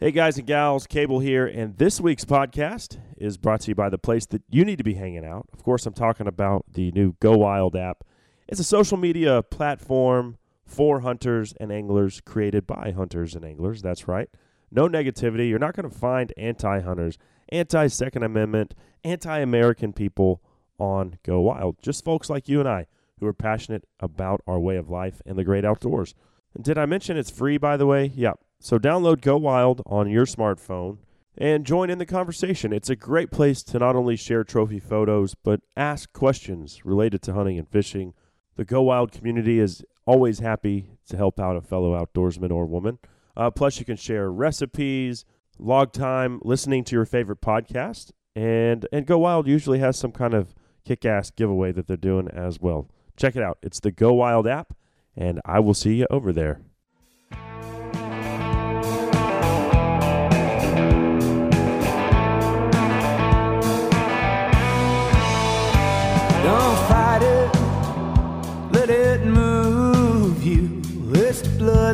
Hey, 0.00 0.12
guys 0.12 0.38
and 0.38 0.46
gals, 0.46 0.86
Cable 0.86 1.18
here, 1.18 1.44
and 1.44 1.76
this 1.76 2.00
week's 2.00 2.24
podcast 2.24 3.00
is 3.16 3.36
brought 3.36 3.62
to 3.62 3.72
you 3.72 3.74
by 3.74 3.88
the 3.88 3.98
place 3.98 4.26
that 4.26 4.42
you 4.48 4.64
need 4.64 4.78
to 4.78 4.84
be 4.84 4.94
hanging 4.94 5.24
out. 5.24 5.48
Of 5.52 5.64
course, 5.64 5.86
I'm 5.86 5.92
talking 5.92 6.28
about 6.28 6.66
the 6.72 6.92
new 6.92 7.16
Go 7.18 7.36
Wild 7.36 7.74
app. 7.74 8.04
It's 8.46 8.60
a 8.60 8.64
social 8.64 8.96
media 8.96 9.42
platform 9.42 10.38
for 10.64 11.00
hunters 11.00 11.52
and 11.58 11.72
anglers, 11.72 12.20
created 12.20 12.64
by 12.64 12.92
hunters 12.92 13.34
and 13.34 13.44
anglers. 13.44 13.82
That's 13.82 14.06
right. 14.06 14.28
No 14.70 14.88
negativity. 14.88 15.48
You're 15.48 15.58
not 15.58 15.74
going 15.74 15.90
to 15.90 15.98
find 15.98 16.32
anti 16.36 16.78
hunters, 16.78 17.18
anti 17.48 17.88
Second 17.88 18.22
Amendment, 18.22 18.76
anti 19.02 19.40
American 19.40 19.92
people 19.92 20.40
on 20.78 21.18
Go 21.24 21.40
Wild. 21.40 21.82
Just 21.82 22.04
folks 22.04 22.30
like 22.30 22.48
you 22.48 22.60
and 22.60 22.68
I 22.68 22.86
who 23.18 23.26
are 23.26 23.32
passionate 23.32 23.82
about 23.98 24.42
our 24.46 24.60
way 24.60 24.76
of 24.76 24.88
life 24.88 25.20
and 25.26 25.36
the 25.36 25.42
great 25.42 25.64
outdoors. 25.64 26.14
And 26.54 26.62
did 26.62 26.78
I 26.78 26.86
mention 26.86 27.16
it's 27.16 27.30
free, 27.30 27.58
by 27.58 27.76
the 27.76 27.86
way? 27.86 28.12
Yeah. 28.14 28.34
So 28.60 28.78
download 28.78 29.20
Go 29.20 29.36
Wild 29.36 29.82
on 29.86 30.10
your 30.10 30.26
smartphone 30.26 30.98
and 31.36 31.64
join 31.64 31.90
in 31.90 31.98
the 31.98 32.06
conversation. 32.06 32.72
It's 32.72 32.90
a 32.90 32.96
great 32.96 33.30
place 33.30 33.62
to 33.62 33.78
not 33.78 33.94
only 33.94 34.16
share 34.16 34.42
trophy 34.42 34.80
photos, 34.80 35.36
but 35.44 35.60
ask 35.76 36.12
questions 36.12 36.84
related 36.84 37.22
to 37.22 37.34
hunting 37.34 37.56
and 37.58 37.68
fishing. 37.68 38.14
The 38.56 38.64
Go 38.64 38.82
Wild 38.82 39.12
community 39.12 39.60
is 39.60 39.84
always 40.06 40.40
happy 40.40 40.90
to 41.08 41.16
help 41.16 41.38
out 41.38 41.56
a 41.56 41.60
fellow 41.60 41.94
outdoorsman 41.94 42.50
or 42.50 42.66
woman. 42.66 42.98
Uh, 43.36 43.50
plus, 43.52 43.78
you 43.78 43.84
can 43.84 43.96
share 43.96 44.32
recipes, 44.32 45.24
log 45.58 45.92
time, 45.92 46.40
listening 46.42 46.82
to 46.82 46.96
your 46.96 47.04
favorite 47.04 47.40
podcast, 47.40 48.10
and 48.34 48.86
and 48.92 49.06
Go 49.06 49.18
Wild 49.18 49.46
usually 49.46 49.78
has 49.78 49.96
some 49.96 50.10
kind 50.10 50.34
of 50.34 50.54
kick-ass 50.84 51.30
giveaway 51.30 51.70
that 51.70 51.86
they're 51.86 51.96
doing 51.96 52.28
as 52.28 52.60
well. 52.60 52.88
Check 53.16 53.36
it 53.36 53.42
out. 53.42 53.58
It's 53.62 53.78
the 53.78 53.92
Go 53.92 54.14
Wild 54.14 54.48
app, 54.48 54.74
and 55.16 55.40
I 55.44 55.60
will 55.60 55.74
see 55.74 55.94
you 55.94 56.06
over 56.10 56.32
there. 56.32 56.62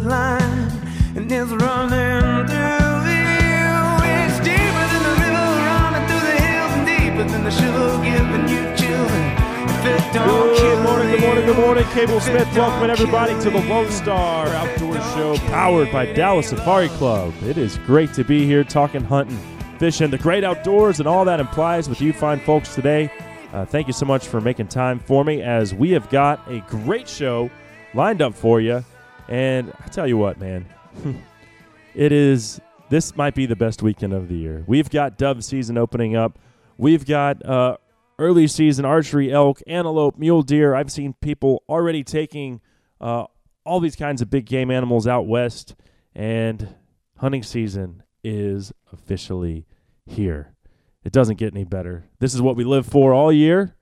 Bloodline, 0.00 1.16
and 1.16 1.30
it's 1.30 1.50
running 1.52 2.46
through 2.48 3.06
you. 3.14 3.74
It's 4.10 4.38
deeper 4.42 4.84
than 4.90 5.02
the 5.06 5.14
river 5.22 5.46
running 5.70 6.06
through 6.08 6.24
the 6.30 6.38
hills, 6.42 6.72
and 6.74 6.86
deeper 6.86 7.24
than 7.30 7.44
the 7.44 7.50
sugar 7.50 8.02
giving 8.02 8.48
you 8.48 8.62
children. 8.76 9.24
If 9.70 9.86
it 9.86 10.12
don't 10.12 10.56
kill 10.56 10.74
Good 10.74 10.82
morning, 10.82 11.10
good 11.10 11.20
morning, 11.20 11.46
good 11.46 11.58
morning. 11.58 11.84
Cable 11.92 12.20
Smith, 12.20 12.48
don't 12.54 12.90
everybody 12.90 13.32
to 13.40 13.50
the. 13.50 13.64
Lone 13.64 13.90
Star 13.90 14.48
Outdoor 14.48 14.94
Show 14.94 15.36
powered 15.48 15.90
by 15.90 16.12
Dallas 16.12 16.48
Safari 16.48 16.88
Club. 16.90 17.32
It 17.42 17.56
is 17.56 17.78
great 17.78 18.12
to 18.14 18.24
be 18.24 18.44
here 18.44 18.64
talking 18.64 19.02
hunting, 19.02 19.38
fishing, 19.78 20.10
the 20.10 20.18
great 20.18 20.44
outdoors, 20.44 20.98
and 20.98 21.08
all 21.08 21.24
that 21.24 21.40
implies 21.40 21.88
with 21.88 22.00
you 22.00 22.12
fine 22.12 22.40
folks 22.40 22.74
today. 22.74 23.10
Uh, 23.52 23.64
thank 23.64 23.86
you 23.86 23.92
so 23.92 24.04
much 24.04 24.26
for 24.26 24.40
making 24.40 24.66
time 24.66 24.98
for 24.98 25.24
me 25.24 25.40
as 25.40 25.72
we 25.72 25.92
have 25.92 26.10
got 26.10 26.46
a 26.50 26.60
great 26.68 27.08
show 27.08 27.48
lined 27.94 28.20
up 28.20 28.34
for 28.34 28.60
you. 28.60 28.84
And 29.28 29.72
I 29.82 29.88
tell 29.88 30.06
you 30.06 30.16
what, 30.16 30.38
man, 30.38 30.66
it 31.94 32.12
is 32.12 32.60
this 32.90 33.16
might 33.16 33.34
be 33.34 33.46
the 33.46 33.56
best 33.56 33.82
weekend 33.82 34.12
of 34.12 34.28
the 34.28 34.36
year. 34.36 34.64
We've 34.66 34.90
got 34.90 35.16
dove 35.18 35.42
season 35.44 35.78
opening 35.78 36.14
up. 36.16 36.38
We've 36.76 37.04
got 37.06 37.44
uh, 37.44 37.78
early 38.18 38.46
season 38.46 38.84
archery, 38.84 39.32
elk, 39.32 39.60
antelope, 39.66 40.18
mule 40.18 40.42
deer. 40.42 40.74
I've 40.74 40.92
seen 40.92 41.14
people 41.20 41.62
already 41.68 42.04
taking 42.04 42.60
uh, 43.00 43.24
all 43.64 43.80
these 43.80 43.96
kinds 43.96 44.22
of 44.22 44.30
big 44.30 44.46
game 44.46 44.70
animals 44.70 45.06
out 45.06 45.26
west, 45.26 45.74
and 46.14 46.74
hunting 47.18 47.42
season 47.42 48.02
is 48.22 48.72
officially 48.92 49.66
here. 50.06 50.54
It 51.04 51.12
doesn't 51.12 51.36
get 51.36 51.54
any 51.54 51.64
better. 51.64 52.04
This 52.18 52.34
is 52.34 52.40
what 52.40 52.56
we 52.56 52.64
live 52.64 52.86
for 52.86 53.12
all 53.12 53.32
year, 53.32 53.74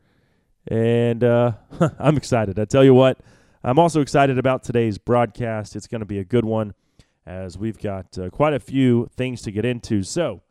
and 0.69 1.23
uh, 1.23 1.53
I'm 1.99 2.17
excited. 2.17 2.59
I 2.59 2.65
tell 2.65 2.85
you 2.85 2.95
what, 2.95 3.19
I'm 3.65 3.79
also 3.79 4.01
excited 4.01 4.39
about 4.39 4.65
today's 4.65 4.99
broadcast. 4.99 5.77
It's 5.77 5.87
going 5.87 6.01
to 6.01 6.07
be 6.07 6.19
a 6.19 6.25
good 6.25 6.45
one 6.45 6.75
as 7.25 7.57
we've 7.57 7.79
got 7.79 8.19
uh, 8.19 8.29
quite 8.29 8.55
a 8.55 8.59
few 8.59 9.09
things 9.15 9.41
to 9.43 9.53
get 9.53 9.65
into. 9.65 10.03
So, 10.03 10.43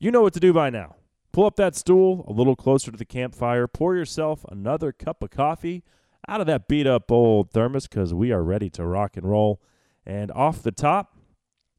you 0.00 0.10
know 0.10 0.22
what 0.22 0.32
to 0.32 0.40
do 0.40 0.52
by 0.52 0.70
now. 0.70 0.96
Pull 1.30 1.46
up 1.46 1.54
that 1.56 1.76
stool 1.76 2.24
a 2.26 2.32
little 2.32 2.56
closer 2.56 2.90
to 2.90 2.96
the 2.96 3.04
campfire, 3.04 3.68
pour 3.68 3.94
yourself 3.94 4.44
another 4.48 4.90
cup 4.90 5.22
of 5.22 5.30
coffee 5.30 5.84
out 6.26 6.40
of 6.40 6.48
that 6.48 6.66
beat 6.66 6.88
up 6.88 7.12
old 7.12 7.52
thermos 7.52 7.86
because 7.86 8.12
we 8.12 8.32
are 8.32 8.42
ready 8.42 8.68
to 8.70 8.84
rock 8.84 9.16
and 9.16 9.30
roll. 9.30 9.62
And 10.04 10.32
off 10.32 10.60
the 10.60 10.72
top, 10.72 11.16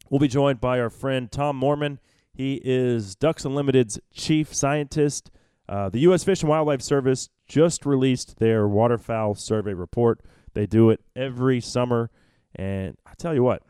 we'll 0.09 0.19
be 0.19 0.29
joined 0.29 0.61
by 0.61 0.79
our 0.79 0.89
friend 0.89 1.29
Tom 1.29 1.59
Moorman. 1.59 1.97
He 2.33 2.61
is 2.63 3.13
Ducks 3.13 3.43
Unlimited's 3.43 3.99
chief 4.13 4.53
scientist. 4.53 5.31
Uh, 5.67 5.89
the 5.89 5.99
U.S. 5.99 6.23
Fish 6.23 6.43
and 6.43 6.49
Wildlife 6.49 6.81
Service 6.81 7.27
just 7.45 7.85
released 7.85 8.39
their 8.39 8.69
waterfowl 8.69 9.35
survey 9.35 9.73
report. 9.73 10.21
They 10.57 10.65
do 10.65 10.89
it 10.89 11.01
every 11.15 11.61
summer. 11.61 12.09
And 12.55 12.97
I 13.05 13.11
tell 13.15 13.35
you 13.35 13.43
what, 13.43 13.61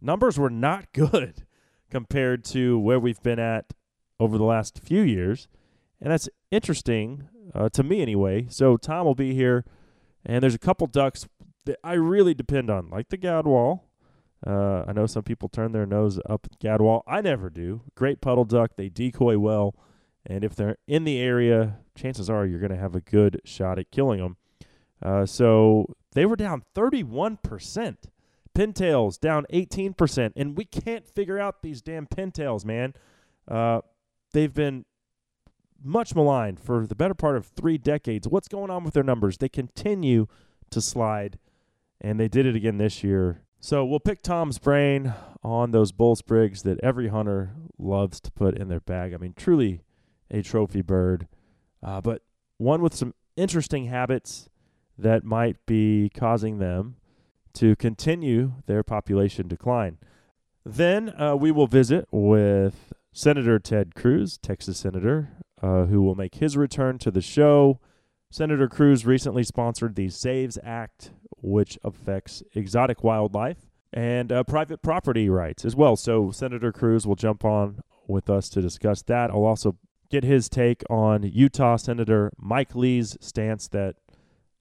numbers 0.00 0.38
were 0.38 0.48
not 0.48 0.90
good 0.94 1.44
compared 1.90 2.44
to 2.46 2.78
where 2.78 2.98
we've 2.98 3.22
been 3.22 3.38
at 3.38 3.74
over 4.18 4.38
the 4.38 4.44
last 4.44 4.80
few 4.82 5.02
years. 5.02 5.48
And 6.00 6.10
that's 6.10 6.30
interesting 6.50 7.28
uh, 7.54 7.68
to 7.74 7.82
me 7.82 8.00
anyway. 8.00 8.46
So 8.48 8.78
Tom 8.78 9.04
will 9.04 9.14
be 9.14 9.34
here, 9.34 9.66
and 10.24 10.42
there's 10.42 10.54
a 10.54 10.58
couple 10.58 10.86
ducks 10.86 11.28
that 11.66 11.78
I 11.84 11.92
really 11.92 12.32
depend 12.32 12.70
on, 12.70 12.88
like 12.88 13.10
the 13.10 13.18
gadwall. 13.18 13.80
Uh, 14.46 14.84
I 14.88 14.92
know 14.94 15.04
some 15.04 15.22
people 15.22 15.50
turn 15.50 15.72
their 15.72 15.84
nose 15.84 16.18
up 16.26 16.48
at 16.50 16.58
gadwall. 16.58 17.02
I 17.06 17.20
never 17.20 17.50
do. 17.50 17.82
Great 17.94 18.22
puddle 18.22 18.46
duck. 18.46 18.76
They 18.76 18.88
decoy 18.88 19.36
well, 19.36 19.74
and 20.24 20.42
if 20.42 20.56
they're 20.56 20.78
in 20.88 21.04
the 21.04 21.20
area, 21.20 21.80
chances 21.94 22.30
are 22.30 22.46
you're 22.46 22.60
going 22.60 22.72
to 22.72 22.78
have 22.78 22.94
a 22.94 23.02
good 23.02 23.42
shot 23.44 23.78
at 23.78 23.90
killing 23.90 24.20
them. 24.20 24.38
Uh, 25.02 25.26
so 25.26 25.94
they 26.12 26.26
were 26.26 26.36
down 26.36 26.62
31%. 26.74 27.96
Pintails 28.52 29.18
down 29.18 29.46
18%, 29.52 30.32
and 30.34 30.56
we 30.56 30.64
can't 30.64 31.06
figure 31.06 31.38
out 31.38 31.62
these 31.62 31.80
damn 31.80 32.06
pintails, 32.06 32.64
man. 32.64 32.94
Uh, 33.46 33.80
they've 34.32 34.52
been 34.52 34.84
much 35.82 36.14
maligned 36.14 36.60
for 36.60 36.86
the 36.86 36.94
better 36.94 37.14
part 37.14 37.36
of 37.36 37.46
three 37.46 37.78
decades. 37.78 38.28
What's 38.28 38.48
going 38.48 38.70
on 38.70 38.84
with 38.84 38.92
their 38.92 39.04
numbers? 39.04 39.38
They 39.38 39.48
continue 39.48 40.26
to 40.70 40.80
slide, 40.80 41.38
and 42.00 42.18
they 42.18 42.28
did 42.28 42.44
it 42.44 42.56
again 42.56 42.78
this 42.78 43.02
year. 43.04 43.42
So 43.60 43.84
we'll 43.84 44.00
pick 44.00 44.22
Tom's 44.22 44.58
brain 44.58 45.14
on 45.42 45.70
those 45.70 45.92
bull 45.92 46.16
sprigs 46.16 46.62
that 46.64 46.80
every 46.82 47.08
hunter 47.08 47.52
loves 47.78 48.20
to 48.20 48.32
put 48.32 48.58
in 48.58 48.68
their 48.68 48.80
bag. 48.80 49.14
I 49.14 49.16
mean, 49.16 49.34
truly 49.36 49.82
a 50.30 50.42
trophy 50.42 50.82
bird, 50.82 51.28
uh, 51.82 52.00
but 52.00 52.22
one 52.58 52.82
with 52.82 52.94
some 52.94 53.14
interesting 53.36 53.86
habits 53.86 54.49
that 55.02 55.24
might 55.24 55.56
be 55.66 56.10
causing 56.14 56.58
them 56.58 56.96
to 57.54 57.76
continue 57.76 58.54
their 58.66 58.82
population 58.82 59.48
decline. 59.48 59.98
Then 60.64 61.12
uh, 61.20 61.36
we 61.36 61.50
will 61.50 61.66
visit 61.66 62.06
with 62.10 62.92
Senator 63.12 63.58
Ted 63.58 63.94
Cruz, 63.94 64.38
Texas 64.38 64.78
Senator, 64.78 65.30
uh, 65.62 65.86
who 65.86 66.02
will 66.02 66.14
make 66.14 66.36
his 66.36 66.56
return 66.56 66.98
to 66.98 67.10
the 67.10 67.20
show. 67.20 67.80
Senator 68.30 68.68
Cruz 68.68 69.04
recently 69.04 69.42
sponsored 69.42 69.96
the 69.96 70.08
Saves 70.08 70.58
Act, 70.62 71.10
which 71.42 71.78
affects 71.82 72.42
exotic 72.54 73.02
wildlife 73.02 73.70
and 73.92 74.30
uh, 74.30 74.44
private 74.44 74.82
property 74.82 75.28
rights 75.28 75.64
as 75.64 75.74
well. 75.74 75.96
So 75.96 76.30
Senator 76.30 76.72
Cruz 76.72 77.06
will 77.06 77.16
jump 77.16 77.44
on 77.44 77.80
with 78.06 78.30
us 78.30 78.48
to 78.50 78.60
discuss 78.60 79.02
that. 79.02 79.30
I'll 79.30 79.44
also 79.44 79.76
get 80.10 80.24
his 80.24 80.48
take 80.48 80.82
on 80.90 81.22
Utah 81.22 81.76
Senator 81.76 82.32
Mike 82.36 82.74
Lee's 82.74 83.16
stance 83.20 83.68
that 83.68 83.96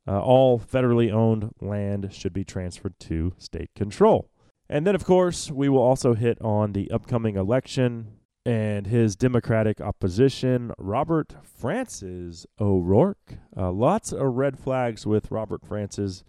uh, 0.09 0.19
all 0.19 0.59
federally 0.59 1.11
owned 1.11 1.53
land 1.61 2.09
should 2.11 2.33
be 2.33 2.43
transferred 2.43 2.99
to 2.99 3.33
state 3.37 3.69
control. 3.75 4.29
And 4.67 4.85
then, 4.85 4.95
of 4.95 5.05
course, 5.05 5.51
we 5.51 5.69
will 5.69 5.81
also 5.81 6.15
hit 6.15 6.41
on 6.41 6.73
the 6.73 6.89
upcoming 6.89 7.35
election 7.35 8.19
and 8.45 8.87
his 8.87 9.15
Democratic 9.15 9.79
opposition, 9.79 10.71
Robert 10.79 11.35
Francis 11.43 12.47
O'Rourke. 12.59 13.35
Uh, 13.55 13.71
lots 13.71 14.11
of 14.11 14.35
red 14.35 14.57
flags 14.57 15.05
with 15.05 15.29
Robert 15.29 15.63
Francis, 15.63 16.23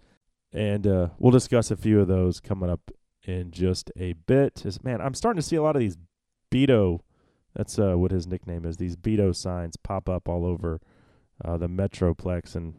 and 0.53 0.85
uh, 0.85 1.09
we'll 1.17 1.31
discuss 1.31 1.71
a 1.71 1.77
few 1.77 1.99
of 1.99 2.07
those 2.07 2.39
coming 2.39 2.69
up 2.69 2.91
in 3.23 3.49
just 3.49 3.91
a 3.97 4.13
bit. 4.13 4.63
Man, 4.83 5.01
I'm 5.01 5.15
starting 5.15 5.41
to 5.41 5.47
see 5.47 5.55
a 5.55 5.63
lot 5.63 5.75
of 5.75 5.79
these 5.79 5.97
Beto, 6.51 6.99
that's 7.55 7.79
uh, 7.79 7.95
what 7.97 8.11
his 8.11 8.27
nickname 8.27 8.65
is, 8.65 8.77
these 8.77 8.95
Beto 8.95 9.35
signs 9.35 9.77
pop 9.77 10.07
up 10.07 10.27
all 10.27 10.45
over 10.45 10.79
uh, 11.43 11.57
the 11.57 11.69
Metroplex, 11.69 12.55
and 12.55 12.75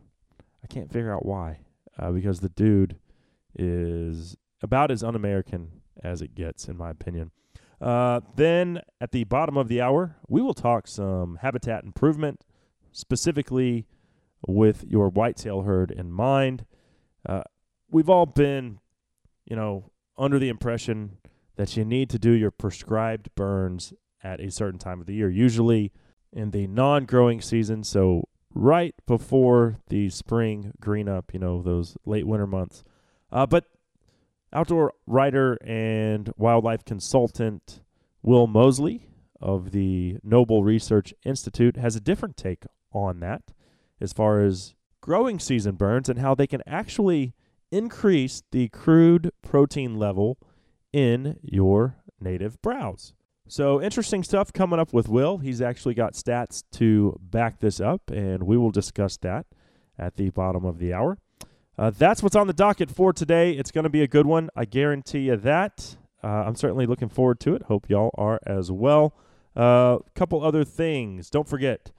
I 0.62 0.66
can't 0.68 0.92
figure 0.92 1.12
out 1.12 1.26
why. 1.26 1.60
Uh, 1.98 2.10
because 2.10 2.40
the 2.40 2.48
dude 2.48 2.96
is 3.54 4.36
about 4.62 4.90
as 4.90 5.02
un 5.02 5.14
American 5.14 5.82
as 6.02 6.22
it 6.22 6.34
gets, 6.34 6.68
in 6.68 6.76
my 6.76 6.90
opinion. 6.90 7.30
Uh, 7.80 8.20
then 8.36 8.80
at 9.00 9.10
the 9.10 9.24
bottom 9.24 9.56
of 9.56 9.68
the 9.68 9.80
hour, 9.80 10.16
we 10.28 10.40
will 10.40 10.54
talk 10.54 10.86
some 10.86 11.38
habitat 11.42 11.84
improvement, 11.84 12.44
specifically 12.92 13.86
with 14.46 14.84
your 14.84 15.08
whitetail 15.08 15.62
herd 15.62 15.90
in 15.90 16.10
mind. 16.10 16.64
Uh, 17.28 17.42
we've 17.90 18.08
all 18.08 18.26
been, 18.26 18.78
you 19.44 19.56
know, 19.56 19.90
under 20.16 20.38
the 20.38 20.48
impression 20.48 21.18
that 21.56 21.76
you 21.76 21.84
need 21.84 22.08
to 22.10 22.18
do 22.18 22.30
your 22.30 22.50
prescribed 22.50 23.34
burns 23.34 23.92
at 24.22 24.40
a 24.40 24.50
certain 24.50 24.78
time 24.78 25.00
of 25.00 25.06
the 25.06 25.14
year, 25.14 25.28
usually 25.28 25.92
in 26.32 26.50
the 26.52 26.66
non 26.66 27.04
growing 27.04 27.40
season. 27.40 27.82
So, 27.82 28.28
right 28.54 28.94
before 29.06 29.78
the 29.88 30.10
spring 30.10 30.72
green 30.80 31.08
up, 31.08 31.32
you 31.32 31.40
know, 31.40 31.62
those 31.62 31.96
late 32.04 32.26
winter 32.26 32.46
months. 32.46 32.84
Uh, 33.30 33.46
but 33.46 33.64
outdoor 34.52 34.92
writer 35.06 35.58
and 35.64 36.32
wildlife 36.36 36.84
consultant 36.84 37.80
Will 38.22 38.46
Mosley 38.46 39.08
of 39.40 39.72
the 39.72 40.18
Noble 40.22 40.62
Research 40.62 41.12
Institute 41.24 41.76
has 41.76 41.96
a 41.96 42.00
different 42.00 42.36
take 42.36 42.64
on 42.92 43.20
that 43.20 43.52
as 44.00 44.12
far 44.12 44.40
as 44.40 44.74
growing 45.00 45.38
season 45.38 45.74
burns 45.74 46.08
and 46.08 46.18
how 46.18 46.34
they 46.34 46.46
can 46.46 46.62
actually 46.66 47.34
increase 47.70 48.42
the 48.52 48.68
crude 48.68 49.32
protein 49.42 49.96
level 49.96 50.38
in 50.92 51.38
your 51.42 51.96
native 52.20 52.60
browse. 52.62 53.14
So, 53.52 53.82
interesting 53.82 54.22
stuff 54.22 54.50
coming 54.50 54.78
up 54.78 54.94
with 54.94 55.10
Will. 55.10 55.36
He's 55.36 55.60
actually 55.60 55.92
got 55.92 56.14
stats 56.14 56.64
to 56.72 57.20
back 57.20 57.60
this 57.60 57.80
up, 57.80 58.10
and 58.10 58.44
we 58.44 58.56
will 58.56 58.70
discuss 58.70 59.18
that 59.18 59.44
at 59.98 60.16
the 60.16 60.30
bottom 60.30 60.64
of 60.64 60.78
the 60.78 60.94
hour. 60.94 61.18
Uh, 61.76 61.90
that's 61.90 62.22
what's 62.22 62.34
on 62.34 62.46
the 62.46 62.54
docket 62.54 62.90
for 62.90 63.12
today. 63.12 63.52
It's 63.52 63.70
going 63.70 63.84
to 63.84 63.90
be 63.90 64.00
a 64.00 64.08
good 64.08 64.24
one. 64.24 64.48
I 64.56 64.64
guarantee 64.64 65.26
you 65.26 65.36
that. 65.36 65.98
Uh, 66.24 66.28
I'm 66.28 66.54
certainly 66.54 66.86
looking 66.86 67.10
forward 67.10 67.40
to 67.40 67.54
it. 67.54 67.64
Hope 67.64 67.90
y'all 67.90 68.14
are 68.16 68.40
as 68.46 68.72
well. 68.72 69.14
A 69.54 69.60
uh, 69.60 69.98
couple 70.14 70.42
other 70.42 70.64
things. 70.64 71.28
Don't 71.28 71.46
forget 71.46 71.92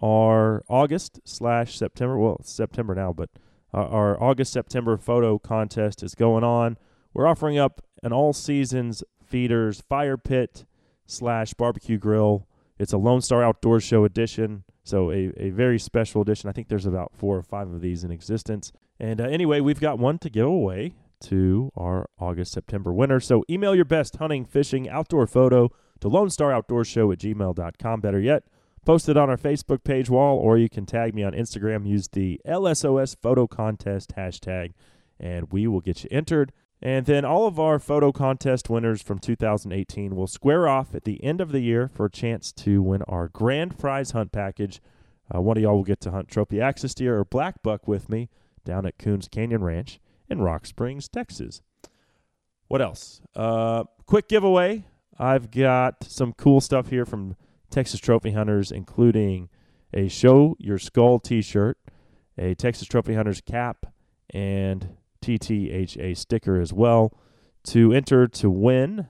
our 0.00 0.62
August 0.68 1.18
slash 1.24 1.76
September. 1.76 2.18
Well, 2.18 2.36
it's 2.38 2.52
September 2.52 2.94
now, 2.94 3.12
but 3.12 3.30
our 3.74 4.16
August 4.22 4.52
September 4.52 4.96
photo 4.96 5.40
contest 5.40 6.04
is 6.04 6.14
going 6.14 6.44
on. 6.44 6.78
We're 7.12 7.26
offering 7.26 7.58
up 7.58 7.82
an 8.00 8.12
all 8.12 8.32
seasons 8.32 9.02
feeders 9.26 9.80
fire 9.80 10.16
pit 10.16 10.66
slash 11.10 11.54
barbecue 11.54 11.98
grill. 11.98 12.46
It's 12.78 12.92
a 12.92 12.98
Lone 12.98 13.20
Star 13.20 13.42
Outdoor 13.42 13.80
Show 13.80 14.04
edition, 14.04 14.64
so 14.82 15.10
a, 15.10 15.32
a 15.36 15.50
very 15.50 15.78
special 15.78 16.22
edition. 16.22 16.48
I 16.48 16.52
think 16.52 16.68
there's 16.68 16.86
about 16.86 17.12
four 17.14 17.36
or 17.36 17.42
five 17.42 17.70
of 17.70 17.80
these 17.82 18.04
in 18.04 18.10
existence. 18.10 18.72
And 18.98 19.20
uh, 19.20 19.24
anyway, 19.24 19.60
we've 19.60 19.80
got 19.80 19.98
one 19.98 20.18
to 20.18 20.30
give 20.30 20.46
away 20.46 20.94
to 21.22 21.70
our 21.76 22.08
August 22.18 22.52
September 22.52 22.92
winner. 22.92 23.20
So 23.20 23.44
email 23.50 23.74
your 23.74 23.84
best 23.84 24.16
hunting, 24.16 24.44
fishing, 24.44 24.88
outdoor 24.88 25.26
photo 25.26 25.70
to 26.00 26.08
Lone 26.08 26.30
Star 26.30 26.52
Outdoor 26.52 26.84
Show 26.84 27.12
at 27.12 27.18
gmail.com. 27.18 28.00
Better 28.00 28.20
yet, 28.20 28.44
post 28.86 29.08
it 29.08 29.16
on 29.16 29.28
our 29.28 29.36
Facebook 29.36 29.84
page 29.84 30.08
wall, 30.08 30.38
or 30.38 30.56
you 30.56 30.68
can 30.68 30.86
tag 30.86 31.14
me 31.14 31.22
on 31.22 31.32
Instagram. 31.32 31.86
Use 31.86 32.08
the 32.08 32.40
LSOS 32.46 33.16
photo 33.20 33.46
contest 33.46 34.14
hashtag, 34.16 34.72
and 35.18 35.52
we 35.52 35.66
will 35.66 35.80
get 35.80 36.02
you 36.04 36.08
entered. 36.10 36.52
And 36.82 37.04
then 37.04 37.24
all 37.24 37.46
of 37.46 37.60
our 37.60 37.78
photo 37.78 38.10
contest 38.10 38.70
winners 38.70 39.02
from 39.02 39.18
2018 39.18 40.16
will 40.16 40.26
square 40.26 40.66
off 40.66 40.94
at 40.94 41.04
the 41.04 41.22
end 41.22 41.40
of 41.40 41.52
the 41.52 41.60
year 41.60 41.88
for 41.88 42.06
a 42.06 42.10
chance 42.10 42.52
to 42.52 42.82
win 42.82 43.02
our 43.02 43.28
grand 43.28 43.78
prize 43.78 44.12
hunt 44.12 44.32
package. 44.32 44.80
Uh, 45.32 45.42
one 45.42 45.58
of 45.58 45.62
y'all 45.62 45.76
will 45.76 45.84
get 45.84 46.00
to 46.00 46.10
hunt 46.10 46.28
trophy 46.28 46.60
axis 46.60 46.94
deer 46.94 47.18
or 47.18 47.24
black 47.24 47.62
buck 47.62 47.86
with 47.86 48.08
me 48.08 48.30
down 48.64 48.86
at 48.86 48.98
Coons 48.98 49.28
Canyon 49.28 49.62
Ranch 49.62 50.00
in 50.28 50.40
Rock 50.40 50.64
Springs, 50.64 51.08
Texas. 51.08 51.60
What 52.68 52.80
else? 52.80 53.20
Uh, 53.34 53.84
quick 54.06 54.28
giveaway. 54.28 54.84
I've 55.18 55.50
got 55.50 56.04
some 56.04 56.32
cool 56.32 56.62
stuff 56.62 56.88
here 56.88 57.04
from 57.04 57.36
Texas 57.68 58.00
Trophy 58.00 58.30
Hunters, 58.30 58.72
including 58.72 59.50
a 59.92 60.08
Show 60.08 60.56
Your 60.58 60.78
Skull 60.78 61.18
t 61.18 61.42
shirt, 61.42 61.78
a 62.38 62.54
Texas 62.54 62.88
Trophy 62.88 63.14
Hunters 63.14 63.40
cap, 63.42 63.86
and 64.30 64.96
TTHA 65.20 66.16
sticker 66.16 66.60
as 66.60 66.72
well. 66.72 67.12
To 67.64 67.92
enter 67.92 68.26
to 68.26 68.50
win 68.50 69.08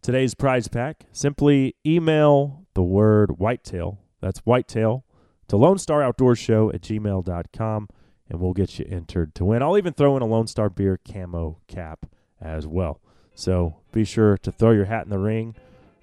today's 0.00 0.34
prize 0.34 0.68
pack, 0.68 1.06
simply 1.12 1.76
email 1.86 2.66
the 2.74 2.82
word 2.82 3.38
whitetail, 3.38 4.00
that's 4.20 4.40
whitetail, 4.40 5.04
to 5.48 5.56
Lone 5.56 5.78
Star 5.78 6.02
Outdoor 6.02 6.34
Show 6.34 6.70
at 6.70 6.80
gmail.com, 6.80 7.88
and 8.28 8.40
we'll 8.40 8.54
get 8.54 8.78
you 8.78 8.86
entered 8.88 9.34
to 9.36 9.44
win. 9.44 9.62
I'll 9.62 9.78
even 9.78 9.92
throw 9.92 10.16
in 10.16 10.22
a 10.22 10.26
Lone 10.26 10.46
Star 10.46 10.68
Beer 10.68 10.98
camo 11.10 11.58
cap 11.68 12.06
as 12.40 12.66
well. 12.66 13.00
So 13.34 13.76
be 13.92 14.04
sure 14.04 14.36
to 14.38 14.50
throw 14.50 14.72
your 14.72 14.86
hat 14.86 15.04
in 15.04 15.10
the 15.10 15.18
ring 15.18 15.54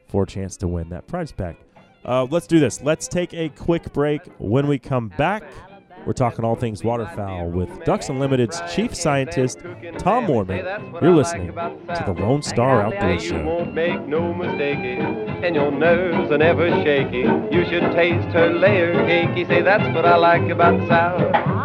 for 0.08 0.24
a 0.24 0.28
chance 0.28 0.56
to 0.58 0.68
win 0.68 0.90
that 0.90 1.08
prize 1.08 1.32
pack. 1.32 1.58
Uh, 2.06 2.26
let's 2.30 2.48
do 2.48 2.60
this. 2.60 2.82
Let's 2.82 3.08
take 3.08 3.34
a 3.34 3.50
quick 3.50 3.92
break. 3.94 4.22
When 4.38 4.68
we 4.68 4.80
come 4.80 5.10
back, 5.10 5.44
we're 6.10 6.14
talking 6.14 6.44
all 6.44 6.56
things 6.56 6.84
waterfowl 6.84 7.52
with 7.52 7.70
Ducks 7.86 8.10
Unlimited's 8.10 8.60
chief 8.74 8.96
scientist, 8.96 9.60
Tom 10.00 10.26
Moorman. 10.26 11.02
You're 11.04 11.14
listening 11.14 11.54
to 11.54 12.04
the 12.04 12.16
Lone 12.20 12.42
Star 12.42 12.82
Outdoor 12.82 13.20
Show. 13.20 13.38
You 13.38 13.46
won't 13.46 13.76
make 13.76 14.08
no 14.08 14.34
mistake, 14.34 14.80
and 14.80 15.54
your 15.54 15.72
nerves 15.72 16.32
are 16.32 16.40
never 16.40 16.68
shaky. 16.84 17.20
You 17.56 17.64
should 17.66 17.92
taste 17.92 18.28
her 18.30 18.52
layer 18.52 18.96
cakey. 19.06 19.48
Say 19.48 19.62
that's 19.62 19.96
what 19.96 20.04
I 20.04 20.16
like 20.16 20.50
about 20.50 20.80
the 20.80 21.59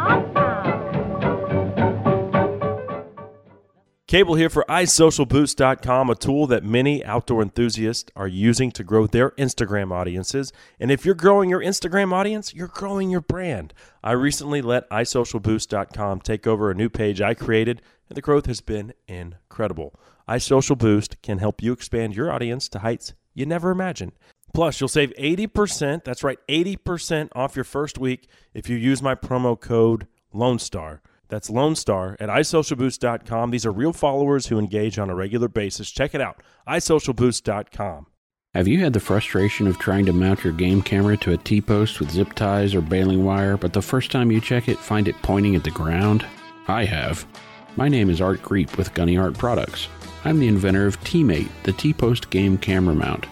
Cable 4.14 4.36
here 4.36 4.48
for 4.48 4.64
iSocialBoost.com, 4.68 6.08
a 6.08 6.14
tool 6.14 6.46
that 6.46 6.62
many 6.62 7.04
outdoor 7.04 7.42
enthusiasts 7.42 8.12
are 8.14 8.28
using 8.28 8.70
to 8.70 8.84
grow 8.84 9.08
their 9.08 9.32
Instagram 9.32 9.90
audiences. 9.90 10.52
And 10.78 10.92
if 10.92 11.04
you're 11.04 11.16
growing 11.16 11.50
your 11.50 11.58
Instagram 11.58 12.12
audience, 12.12 12.54
you're 12.54 12.68
growing 12.68 13.10
your 13.10 13.22
brand. 13.22 13.74
I 14.04 14.12
recently 14.12 14.62
let 14.62 14.88
iSocialBoost.com 14.88 16.20
take 16.20 16.46
over 16.46 16.70
a 16.70 16.76
new 16.76 16.88
page 16.88 17.20
I 17.20 17.34
created, 17.34 17.82
and 18.08 18.16
the 18.16 18.22
growth 18.22 18.46
has 18.46 18.60
been 18.60 18.94
incredible. 19.08 19.98
iSocialBoost 20.28 21.20
can 21.20 21.38
help 21.38 21.60
you 21.60 21.72
expand 21.72 22.14
your 22.14 22.30
audience 22.30 22.68
to 22.68 22.78
heights 22.78 23.14
you 23.34 23.46
never 23.46 23.72
imagined. 23.72 24.12
Plus, 24.54 24.80
you'll 24.80 24.86
save 24.86 25.12
80%, 25.18 26.04
that's 26.04 26.22
right, 26.22 26.38
80% 26.48 27.30
off 27.34 27.56
your 27.56 27.64
first 27.64 27.98
week 27.98 28.28
if 28.54 28.70
you 28.70 28.76
use 28.76 29.02
my 29.02 29.16
promo 29.16 29.60
code 29.60 30.06
Lone 30.32 30.60
Star. 30.60 31.02
That's 31.28 31.50
Lone 31.50 31.74
Star 31.76 32.16
at 32.20 32.28
iSocialBoost.com. 32.28 33.50
These 33.50 33.66
are 33.66 33.72
real 33.72 33.92
followers 33.92 34.46
who 34.46 34.58
engage 34.58 34.98
on 34.98 35.10
a 35.10 35.14
regular 35.14 35.48
basis. 35.48 35.90
Check 35.90 36.14
it 36.14 36.20
out, 36.20 36.42
iSocialBoost.com. 36.68 38.06
Have 38.54 38.68
you 38.68 38.78
had 38.78 38.92
the 38.92 39.00
frustration 39.00 39.66
of 39.66 39.78
trying 39.78 40.06
to 40.06 40.12
mount 40.12 40.44
your 40.44 40.52
game 40.52 40.80
camera 40.80 41.16
to 41.16 41.32
a 41.32 41.36
T 41.36 41.60
post 41.60 41.98
with 41.98 42.12
zip 42.12 42.34
ties 42.34 42.72
or 42.72 42.80
baling 42.80 43.24
wire, 43.24 43.56
but 43.56 43.72
the 43.72 43.82
first 43.82 44.12
time 44.12 44.30
you 44.30 44.40
check 44.40 44.68
it, 44.68 44.78
find 44.78 45.08
it 45.08 45.20
pointing 45.22 45.56
at 45.56 45.64
the 45.64 45.72
ground? 45.72 46.24
I 46.68 46.84
have. 46.84 47.26
My 47.74 47.88
name 47.88 48.10
is 48.10 48.20
Art 48.20 48.42
Greep 48.42 48.76
with 48.76 48.94
Gunny 48.94 49.16
Art 49.16 49.36
Products. 49.36 49.88
I'm 50.24 50.38
the 50.38 50.46
inventor 50.46 50.86
of 50.86 51.02
T-Mate, 51.02 51.50
the 51.64 51.72
T-Post 51.72 52.30
game 52.30 52.56
camera 52.56 52.94
mount. 52.94 53.26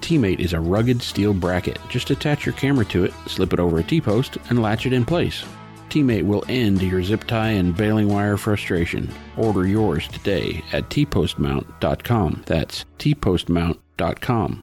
T-Mate 0.00 0.38
is 0.38 0.52
a 0.52 0.60
rugged 0.60 1.02
steel 1.02 1.34
bracket. 1.34 1.80
Just 1.88 2.10
attach 2.10 2.46
your 2.46 2.54
camera 2.54 2.84
to 2.86 3.04
it, 3.04 3.12
slip 3.26 3.52
it 3.52 3.58
over 3.58 3.78
a 3.78 3.82
T-post, 3.82 4.38
and 4.48 4.62
latch 4.62 4.86
it 4.86 4.92
in 4.92 5.04
place. 5.04 5.44
T-Mate 5.92 6.24
will 6.24 6.42
end 6.48 6.80
your 6.80 7.02
zip 7.02 7.24
tie 7.24 7.50
and 7.50 7.76
baling 7.76 8.08
wire 8.08 8.38
frustration. 8.38 9.12
Order 9.36 9.66
yours 9.66 10.08
today 10.08 10.64
at 10.72 10.88
tpostmount.com. 10.88 12.44
That's 12.46 12.86
tpostmount.com. 12.98 14.62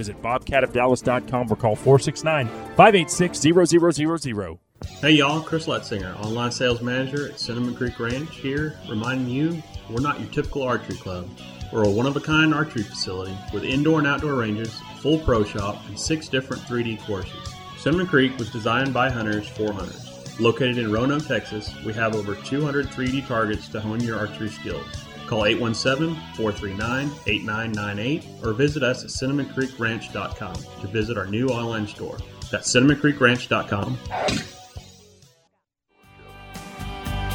Visit 0.00 0.22
bobcatofdallas.com 0.22 1.52
or 1.52 1.56
call 1.56 1.76
469 1.76 2.48
586 2.74 3.38
0000. 3.68 4.58
Hey 5.02 5.10
y'all, 5.10 5.42
Chris 5.42 5.66
Letzinger, 5.66 6.18
online 6.24 6.50
sales 6.50 6.80
manager 6.80 7.28
at 7.28 7.38
Cinnamon 7.38 7.74
Creek 7.74 8.00
Ranch 8.00 8.34
here, 8.34 8.78
reminding 8.88 9.28
you 9.28 9.62
we're 9.90 10.00
not 10.00 10.18
your 10.18 10.30
typical 10.30 10.62
archery 10.62 10.96
club. 10.96 11.28
We're 11.70 11.84
a 11.84 11.90
one 11.90 12.06
of 12.06 12.16
a 12.16 12.20
kind 12.20 12.54
archery 12.54 12.82
facility 12.82 13.36
with 13.52 13.62
indoor 13.62 13.98
and 13.98 14.08
outdoor 14.08 14.36
ranges, 14.36 14.80
full 15.00 15.18
pro 15.18 15.44
shop, 15.44 15.76
and 15.88 16.00
six 16.00 16.28
different 16.28 16.62
3D 16.62 17.04
courses. 17.06 17.54
Cinnamon 17.76 18.06
Creek 18.06 18.38
was 18.38 18.50
designed 18.50 18.94
by 18.94 19.10
hunters 19.10 19.50
for 19.50 19.70
hunters. 19.70 20.40
Located 20.40 20.78
in 20.78 20.90
Roanoke, 20.90 21.26
Texas, 21.26 21.74
we 21.84 21.92
have 21.92 22.16
over 22.16 22.36
200 22.36 22.86
3D 22.86 23.26
targets 23.26 23.68
to 23.68 23.82
hone 23.82 24.00
your 24.00 24.18
archery 24.18 24.48
skills. 24.48 24.86
Call 25.30 25.46
817 25.46 26.16
439 26.34 27.08
8998 27.28 28.24
or 28.44 28.52
visit 28.52 28.82
us 28.82 29.04
at 29.04 29.10
cinnamoncreekranch.com 29.10 30.54
to 30.80 30.86
visit 30.88 31.16
our 31.16 31.26
new 31.26 31.46
online 31.46 31.86
store. 31.86 32.18
That's 32.50 32.74
cinnamoncreekranch.com. 32.74 33.98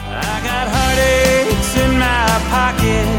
I 0.08 0.42
got 0.44 0.68
heartaches 0.68 1.78
in 1.78 1.98
my 1.98 2.26
pocket. 2.50 3.15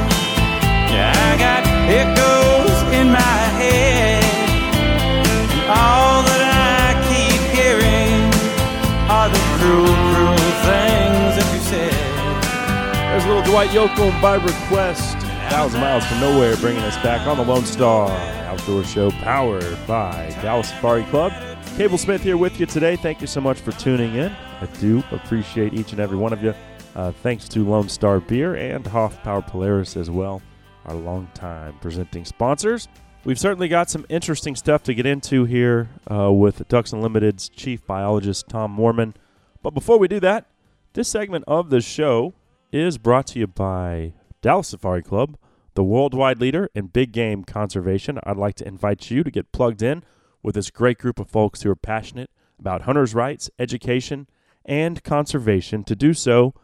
Dwight 13.57 13.71
Yoakam 13.71 14.21
by 14.21 14.35
request. 14.35 15.17
Thousand 15.49 15.81
miles 15.81 16.05
from 16.05 16.21
nowhere, 16.21 16.59
bringing 16.59 16.83
us 16.83 16.97
back 16.97 17.27
on 17.27 17.39
the 17.39 17.43
Lone 17.43 17.65
Star 17.65 18.11
Outdoor 18.11 18.85
Show, 18.85 19.11
powered 19.13 19.79
by 19.87 20.29
Dallas 20.43 20.69
Safari 20.69 21.05
Club. 21.05 21.33
Cable 21.79 21.97
Smith 21.97 22.23
here 22.23 22.37
with 22.37 22.61
you 22.61 22.67
today. 22.67 22.97
Thank 22.97 23.23
you 23.23 23.27
so 23.27 23.41
much 23.41 23.59
for 23.59 23.73
tuning 23.73 24.15
in. 24.15 24.31
I 24.61 24.67
do 24.79 25.03
appreciate 25.11 25.73
each 25.73 25.93
and 25.93 26.01
every 26.01 26.19
one 26.19 26.35
of 26.35 26.43
you. 26.43 26.53
Uh, 26.95 27.13
thanks 27.23 27.49
to 27.49 27.65
Lone 27.67 27.89
Star 27.89 28.21
Beer 28.21 28.57
and 28.57 28.87
Hoff 28.87 29.23
Power 29.23 29.41
Polaris 29.41 29.97
as 29.97 30.11
well, 30.11 30.43
our 30.85 30.95
longtime 30.95 31.79
presenting 31.81 32.27
sponsors. 32.27 32.89
We've 33.25 33.41
certainly 33.41 33.69
got 33.69 33.89
some 33.89 34.05
interesting 34.11 34.55
stuff 34.55 34.83
to 34.83 34.93
get 34.93 35.07
into 35.07 35.47
here 35.47 35.89
uh, 36.11 36.31
with 36.31 36.69
Ducks 36.69 36.93
Unlimited's 36.93 37.49
chief 37.49 37.87
biologist 37.87 38.51
Tom 38.51 38.77
Moorman. 38.77 39.15
But 39.63 39.71
before 39.71 39.99
we 39.99 40.09
do 40.09 40.21
that, 40.21 40.45
this 40.93 41.09
segment 41.09 41.45
of 41.49 41.71
the 41.71 41.81
show 41.81 42.35
is 42.73 42.99
brought 42.99 43.27
to 43.29 43.39
you 43.39 43.47
by 43.47 44.13
Dallas 44.43 44.69
Safari 44.69 45.03
Club, 45.03 45.37
the 45.75 45.85
worldwide 45.85 46.41
leader 46.41 46.69
in 46.75 46.87
big 46.87 47.13
game 47.13 47.45
conservation. 47.45 48.19
I'd 48.25 48.37
like 48.37 48.55
to 48.57 48.67
invite 48.69 49.11
you 49.11 49.23
to 49.23 49.31
get 49.31 49.53
plugged 49.53 49.83
in 49.83 50.03
with 50.43 50.55
this 50.55 50.71
great 50.71 50.99
group 50.99 51.19
of 51.19 51.29
folks 51.29 51.63
who 51.63 51.71
are 51.71 51.77
passionate 51.77 52.31
about 52.59 52.83
hunters' 52.83 53.15
rights, 53.15 53.51
education, 53.59 54.29
and 54.65 55.03
conservation. 55.03 55.85
To 55.85 55.97
do 55.97 56.15
so, 56.15 56.55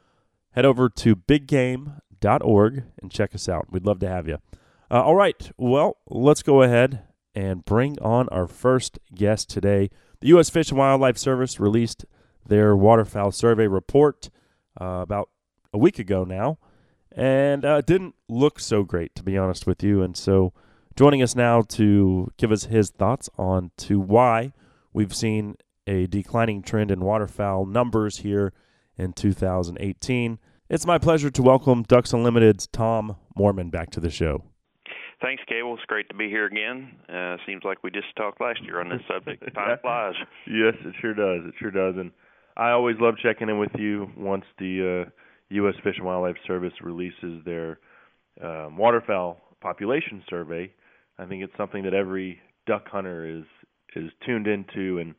head 0.53 0.65
over 0.65 0.89
to 0.89 1.17
biggame.org 1.17 2.85
and 3.01 3.11
check 3.11 3.35
us 3.35 3.49
out. 3.49 3.73
We'd 3.73 3.87
love 3.87 4.01
to 4.01 4.09
have 4.09 4.29
you. 4.29 4.39
Uh, 4.91 5.03
all 5.03 5.17
right, 5.17 5.51
well, 5.57 5.97
let's 6.09 6.43
go 6.43 6.63
ahead 6.63 7.03
and 7.35 7.65
bring 7.65 7.99
on 8.01 8.29
our 8.29 8.47
first 8.47 8.99
guest 9.15 9.49
today. 9.49 9.91
The 10.21 10.29
U.S. 10.29 10.51
Fish 10.51 10.71
and 10.71 10.79
Wildlife 10.79 11.17
Service 11.17 11.59
released 11.59 12.05
their 12.47 12.77
waterfowl 12.77 13.33
survey 13.33 13.67
report 13.67 14.31
uh, 14.81 15.01
about 15.03 15.31
a 15.73 15.79
week 15.79 15.99
ago 15.99 16.25
now, 16.25 16.59
and 17.11 17.65
uh, 17.65 17.81
didn't 17.81 18.15
look 18.29 18.61
so 18.61 18.83
great, 18.83 19.15
to 19.15 19.23
be 19.23 19.37
honest 19.37 19.67
with 19.67 19.83
you. 19.83 20.03
And 20.03 20.17
so, 20.17 20.53
joining 20.97 21.23
us 21.23 21.35
now 21.35 21.63
to 21.63 22.31
give 22.37 22.53
us 22.53 22.65
his 22.65 22.91
thoughts 22.91 23.31
on 23.39 23.71
to 23.79 23.99
why 23.99 24.53
we've 24.93 25.15
seen 25.15 25.57
a 25.87 26.07
declining 26.07 26.63
trend 26.63 26.91
in 26.91 27.01
waterfowl 27.01 27.67
numbers 27.67 28.19
here 28.19 28.53
in 28.97 29.13
2018. 29.13 30.39
It's 30.69 30.87
my 30.87 30.99
pleasure 30.99 31.31
to 31.31 31.43
welcome 31.43 31.83
Ducks 31.83 32.13
Unlimited's 32.13 32.67
Tom 32.67 33.17
Moorman 33.39 33.71
back 33.71 33.91
to 33.91 34.01
the 34.01 34.11
show. 34.11 34.45
Thanks, 35.21 35.43
Cable. 35.49 35.75
It's 35.75 35.85
great 35.87 36.09
to 36.09 36.15
be 36.17 36.29
here 36.29 36.47
again. 36.47 36.97
Uh, 37.09 37.37
seems 37.47 37.63
like 37.63 37.83
we 37.85 37.91
just 37.91 38.15
talked 38.17 38.41
last 38.41 38.61
year 38.65 38.81
on 38.81 38.89
this 38.89 39.03
subject. 39.07 39.43
Time 39.55 39.79
flies. 39.81 40.15
Yes, 40.47 40.75
it 40.85 40.95
sure 41.01 41.15
does. 41.15 41.47
It 41.47 41.55
sure 41.61 41.71
does. 41.71 41.95
And 41.97 42.11
I 42.57 42.71
always 42.71 42.97
love 42.99 43.15
checking 43.23 43.49
in 43.49 43.59
with 43.59 43.71
you 43.79 44.11
once 44.17 44.45
the 44.59 45.07
uh, 45.07 45.11
U.S. 45.53 45.75
Fish 45.83 45.95
and 45.97 46.07
Wildlife 46.07 46.37
Service 46.47 46.73
releases 46.83 47.45
their 47.45 47.79
um, 48.43 48.77
waterfowl 48.77 49.41
population 49.61 50.23
survey. 50.29 50.73
I 51.19 51.27
think 51.27 51.43
it's 51.43 51.53
something 51.57 51.85
that 51.85 51.95
every 51.95 52.41
duck 52.67 52.89
hunter 52.89 53.27
is 53.27 53.45
is 53.95 54.11
tuned 54.25 54.47
into, 54.47 54.99
and 54.99 55.15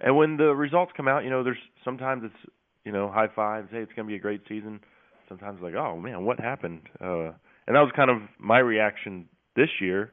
and 0.00 0.16
when 0.16 0.36
the 0.36 0.54
results 0.54 0.92
come 0.96 1.08
out, 1.08 1.24
you 1.24 1.30
know, 1.30 1.42
there's 1.42 1.58
sometimes 1.84 2.22
it's 2.24 2.52
you 2.84 2.92
know 2.92 3.10
high 3.10 3.28
fives. 3.34 3.68
Hey, 3.70 3.78
it's 3.78 3.92
going 3.94 4.06
to 4.06 4.10
be 4.10 4.16
a 4.16 4.20
great 4.20 4.42
season. 4.48 4.80
Sometimes 5.28 5.56
it's 5.56 5.64
like, 5.64 5.74
oh 5.74 5.96
man, 5.98 6.24
what 6.24 6.40
happened? 6.40 6.82
Uh, 7.00 7.32
and 7.66 7.76
that 7.76 7.82
was 7.82 7.92
kind 7.94 8.10
of 8.10 8.18
my 8.38 8.58
reaction 8.58 9.26
this 9.56 9.68
year, 9.80 10.12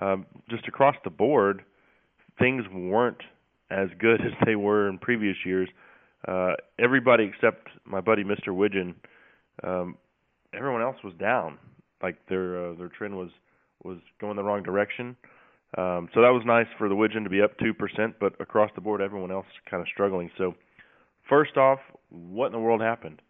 um, 0.00 0.24
just 0.48 0.66
across 0.66 0.96
the 1.04 1.10
board, 1.10 1.62
things 2.38 2.64
weren't 2.72 3.20
as 3.70 3.88
good 3.98 4.20
as 4.24 4.32
they 4.46 4.56
were 4.56 4.88
in 4.88 4.98
previous 4.98 5.36
years. 5.44 5.68
Uh, 6.26 6.54
everybody 6.78 7.24
except 7.24 7.68
my 7.84 8.00
buddy 8.00 8.24
Mr. 8.24 8.54
Widgeon, 8.54 8.94
um, 9.62 9.96
everyone 10.54 10.82
else 10.82 10.96
was 11.04 11.14
down. 11.14 11.58
Like 12.02 12.16
their 12.28 12.70
uh, 12.70 12.74
their 12.74 12.88
trend 12.88 13.16
was 13.16 13.30
was 13.82 13.98
going 14.20 14.36
the 14.36 14.42
wrong 14.42 14.62
direction. 14.62 15.16
Um, 15.76 16.08
so 16.14 16.22
that 16.22 16.30
was 16.30 16.42
nice 16.46 16.66
for 16.78 16.88
the 16.88 16.94
Widgeon 16.94 17.24
to 17.24 17.30
be 17.30 17.42
up 17.42 17.58
two 17.58 17.74
percent, 17.74 18.16
but 18.20 18.40
across 18.40 18.70
the 18.74 18.80
board, 18.80 19.00
everyone 19.00 19.30
else 19.30 19.46
kind 19.70 19.80
of 19.80 19.88
struggling. 19.88 20.30
So, 20.38 20.54
first 21.28 21.56
off, 21.56 21.78
what 22.10 22.46
in 22.46 22.52
the 22.52 22.58
world 22.58 22.80
happened? 22.80 23.20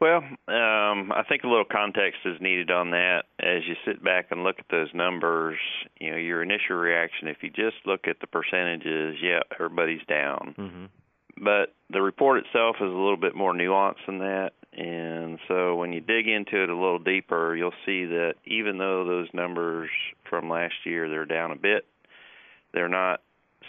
Well, 0.00 0.22
um, 0.48 1.12
I 1.12 1.22
think 1.28 1.44
a 1.44 1.46
little 1.46 1.66
context 1.70 2.20
is 2.24 2.40
needed 2.40 2.70
on 2.70 2.90
that. 2.92 3.24
As 3.38 3.62
you 3.68 3.74
sit 3.84 4.02
back 4.02 4.28
and 4.30 4.42
look 4.42 4.56
at 4.58 4.64
those 4.70 4.88
numbers, 4.94 5.58
you 6.00 6.10
know, 6.10 6.16
your 6.16 6.42
initial 6.42 6.76
reaction, 6.76 7.28
if 7.28 7.38
you 7.42 7.50
just 7.50 7.76
look 7.84 8.08
at 8.08 8.16
the 8.20 8.26
percentages, 8.26 9.16
yeah, 9.22 9.40
everybody's 9.54 10.00
down. 10.08 10.54
Mm-hmm. 10.58 10.84
But 11.42 11.74
the 11.88 12.02
report 12.02 12.44
itself 12.44 12.76
is 12.76 12.82
a 12.86 12.96
little 12.96 13.16
bit 13.16 13.34
more 13.34 13.54
nuanced 13.54 14.06
than 14.06 14.18
that. 14.18 14.50
And 14.72 15.38
so 15.48 15.74
when 15.74 15.92
you 15.92 16.00
dig 16.00 16.28
into 16.28 16.62
it 16.62 16.68
a 16.68 16.74
little 16.74 16.98
deeper, 16.98 17.56
you'll 17.56 17.72
see 17.84 18.04
that 18.06 18.34
even 18.44 18.78
though 18.78 19.04
those 19.04 19.28
numbers 19.32 19.90
from 20.28 20.48
last 20.48 20.74
year 20.84 21.08
they're 21.08 21.24
down 21.24 21.50
a 21.50 21.56
bit, 21.56 21.86
they're 22.72 22.88
not 22.88 23.20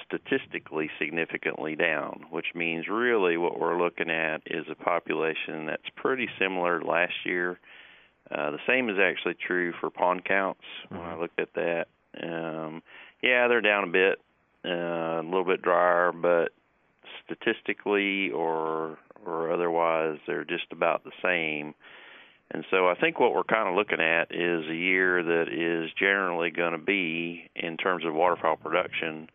statistically 0.05 0.89
significantly 0.99 1.75
down, 1.75 2.25
which 2.29 2.47
means 2.53 2.87
really 2.87 3.37
what 3.37 3.59
we're 3.59 3.81
looking 3.81 4.09
at 4.09 4.41
is 4.45 4.65
a 4.69 4.75
population 4.75 5.65
that's 5.65 5.89
pretty 5.95 6.29
similar 6.39 6.79
to 6.79 6.85
last 6.85 7.13
year. 7.25 7.59
Uh, 8.29 8.51
the 8.51 8.59
same 8.67 8.89
is 8.89 8.97
actually 8.99 9.35
true 9.35 9.73
for 9.79 9.89
pond 9.89 10.23
counts. 10.23 10.63
When 10.89 11.01
I 11.01 11.15
looked 11.15 11.39
at 11.39 11.53
that, 11.55 11.87
um, 12.21 12.83
yeah, 13.21 13.47
they're 13.47 13.61
down 13.61 13.85
a 13.85 13.87
bit, 13.87 14.19
uh, 14.63 15.21
a 15.21 15.23
little 15.23 15.43
bit 15.43 15.61
drier, 15.61 16.11
but 16.11 16.51
statistically 17.31 18.31
or 18.31 18.97
or 19.25 19.51
otherwise, 19.51 20.17
they're 20.25 20.43
just 20.43 20.65
about 20.71 21.03
the 21.03 21.11
same. 21.23 21.75
And 22.50 22.65
so 22.69 22.89
I 22.89 22.95
think 22.95 23.19
what 23.19 23.33
we're 23.33 23.43
kind 23.43 23.69
of 23.69 23.75
looking 23.75 24.01
at 24.01 24.31
is 24.31 24.65
a 24.67 24.75
year 24.75 25.23
that 25.23 25.45
is 25.47 25.91
generally 25.97 26.50
going 26.50 26.73
to 26.73 26.77
be, 26.77 27.50
in 27.55 27.77
terms 27.77 28.03
of 28.03 28.13
waterfowl 28.13 28.57
production, 28.57 29.29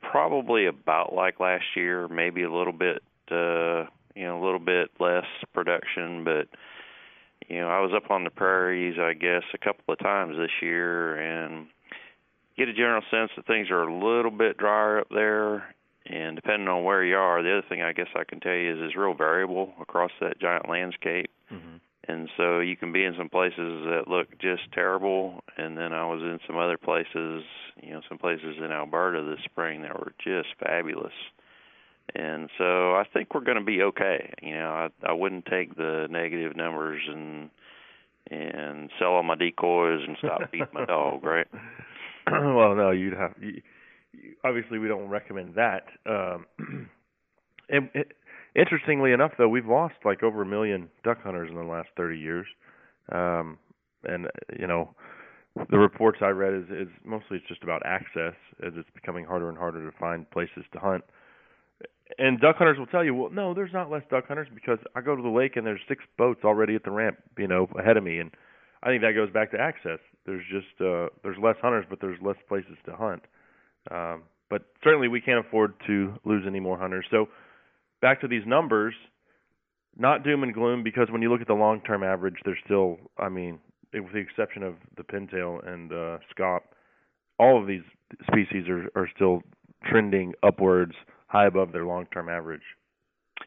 probably 0.00 0.66
about 0.66 1.12
like 1.12 1.40
last 1.40 1.64
year, 1.74 2.08
maybe 2.08 2.42
a 2.42 2.52
little 2.52 2.72
bit, 2.72 3.02
uh, 3.30 3.86
you 4.14 4.26
know, 4.26 4.40
a 4.40 4.44
little 4.44 4.60
bit 4.60 4.90
less 5.00 5.26
production. 5.52 6.24
But 6.24 6.48
you 7.48 7.58
know, 7.58 7.68
I 7.68 7.80
was 7.80 7.92
up 7.96 8.10
on 8.10 8.24
the 8.24 8.30
prairies, 8.30 8.98
I 8.98 9.14
guess, 9.14 9.42
a 9.54 9.58
couple 9.58 9.92
of 9.92 9.98
times 9.98 10.36
this 10.36 10.50
year, 10.60 11.16
and 11.16 11.66
get 12.56 12.68
a 12.68 12.74
general 12.74 13.02
sense 13.10 13.30
that 13.36 13.46
things 13.46 13.70
are 13.70 13.82
a 13.82 13.92
little 13.92 14.30
bit 14.30 14.56
drier 14.56 15.00
up 15.00 15.08
there. 15.10 15.74
And 16.06 16.36
depending 16.36 16.68
on 16.68 16.84
where 16.84 17.04
you 17.04 17.16
are, 17.16 17.42
the 17.42 17.58
other 17.58 17.66
thing 17.68 17.82
I 17.82 17.92
guess 17.92 18.08
I 18.16 18.24
can 18.24 18.40
tell 18.40 18.52
you 18.54 18.72
is 18.72 18.78
it's 18.80 18.96
real 18.96 19.14
variable 19.14 19.72
across 19.80 20.10
that 20.20 20.40
giant 20.40 20.68
landscape. 20.68 21.30
Mm-hmm. 21.52 21.76
And 22.08 22.28
so 22.36 22.58
you 22.58 22.76
can 22.76 22.92
be 22.92 23.04
in 23.04 23.14
some 23.16 23.28
places 23.28 23.56
that 23.56 24.08
look 24.08 24.36
just 24.40 24.62
terrible, 24.72 25.44
and 25.56 25.78
then 25.78 25.92
I 25.92 26.04
was 26.04 26.20
in 26.20 26.40
some 26.46 26.56
other 26.58 26.76
places, 26.76 27.44
you 27.80 27.92
know, 27.92 28.00
some 28.08 28.18
places 28.18 28.56
in 28.58 28.72
Alberta 28.72 29.22
this 29.22 29.44
spring 29.44 29.82
that 29.82 29.96
were 29.96 30.12
just 30.18 30.48
fabulous. 30.58 31.12
And 32.16 32.50
so 32.58 32.94
I 32.94 33.04
think 33.12 33.32
we're 33.32 33.42
going 33.42 33.58
to 33.58 33.64
be 33.64 33.82
okay. 33.82 34.34
You 34.42 34.56
know, 34.56 34.70
I 34.70 34.88
I 35.08 35.12
wouldn't 35.12 35.46
take 35.46 35.76
the 35.76 36.08
negative 36.10 36.56
numbers 36.56 37.00
and 37.08 37.50
and 38.30 38.90
sell 38.98 39.12
all 39.12 39.22
my 39.22 39.36
decoys 39.36 40.00
and 40.06 40.16
stop 40.18 40.50
feeding 40.50 40.66
my 40.72 40.84
dog, 40.84 41.22
right? 41.22 41.46
well, 42.30 42.74
no, 42.74 42.90
you'd 42.90 43.14
have. 43.14 43.34
You, 43.40 43.62
obviously, 44.44 44.78
we 44.78 44.88
don't 44.88 45.08
recommend 45.08 45.54
that. 45.54 45.84
Um, 46.06 46.46
and, 47.68 47.90
it, 47.94 48.12
interestingly 48.54 49.12
enough, 49.12 49.32
though, 49.38 49.48
we've 49.48 49.66
lost 49.66 49.94
like 50.04 50.22
over 50.22 50.42
a 50.42 50.46
million 50.46 50.88
duck 51.04 51.22
hunters 51.22 51.50
in 51.50 51.56
the 51.56 51.62
last 51.62 51.88
30 51.96 52.18
years. 52.18 52.46
Um, 53.10 53.58
and 54.04 54.26
you 54.58 54.66
know, 54.66 54.94
the 55.70 55.78
reports 55.78 56.18
I 56.22 56.28
read 56.28 56.54
is, 56.54 56.64
is 56.70 56.88
mostly 57.04 57.38
it's 57.38 57.46
just 57.46 57.62
about 57.62 57.82
access, 57.84 58.34
as 58.64 58.72
it's 58.76 58.88
becoming 58.94 59.24
harder 59.24 59.48
and 59.48 59.58
harder 59.58 59.88
to 59.88 59.96
find 59.98 60.28
places 60.30 60.64
to 60.72 60.78
hunt. 60.78 61.04
And 62.18 62.40
duck 62.40 62.56
hunters 62.56 62.78
will 62.78 62.86
tell 62.86 63.04
you, 63.04 63.14
well, 63.14 63.30
no, 63.30 63.54
there's 63.54 63.72
not 63.72 63.90
less 63.90 64.02
duck 64.10 64.28
hunters 64.28 64.48
because 64.54 64.78
I 64.94 65.00
go 65.00 65.16
to 65.16 65.22
the 65.22 65.28
lake 65.28 65.56
and 65.56 65.66
there's 65.66 65.80
six 65.88 66.04
boats 66.18 66.40
already 66.44 66.74
at 66.74 66.84
the 66.84 66.90
ramp, 66.90 67.18
you 67.38 67.48
know, 67.48 67.68
ahead 67.78 67.96
of 67.96 68.04
me, 68.04 68.18
and 68.18 68.30
I 68.82 68.88
think 68.88 69.02
that 69.02 69.12
goes 69.12 69.30
back 69.30 69.50
to 69.52 69.60
access. 69.60 69.98
There's 70.26 70.44
just 70.50 70.80
uh, 70.80 71.08
there's 71.22 71.38
less 71.42 71.56
hunters, 71.62 71.86
but 71.88 72.00
there's 72.00 72.20
less 72.20 72.36
places 72.48 72.76
to 72.86 72.96
hunt. 72.96 73.22
Um, 73.90 74.22
but 74.50 74.62
certainly 74.84 75.08
we 75.08 75.20
can't 75.20 75.44
afford 75.44 75.74
to 75.86 76.14
lose 76.24 76.44
any 76.46 76.60
more 76.60 76.78
hunters. 76.78 77.06
So 77.10 77.28
back 78.00 78.20
to 78.20 78.28
these 78.28 78.42
numbers, 78.46 78.94
not 79.96 80.24
doom 80.24 80.42
and 80.42 80.52
gloom 80.52 80.82
because 80.82 81.08
when 81.10 81.22
you 81.22 81.30
look 81.30 81.40
at 81.40 81.46
the 81.46 81.54
long-term 81.54 82.02
average, 82.02 82.36
there's 82.44 82.58
still, 82.64 82.98
I 83.18 83.28
mean, 83.28 83.58
with 83.94 84.12
the 84.12 84.18
exception 84.18 84.62
of 84.62 84.74
the 84.96 85.04
pintail 85.04 85.66
and 85.66 85.92
uh, 85.92 86.18
scaup, 86.34 86.60
all 87.38 87.60
of 87.60 87.66
these 87.66 87.82
species 88.26 88.68
are, 88.68 88.90
are 88.94 89.08
still 89.14 89.42
trending 89.84 90.34
upwards, 90.42 90.94
high 91.26 91.46
above 91.46 91.72
their 91.72 91.84
long-term 91.84 92.28
average. 92.28 92.62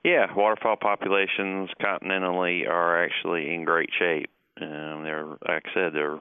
Yeah, 0.04 0.26
waterfowl 0.36 0.78
populations 0.78 1.70
continentally 1.82 2.68
are 2.70 3.04
actually 3.04 3.54
in 3.54 3.64
great 3.64 3.90
shape. 3.98 4.30
Um, 4.60 5.04
they're, 5.04 5.26
like 5.26 5.64
I 5.66 5.74
said, 5.74 5.94
they're 5.94 6.20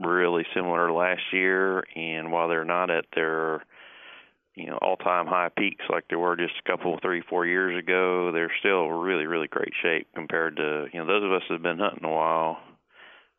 really 0.00 0.44
similar 0.54 0.88
to 0.88 0.92
last 0.92 1.22
year, 1.32 1.84
and 1.94 2.30
while 2.30 2.48
they're 2.48 2.64
not 2.64 2.90
at 2.90 3.06
their 3.14 3.62
you 4.54 4.66
know 4.66 4.78
all-time 4.80 5.26
high 5.26 5.50
peaks 5.56 5.84
like 5.90 6.04
there 6.08 6.18
were 6.18 6.36
just 6.36 6.54
a 6.64 6.70
couple, 6.70 6.98
three, 7.00 7.22
four 7.28 7.46
years 7.46 7.78
ago. 7.78 8.32
They're 8.32 8.52
still 8.58 8.88
really, 8.88 9.26
really 9.26 9.48
great 9.48 9.72
shape 9.82 10.08
compared 10.14 10.56
to 10.56 10.86
you 10.92 11.00
know 11.00 11.06
those 11.06 11.24
of 11.24 11.32
us 11.32 11.42
that 11.48 11.54
have 11.54 11.62
been 11.62 11.78
hunting 11.78 12.04
a 12.04 12.12
while, 12.12 12.58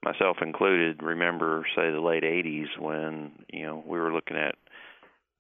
myself 0.03 0.37
included. 0.41 1.01
Remember, 1.01 1.65
say 1.75 1.91
the 1.91 1.99
late 1.99 2.23
'80s 2.23 2.79
when 2.79 3.31
you 3.51 3.65
know 3.65 3.83
we 3.85 3.99
were 3.99 4.13
looking 4.13 4.37
at 4.37 4.55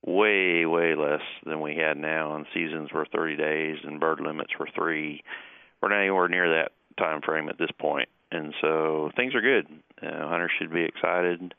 way, 0.05 0.65
way 0.65 0.95
less 0.95 1.21
than 1.45 1.61
we 1.61 1.75
had 1.75 1.97
now, 1.97 2.35
and 2.35 2.45
seasons 2.53 2.91
were 2.93 3.05
30 3.05 3.35
days 3.35 3.77
and 3.83 3.99
bird 3.99 4.19
limits 4.19 4.51
were 4.59 4.69
three. 4.73 5.23
We're 5.81 5.89
not 5.89 5.99
anywhere 5.99 6.27
near 6.27 6.49
that 6.55 6.71
time 6.97 7.21
frame 7.21 7.49
at 7.49 7.57
this 7.57 7.71
point, 7.79 8.09
and 8.31 8.53
so 8.61 9.09
things 9.15 9.33
are 9.35 9.41
good. 9.41 9.67
Uh, 10.01 10.27
hunters 10.27 10.51
should 10.59 10.71
be 10.71 10.83
excited. 10.83 11.53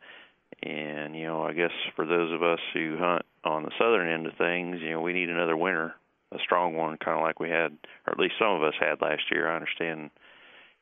And 0.62 1.16
you 1.16 1.26
know, 1.26 1.42
I 1.42 1.52
guess 1.52 1.70
for 1.94 2.06
those 2.06 2.32
of 2.32 2.42
us 2.42 2.58
who 2.74 2.96
hunt 2.98 3.22
on 3.44 3.62
the 3.62 3.70
southern 3.78 4.08
end 4.08 4.26
of 4.26 4.36
things, 4.36 4.78
you 4.80 4.90
know, 4.90 5.00
we 5.00 5.12
need 5.12 5.30
another 5.30 5.56
winter, 5.56 5.94
a 6.32 6.38
strong 6.42 6.74
one, 6.74 6.98
kind 6.98 7.16
of 7.16 7.22
like 7.22 7.38
we 7.38 7.48
had, 7.48 7.76
or 8.06 8.12
at 8.12 8.18
least 8.18 8.34
some 8.38 8.52
of 8.52 8.62
us 8.62 8.74
had 8.78 9.00
last 9.00 9.22
year. 9.30 9.50
I 9.50 9.54
understand 9.54 10.10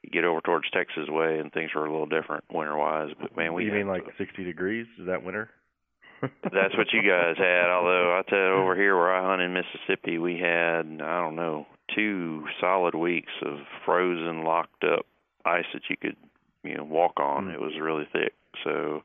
you 0.02 0.11
get 0.11 0.25
over 0.25 0.40
towards 0.40 0.71
Texas 0.71 1.09
way 1.09 1.38
and 1.38 1.52
things 1.52 1.71
were 1.75 1.87
a 1.87 1.90
little 1.90 2.07
different 2.07 2.45
winter 2.50 2.76
wise, 2.76 3.11
but 3.21 3.37
man, 3.37 3.52
we 3.55 3.64
you 3.64 3.73
mean 3.73 3.88
like 3.88 4.05
60 4.16 4.45
degrees? 4.45 4.87
Is 4.99 5.07
that 5.07 5.23
winter? 5.23 5.50
that's 6.23 6.76
what 6.76 6.93
you 6.93 7.02
guys 7.02 7.37
had. 7.37 7.69
Although 7.69 8.19
I 8.19 8.23
tell 8.28 8.38
you, 8.38 8.55
over 8.55 8.75
here 8.75 8.97
where 8.97 9.14
I 9.14 9.28
hunt 9.28 9.43
in 9.43 9.52
Mississippi, 9.52 10.16
we 10.19 10.38
had 10.38 10.87
I 11.02 11.21
don't 11.21 11.37
know 11.37 11.66
two 11.95 12.45
solid 12.61 12.95
weeks 12.95 13.33
of 13.45 13.59
frozen, 13.85 14.43
locked 14.45 14.85
up 14.85 15.05
ice 15.47 15.67
that 15.73 15.83
you 15.88 15.97
could 15.97 16.17
you 16.62 16.76
know 16.76 16.85
walk 16.85 17.19
on. 17.19 17.50
It 17.50 17.61
was 17.61 17.73
really 17.81 18.07
thick, 18.12 18.35
so 18.65 19.03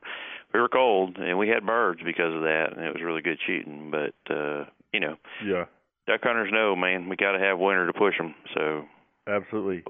we 0.52 0.60
were 0.60 0.68
cold 0.68 1.16
and 1.18 1.38
we 1.38 1.48
had 1.48 1.64
birds 1.66 2.00
because 2.04 2.34
of 2.34 2.42
that, 2.42 2.68
and 2.76 2.84
it 2.84 2.92
was 2.92 3.02
really 3.02 3.22
good 3.22 3.38
shooting. 3.46 3.90
But 3.90 4.32
uh, 4.32 4.64
you 4.92 5.00
know, 5.00 5.16
Yeah, 5.44 5.64
duck 6.06 6.20
hunters 6.22 6.50
know, 6.52 6.76
man, 6.76 7.08
we 7.08 7.16
got 7.16 7.32
to 7.32 7.38
have 7.38 7.58
winter 7.58 7.86
to 7.86 7.92
push 7.92 8.16
them. 8.18 8.34
So 8.54 8.84
absolutely. 9.26 9.84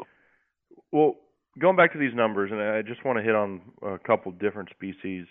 Well, 0.90 1.16
going 1.58 1.76
back 1.76 1.92
to 1.92 1.98
these 1.98 2.14
numbers, 2.14 2.50
and 2.52 2.60
I 2.60 2.82
just 2.82 3.04
want 3.04 3.18
to 3.18 3.22
hit 3.24 3.34
on 3.34 3.60
a 3.82 3.98
couple 3.98 4.32
different 4.32 4.70
species, 4.70 5.26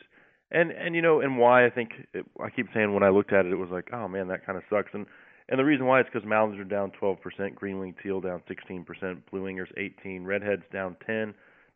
and 0.51 0.71
and 0.71 0.95
you 0.95 1.01
know, 1.01 1.21
and 1.21 1.37
why 1.37 1.65
I 1.65 1.69
think 1.69 1.91
it, 2.13 2.25
I 2.43 2.49
keep 2.49 2.67
saying 2.73 2.93
when 2.93 3.03
I 3.03 3.09
looked 3.09 3.33
at 3.33 3.45
it, 3.45 3.51
it 3.51 3.57
was 3.57 3.69
like, 3.71 3.89
oh 3.93 4.07
man, 4.07 4.27
that 4.27 4.45
kind 4.45 4.57
of 4.57 4.63
sucks, 4.69 4.89
and 4.93 5.05
and 5.51 5.59
the 5.59 5.65
reason 5.65 5.85
why 5.85 5.99
is 5.99 6.05
because 6.11 6.27
mallards 6.27 6.57
are 6.57 6.63
down 6.63 6.91
12%, 6.99 7.55
green 7.55 7.77
winged 7.77 7.95
teal 8.01 8.21
down 8.21 8.41
16%, 8.49 8.85
blue 9.29 9.43
wingers 9.43 9.67
18, 9.77 10.23
redheads 10.23 10.63
down 10.71 10.95
10, 11.05 11.33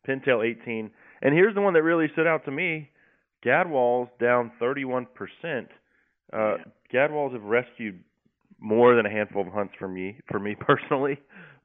pintail 0.08 0.44
18, 0.44 0.90
and 1.22 1.34
here's 1.34 1.54
the 1.54 1.60
one 1.60 1.74
that 1.74 1.82
really 1.82 2.08
stood 2.12 2.26
out 2.26 2.44
to 2.46 2.50
me: 2.50 2.90
gadwalls 3.44 4.08
down 4.18 4.50
31%. 4.60 5.06
Uh, 6.32 6.56
gadwalls 6.92 7.32
have 7.32 7.42
rescued 7.42 8.02
more 8.58 8.96
than 8.96 9.06
a 9.06 9.10
handful 9.10 9.42
of 9.42 9.52
hunts 9.52 9.74
for 9.78 9.88
me, 9.88 10.16
for 10.30 10.38
me 10.38 10.54
personally. 10.60 11.18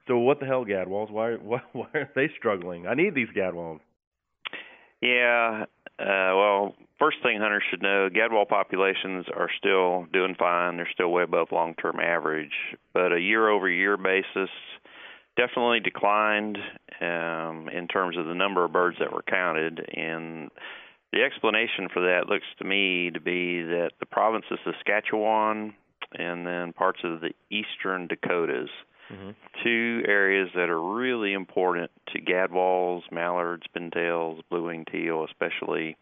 So 0.08 0.18
what 0.18 0.40
the 0.40 0.46
hell, 0.46 0.66
gadwalls? 0.66 1.12
Why 1.12 1.34
why 1.36 1.62
why 1.72 1.88
are 1.94 2.10
they 2.16 2.30
struggling? 2.38 2.88
I 2.88 2.94
need 2.94 3.16
these 3.16 3.30
gadwalls. 3.36 3.80
Yeah. 5.02 5.66
Uh, 6.00 6.36
well, 6.36 6.76
first 7.02 7.18
thing 7.24 7.40
hunters 7.40 7.64
should 7.70 7.82
know, 7.82 8.10
gadwall 8.10 8.48
populations 8.48 9.26
are 9.36 9.50
still 9.58 10.06
doing 10.14 10.36
fine. 10.38 10.78
They're 10.78 10.90
still 10.94 11.12
way 11.12 11.24
above 11.24 11.48
long-term 11.52 12.00
average, 12.00 12.54
but 12.94 13.12
a 13.12 13.20
year-over-year 13.20 13.98
basis 13.98 14.50
definitely 15.36 15.80
declined 15.80 16.60
um, 17.02 17.70
in 17.74 17.88
terms 17.92 18.18
of 18.18 18.28
the 18.28 18.36
number 18.36 18.64
of 18.64 18.72
birds 18.72 18.98
that 19.00 19.12
were 19.12 19.24
counted. 19.24 19.80
And 19.98 20.52
the 21.12 21.24
explanation 21.24 21.90
for 21.92 22.04
that 22.04 22.30
looks 22.30 22.46
to 22.60 22.66
me 22.66 23.10
to 23.10 23.20
be 23.20 23.64
that 23.64 23.92
the 24.00 24.06
province 24.06 24.46
of 24.52 24.60
Saskatchewan 24.64 25.74
and 26.14 26.46
then 26.46 26.72
parts 26.74 27.00
of 27.04 27.22
the 27.22 27.32
eastern 27.50 28.08
Dakotas 28.08 28.70
two 29.64 30.04
areas 30.08 30.50
that 30.56 30.70
are 30.70 30.82
really 30.82 31.34
important 31.34 31.92
to 32.14 32.22
gadwalls, 32.22 33.02
mallards, 33.12 33.64
pintails, 33.76 34.42
blue-winged 34.50 34.88
teal, 34.92 35.26
especially, 35.26 35.98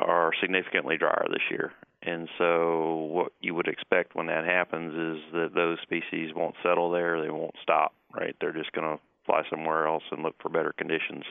are 0.00 0.32
significantly 0.40 0.96
drier 0.96 1.26
this 1.30 1.42
year. 1.50 1.72
And 2.02 2.28
so, 2.36 3.08
what 3.10 3.32
you 3.40 3.54
would 3.54 3.68
expect 3.68 4.14
when 4.14 4.26
that 4.26 4.44
happens 4.44 4.92
is 4.92 5.32
that 5.32 5.54
those 5.54 5.78
species 5.82 6.34
won't 6.34 6.54
settle 6.62 6.90
there; 6.90 7.20
they 7.22 7.30
won't 7.30 7.54
stop. 7.62 7.94
Right? 8.12 8.36
They're 8.40 8.52
just 8.52 8.72
going 8.72 8.96
to 8.96 9.02
fly 9.26 9.42
somewhere 9.48 9.86
else 9.86 10.02
and 10.10 10.22
look 10.22 10.34
for 10.40 10.48
better 10.48 10.74
conditions. 10.76 11.24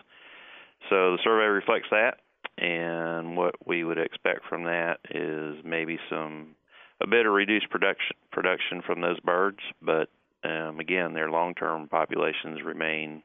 So 0.90 1.14
the 1.14 1.20
survey 1.24 1.46
reflects 1.46 1.90
that, 1.92 2.18
and 2.58 3.38
what 3.38 3.56
we 3.66 3.84
would 3.84 3.98
expect 3.98 4.46
from 4.50 4.64
that 4.64 5.00
is 5.10 5.64
maybe 5.64 6.00
some 6.10 6.56
a 7.02 7.08
bit 7.08 7.26
of 7.26 7.34
reduced 7.34 7.70
production 7.70 8.16
production 8.32 8.82
from 8.86 9.02
those 9.02 9.20
birds, 9.20 9.60
but 9.82 10.10
um, 10.44 10.80
again, 10.80 11.14
their 11.14 11.30
long-term 11.30 11.88
populations 11.88 12.62
remain 12.64 13.24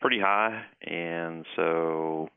pretty 0.00 0.18
high, 0.18 0.64
and 0.82 1.46
so 1.54 2.28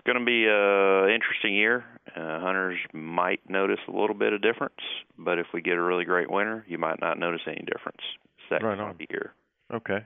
it's 0.00 0.06
going 0.06 0.18
to 0.18 0.24
be 0.24 0.46
a 0.46 1.14
interesting 1.14 1.54
year. 1.54 1.84
Uh, 2.16 2.40
hunters 2.40 2.78
might 2.94 3.40
notice 3.48 3.78
a 3.86 3.90
little 3.90 4.14
bit 4.16 4.32
of 4.32 4.40
difference, 4.40 4.80
but 5.18 5.38
if 5.38 5.46
we 5.52 5.60
get 5.60 5.74
a 5.74 5.82
really 5.82 6.04
great 6.04 6.30
winter, 6.30 6.64
you 6.66 6.78
might 6.78 7.00
not 7.00 7.18
notice 7.18 7.42
any 7.46 7.62
difference. 7.66 8.00
It's 8.38 8.48
that 8.50 8.62
Right 8.62 8.78
on. 8.78 8.90
of 8.90 8.96
year. 9.10 9.34
Okay. 9.72 9.98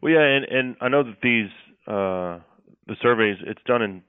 Well, 0.00 0.12
yeah, 0.12 0.22
and 0.22 0.44
and 0.44 0.76
I 0.80 0.88
know 0.88 1.02
that 1.02 1.16
these 1.22 1.50
uh 1.88 2.38
the 2.86 2.96
surveys 3.02 3.38
it's 3.44 3.62
done 3.66 3.82
in 3.82 4.02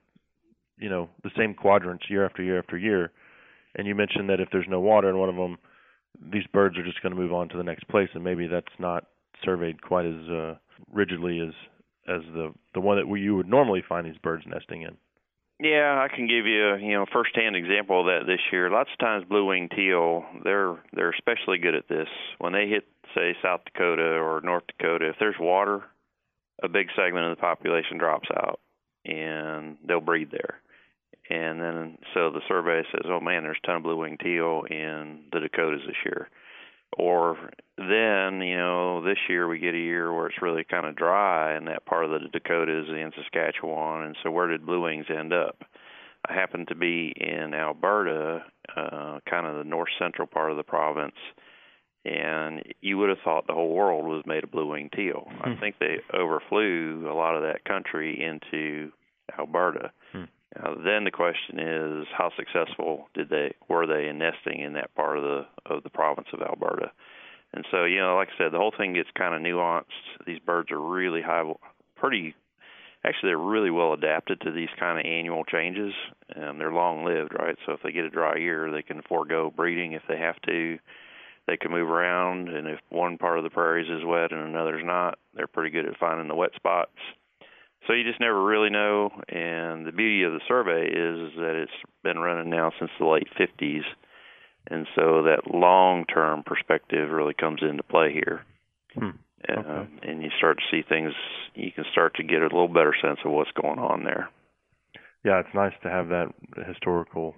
you 0.78 0.90
know 0.90 1.10
the 1.24 1.32
same 1.38 1.56
quadrants 1.56 2.06
year 2.10 2.24
after 2.26 2.44
year 2.44 2.60
after 2.60 2.78
year, 2.78 3.12
and 3.76 3.88
you 3.88 3.96
mentioned 3.96 4.30
that 4.30 4.40
if 4.40 4.50
there's 4.52 4.68
no 4.70 4.80
water 4.80 5.10
in 5.10 5.18
one 5.18 5.30
of 5.30 5.36
them, 5.36 5.58
these 6.32 6.46
birds 6.54 6.78
are 6.78 6.84
just 6.84 7.02
going 7.02 7.16
to 7.16 7.20
move 7.20 7.34
on 7.34 7.50
to 7.50 7.58
the 7.58 7.64
next 7.64 7.88
place, 7.88 8.10
and 8.14 8.24
maybe 8.24 8.46
that's 8.48 8.68
not 8.78 9.06
surveyed 9.44 9.82
quite 9.82 10.06
as 10.06 10.30
uh 10.30 10.56
rigidly 10.92 11.40
as 11.40 11.54
as 12.08 12.22
the 12.34 12.54
the 12.76 12.80
one 12.80 12.98
that 12.98 13.08
we, 13.08 13.22
you 13.22 13.36
would 13.36 13.50
normally 13.50 13.84
find 13.88 14.06
these 14.06 14.18
birds 14.22 14.44
nesting 14.46 14.84
in. 14.84 14.96
Yeah, 15.60 16.06
I 16.06 16.14
can 16.14 16.28
give 16.28 16.46
you 16.46 16.74
a 16.74 16.80
you 16.80 16.94
know 16.94 17.06
first-hand 17.12 17.56
example 17.56 18.02
of 18.02 18.08
that 18.08 18.28
this 18.28 18.42
year. 18.52 18.70
Lots 18.70 18.90
of 18.92 19.00
times, 19.00 19.26
blue-winged 19.30 19.72
teal 19.72 20.26
they're 20.44 20.76
they're 20.94 21.12
especially 21.12 21.60
good 21.60 21.76
at 21.76 21.88
this. 21.88 22.10
When 22.40 22.52
they 22.52 22.68
hit, 22.68 22.86
say, 23.16 23.36
South 23.42 23.62
Dakota 23.66 24.04
or 24.04 24.42
North 24.44 24.64
Dakota, 24.68 25.10
if 25.10 25.16
there's 25.20 25.40
water, 25.40 25.84
a 26.62 26.68
big 26.68 26.88
segment 26.96 27.26
of 27.26 27.38
the 27.38 27.42
population 27.42 27.98
drops 27.98 28.28
out, 28.36 28.60
and 29.06 29.78
they'll 29.88 30.02
breed 30.02 30.30
there. 30.32 30.60
And 31.30 31.60
then 31.60 31.98
so 32.14 32.32
the 32.32 32.42
survey 32.48 32.84
says, 32.92 33.06
oh 33.06 33.22
man, 33.22 33.44
there's 33.44 33.58
a 33.64 33.66
ton 33.66 33.78
of 33.78 33.84
blue-winged 33.84 34.20
teal 34.20 34.64
in 34.70 35.22
the 35.32 35.40
Dakotas 35.40 35.82
this 35.88 35.96
year. 36.06 36.30
Or 36.98 37.38
then, 37.78 38.42
you 38.42 38.58
know, 38.58 39.04
this 39.04 39.18
year 39.28 39.48
we 39.48 39.60
get 39.60 39.74
a 39.74 39.78
year 39.78 40.14
where 40.14 40.28
it's 40.28 40.42
really 40.42 40.64
kind 40.64 40.86
of 40.86 40.96
dry 40.96 41.58
in 41.58 41.66
that 41.66 41.86
part 41.86 42.06
of 42.06 42.12
the 42.12 42.30
Dakotas 42.32 42.88
and 42.90 43.14
Saskatchewan, 43.16 44.04
and 44.04 44.16
so 44.24 44.32
where 44.32 44.48
did 44.48 44.66
blue 44.66 44.82
wings 44.82 45.08
end 45.10 45.34
up? 45.34 45.64
I 46.28 46.34
happen 46.34 46.66
to 46.68 46.76
be 46.76 47.14
in 47.16 47.54
Alberta, 47.54 48.46
uh, 48.76 49.20
kind 49.30 49.46
of 49.46 49.58
the 49.58 49.70
north 49.70 49.90
central 50.00 50.28
part 50.28 50.52
of 50.52 50.58
the 50.58 50.64
province, 50.64 51.16
and 52.06 52.64
you 52.82 52.98
would 52.98 53.10
have 53.10 53.20
thought 53.24 53.46
the 53.48 53.54
whole 53.54 53.74
world 53.74 54.06
was 54.06 54.24
made 54.26 54.44
of 54.44 54.52
blue 54.52 54.68
winged 54.70 54.94
teal. 54.96 55.28
I 55.42 55.56
think 55.60 55.76
they 55.80 55.98
overflew 56.14 57.10
a 57.12 57.14
lot 57.14 57.36
of 57.36 57.44
that 57.44 57.66
country 57.66 58.24
into 58.24 58.92
Alberta. 59.38 59.92
Now, 60.56 60.76
then 60.76 61.04
the 61.04 61.12
question 61.12 61.60
is, 61.60 62.08
how 62.18 62.32
successful 62.38 63.10
did 63.14 63.30
they 63.30 63.56
were 63.68 63.88
they 63.88 64.08
in 64.08 64.20
nesting 64.20 64.62
in 64.62 64.74
that 64.74 64.94
part 64.96 65.18
of 65.18 65.24
the 65.24 65.46
of 65.66 65.84
the 65.84 65.90
province 65.90 66.28
of 66.34 66.42
Alberta? 66.42 66.92
And 67.54 67.66
so, 67.72 67.86
you 67.86 68.00
know, 68.00 68.16
like 68.16 68.30
I 68.36 68.38
said, 68.38 68.52
the 68.52 68.58
whole 68.58 68.74
thing 68.78 68.94
gets 68.94 69.10
kind 69.18 69.34
of 69.34 69.42
nuanced. 69.42 70.26
These 70.26 70.40
birds 70.40 70.72
are 70.72 70.80
really 70.80 71.22
high, 71.22 71.44
pretty. 71.96 72.36
Actually, 73.06 73.30
they're 73.30 73.38
really 73.38 73.70
well 73.70 73.94
adapted 73.94 74.42
to 74.42 74.52
these 74.52 74.70
kind 74.80 75.00
of 75.00 75.06
annual 75.06 75.44
changes, 75.46 75.94
and 76.36 76.60
they're 76.60 76.72
long 76.72 77.06
lived, 77.06 77.34
right? 77.38 77.56
So 77.66 77.74
if 77.74 77.82
they 77.84 77.92
get 77.92 78.04
a 78.04 78.10
dry 78.10 78.38
year, 78.38 78.72
they 78.72 78.82
can 78.82 79.02
forego 79.08 79.54
breeding 79.56 79.94
if 79.94 80.02
they 80.10 80.18
have 80.18 80.42
to. 80.48 80.80
They 81.48 81.58
can 81.58 81.72
move 81.72 81.90
around, 81.90 82.50
and 82.50 82.68
if 82.68 82.80
one 82.90 83.18
part 83.20 83.38
of 83.38 83.44
the 83.44 83.52
prairies 83.52 83.90
is 83.90 84.04
wet 84.04 84.32
and 84.32 84.42
another's 84.42 84.84
not, 84.84 85.20
they're 85.36 85.48
pretty 85.48 85.70
good 85.70 85.86
at 85.86 85.98
finding 85.98 86.28
the 86.28 86.36
wet 86.36 86.52
spots. 86.56 86.98
So 87.88 87.94
you 87.94 88.04
just 88.04 88.20
never 88.20 88.44
really 88.44 88.70
know. 88.70 89.10
And 89.30 89.86
the 89.86 89.92
beauty 89.92 90.24
of 90.24 90.34
the 90.34 90.42
survey 90.48 90.88
is 90.88 91.36
that 91.38 91.56
it's 91.56 91.92
been 92.04 92.18
running 92.18 92.50
now 92.50 92.72
since 92.80 92.92
the 93.00 93.06
late 93.06 93.28
50s. 93.40 93.84
And 94.68 94.88
so 94.96 95.24
that 95.24 95.54
long 95.54 96.06
term 96.06 96.44
perspective 96.44 97.12
really 97.12 97.36
comes 97.36 97.62
into 97.62 97.84
play 97.84 98.12
here. 98.14 98.42
Hmm. 98.96 99.18
Uh, 99.48 99.86
and 100.02 100.24
you 100.24 100.30
start 100.38 100.58
to 100.58 100.64
see 100.72 100.84
things, 100.88 101.14
you 101.54 101.72
can 101.72 101.86
start 101.92 102.16
to 102.16 102.24
get 102.24 102.42
a 102.42 102.46
little 102.46 102.68
better 102.68 102.96
sense 103.00 103.20
of 103.24 103.32
what's 103.32 103.52
going 103.52 103.78
on 103.78 104.04
there. 104.04 104.30
Yeah, 105.24 105.40
it's 105.40 105.54
nice 105.54 105.74
to 105.84 105.90
have 105.90 106.08
that 106.08 106.34
historical 106.68 107.36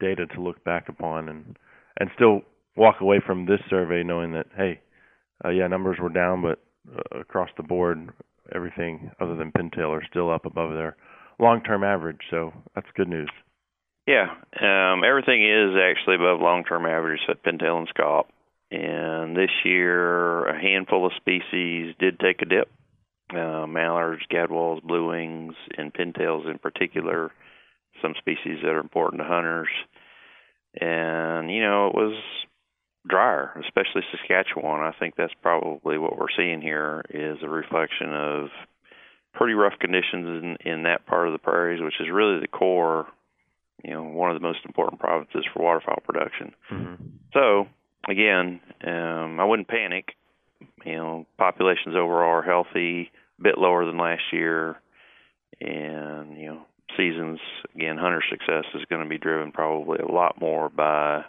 data 0.00 0.26
to 0.26 0.40
look 0.40 0.64
back 0.64 0.88
upon 0.88 1.28
and 1.28 1.56
and 1.98 2.10
still 2.16 2.40
walk 2.76 3.00
away 3.00 3.20
from 3.24 3.46
this 3.46 3.60
survey 3.70 4.02
knowing 4.02 4.32
that 4.32 4.46
hey, 4.56 4.80
uh, 5.44 5.50
yeah, 5.50 5.68
numbers 5.68 5.98
were 6.00 6.08
down, 6.08 6.42
but 6.42 6.60
uh, 6.92 7.20
across 7.20 7.50
the 7.56 7.62
board, 7.62 8.10
everything 8.52 9.10
other 9.20 9.36
than 9.36 9.52
pintail 9.52 9.90
are 9.90 10.04
still 10.08 10.32
up 10.32 10.46
above 10.46 10.72
their 10.72 10.96
long-term 11.38 11.84
average. 11.84 12.20
So 12.30 12.52
that's 12.74 12.86
good 12.96 13.08
news. 13.08 13.30
Yeah, 14.06 14.26
um, 14.60 15.02
everything 15.02 15.42
is 15.42 15.76
actually 15.80 16.16
above 16.16 16.40
long-term 16.40 16.84
average 16.84 17.20
at 17.28 17.42
Pintail 17.42 17.78
and 17.78 17.88
Scaup. 17.88 18.24
And 18.70 19.36
this 19.36 19.50
year, 19.64 20.46
a 20.46 20.60
handful 20.60 21.06
of 21.06 21.12
species 21.16 21.94
did 21.98 22.18
take 22.18 22.42
a 22.42 22.44
dip. 22.44 22.70
Uh, 23.30 23.66
mallards, 23.66 24.22
gadwalls, 24.30 24.82
blue 24.82 25.08
wings, 25.08 25.54
and 25.78 25.94
pintails 25.94 26.48
in 26.48 26.58
particular, 26.58 27.32
some 28.02 28.14
species 28.18 28.58
that 28.62 28.68
are 28.68 28.80
important 28.80 29.22
to 29.22 29.28
hunters. 29.28 29.68
And, 30.78 31.50
you 31.50 31.62
know, 31.62 31.86
it 31.86 31.94
was 31.94 32.14
drier, 33.08 33.50
especially 33.64 34.02
Saskatchewan. 34.10 34.80
I 34.80 34.92
think 34.98 35.14
that's 35.16 35.32
probably 35.42 35.98
what 35.98 36.18
we're 36.18 36.26
seeing 36.36 36.60
here 36.60 37.04
is 37.10 37.38
a 37.42 37.48
reflection 37.48 38.12
of 38.12 38.48
pretty 39.34 39.54
rough 39.54 39.78
conditions 39.78 40.26
in, 40.42 40.56
in 40.64 40.82
that 40.84 41.06
part 41.06 41.26
of 41.26 41.32
the 41.32 41.38
prairies, 41.38 41.82
which 41.82 42.00
is 42.00 42.06
really 42.10 42.40
the 42.40 42.48
core, 42.48 43.06
you 43.82 43.92
know, 43.92 44.04
one 44.04 44.30
of 44.30 44.40
the 44.40 44.46
most 44.46 44.60
important 44.64 45.00
provinces 45.00 45.44
for 45.52 45.62
waterfowl 45.62 46.02
production. 46.04 46.54
Mm-hmm. 46.70 47.04
So, 47.32 47.66
again, 48.08 48.60
um, 48.86 49.40
I 49.40 49.44
wouldn't 49.44 49.68
panic. 49.68 50.12
You 50.84 50.96
know, 50.96 51.26
populations 51.36 51.94
overall 51.96 52.38
are 52.38 52.42
healthy, 52.42 53.10
a 53.38 53.42
bit 53.42 53.58
lower 53.58 53.84
than 53.84 53.98
last 53.98 54.22
year, 54.32 54.76
and 55.60 56.38
you 56.38 56.46
know, 56.46 56.62
seasons 56.96 57.40
again, 57.74 57.98
hunter 57.98 58.22
success 58.30 58.64
is 58.74 58.84
going 58.88 59.02
to 59.02 59.08
be 59.08 59.18
driven 59.18 59.52
probably 59.52 59.98
a 59.98 60.10
lot 60.10 60.40
more 60.40 60.68
by 60.70 61.24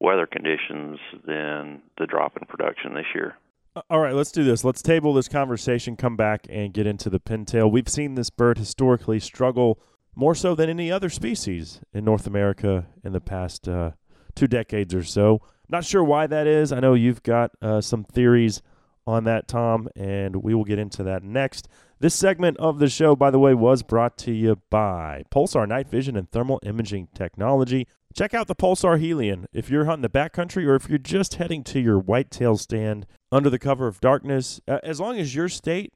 weather 0.00 0.26
conditions 0.26 0.98
than 1.26 1.82
the 1.98 2.06
drop 2.06 2.36
in 2.36 2.46
production 2.46 2.94
this 2.94 3.06
year. 3.14 3.36
Uh, 3.74 3.82
All 3.90 4.00
right, 4.00 4.14
let's 4.14 4.32
do 4.32 4.44
this. 4.44 4.64
Let's 4.64 4.82
table 4.82 5.14
this 5.14 5.28
conversation, 5.28 5.96
come 5.96 6.16
back, 6.16 6.46
and 6.48 6.72
get 6.72 6.86
into 6.86 7.10
the 7.10 7.20
pintail. 7.20 7.70
We've 7.70 7.88
seen 7.88 8.14
this 8.14 8.30
bird 8.30 8.58
historically 8.58 9.20
struggle 9.20 9.78
more 10.14 10.34
so 10.34 10.54
than 10.54 10.70
any 10.70 10.90
other 10.90 11.10
species 11.10 11.80
in 11.92 12.04
North 12.04 12.26
America 12.26 12.86
in 13.04 13.12
the 13.12 13.20
past 13.20 13.68
uh, 13.68 13.92
two 14.34 14.46
decades 14.46 14.94
or 14.94 15.02
so. 15.02 15.40
Not 15.68 15.84
sure 15.84 16.04
why 16.04 16.26
that 16.26 16.46
is. 16.46 16.72
I 16.72 16.80
know 16.80 16.94
you've 16.94 17.22
got 17.22 17.50
uh, 17.60 17.80
some 17.80 18.04
theories 18.04 18.62
on 19.06 19.24
that, 19.24 19.46
Tom, 19.46 19.88
and 19.94 20.36
we 20.36 20.54
will 20.54 20.64
get 20.64 20.78
into 20.78 21.02
that 21.04 21.22
next. 21.22 21.68
This 21.98 22.14
segment 22.14 22.56
of 22.58 22.78
the 22.78 22.88
show, 22.88 23.16
by 23.16 23.30
the 23.30 23.38
way, 23.38 23.54
was 23.54 23.82
brought 23.82 24.18
to 24.18 24.32
you 24.32 24.60
by 24.70 25.24
Pulsar 25.30 25.66
Night 25.66 25.88
Vision 25.88 26.16
and 26.16 26.30
Thermal 26.30 26.60
Imaging 26.64 27.08
Technology. 27.14 27.86
Check 28.16 28.32
out 28.32 28.46
the 28.46 28.54
Pulsar 28.54 28.98
Helion 28.98 29.44
if 29.52 29.68
you're 29.68 29.84
hunting 29.84 30.00
the 30.00 30.08
backcountry 30.08 30.66
or 30.66 30.74
if 30.74 30.88
you're 30.88 30.96
just 30.96 31.34
heading 31.34 31.62
to 31.64 31.78
your 31.78 31.98
whitetail 31.98 32.56
stand 32.56 33.06
under 33.30 33.50
the 33.50 33.58
cover 33.58 33.86
of 33.86 34.00
darkness. 34.00 34.58
As 34.66 34.98
long 34.98 35.18
as 35.18 35.34
your 35.34 35.50
state 35.50 35.92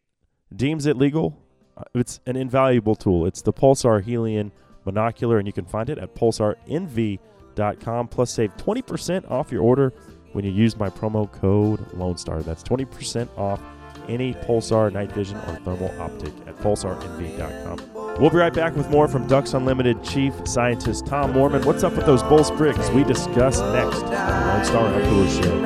deems 0.55 0.85
it 0.85 0.99
legal, 0.99 1.43
uh, 1.79 1.85
it's 1.95 2.21
an 2.27 2.37
invaluable 2.37 2.95
tool. 2.95 3.25
It's 3.25 3.41
the 3.41 3.55
Pulsar 3.55 4.05
Helion 4.05 4.51
monocular, 4.87 5.39
and 5.39 5.47
you 5.47 5.55
can 5.55 5.65
find 5.65 5.89
it 5.89 5.97
at 5.97 6.15
pulsarnv.com. 6.15 8.09
Plus, 8.09 8.31
save 8.31 8.55
20% 8.59 9.31
off 9.31 9.51
your 9.51 9.63
order 9.63 9.91
when 10.33 10.45
you 10.45 10.53
use 10.53 10.77
my 10.77 10.91
promo 10.91 11.33
code 11.33 11.91
Lone 11.95 12.19
Star. 12.19 12.43
That's 12.43 12.63
20% 12.63 13.31
off 13.39 13.63
any 14.11 14.35
Pulsar 14.35 14.93
night 14.93 15.13
vision 15.13 15.37
or 15.39 15.57
thermal 15.65 15.95
optic 16.01 16.35
at 16.47 16.57
pulsarnv.com. 16.59 18.19
We'll 18.21 18.31
be 18.31 18.37
right 18.37 18.53
back 18.53 18.77
with 18.77 18.91
more 18.91 19.09
from 19.09 19.27
Ducks 19.27 19.55
Unlimited 19.55 20.03
Chief 20.05 20.35
Scientist 20.45 21.07
Tom 21.07 21.33
Moorman. 21.33 21.65
What's 21.65 21.85
up 21.85 21.95
with 21.95 22.05
those 22.05 22.23
bull 22.25 22.45
sprigs? 22.45 22.91
We 22.91 23.05
discuss 23.05 23.61
next 23.61 24.03
on 24.03 24.93
the 24.93 25.09
Lone 25.09 25.29
Star 25.29 25.43
Show. 25.43 25.63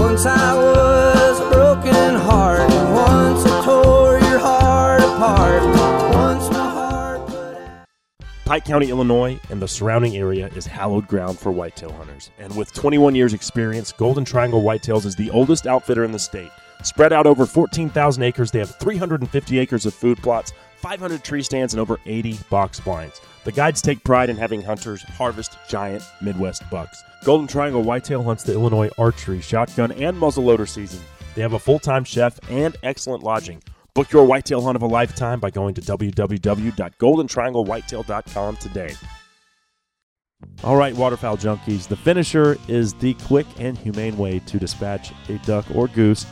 Once 0.00 0.26
I 0.26 0.54
was 0.56 1.09
Pike 8.50 8.64
County, 8.64 8.90
Illinois, 8.90 9.38
and 9.50 9.62
the 9.62 9.68
surrounding 9.68 10.16
area 10.16 10.48
is 10.56 10.66
hallowed 10.66 11.06
ground 11.06 11.38
for 11.38 11.52
whitetail 11.52 11.92
hunters. 11.92 12.32
And 12.36 12.56
with 12.56 12.72
21 12.72 13.14
years' 13.14 13.32
experience, 13.32 13.92
Golden 13.92 14.24
Triangle 14.24 14.60
Whitetails 14.60 15.06
is 15.06 15.14
the 15.14 15.30
oldest 15.30 15.68
outfitter 15.68 16.02
in 16.02 16.10
the 16.10 16.18
state. 16.18 16.50
Spread 16.82 17.12
out 17.12 17.28
over 17.28 17.46
14,000 17.46 18.24
acres, 18.24 18.50
they 18.50 18.58
have 18.58 18.74
350 18.74 19.56
acres 19.60 19.86
of 19.86 19.94
food 19.94 20.18
plots, 20.18 20.52
500 20.78 21.22
tree 21.22 21.44
stands, 21.44 21.74
and 21.74 21.80
over 21.80 22.00
80 22.06 22.40
box 22.50 22.80
blinds. 22.80 23.20
The 23.44 23.52
guides 23.52 23.80
take 23.80 24.02
pride 24.02 24.30
in 24.30 24.36
having 24.36 24.62
hunters 24.62 25.04
harvest 25.04 25.56
giant 25.68 26.02
Midwest 26.20 26.68
bucks. 26.72 27.04
Golden 27.24 27.46
Triangle 27.46 27.84
Whitetail 27.84 28.24
hunts 28.24 28.42
the 28.42 28.54
Illinois 28.54 28.90
archery, 28.98 29.40
shotgun, 29.40 29.92
and 29.92 30.16
muzzleloader 30.16 30.68
season. 30.68 30.98
They 31.36 31.42
have 31.42 31.52
a 31.52 31.60
full 31.60 31.78
time 31.78 32.02
chef 32.02 32.40
and 32.50 32.74
excellent 32.82 33.22
lodging. 33.22 33.62
Book 33.94 34.12
your 34.12 34.24
whitetail 34.24 34.62
hunt 34.62 34.76
of 34.76 34.82
a 34.82 34.86
lifetime 34.86 35.40
by 35.40 35.50
going 35.50 35.74
to 35.74 35.80
www.goldentrianglewhitetail.com 35.80 38.56
today. 38.56 38.94
All 40.64 40.76
right, 40.76 40.94
waterfowl 40.94 41.36
junkies, 41.36 41.86
the 41.88 41.96
finisher 41.96 42.56
is 42.68 42.94
the 42.94 43.14
quick 43.14 43.46
and 43.58 43.76
humane 43.76 44.16
way 44.16 44.38
to 44.40 44.58
dispatch 44.58 45.12
a 45.28 45.38
duck 45.38 45.66
or 45.74 45.88
goose. 45.88 46.24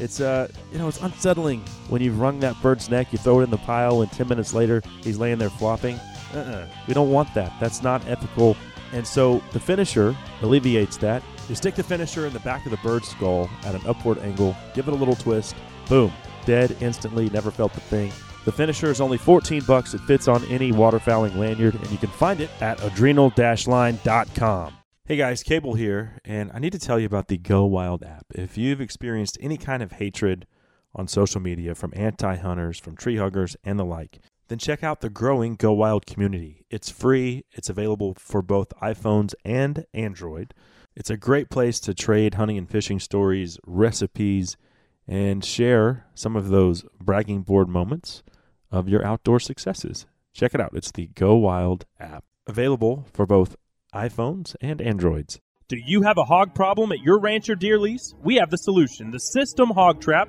It's 0.00 0.20
uh, 0.20 0.48
you 0.72 0.78
know, 0.78 0.88
it's 0.88 1.00
unsettling 1.00 1.60
when 1.88 2.02
you've 2.02 2.18
wrung 2.18 2.40
that 2.40 2.60
bird's 2.60 2.90
neck, 2.90 3.12
you 3.12 3.18
throw 3.18 3.38
it 3.40 3.44
in 3.44 3.50
the 3.50 3.58
pile, 3.58 4.02
and 4.02 4.10
ten 4.10 4.26
minutes 4.28 4.52
later 4.52 4.82
he's 5.02 5.18
laying 5.18 5.38
there 5.38 5.50
flopping. 5.50 6.00
Uh-uh. 6.34 6.66
We 6.88 6.94
don't 6.94 7.12
want 7.12 7.32
that. 7.34 7.52
That's 7.60 7.82
not 7.82 8.06
ethical. 8.08 8.56
And 8.92 9.06
so 9.06 9.40
the 9.52 9.60
finisher 9.60 10.16
alleviates 10.42 10.96
that. 10.98 11.22
You 11.48 11.54
stick 11.54 11.74
the 11.74 11.82
finisher 11.82 12.26
in 12.26 12.32
the 12.32 12.40
back 12.40 12.64
of 12.64 12.70
the 12.70 12.78
bird's 12.78 13.08
skull 13.08 13.50
at 13.64 13.74
an 13.74 13.82
upward 13.86 14.18
angle, 14.18 14.56
give 14.74 14.88
it 14.88 14.94
a 14.94 14.96
little 14.96 15.16
twist, 15.16 15.54
boom, 15.88 16.12
dead 16.46 16.76
instantly, 16.80 17.30
never 17.30 17.50
felt 17.50 17.72
the 17.72 17.80
thing. 17.80 18.12
The 18.44 18.52
finisher 18.52 18.90
is 18.90 19.00
only 19.00 19.16
14 19.16 19.62
bucks. 19.66 19.94
It 19.94 20.00
fits 20.02 20.28
on 20.28 20.44
any 20.46 20.70
waterfowling 20.70 21.36
lanyard, 21.36 21.74
and 21.74 21.90
you 21.90 21.98
can 21.98 22.10
find 22.10 22.40
it 22.40 22.50
at 22.60 22.82
adrenal-line.com. 22.82 24.74
Hey 25.06 25.16
guys, 25.16 25.42
Cable 25.42 25.74
here, 25.74 26.18
and 26.24 26.50
I 26.54 26.58
need 26.58 26.72
to 26.72 26.78
tell 26.78 26.98
you 26.98 27.06
about 27.06 27.28
the 27.28 27.36
Go 27.36 27.64
Wild 27.64 28.02
app. 28.02 28.24
If 28.34 28.56
you've 28.56 28.80
experienced 28.80 29.36
any 29.40 29.58
kind 29.58 29.82
of 29.82 29.92
hatred 29.92 30.46
on 30.94 31.08
social 31.08 31.40
media 31.40 31.74
from 31.74 31.92
anti 31.94 32.36
hunters, 32.36 32.78
from 32.78 32.96
tree 32.96 33.16
huggers, 33.16 33.56
and 33.64 33.78
the 33.78 33.84
like, 33.84 34.20
then 34.48 34.58
check 34.58 34.82
out 34.82 35.00
the 35.00 35.10
growing 35.10 35.56
Go 35.56 35.72
Wild 35.72 36.06
community. 36.06 36.64
It's 36.70 36.90
free, 36.90 37.44
it's 37.52 37.68
available 37.68 38.14
for 38.18 38.42
both 38.42 38.70
iPhones 38.82 39.34
and 39.44 39.84
Android. 39.92 40.54
It's 40.96 41.10
a 41.10 41.16
great 41.16 41.50
place 41.50 41.80
to 41.80 41.94
trade 41.94 42.34
hunting 42.34 42.58
and 42.58 42.70
fishing 42.70 43.00
stories, 43.00 43.58
recipes, 43.66 44.56
and 45.06 45.44
share 45.44 46.06
some 46.14 46.36
of 46.36 46.48
those 46.48 46.84
bragging 47.00 47.42
board 47.42 47.68
moments 47.68 48.22
of 48.70 48.88
your 48.88 49.04
outdoor 49.04 49.40
successes. 49.40 50.06
Check 50.32 50.54
it 50.54 50.60
out. 50.60 50.72
It's 50.74 50.90
the 50.90 51.08
Go 51.14 51.36
Wild 51.36 51.86
app, 52.00 52.24
available 52.46 53.06
for 53.12 53.26
both 53.26 53.56
iPhones 53.94 54.56
and 54.60 54.82
Androids. 54.82 55.40
Do 55.68 55.78
you 55.78 56.02
have 56.02 56.18
a 56.18 56.24
hog 56.24 56.54
problem 56.54 56.92
at 56.92 57.00
your 57.00 57.18
ranch 57.18 57.48
or 57.48 57.54
deer 57.54 57.78
lease? 57.78 58.14
We 58.22 58.36
have 58.36 58.50
the 58.50 58.56
solution. 58.56 59.10
The 59.10 59.18
System 59.18 59.70
Hog 59.70 60.00
Trap 60.00 60.28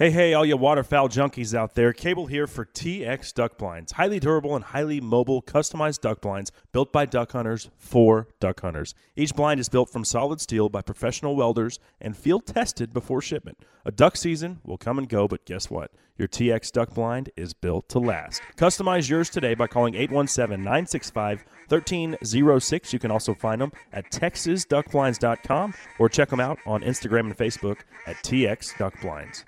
Hey, 0.00 0.10
hey, 0.10 0.32
all 0.32 0.46
you 0.46 0.56
waterfowl 0.56 1.10
junkies 1.10 1.54
out 1.54 1.74
there. 1.74 1.92
Cable 1.92 2.24
here 2.24 2.46
for 2.46 2.64
TX 2.64 3.34
Duck 3.34 3.58
Blinds. 3.58 3.92
Highly 3.92 4.18
durable 4.18 4.56
and 4.56 4.64
highly 4.64 4.98
mobile, 4.98 5.42
customized 5.42 6.00
duck 6.00 6.22
blinds 6.22 6.50
built 6.72 6.90
by 6.90 7.04
duck 7.04 7.32
hunters 7.32 7.68
for 7.76 8.26
duck 8.40 8.62
hunters. 8.62 8.94
Each 9.14 9.34
blind 9.34 9.60
is 9.60 9.68
built 9.68 9.90
from 9.90 10.06
solid 10.06 10.40
steel 10.40 10.70
by 10.70 10.80
professional 10.80 11.36
welders 11.36 11.78
and 12.00 12.16
field 12.16 12.46
tested 12.46 12.94
before 12.94 13.20
shipment. 13.20 13.58
A 13.84 13.90
duck 13.90 14.16
season 14.16 14.60
will 14.64 14.78
come 14.78 14.96
and 14.96 15.06
go, 15.06 15.28
but 15.28 15.44
guess 15.44 15.68
what? 15.68 15.90
Your 16.16 16.28
TX 16.28 16.72
Duck 16.72 16.94
Blind 16.94 17.28
is 17.36 17.52
built 17.52 17.90
to 17.90 17.98
last. 17.98 18.40
Customize 18.56 19.10
yours 19.10 19.28
today 19.28 19.54
by 19.54 19.66
calling 19.66 19.94
817 19.94 20.64
965 20.64 21.44
1306. 21.68 22.92
You 22.94 22.98
can 22.98 23.10
also 23.10 23.34
find 23.34 23.60
them 23.60 23.72
at 23.92 24.10
texasduckblinds.com 24.10 25.74
or 25.98 26.08
check 26.08 26.30
them 26.30 26.40
out 26.40 26.58
on 26.64 26.80
Instagram 26.80 27.26
and 27.26 27.36
Facebook 27.36 27.80
at 28.06 28.16
TX 28.16 28.78
Duck 28.78 28.98
Blinds. 29.02 29.44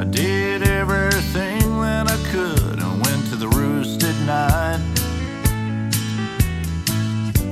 I 0.00 0.04
did 0.04 0.62
everything 0.62 1.80
that 1.80 2.08
I 2.08 2.16
could 2.30 2.78
and 2.78 3.04
went 3.04 3.26
to 3.30 3.36
the 3.36 3.48
roost 3.48 4.04
at 4.04 4.14
night. 4.26 4.80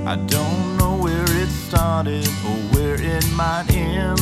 I 0.07 0.15
don't 0.15 0.77
know 0.77 0.95
where 0.95 1.25
it 1.43 1.49
started 1.49 2.25
or 2.45 2.57
where 2.73 2.95
it 2.95 3.29
might 3.33 3.69
end. 3.69 4.21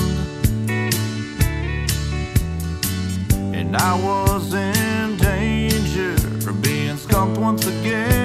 And 3.55 3.77
I 3.77 3.93
was 4.03 4.55
in 4.55 5.17
danger 5.17 6.15
of 6.49 6.61
being 6.63 6.97
skunked 6.97 7.39
once 7.39 7.67
again. 7.67 8.24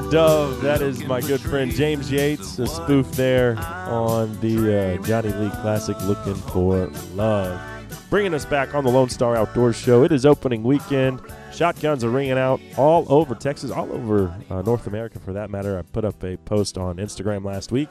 Dove. 0.00 0.60
That 0.62 0.82
is 0.82 1.04
my 1.04 1.20
good 1.20 1.40
friend 1.40 1.70
James 1.70 2.10
Yates, 2.10 2.58
a 2.58 2.66
spoof 2.66 3.10
there 3.12 3.56
on 3.58 4.38
the 4.40 4.98
uh, 4.98 5.02
Johnny 5.02 5.30
Lee 5.30 5.50
Classic, 5.50 5.96
Looking 6.02 6.34
for 6.34 6.86
Love. 7.14 7.60
Bringing 8.10 8.34
us 8.34 8.44
back 8.44 8.74
on 8.74 8.84
the 8.84 8.90
Lone 8.90 9.08
Star 9.08 9.36
Outdoors 9.36 9.76
Show. 9.76 10.04
It 10.04 10.12
is 10.12 10.24
opening 10.24 10.62
weekend. 10.62 11.20
Shotguns 11.52 12.04
are 12.04 12.10
ringing 12.10 12.38
out 12.38 12.60
all 12.76 13.06
over 13.12 13.34
Texas, 13.34 13.70
all 13.70 13.92
over 13.92 14.34
uh, 14.50 14.62
North 14.62 14.86
America 14.86 15.18
for 15.18 15.32
that 15.32 15.50
matter. 15.50 15.78
I 15.78 15.82
put 15.82 16.04
up 16.04 16.22
a 16.24 16.36
post 16.38 16.78
on 16.78 16.96
Instagram 16.96 17.44
last 17.44 17.72
week, 17.72 17.88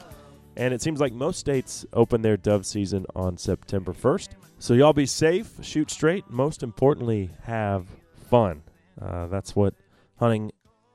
and 0.56 0.74
it 0.74 0.82
seems 0.82 1.00
like 1.00 1.12
most 1.12 1.38
states 1.38 1.86
open 1.92 2.22
their 2.22 2.36
dove 2.36 2.66
season 2.66 3.06
on 3.14 3.36
September 3.36 3.92
1st. 3.92 4.30
So 4.58 4.74
y'all 4.74 4.92
be 4.92 5.06
safe, 5.06 5.52
shoot 5.62 5.90
straight, 5.90 6.28
most 6.28 6.62
importantly, 6.62 7.30
have 7.42 7.86
fun. 8.28 8.62
Uh, 9.00 9.26
that's 9.28 9.54
what 9.54 9.74
hunting 10.18 10.50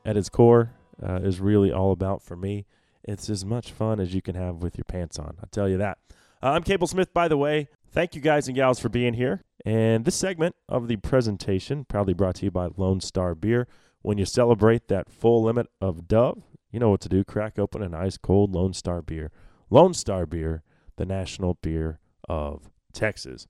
at 0.06 0.18
its 0.18 0.30
core 0.30 0.72
uh, 1.04 1.20
is 1.24 1.40
really 1.40 1.72
all 1.72 1.92
about 1.92 2.22
for 2.22 2.36
me. 2.36 2.66
It's 3.04 3.30
as 3.30 3.44
much 3.44 3.72
fun 3.72 4.00
as 4.00 4.14
you 4.14 4.22
can 4.22 4.36
have 4.36 4.64
with 4.64 4.78
your 4.78 4.86
pants 4.86 5.20
on. 5.20 5.36
I'll 5.40 5.50
tell 5.52 5.68
you 5.68 5.78
that. 5.78 5.98
Uh, 6.42 6.52
I'm 6.52 6.64
Cable 6.64 6.88
Smith, 6.88 7.14
by 7.14 7.28
the 7.28 7.38
way. 7.38 7.68
Thank 7.92 8.16
you 8.16 8.22
guys 8.22 8.48
and 8.48 8.56
gals 8.56 8.80
for 8.80 8.90
being 8.90 9.14
here. 9.14 9.44
And 9.66 10.04
this 10.06 10.16
segment 10.16 10.56
of 10.68 10.88
the 10.88 10.96
presentation 10.98 11.86
proudly 11.86 12.14
brought 12.14 12.36
to 12.36 12.46
you 12.46 12.52
by 12.52 12.70
Lone 12.76 13.02
Star 13.02 13.36
Beer. 13.36 13.68
When 14.02 14.18
you 14.18 14.26
celebrate 14.26 14.88
that 14.88 15.10
full 15.10 15.44
limit 15.44 15.68
of 15.80 16.08
Dove, 16.08 16.44
you 16.72 16.80
know 16.80 16.90
what 16.90 17.02
to 17.02 17.10
do. 17.10 17.24
Crack 17.24 17.60
open 17.60 17.82
an 17.82 17.94
ice 17.94 18.18
cold 18.18 18.54
Lone 18.54 18.74
Star 18.74 19.02
Beer. 19.02 19.32
Lone 19.70 19.94
Star 19.94 20.26
Beer, 20.26 20.64
the 20.98 21.06
national 21.06 21.58
beer 21.62 22.00
of 22.28 22.70
Texas. 22.94 23.48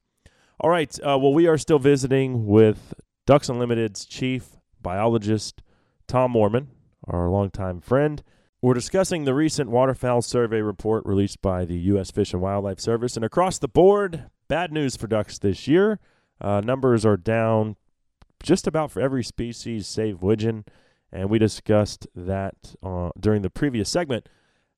All 0.60 0.70
right. 0.70 0.94
Uh, 1.00 1.18
well, 1.20 1.34
we 1.34 1.48
are 1.48 1.58
still 1.58 1.80
visiting 1.80 2.46
with 2.46 2.94
Ducks 3.26 3.50
Unlimited's 3.50 4.06
chief 4.06 4.58
biologist, 4.82 5.64
Tom 6.08 6.34
Moorman, 6.34 6.68
our 7.08 7.30
longtime 7.30 7.82
friend. 7.82 8.24
We're 8.62 8.74
discussing 8.74 9.26
the 9.26 9.34
recent 9.34 9.70
waterfowl 9.70 10.22
survey 10.22 10.62
report 10.62 11.06
released 11.06 11.42
by 11.42 11.66
the 11.66 11.76
U.S. 11.76 12.12
Fish 12.12 12.32
and 12.32 12.42
Wildlife 12.42 12.80
Service. 12.80 13.16
And 13.18 13.26
across 13.26 13.60
the 13.60 13.68
board, 13.68 14.30
bad 14.48 14.72
news 14.72 14.96
for 14.96 15.08
ducks 15.08 15.38
this 15.38 15.68
year. 15.68 16.00
Uh, 16.40 16.62
numbers 16.62 17.06
are 17.06 17.18
down 17.18 17.76
just 18.42 18.66
about 18.66 18.92
for 18.92 19.02
every 19.02 19.24
species 19.24 19.88
save 19.88 20.22
widgeon. 20.22 20.64
And 21.12 21.30
we 21.30 21.40
discussed 21.40 22.08
that 22.16 22.56
uh, 22.82 23.10
during 23.20 23.42
the 23.42 23.50
previous 23.50 23.90
segment. 23.90 24.30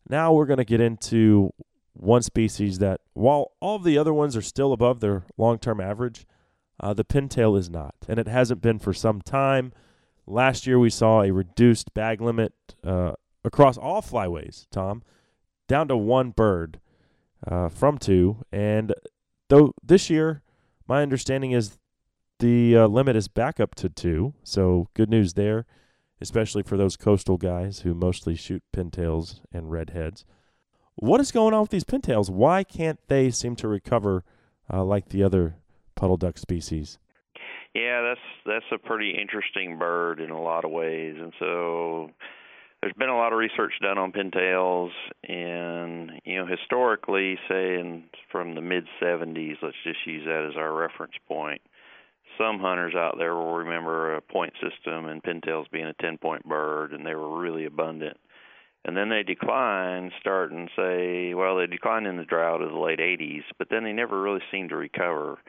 Now 0.10 0.34
we're 0.34 0.46
going 0.46 0.58
to 0.58 0.66
get 0.66 0.82
into 0.82 1.52
one 1.94 2.22
species 2.22 2.80
that, 2.80 3.02
while 3.14 3.52
all 3.60 3.78
of 3.78 3.84
the 3.84 3.98
other 3.98 4.14
ones 4.14 4.36
are 4.36 4.42
still 4.42 4.74
above 4.74 5.00
their 5.00 5.24
long 5.38 5.60
term 5.60 5.80
average, 5.80 6.26
uh, 6.80 6.94
the 6.94 7.06
pintail 7.06 7.58
is 7.58 7.70
not. 7.70 7.96
And 8.08 8.20
it 8.20 8.28
hasn't 8.28 8.62
been 8.62 8.80
for 8.80 8.94
some 8.94 9.22
time. 9.22 9.74
Last 10.28 10.66
year 10.66 10.80
we 10.80 10.90
saw 10.90 11.22
a 11.22 11.32
reduced 11.32 11.94
bag 11.94 12.20
limit 12.20 12.54
uh, 12.84 13.14
across 13.44 13.78
all 13.78 14.02
flyways, 14.02 14.66
Tom, 14.72 15.04
down 15.68 15.88
to 15.88 15.98
one 15.98 16.32
bird 16.32 16.80
uh, 17.46 17.70
from 17.70 17.98
two. 17.98 18.44
And 18.52 18.94
though 19.50 19.74
this 19.84 20.10
year, 20.10 20.42
my 20.88 21.02
understanding 21.02 21.52
is 21.52 21.78
the 22.40 22.76
uh, 22.78 22.88
limit 22.88 23.16
is 23.16 23.28
back 23.28 23.60
up 23.60 23.76
to 23.76 23.90
two. 23.90 24.34
So 24.44 24.90
good 24.94 25.10
news 25.10 25.34
there, 25.34 25.66
especially 26.20 26.64
for 26.64 26.76
those 26.76 26.98
coastal 26.98 27.38
guys 27.38 27.80
who 27.80 27.94
mostly 27.94 28.36
shoot 28.36 28.64
pintails 28.76 29.42
and 29.52 29.72
redheads. 29.72 30.26
What 30.96 31.22
is 31.22 31.32
going 31.32 31.54
on 31.54 31.62
with 31.62 31.72
these 31.72 31.84
pintails? 31.84 32.30
Why 32.30 32.64
can't 32.64 33.00
they 33.08 33.30
seem 33.30 33.56
to 33.58 33.68
recover 33.68 34.24
uh, 34.72 34.84
like 34.84 35.10
the 35.10 35.24
other 35.24 35.58
puddle 35.96 36.18
duck 36.18 36.38
species? 36.38 36.98
Yeah, 37.76 38.02
that's 38.02 38.22
that's 38.46 38.72
a 38.72 38.88
pretty 38.88 39.12
interesting 39.12 39.78
bird 39.78 40.22
in 40.22 40.32
a 40.32 40.42
lot 40.42 40.64
of 40.64 40.72
ways, 40.72 41.16
and 41.20 41.34
so 41.40 42.10
there's 42.82 42.94
been 42.94 43.10
a 43.10 43.18
lot 43.18 43.34
of 43.34 43.38
research 43.38 43.74
done 43.82 43.98
on 43.98 44.14
pintails, 44.14 44.92
and 45.28 46.10
you 46.24 46.38
know 46.38 46.46
historically, 46.46 47.38
say 47.50 47.78
in 47.78 48.06
from 48.32 48.56
the 48.56 48.62
mid 48.62 48.86
70s, 49.04 49.58
let's 49.62 49.76
just 49.84 50.08
use 50.08 50.24
that 50.26 50.48
as 50.50 50.58
our 50.58 50.74
reference 50.74 51.16
point. 51.28 51.62
Some 52.38 52.60
hunters 52.60 52.96
out 52.96 53.16
there 53.18 53.36
will 53.36 53.56
remember 53.56 54.16
a 54.16 54.22
point 54.22 54.54
system 54.54 55.08
and 55.08 55.22
pintails 55.22 55.70
being 55.70 55.86
a 55.86 55.94
10 56.02 56.18
point 56.18 56.46
bird, 56.48 56.94
and 56.94 57.06
they 57.06 57.16
were 57.16 57.38
really 57.38 57.66
abundant. 57.66 58.18
And 58.86 58.96
then 58.96 59.10
they 59.10 59.24
declined, 59.24 60.14
starting 60.22 60.70
say, 60.78 61.34
well, 61.34 61.58
they 61.58 61.68
declined 61.68 62.08
in 62.08 62.18
the 62.18 62.24
drought 62.24 62.62
of 62.62 62.72
the 62.72 62.78
late 62.78 63.00
80s, 63.00 63.44
but 63.58 63.68
then 63.70 63.84
they 63.84 63.94
never 63.94 64.22
really 64.22 64.44
seemed 64.52 64.70
to 64.70 64.78
recover. 64.78 65.40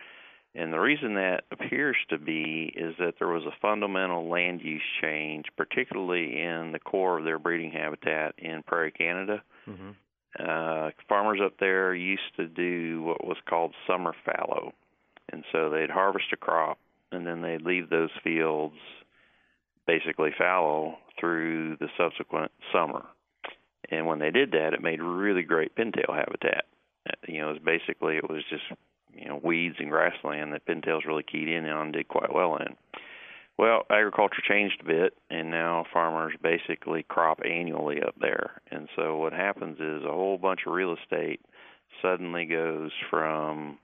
And 0.59 0.73
the 0.73 0.79
reason 0.79 1.15
that 1.17 1.45
appears 1.51 1.97
to 2.09 2.17
be 2.17 2.73
is 2.75 2.95
that 2.99 3.17
there 3.19 3.29
was 3.29 3.45
a 3.45 3.55
fundamental 3.61 4.27
land 4.27 4.63
use 4.63 4.81
change, 5.03 5.45
particularly 5.55 6.41
in 6.41 6.73
the 6.73 6.79
core 6.79 7.19
of 7.19 7.25
their 7.25 7.39
breeding 7.39 7.71
habitat 7.71 8.35
in 8.39 8.63
Prairie 8.63 8.91
Canada. 8.91 9.43
Mm-hmm. 9.69 9.91
Uh, 10.39 10.91
farmers 11.09 11.41
up 11.45 11.59
there 11.61 11.95
used 11.95 12.35
to 12.37 12.47
do 12.47 13.03
what 13.03 13.27
was 13.27 13.37
called 13.47 13.75
summer 13.87 14.15
fallow. 14.25 14.73
And 15.31 15.45
so 15.53 15.69
they'd 15.69 15.91
harvest 15.91 16.33
a 16.33 16.37
crop 16.39 16.79
and 17.13 17.27
then 17.27 17.43
they'd 17.43 17.63
leave 17.63 17.91
those 17.91 18.11
fields 18.25 18.77
basically 19.87 20.31
fallow 20.39 20.97
through 21.21 21.77
the 21.77 21.89
subsequent 21.99 22.51
summer. 22.73 23.05
And 23.91 24.07
when 24.07 24.21
they 24.21 24.31
did 24.31 24.53
that, 24.53 24.73
it 24.73 24.83
made 24.83 25.03
really 25.03 25.43
great 25.43 25.77
pintail 25.77 26.15
habitat. 26.15 26.65
Uh, 27.09 27.13
You 27.29 27.41
know, 27.41 27.51
it 27.51 27.53
was 27.55 27.63
basically 27.63 28.17
it 28.17 28.29
was 28.29 28.43
just 28.49 28.65
you 29.17 29.29
know 29.29 29.41
weeds 29.43 29.77
and 29.79 29.91
grassland 29.91 30.53
that 30.53 30.67
pintails 30.67 31.07
really 31.07 31.23
keyed 31.23 31.49
in 31.49 31.67
on 31.67 31.93
did 31.93 32.09
quite 32.09 32.35
well 32.35 32.57
in. 32.57 32.77
Well, 33.59 33.85
agriculture 33.89 34.43
changed 34.47 34.83
a 34.83 34.85
bit, 34.85 35.15
and 35.31 35.51
now 35.51 35.87
farmers 35.91 36.35
basically 36.43 37.05
crop 37.05 37.41
annually 37.43 38.03
up 38.03 38.15
there. 38.21 38.61
And 38.71 38.89
so 38.95 39.17
what 39.17 39.33
happens 39.33 39.79
is 39.81 40.05
a 40.05 40.13
whole 40.13 40.37
bunch 40.37 40.61
of 40.67 40.75
real 40.75 40.95
estate 40.95 41.41
suddenly 42.03 42.45
goes 42.45 42.91
from 43.09 43.79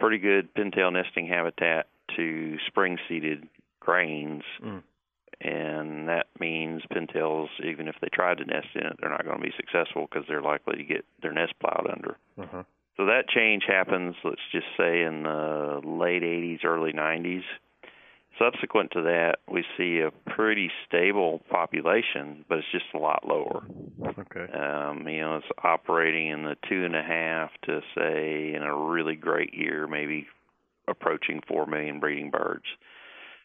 pretty 0.00 0.18
good 0.18 0.52
pintail 0.54 0.92
nesting 0.92 1.28
habitat 1.28 1.86
to 2.16 2.56
spring 2.66 2.98
seeded 3.08 3.48
grains. 3.78 4.42
Mm. 4.60 4.82
And 5.40 6.08
that 6.08 6.26
means 6.38 6.82
pintails, 6.92 7.48
even 7.64 7.88
if 7.88 7.96
they 8.00 8.08
tried 8.12 8.38
to 8.38 8.44
nest 8.44 8.68
in 8.74 8.86
it, 8.86 8.96
they're 9.00 9.10
not 9.10 9.24
going 9.24 9.38
to 9.38 9.42
be 9.42 9.52
successful 9.56 10.06
because 10.08 10.24
they're 10.28 10.42
likely 10.42 10.76
to 10.76 10.84
get 10.84 11.04
their 11.20 11.32
nest 11.32 11.54
plowed 11.60 11.88
under. 11.92 12.16
Uh-huh. 12.40 12.62
So 12.96 13.06
that 13.06 13.28
change 13.28 13.64
happens, 13.66 14.14
let's 14.22 14.40
just 14.52 14.66
say, 14.76 15.02
in 15.02 15.22
the 15.22 15.80
late 15.84 16.22
80s, 16.22 16.64
early 16.64 16.92
90s. 16.92 17.42
Subsequent 18.38 18.90
to 18.92 19.02
that, 19.02 19.36
we 19.50 19.64
see 19.76 20.00
a 20.00 20.10
pretty 20.30 20.70
stable 20.86 21.42
population, 21.50 22.44
but 22.48 22.58
it's 22.58 22.66
just 22.72 22.86
a 22.94 22.98
lot 22.98 23.26
lower. 23.26 23.62
Okay. 24.18 24.52
Um, 24.52 25.06
you 25.06 25.20
know, 25.20 25.36
it's 25.36 25.46
operating 25.62 26.28
in 26.28 26.42
the 26.42 26.56
two 26.68 26.84
and 26.84 26.96
a 26.96 27.02
half 27.02 27.50
to 27.64 27.80
say 27.94 28.54
in 28.54 28.62
a 28.62 28.74
really 28.74 29.16
great 29.16 29.54
year, 29.54 29.86
maybe 29.86 30.26
approaching 30.88 31.40
four 31.46 31.66
million 31.66 32.00
breeding 32.00 32.30
birds. 32.30 32.64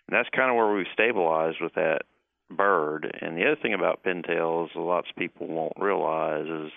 And 0.07 0.17
that's 0.17 0.29
kind 0.35 0.49
of 0.49 0.55
where 0.55 0.73
we've 0.73 0.85
stabilized 0.93 1.57
with 1.61 1.73
that 1.75 2.03
bird. 2.49 3.13
And 3.21 3.37
the 3.37 3.45
other 3.45 3.61
thing 3.61 3.73
about 3.73 4.03
pintails, 4.03 4.69
lots 4.75 5.09
of 5.09 5.15
people 5.17 5.47
won't 5.47 5.73
realize, 5.77 6.47
is 6.47 6.71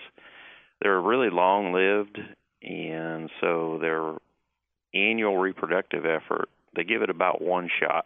they're 0.81 1.01
really 1.01 1.29
long 1.29 1.71
lived, 1.71 2.19
and 2.61 3.29
so 3.39 3.77
their 3.81 4.13
annual 4.93 5.37
reproductive 5.37 6.05
effort, 6.05 6.49
they 6.75 6.83
give 6.83 7.01
it 7.01 7.09
about 7.09 7.41
one 7.41 7.69
shot. 7.79 8.05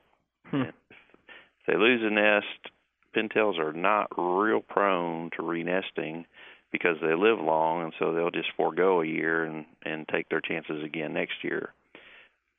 Hmm. 0.49 0.61
If 0.61 1.67
they 1.67 1.77
lose 1.77 2.01
a 2.03 2.09
nest, 2.09 2.71
pintails 3.15 3.57
are 3.57 3.73
not 3.73 4.07
real 4.17 4.61
prone 4.61 5.31
to 5.35 5.41
renesting 5.41 6.25
because 6.71 6.97
they 7.01 7.15
live 7.15 7.39
long, 7.39 7.83
and 7.83 7.93
so 7.97 8.13
they'll 8.13 8.31
just 8.31 8.49
forego 8.57 9.01
a 9.01 9.05
year 9.05 9.45
and 9.45 9.65
and 9.83 10.07
take 10.07 10.29
their 10.29 10.41
chances 10.41 10.83
again 10.83 11.13
next 11.13 11.43
year. 11.43 11.73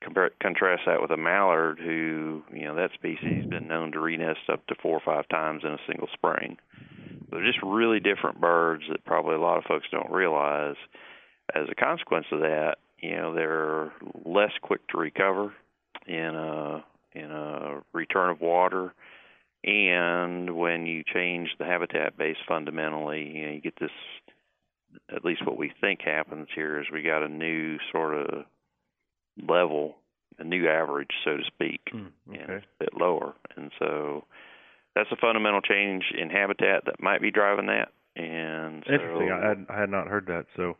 Compare, 0.01 0.31
contrast 0.41 0.83
that 0.85 1.01
with 1.01 1.11
a 1.11 1.17
mallard, 1.17 1.79
who 1.79 2.43
you 2.51 2.63
know 2.63 2.75
that 2.75 2.91
species 2.93 3.41
has 3.41 3.45
been 3.45 3.67
known 3.67 3.91
to 3.91 3.99
renest 3.99 4.49
up 4.51 4.65
to 4.67 4.75
four 4.81 4.97
or 4.97 5.01
five 5.05 5.27
times 5.29 5.63
in 5.63 5.71
a 5.71 5.79
single 5.87 6.07
spring. 6.13 6.57
They're 7.31 7.45
just 7.45 7.61
really 7.63 7.99
different 7.99 8.39
birds 8.39 8.83
that 8.89 9.05
probably 9.05 9.35
a 9.35 9.41
lot 9.41 9.57
of 9.57 9.65
folks 9.65 9.87
don't 9.91 10.11
realize. 10.11 10.75
As 11.55 11.67
a 11.71 11.75
consequence 11.75 12.25
of 12.31 12.41
that, 12.41 12.75
you 12.99 13.15
know 13.15 13.33
they're 13.33 13.91
less 14.25 14.51
quick 14.61 14.87
to 14.89 14.97
recover 14.97 15.53
in 16.05 16.35
a 16.35 16.83
in 17.13 17.31
a 17.31 17.81
return 17.93 18.29
of 18.29 18.41
water 18.41 18.93
and 19.67 20.55
when 20.55 20.85
you 20.85 21.03
change 21.03 21.49
the 21.59 21.65
habitat 21.65 22.17
base 22.17 22.37
fundamentally, 22.47 23.27
you 23.27 23.45
know, 23.45 23.51
you 23.51 23.61
get 23.61 23.79
this 23.79 23.91
at 25.13 25.25
least 25.25 25.45
what 25.45 25.57
we 25.57 25.71
think 25.81 26.01
happens 26.01 26.47
here 26.55 26.79
is 26.79 26.87
we 26.91 27.01
got 27.01 27.21
a 27.21 27.27
new 27.27 27.77
sort 27.91 28.15
of 28.15 28.45
level, 29.47 29.97
a 30.39 30.43
new 30.43 30.67
average, 30.67 31.11
so 31.23 31.37
to 31.37 31.43
speak, 31.45 31.81
Mm, 31.93 32.11
and 32.27 32.49
it's 32.49 32.65
a 32.79 32.83
bit 32.85 32.93
lower. 32.97 33.33
And 33.55 33.71
so 33.77 34.23
that's 34.95 35.11
a 35.11 35.17
fundamental 35.17 35.61
change 35.61 36.05
in 36.17 36.29
habitat 36.29 36.85
that 36.85 37.01
might 37.01 37.21
be 37.21 37.29
driving 37.29 37.67
that. 37.67 37.89
And 38.15 38.83
so, 38.87 38.93
Interesting. 38.93 39.31
I 39.31 39.47
had 39.47 39.65
I 39.69 39.79
had 39.79 39.89
not 39.89 40.07
heard 40.07 40.27
that, 40.27 40.45
so 40.55 40.77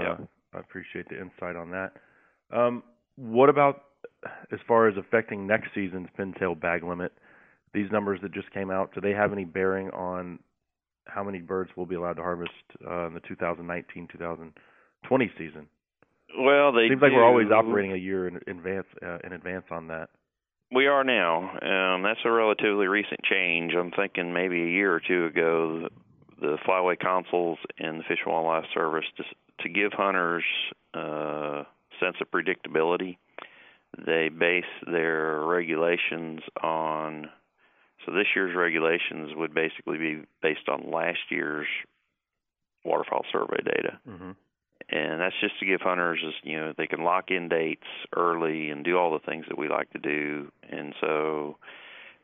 Yeah. 0.00 0.16
I 0.54 0.60
appreciate 0.60 1.08
the 1.08 1.20
insight 1.20 1.56
on 1.56 1.70
that. 1.70 1.92
Um, 2.52 2.82
what 3.16 3.48
about 3.48 3.82
as 4.52 4.58
far 4.66 4.88
as 4.88 4.96
affecting 4.96 5.46
next 5.46 5.68
season's 5.74 6.08
pintail 6.18 6.58
bag 6.58 6.82
limit? 6.82 7.12
These 7.74 7.90
numbers 7.92 8.20
that 8.22 8.32
just 8.32 8.50
came 8.52 8.70
out, 8.70 8.94
do 8.94 9.00
they 9.00 9.10
have 9.10 9.32
any 9.32 9.44
bearing 9.44 9.90
on 9.90 10.38
how 11.06 11.22
many 11.22 11.40
birds 11.40 11.70
we'll 11.76 11.86
be 11.86 11.94
allowed 11.94 12.14
to 12.14 12.22
harvest 12.22 12.52
uh, 12.86 13.06
in 13.06 13.14
the 13.14 13.20
2019-2020 13.20 14.52
season? 15.36 15.68
well, 16.38 16.72
they 16.72 16.88
Seems 16.88 17.02
like 17.02 17.12
we're 17.12 17.24
always 17.24 17.50
operating 17.50 17.92
a 17.92 17.96
year 17.96 18.28
in 18.28 18.36
advance 18.48 18.86
uh, 19.02 19.18
in 19.24 19.32
advance 19.32 19.64
on 19.70 19.88
that. 19.88 20.10
We 20.72 20.86
are 20.86 21.04
now. 21.04 21.50
Um, 21.62 22.02
that's 22.02 22.20
a 22.24 22.30
relatively 22.30 22.86
recent 22.88 23.20
change. 23.22 23.72
I'm 23.78 23.92
thinking 23.92 24.32
maybe 24.32 24.60
a 24.62 24.66
year 24.66 24.92
or 24.92 25.00
two 25.00 25.26
ago, 25.26 25.88
the, 26.40 26.40
the 26.40 26.58
Flyway 26.66 26.98
Councils 26.98 27.58
and 27.78 28.00
the 28.00 28.04
Fish 28.04 28.18
and 28.24 28.34
Wildlife 28.34 28.64
Service 28.74 29.04
to, 29.60 29.68
give 29.68 29.92
hunters 29.92 30.44
uh, 30.94 31.64
sense 32.00 32.16
of 32.20 32.30
predictability. 32.30 33.18
They 34.04 34.28
base 34.28 34.64
their 34.86 35.40
regulations 35.42 36.40
on. 36.62 37.30
So 38.04 38.12
this 38.12 38.26
year's 38.36 38.54
regulations 38.54 39.32
would 39.34 39.54
basically 39.54 39.98
be 39.98 40.22
based 40.42 40.68
on 40.68 40.90
last 40.90 41.18
year's 41.30 41.66
waterfowl 42.84 43.24
survey 43.32 43.62
data 43.64 43.98
hmm 44.06 44.32
and 44.88 45.20
that's 45.20 45.34
just 45.40 45.58
to 45.58 45.66
give 45.66 45.80
hunters 45.80 46.20
is 46.26 46.34
you 46.42 46.56
know 46.56 46.72
they 46.76 46.86
can 46.86 47.02
lock 47.02 47.30
in 47.30 47.48
dates 47.48 47.86
early 48.14 48.70
and 48.70 48.84
do 48.84 48.96
all 48.96 49.12
the 49.12 49.24
things 49.26 49.44
that 49.48 49.58
we 49.58 49.68
like 49.68 49.90
to 49.90 49.98
do 49.98 50.50
and 50.70 50.94
so 51.00 51.56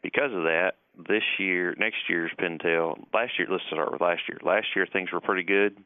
because 0.03 0.33
of 0.33 0.45
that 0.45 0.73
this 1.09 1.23
year 1.39 1.75
next 1.79 2.09
year's 2.09 2.31
pintail 2.39 2.97
last 3.13 3.33
year 3.39 3.49
let's 3.51 3.65
start 3.67 3.91
with 3.91 4.01
last 4.01 4.23
year 4.29 4.39
last 4.45 4.67
year 4.77 4.87
things 4.93 5.11
were 5.13 5.21
pretty 5.21 5.43
good 5.43 5.77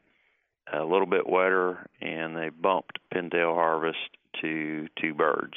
a 0.73 0.83
little 0.83 1.05
bit 1.05 1.27
wetter 1.27 1.87
and 2.01 2.35
they 2.35 2.49
bumped 2.49 2.99
pintail 3.13 3.53
harvest 3.55 3.97
to 4.41 4.87
two 5.01 5.13
birds 5.13 5.53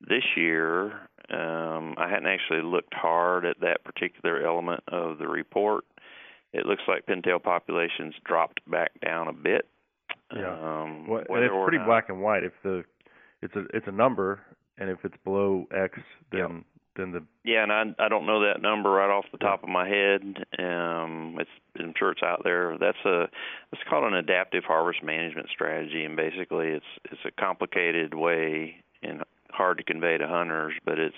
this 0.00 0.22
year 0.36 0.92
um 1.30 1.94
I 1.98 2.08
hadn't 2.08 2.26
actually 2.26 2.62
looked 2.62 2.94
hard 2.94 3.44
at 3.44 3.60
that 3.60 3.84
particular 3.84 4.44
element 4.46 4.82
of 4.88 5.18
the 5.18 5.28
report 5.28 5.84
it 6.52 6.66
looks 6.66 6.82
like 6.88 7.06
pintail 7.06 7.42
populations 7.42 8.14
dropped 8.24 8.60
back 8.70 8.92
down 9.00 9.28
a 9.28 9.32
bit 9.32 9.68
Yeah. 10.34 10.50
um, 10.52 11.06
Well, 11.08 11.24
and 11.28 11.44
it's 11.44 11.54
pretty 11.64 11.78
not- 11.78 11.86
black 11.86 12.08
and 12.08 12.20
white. 12.22 12.44
If 12.44 12.52
the 12.62 12.84
it's 13.42 13.54
a 13.56 13.64
it's 13.74 13.86
a 13.86 13.92
number, 13.92 14.40
and 14.78 14.90
if 14.90 14.98
it's 15.04 15.16
below 15.24 15.66
X, 15.74 15.98
then 16.30 16.40
Yep. 16.40 16.50
Then 17.00 17.12
the 17.12 17.24
Yeah, 17.44 17.62
and 17.62 17.72
I 17.72 18.04
I 18.04 18.08
don't 18.08 18.26
know 18.26 18.40
that 18.46 18.62
number 18.62 18.90
right 18.90 19.10
off 19.10 19.24
the 19.32 19.38
top 19.38 19.62
of 19.62 19.68
my 19.68 19.88
head. 19.88 20.22
Um, 20.58 21.36
it's 21.40 21.50
I'm 21.78 21.94
sure 21.98 22.12
it's 22.12 22.22
out 22.22 22.42
there. 22.44 22.76
That's 22.78 23.04
a 23.04 23.28
it's 23.72 23.82
called 23.88 24.04
an 24.04 24.14
adaptive 24.14 24.64
harvest 24.64 25.02
management 25.02 25.48
strategy, 25.50 26.04
and 26.04 26.16
basically 26.16 26.68
it's 26.68 26.86
it's 27.04 27.24
a 27.24 27.30
complicated 27.30 28.14
way 28.14 28.76
and 29.02 29.22
hard 29.50 29.78
to 29.78 29.84
convey 29.84 30.18
to 30.18 30.28
hunters, 30.28 30.74
but 30.84 30.98
it's 30.98 31.16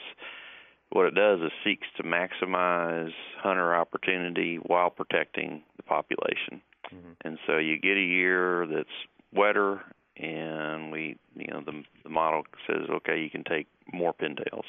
what 0.90 1.06
it 1.06 1.14
does 1.14 1.40
is 1.40 1.50
seeks 1.64 1.86
to 1.96 2.02
maximize 2.02 3.12
hunter 3.38 3.74
opportunity 3.74 4.56
while 4.56 4.90
protecting 4.90 5.62
the 5.76 5.82
population. 5.82 6.60
Mhm. 6.92 7.16
And 7.22 7.38
so 7.46 7.56
you 7.58 7.78
get 7.78 7.96
a 7.96 8.00
year 8.00 8.66
that's 8.66 9.06
wetter, 9.32 9.80
and 10.18 10.92
we, 10.92 11.16
you 11.34 11.46
know, 11.48 11.62
the 11.62 11.82
the 12.02 12.10
model 12.10 12.44
says, 12.66 12.88
okay, 12.90 13.20
you 13.20 13.30
can 13.30 13.44
take 13.44 13.66
more 13.92 14.12
pintails. 14.12 14.66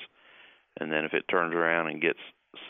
And 0.79 0.91
then 0.91 1.05
if 1.05 1.13
it 1.13 1.25
turns 1.29 1.53
around 1.53 1.88
and 1.88 2.01
gets 2.01 2.19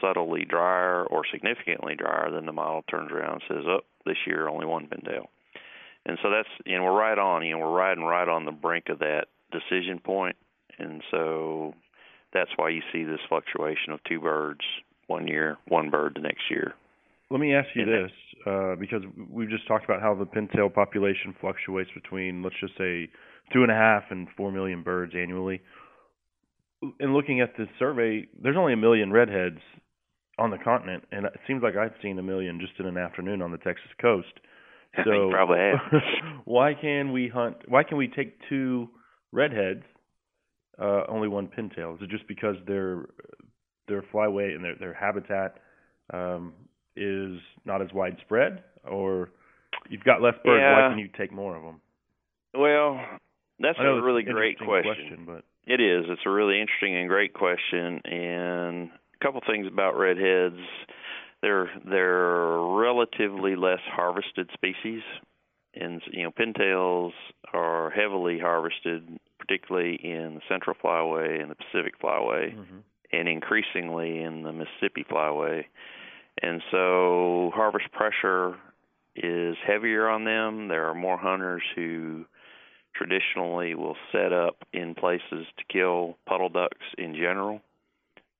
subtly 0.01 0.45
drier 0.45 1.05
or 1.05 1.23
significantly 1.31 1.95
drier, 1.95 2.29
then 2.31 2.45
the 2.45 2.53
model 2.53 2.83
turns 2.89 3.11
around 3.11 3.33
and 3.33 3.43
says, 3.47 3.63
oh, 3.67 3.81
this 4.05 4.17
year 4.25 4.47
only 4.47 4.65
one 4.65 4.87
pintail. 4.87 5.27
And 6.05 6.17
so 6.21 6.29
that's, 6.29 6.49
you 6.65 6.77
know, 6.77 6.83
we're 6.83 6.99
right 6.99 7.17
on, 7.17 7.45
you 7.45 7.53
know, 7.53 7.59
we're 7.59 7.77
riding 7.77 8.03
right 8.03 8.27
on 8.27 8.45
the 8.45 8.51
brink 8.51 8.89
of 8.89 8.99
that 8.99 9.27
decision 9.51 9.99
point. 9.99 10.35
And 10.77 11.01
so 11.11 11.73
that's 12.33 12.49
why 12.55 12.69
you 12.69 12.81
see 12.91 13.03
this 13.03 13.19
fluctuation 13.29 13.93
of 13.93 14.03
two 14.03 14.19
birds 14.19 14.61
one 15.07 15.27
year, 15.27 15.57
one 15.67 15.89
bird 15.89 16.13
the 16.15 16.21
next 16.21 16.49
year. 16.49 16.73
Let 17.29 17.39
me 17.39 17.53
ask 17.53 17.69
you 17.73 17.85
this, 17.85 18.11
uh, 18.45 18.75
because 18.75 19.03
we've 19.29 19.49
just 19.49 19.67
talked 19.67 19.85
about 19.85 20.01
how 20.01 20.13
the 20.13 20.25
pintail 20.25 20.73
population 20.73 21.33
fluctuates 21.39 21.89
between, 21.93 22.43
let's 22.43 22.55
just 22.59 22.77
say, 22.77 23.09
two 23.51 23.63
and 23.63 23.71
a 23.71 23.75
half 23.75 24.03
and 24.09 24.27
four 24.35 24.51
million 24.51 24.83
birds 24.83 25.13
annually. 25.15 25.61
In 27.00 27.13
looking 27.13 27.41
at 27.41 27.56
this 27.58 27.67
survey, 27.80 28.28
there's 28.41 28.58
only 28.58 28.74
a 28.74 28.78
million 28.78 29.12
redheads 29.12 29.60
on 30.39 30.50
the 30.50 30.58
continent, 30.58 31.04
and 31.12 31.26
it 31.26 31.34
seems 31.48 31.62
like 31.62 31.76
I've 31.76 31.93
seen 32.02 32.17
a 32.19 32.24
million 32.24 32.60
just 32.60 32.74
in 32.80 32.86
an 32.86 32.98
afternoon 32.98 33.41
on 33.41 33.52
the 33.52 33.58
Texas 33.58 33.91
coast. 34.02 34.28
So 35.06 35.32
probably 35.32 35.58
why 36.46 36.74
can 36.80 37.12
we 37.13 37.28
hunt? 37.28 37.58
Why 37.67 37.82
can 37.82 37.98
we 37.98 38.08
take 38.08 38.38
two 38.48 38.89
redheads, 39.32 39.82
uh, 40.80 41.02
only 41.10 41.28
one 41.28 41.48
pintail? 41.48 41.96
Is 41.96 42.02
it 42.04 42.12
just 42.12 42.28
because 42.28 42.58
their 42.67 43.08
their 43.88 44.04
flyway 44.13 44.54
and 44.54 44.63
their 44.63 44.76
their 44.76 44.93
habitat 44.93 45.58
um, 46.13 46.54
is 46.96 47.39
not 47.65 47.82
as 47.82 47.88
widespread, 47.91 48.63
or 48.88 49.32
you've 49.89 50.04
got 50.04 50.22
less 50.22 50.36
birds? 50.46 50.62
Why 50.62 50.89
can 50.91 51.00
you 51.00 51.10
take 51.17 51.34
more 51.34 51.56
of 51.56 51.63
them? 51.63 51.82
Well, 52.54 53.00
that's 53.60 53.80
a 53.80 54.00
really 54.00 54.22
great 54.22 54.58
interesting 54.60 54.67
question. 54.84 55.26
but 55.26 55.43
It 55.65 55.80
is. 55.80 56.06
It's 56.10 56.21
a 56.26 56.30
really 56.30 56.60
interesting 56.60 56.95
and 56.95 57.08
great 57.08 57.34
question. 57.34 58.02
And 58.06 58.89
a 58.89 59.26
couple 59.26 59.41
things 59.47 59.67
about 59.67 59.97
redheads. 59.97 60.60
They're 61.41 61.69
they're 61.86 62.58
relatively 62.58 63.56
less 63.56 63.82
harvested 63.86 64.49
species, 64.54 65.02
and 65.76 66.02
you 66.12 66.23
know 66.23 66.32
pintails 66.32 67.12
are 67.54 67.89
heavily 67.89 68.39
harvested, 68.39 69.19
particularly 69.39 69.95
in 69.95 70.36
the 70.36 70.41
Central 70.47 70.76
Flyway 70.82 71.41
and 71.41 71.52
the 71.52 71.56
Pacific 71.56 71.99
Flyway, 72.02 72.56
mhm. 72.56 72.84
and 73.12 73.28
increasingly 73.28 74.21
in 74.21 74.43
the 74.43 74.54
Mississippi 74.54 75.06
Flyway. 75.10 75.65
And 76.41 76.62
so 76.71 77.52
harvest 77.54 77.91
pressure 77.91 78.56
is 79.15 79.56
heavier 79.67 80.08
on 80.08 80.23
them. 80.23 80.69
There 80.69 80.86
are 80.86 80.95
more 80.95 81.17
hunters 81.17 81.62
who 81.76 82.26
traditionally 82.95 83.75
will 83.75 83.97
set 84.12 84.34
up 84.34 84.58
in 84.71 84.95
places 84.95 85.45
to 85.58 85.63
kill 85.71 86.17
puddle 86.25 86.49
ducks 86.49 86.86
in 86.97 87.15
general. 87.15 87.62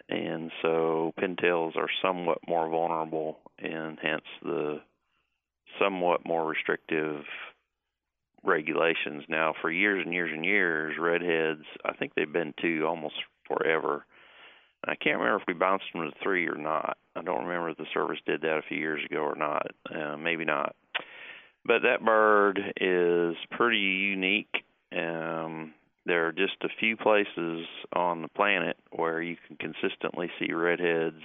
And 0.10 0.52
so 0.62 1.14
pintails 1.20 1.76
are 1.76 1.90
somewhat 2.02 2.40
more 2.48 2.70
vulnerable 2.70 3.40
and 3.58 3.98
hence 4.02 4.26
the 4.44 4.82
somewhat 5.80 6.26
more 6.26 6.46
restrictive 6.46 7.24
regulations. 8.44 9.24
Now 9.28 9.54
for 9.62 9.72
years 9.72 10.04
and 10.06 10.14
years 10.14 10.32
and 10.34 10.46
years, 10.46 10.96
redheads 11.00 11.66
I 11.86 11.94
think 11.94 12.14
they've 12.14 12.32
been 12.32 12.54
two 12.62 12.86
almost 12.86 13.16
forever. 13.48 14.06
I 14.86 14.96
can't 14.96 15.18
remember 15.18 15.42
if 15.42 15.48
we 15.48 15.54
bounced 15.54 15.86
them 15.94 16.04
to 16.04 16.18
three 16.22 16.48
or 16.48 16.58
not. 16.58 16.98
I 17.16 17.22
don't 17.22 17.46
remember 17.46 17.70
if 17.70 17.78
the 17.78 17.86
service 17.94 18.20
did 18.26 18.42
that 18.42 18.58
a 18.58 18.68
few 18.68 18.78
years 18.78 19.02
ago 19.10 19.22
or 19.22 19.36
not. 19.36 19.68
Uh, 19.90 20.18
maybe 20.18 20.44
not. 20.44 20.76
But 21.66 21.84
that 21.84 22.04
bird 22.04 22.60
is 22.80 23.36
pretty 23.52 23.78
unique. 23.78 24.64
Um, 24.92 25.74
there 26.06 26.28
are 26.28 26.34
just 26.34 26.58
a 26.64 26.70
few 26.80 26.98
places 26.98 27.66
on 27.96 28.22
the 28.22 28.28
planet 28.28 28.78
where 28.92 29.22
you 29.22 29.38
can 29.48 29.56
consistently 29.56 30.30
see 30.40 30.52
redheads 30.52 31.22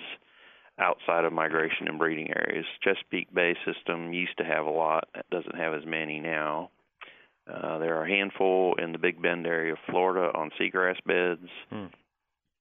outside 0.78 1.24
of 1.24 1.32
migration 1.32 1.88
and 1.88 1.98
breeding 1.98 2.30
areas. 2.30 2.64
Chesapeake 2.82 3.34
Bay 3.34 3.56
system 3.66 4.12
used 4.12 4.38
to 4.38 4.44
have 4.44 4.64
a 4.64 4.70
lot. 4.70 5.08
It 5.16 5.26
doesn't 5.30 5.56
have 5.56 5.74
as 5.74 5.84
many 5.84 6.20
now. 6.20 6.70
Uh, 7.52 7.78
there 7.78 7.96
are 7.96 8.04
a 8.04 8.08
handful 8.08 8.76
in 8.80 8.92
the 8.92 8.98
Big 8.98 9.20
Bend 9.20 9.46
area 9.46 9.72
of 9.72 9.78
Florida 9.90 10.30
on 10.36 10.50
seagrass 10.60 11.02
beds. 11.04 11.48
Hmm. 11.70 11.86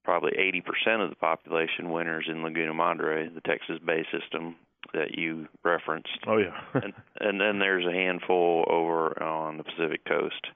Probably 0.03 0.31
80% 0.31 1.03
of 1.03 1.09
the 1.09 1.17
population 1.17 1.91
winters 1.91 2.25
in 2.29 2.41
Laguna 2.41 2.73
Madre, 2.73 3.29
the 3.29 3.41
Texas 3.41 3.77
Bay 3.85 4.05
system 4.11 4.55
that 4.93 5.17
you 5.17 5.47
referenced 5.63 6.20
oh 6.28 6.38
yeah, 6.38 6.59
and 6.74 6.93
and 7.20 7.39
then 7.41 7.59
there's 7.59 7.86
a 7.86 7.91
handful 7.91 8.66
over 8.70 9.22
on 9.22 9.57
the 9.57 9.64
Pacific 9.64 10.05
coast. 10.05 10.47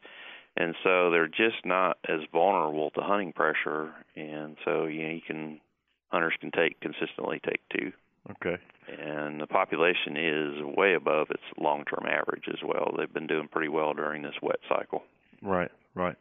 And 0.58 0.76
so 0.84 1.12
they're 1.12 1.30
just 1.30 1.66
not 1.66 1.97
as 2.10 2.20
vulnerable 2.34 2.89
to 2.91 3.01
hunting 3.01 3.32
pressure 3.32 3.93
and 4.18 4.58
so 4.66 4.86
you 4.86 5.03
know 5.03 5.10
you 5.14 5.22
can 5.26 5.62
hunters 6.10 6.34
can 6.41 6.51
take 6.51 6.80
consistently 6.82 7.39
take 7.45 7.62
two. 7.76 7.91
okay. 8.32 8.62
And 8.89 9.39
the 9.39 9.47
population 9.47 10.18
is 10.18 10.76
way 10.76 10.93
above 10.95 11.28
its 11.30 11.43
long 11.58 11.86
term 11.86 12.05
average 12.05 12.43
as 12.49 12.60
well. 12.66 12.93
They've 12.97 13.14
been 13.14 13.28
doing 13.28 13.47
pretty 13.49 13.70
well 13.70 13.93
during 13.93 14.24
this 14.24 14.34
wet 14.41 14.60
cycle. 14.68 15.03
Right, 15.41 15.72
right. 15.95 16.18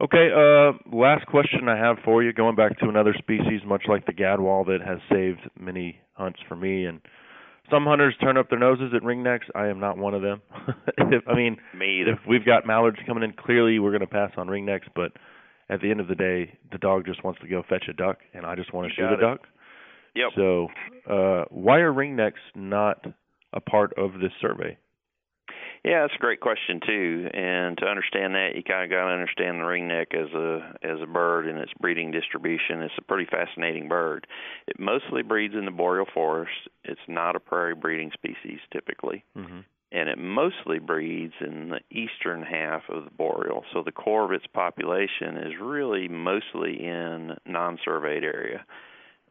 Okay, 0.00 0.28
uh 0.32 0.72
last 0.94 1.26
question 1.26 1.68
I 1.68 1.76
have 1.76 1.96
for 2.04 2.22
you, 2.22 2.32
going 2.32 2.54
back 2.54 2.78
to 2.78 2.88
another 2.88 3.14
species 3.18 3.62
much 3.66 3.82
like 3.88 4.06
the 4.06 4.12
gadwall 4.12 4.64
that 4.66 4.80
has 4.86 4.98
saved 5.10 5.40
many 5.58 5.98
hunts 6.12 6.38
for 6.46 6.54
me 6.54 6.84
and 6.84 7.00
some 7.70 7.84
hunters 7.84 8.14
turn 8.20 8.36
up 8.36 8.48
their 8.50 8.58
noses 8.58 8.92
at 8.94 9.02
ringnecks. 9.02 9.44
I 9.54 9.66
am 9.68 9.80
not 9.80 9.98
one 9.98 10.14
of 10.14 10.22
them. 10.22 10.40
if, 10.98 11.22
I 11.28 11.34
mean, 11.34 11.56
Me 11.76 12.00
either. 12.02 12.12
if 12.12 12.18
we've 12.28 12.44
got 12.44 12.66
mallards 12.66 12.98
coming 13.06 13.22
in, 13.22 13.32
clearly 13.32 13.78
we're 13.78 13.90
going 13.90 14.00
to 14.00 14.06
pass 14.06 14.30
on 14.36 14.46
ringnecks, 14.48 14.88
but 14.94 15.12
at 15.68 15.80
the 15.80 15.90
end 15.90 16.00
of 16.00 16.08
the 16.08 16.14
day, 16.14 16.56
the 16.72 16.78
dog 16.78 17.04
just 17.06 17.24
wants 17.24 17.40
to 17.40 17.48
go 17.48 17.62
fetch 17.68 17.84
a 17.88 17.92
duck 17.92 18.18
and 18.34 18.46
I 18.46 18.54
just 18.54 18.72
want 18.72 18.88
to 18.88 18.94
shoot 18.94 19.02
got 19.02 19.12
a 19.12 19.14
it. 19.14 19.20
duck. 19.20 19.40
Yep. 20.14 20.30
So, 20.36 20.68
uh 21.10 21.44
why 21.50 21.78
are 21.80 21.92
ringnecks 21.92 22.32
not 22.54 23.04
a 23.52 23.60
part 23.60 23.92
of 23.98 24.12
this 24.14 24.32
survey? 24.40 24.78
Yeah, 25.86 26.00
that's 26.00 26.16
a 26.16 26.18
great 26.18 26.40
question 26.40 26.80
too. 26.84 27.30
And 27.32 27.78
to 27.78 27.86
understand 27.86 28.34
that, 28.34 28.56
you 28.56 28.64
kind 28.64 28.82
of 28.82 28.90
got 28.90 29.06
to 29.06 29.12
understand 29.12 29.60
the 29.60 29.64
ringneck 29.64 30.14
as 30.14 30.34
a 30.34 30.74
as 30.82 31.00
a 31.00 31.06
bird 31.06 31.46
and 31.46 31.60
its 31.60 31.70
breeding 31.80 32.10
distribution. 32.10 32.82
It's 32.82 32.98
a 32.98 33.02
pretty 33.02 33.26
fascinating 33.30 33.86
bird. 33.86 34.26
It 34.66 34.80
mostly 34.80 35.22
breeds 35.22 35.54
in 35.54 35.64
the 35.64 35.70
boreal 35.70 36.06
forest. 36.12 36.50
It's 36.82 37.00
not 37.06 37.36
a 37.36 37.40
prairie 37.40 37.76
breeding 37.76 38.10
species 38.12 38.58
typically. 38.72 39.24
Mm-hmm. 39.38 39.60
And 39.92 40.08
it 40.08 40.18
mostly 40.18 40.80
breeds 40.80 41.34
in 41.40 41.68
the 41.68 41.80
eastern 41.96 42.42
half 42.42 42.82
of 42.88 43.04
the 43.04 43.10
boreal. 43.10 43.62
So 43.72 43.84
the 43.84 43.92
core 43.92 44.24
of 44.24 44.32
its 44.32 44.46
population 44.52 45.36
is 45.36 45.52
really 45.62 46.08
mostly 46.08 46.84
in 46.84 47.36
non-surveyed 47.46 48.24
area 48.24 48.66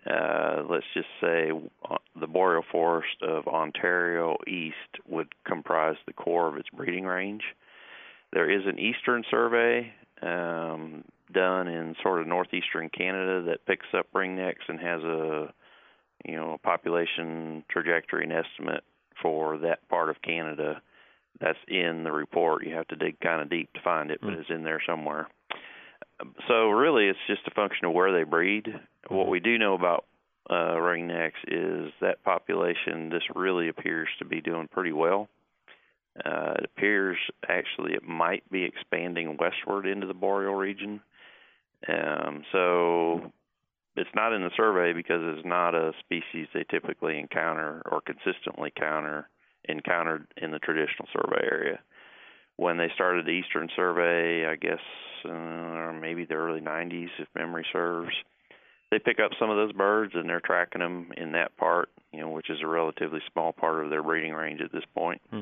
uh, 0.09 0.63
let's 0.69 0.85
just 0.93 1.07
say 1.19 1.51
uh, 1.89 1.97
the 2.19 2.27
boreal 2.27 2.63
forest 2.71 3.17
of 3.21 3.47
Ontario 3.47 4.37
East 4.47 4.75
would 5.07 5.33
comprise 5.45 5.95
the 6.05 6.13
core 6.13 6.47
of 6.47 6.57
its 6.57 6.69
breeding 6.69 7.05
range. 7.05 7.43
There 8.31 8.49
is 8.49 8.65
an 8.67 8.79
eastern 8.79 9.23
survey 9.31 9.91
um, 10.21 11.03
done 11.33 11.67
in 11.67 11.95
sort 12.03 12.21
of 12.21 12.27
northeastern 12.27 12.89
Canada 12.89 13.43
that 13.47 13.65
picks 13.65 13.87
up 13.97 14.07
ringnecks 14.13 14.67
and 14.67 14.79
has 14.79 15.01
a 15.01 15.53
you 16.23 16.35
know 16.35 16.53
a 16.53 16.57
population 16.57 17.63
trajectory 17.69 18.23
and 18.23 18.33
estimate 18.33 18.83
for 19.21 19.57
that 19.59 19.87
part 19.89 20.09
of 20.09 20.21
Canada. 20.21 20.81
That's 21.41 21.57
in 21.67 22.03
the 22.03 22.11
report. 22.11 22.65
You 22.65 22.75
have 22.75 22.87
to 22.89 22.95
dig 22.95 23.19
kind 23.19 23.41
of 23.41 23.49
deep 23.49 23.73
to 23.73 23.81
find 23.81 24.11
it, 24.11 24.19
but 24.21 24.31
mm. 24.31 24.39
it's 24.39 24.49
in 24.49 24.63
there 24.63 24.81
somewhere. 24.85 25.27
So 26.47 26.69
really, 26.69 27.07
it's 27.07 27.19
just 27.27 27.47
a 27.47 27.51
function 27.51 27.85
of 27.85 27.93
where 27.93 28.11
they 28.11 28.23
breed. 28.23 28.67
What 29.07 29.23
mm-hmm. 29.23 29.31
we 29.31 29.39
do 29.39 29.57
know 29.57 29.73
about 29.73 30.05
uh, 30.49 30.75
ringnecks 30.75 31.31
is 31.47 31.91
that 32.01 32.23
population 32.23 33.11
just 33.11 33.25
really 33.35 33.69
appears 33.69 34.07
to 34.19 34.25
be 34.25 34.41
doing 34.41 34.67
pretty 34.67 34.91
well. 34.91 35.27
Uh, 36.23 36.53
it 36.59 36.65
appears 36.65 37.17
actually 37.49 37.93
it 37.93 38.03
might 38.03 38.49
be 38.49 38.63
expanding 38.63 39.37
westward 39.37 39.85
into 39.85 40.07
the 40.07 40.13
boreal 40.13 40.53
region. 40.53 41.01
Um, 41.89 42.43
so 42.53 43.33
it's 43.97 44.09
not 44.15 44.31
in 44.31 44.41
the 44.41 44.51
survey 44.55 44.93
because 44.93 45.21
it's 45.23 45.45
not 45.45 45.75
a 45.75 45.91
species 45.99 46.47
they 46.53 46.63
typically 46.69 47.19
encounter 47.19 47.81
or 47.91 48.01
consistently 48.01 48.71
counter 48.77 49.29
encountered 49.67 50.27
in 50.37 50.51
the 50.51 50.59
traditional 50.59 51.07
survey 51.11 51.43
area 51.43 51.79
when 52.57 52.77
they 52.77 52.89
started 52.93 53.25
the 53.25 53.31
Eastern 53.31 53.69
Survey, 53.75 54.45
I 54.45 54.55
guess, 54.55 54.79
uh, 55.25 55.91
maybe 55.99 56.25
the 56.25 56.35
early 56.35 56.61
90s, 56.61 57.09
if 57.19 57.27
memory 57.35 57.65
serves. 57.71 58.13
They 58.91 58.99
pick 58.99 59.19
up 59.19 59.31
some 59.39 59.49
of 59.49 59.57
those 59.57 59.73
birds 59.73 60.13
and 60.15 60.29
they're 60.29 60.39
tracking 60.39 60.79
them 60.79 61.11
in 61.17 61.31
that 61.33 61.57
part, 61.57 61.89
you 62.13 62.21
know, 62.21 62.29
which 62.29 62.49
is 62.49 62.59
a 62.63 62.67
relatively 62.67 63.19
small 63.31 63.51
part 63.51 63.83
of 63.83 63.89
their 63.89 64.03
breeding 64.03 64.33
range 64.33 64.61
at 64.61 64.71
this 64.71 64.85
point. 64.93 65.21
Hmm. 65.29 65.41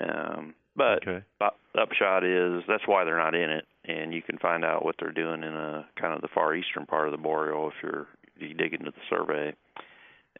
Um, 0.00 0.54
but 0.76 1.08
okay. 1.08 1.24
the 1.38 1.80
upshot 1.80 2.22
is 2.22 2.62
that's 2.68 2.86
why 2.86 3.04
they're 3.04 3.16
not 3.16 3.34
in 3.34 3.50
it, 3.50 3.64
and 3.86 4.12
you 4.12 4.20
can 4.20 4.36
find 4.36 4.62
out 4.62 4.84
what 4.84 4.96
they're 5.00 5.10
doing 5.10 5.42
in 5.42 5.54
a 5.54 5.86
kind 5.98 6.12
of 6.12 6.20
the 6.20 6.28
far 6.34 6.54
eastern 6.54 6.84
part 6.84 7.08
of 7.08 7.12
the 7.12 7.18
boreal 7.18 7.68
if 7.68 7.74
you're 7.82 8.06
if 8.36 8.42
you 8.42 8.52
dig 8.52 8.74
into 8.74 8.90
the 8.90 8.96
survey. 9.08 9.54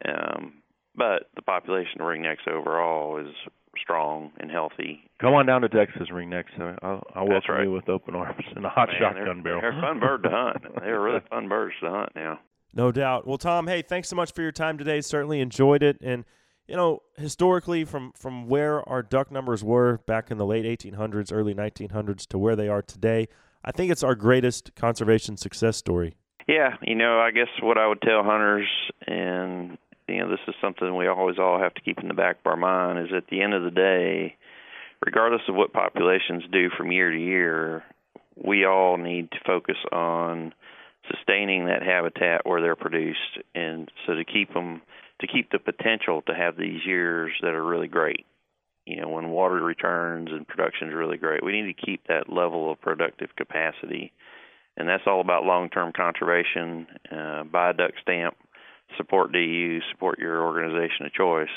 Um, 0.07 0.61
but 0.95 1.29
the 1.35 1.41
population 1.41 2.01
of 2.01 2.07
ringnecks 2.07 2.47
overall 2.47 3.17
is 3.17 3.33
strong 3.81 4.31
and 4.39 4.51
healthy. 4.51 5.03
Come 5.19 5.33
on 5.33 5.45
down 5.45 5.61
to 5.61 5.69
Texas 5.69 6.09
ringnecks. 6.11 6.59
I'll, 6.81 7.03
I'll 7.15 7.27
welcome 7.27 7.55
right. 7.55 7.63
you 7.63 7.71
with 7.71 7.89
open 7.89 8.15
arms 8.15 8.43
and 8.55 8.65
a 8.65 8.69
hot 8.69 8.89
Man, 8.89 8.97
shotgun 8.99 9.25
they're, 9.25 9.43
barrel. 9.43 9.61
They're 9.61 9.77
a 9.77 9.81
fun 9.81 9.99
bird 10.01 10.23
to 10.23 10.29
hunt. 10.29 10.57
They're 10.81 11.01
really 11.01 11.21
fun 11.29 11.49
birds 11.49 11.75
to 11.81 11.89
hunt 11.89 12.09
now. 12.15 12.39
No 12.73 12.91
doubt. 12.91 13.25
Well, 13.25 13.37
Tom, 13.37 13.67
hey, 13.67 13.81
thanks 13.81 14.09
so 14.09 14.15
much 14.15 14.33
for 14.33 14.41
your 14.41 14.51
time 14.51 14.77
today. 14.77 15.01
Certainly 15.01 15.41
enjoyed 15.41 15.83
it. 15.83 15.97
And 16.01 16.25
you 16.67 16.75
know, 16.75 17.01
historically, 17.17 17.85
from 17.85 18.11
from 18.13 18.47
where 18.47 18.87
our 18.87 19.01
duck 19.01 19.31
numbers 19.31 19.63
were 19.63 19.99
back 20.05 20.29
in 20.31 20.37
the 20.37 20.45
late 20.45 20.65
1800s, 20.65 21.31
early 21.31 21.53
1900s, 21.53 22.27
to 22.27 22.37
where 22.37 22.55
they 22.55 22.67
are 22.67 22.81
today, 22.81 23.29
I 23.63 23.71
think 23.71 23.91
it's 23.91 24.03
our 24.03 24.15
greatest 24.15 24.75
conservation 24.75 25.37
success 25.37 25.77
story. 25.77 26.15
Yeah, 26.47 26.75
you 26.81 26.95
know, 26.95 27.19
I 27.19 27.31
guess 27.31 27.47
what 27.61 27.77
I 27.77 27.87
would 27.87 28.01
tell 28.01 28.23
hunters 28.23 28.67
and 29.05 29.77
you 30.07 30.19
know 30.19 30.29
this 30.29 30.39
is 30.47 30.55
something 30.61 30.95
we 30.95 31.07
always 31.07 31.39
all 31.39 31.59
have 31.59 31.73
to 31.73 31.81
keep 31.81 31.99
in 31.99 32.07
the 32.07 32.13
back 32.13 32.37
of 32.39 32.47
our 32.47 32.57
mind 32.57 32.99
is 32.99 33.13
at 33.15 33.27
the 33.29 33.41
end 33.41 33.53
of 33.53 33.63
the 33.63 33.71
day 33.71 34.35
regardless 35.05 35.41
of 35.47 35.55
what 35.55 35.73
populations 35.73 36.43
do 36.51 36.69
from 36.77 36.91
year 36.91 37.11
to 37.11 37.19
year 37.19 37.83
we 38.35 38.65
all 38.65 38.97
need 38.97 39.31
to 39.31 39.37
focus 39.45 39.77
on 39.91 40.53
sustaining 41.09 41.65
that 41.65 41.83
habitat 41.83 42.45
where 42.45 42.61
they're 42.61 42.75
produced. 42.75 43.39
And 43.55 43.89
so 44.05 44.13
to 44.13 44.25
keep 44.25 44.53
them 44.53 44.81
to 45.21 45.27
keep 45.27 45.51
the 45.51 45.59
potential 45.59 46.21
to 46.23 46.33
have 46.33 46.57
these 46.57 46.85
years 46.85 47.31
that 47.41 47.55
are 47.55 47.63
really 47.63 47.87
great 47.87 48.25
you 48.85 49.01
know 49.01 49.09
when 49.09 49.29
water 49.29 49.55
returns 49.55 50.29
and 50.31 50.47
production 50.47 50.89
is 50.89 50.93
really 50.93 51.17
great 51.17 51.43
we 51.43 51.59
need 51.59 51.75
to 51.75 51.85
keep 51.85 52.05
that 52.07 52.31
level 52.31 52.71
of 52.71 52.81
productive 52.81 53.29
capacity. 53.35 54.11
And 54.79 54.87
that's 54.87 55.03
all 55.07 55.21
about 55.21 55.43
long-term 55.43 55.93
conservation 55.93 56.85
uh, 57.11 57.43
buy 57.45 57.71
a 57.71 57.73
duck 57.73 57.93
stamp 58.01 58.37
support 58.95 59.31
DU, 59.31 59.79
support 59.91 60.19
your 60.19 60.43
organization 60.43 61.05
of 61.05 61.13
choice. 61.13 61.49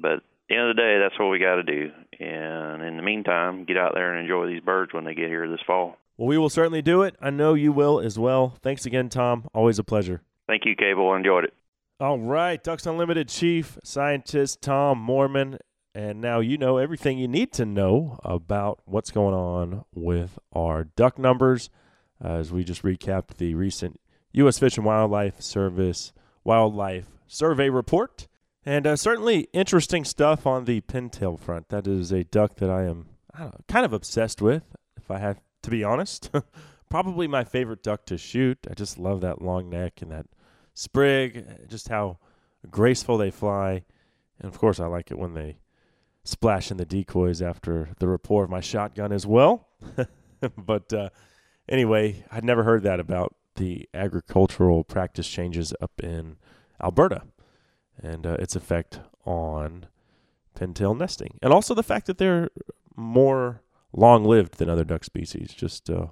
But 0.00 0.14
at 0.14 0.22
the 0.48 0.56
end 0.56 0.70
of 0.70 0.76
the 0.76 0.82
day, 0.82 0.98
that's 0.98 1.18
what 1.18 1.30
we 1.30 1.38
got 1.38 1.56
to 1.56 1.62
do. 1.62 1.90
And 2.18 2.82
in 2.82 2.96
the 2.96 3.02
meantime, 3.02 3.64
get 3.64 3.76
out 3.76 3.92
there 3.94 4.12
and 4.14 4.20
enjoy 4.20 4.46
these 4.46 4.62
birds 4.62 4.92
when 4.92 5.04
they 5.04 5.14
get 5.14 5.28
here 5.28 5.48
this 5.48 5.60
fall. 5.66 5.96
Well, 6.16 6.28
we 6.28 6.38
will 6.38 6.50
certainly 6.50 6.82
do 6.82 7.02
it. 7.02 7.16
I 7.20 7.30
know 7.30 7.54
you 7.54 7.72
will 7.72 8.00
as 8.00 8.18
well. 8.18 8.56
Thanks 8.62 8.86
again, 8.86 9.08
Tom. 9.08 9.48
Always 9.54 9.78
a 9.78 9.84
pleasure. 9.84 10.22
Thank 10.46 10.64
you, 10.64 10.74
Cable. 10.76 11.14
Enjoyed 11.14 11.44
it. 11.44 11.54
All 12.00 12.18
right, 12.18 12.62
Ducks 12.62 12.84
Unlimited 12.86 13.28
Chief 13.28 13.78
Scientist 13.84 14.60
Tom 14.60 15.06
Moorman. 15.06 15.58
And 15.94 16.20
now 16.20 16.40
you 16.40 16.56
know 16.56 16.78
everything 16.78 17.18
you 17.18 17.28
need 17.28 17.52
to 17.52 17.66
know 17.66 18.18
about 18.24 18.80
what's 18.86 19.10
going 19.10 19.34
on 19.34 19.84
with 19.94 20.38
our 20.52 20.84
duck 20.84 21.18
numbers. 21.18 21.70
Uh, 22.24 22.34
as 22.34 22.52
we 22.52 22.64
just 22.64 22.82
recapped 22.82 23.36
the 23.36 23.54
recent 23.54 24.00
U.S. 24.32 24.58
Fish 24.58 24.76
and 24.76 24.86
Wildlife 24.86 25.40
Service 25.40 26.12
Wildlife 26.44 27.06
Survey 27.26 27.68
Report. 27.68 28.28
And 28.64 28.86
uh, 28.86 28.96
certainly 28.96 29.48
interesting 29.52 30.04
stuff 30.04 30.46
on 30.46 30.64
the 30.64 30.80
pintail 30.82 31.38
front. 31.38 31.68
That 31.70 31.86
is 31.86 32.12
a 32.12 32.24
duck 32.24 32.56
that 32.56 32.70
I 32.70 32.84
am 32.84 33.06
I 33.34 33.44
know, 33.44 33.54
kind 33.68 33.84
of 33.84 33.92
obsessed 33.92 34.42
with, 34.42 34.62
if 34.96 35.10
I 35.10 35.18
have 35.18 35.40
to 35.62 35.70
be 35.70 35.82
honest. 35.82 36.30
Probably 36.90 37.26
my 37.26 37.44
favorite 37.44 37.82
duck 37.82 38.04
to 38.06 38.18
shoot. 38.18 38.58
I 38.70 38.74
just 38.74 38.98
love 38.98 39.22
that 39.22 39.40
long 39.40 39.70
neck 39.70 40.02
and 40.02 40.10
that 40.10 40.26
sprig, 40.74 41.46
just 41.68 41.88
how 41.88 42.18
graceful 42.70 43.16
they 43.16 43.30
fly. 43.30 43.84
And 44.38 44.52
of 44.52 44.58
course, 44.58 44.78
I 44.78 44.86
like 44.86 45.10
it 45.10 45.18
when 45.18 45.34
they 45.34 45.58
splash 46.24 46.70
in 46.70 46.76
the 46.76 46.84
decoys 46.84 47.40
after 47.40 47.88
the 47.98 48.08
rapport 48.08 48.44
of 48.44 48.50
my 48.50 48.60
shotgun 48.60 49.12
as 49.12 49.26
well. 49.26 49.68
but 50.56 50.92
uh, 50.92 51.08
anyway, 51.68 52.24
I'd 52.30 52.44
never 52.44 52.62
heard 52.62 52.82
that 52.82 53.00
about 53.00 53.34
the 53.56 53.88
agricultural 53.94 54.84
practice 54.84 55.28
changes 55.28 55.74
up 55.80 55.92
in 56.02 56.36
Alberta 56.82 57.22
and 58.02 58.26
uh, 58.26 58.36
its 58.38 58.56
effect 58.56 59.00
on 59.24 59.86
pintail 60.58 60.96
nesting. 60.96 61.38
And 61.42 61.52
also 61.52 61.74
the 61.74 61.82
fact 61.82 62.06
that 62.06 62.18
they're 62.18 62.50
more 62.96 63.62
long 63.92 64.24
lived 64.24 64.58
than 64.58 64.68
other 64.68 64.84
duck 64.84 65.04
species. 65.04 65.52
Just 65.52 65.90
uh, 65.90 66.06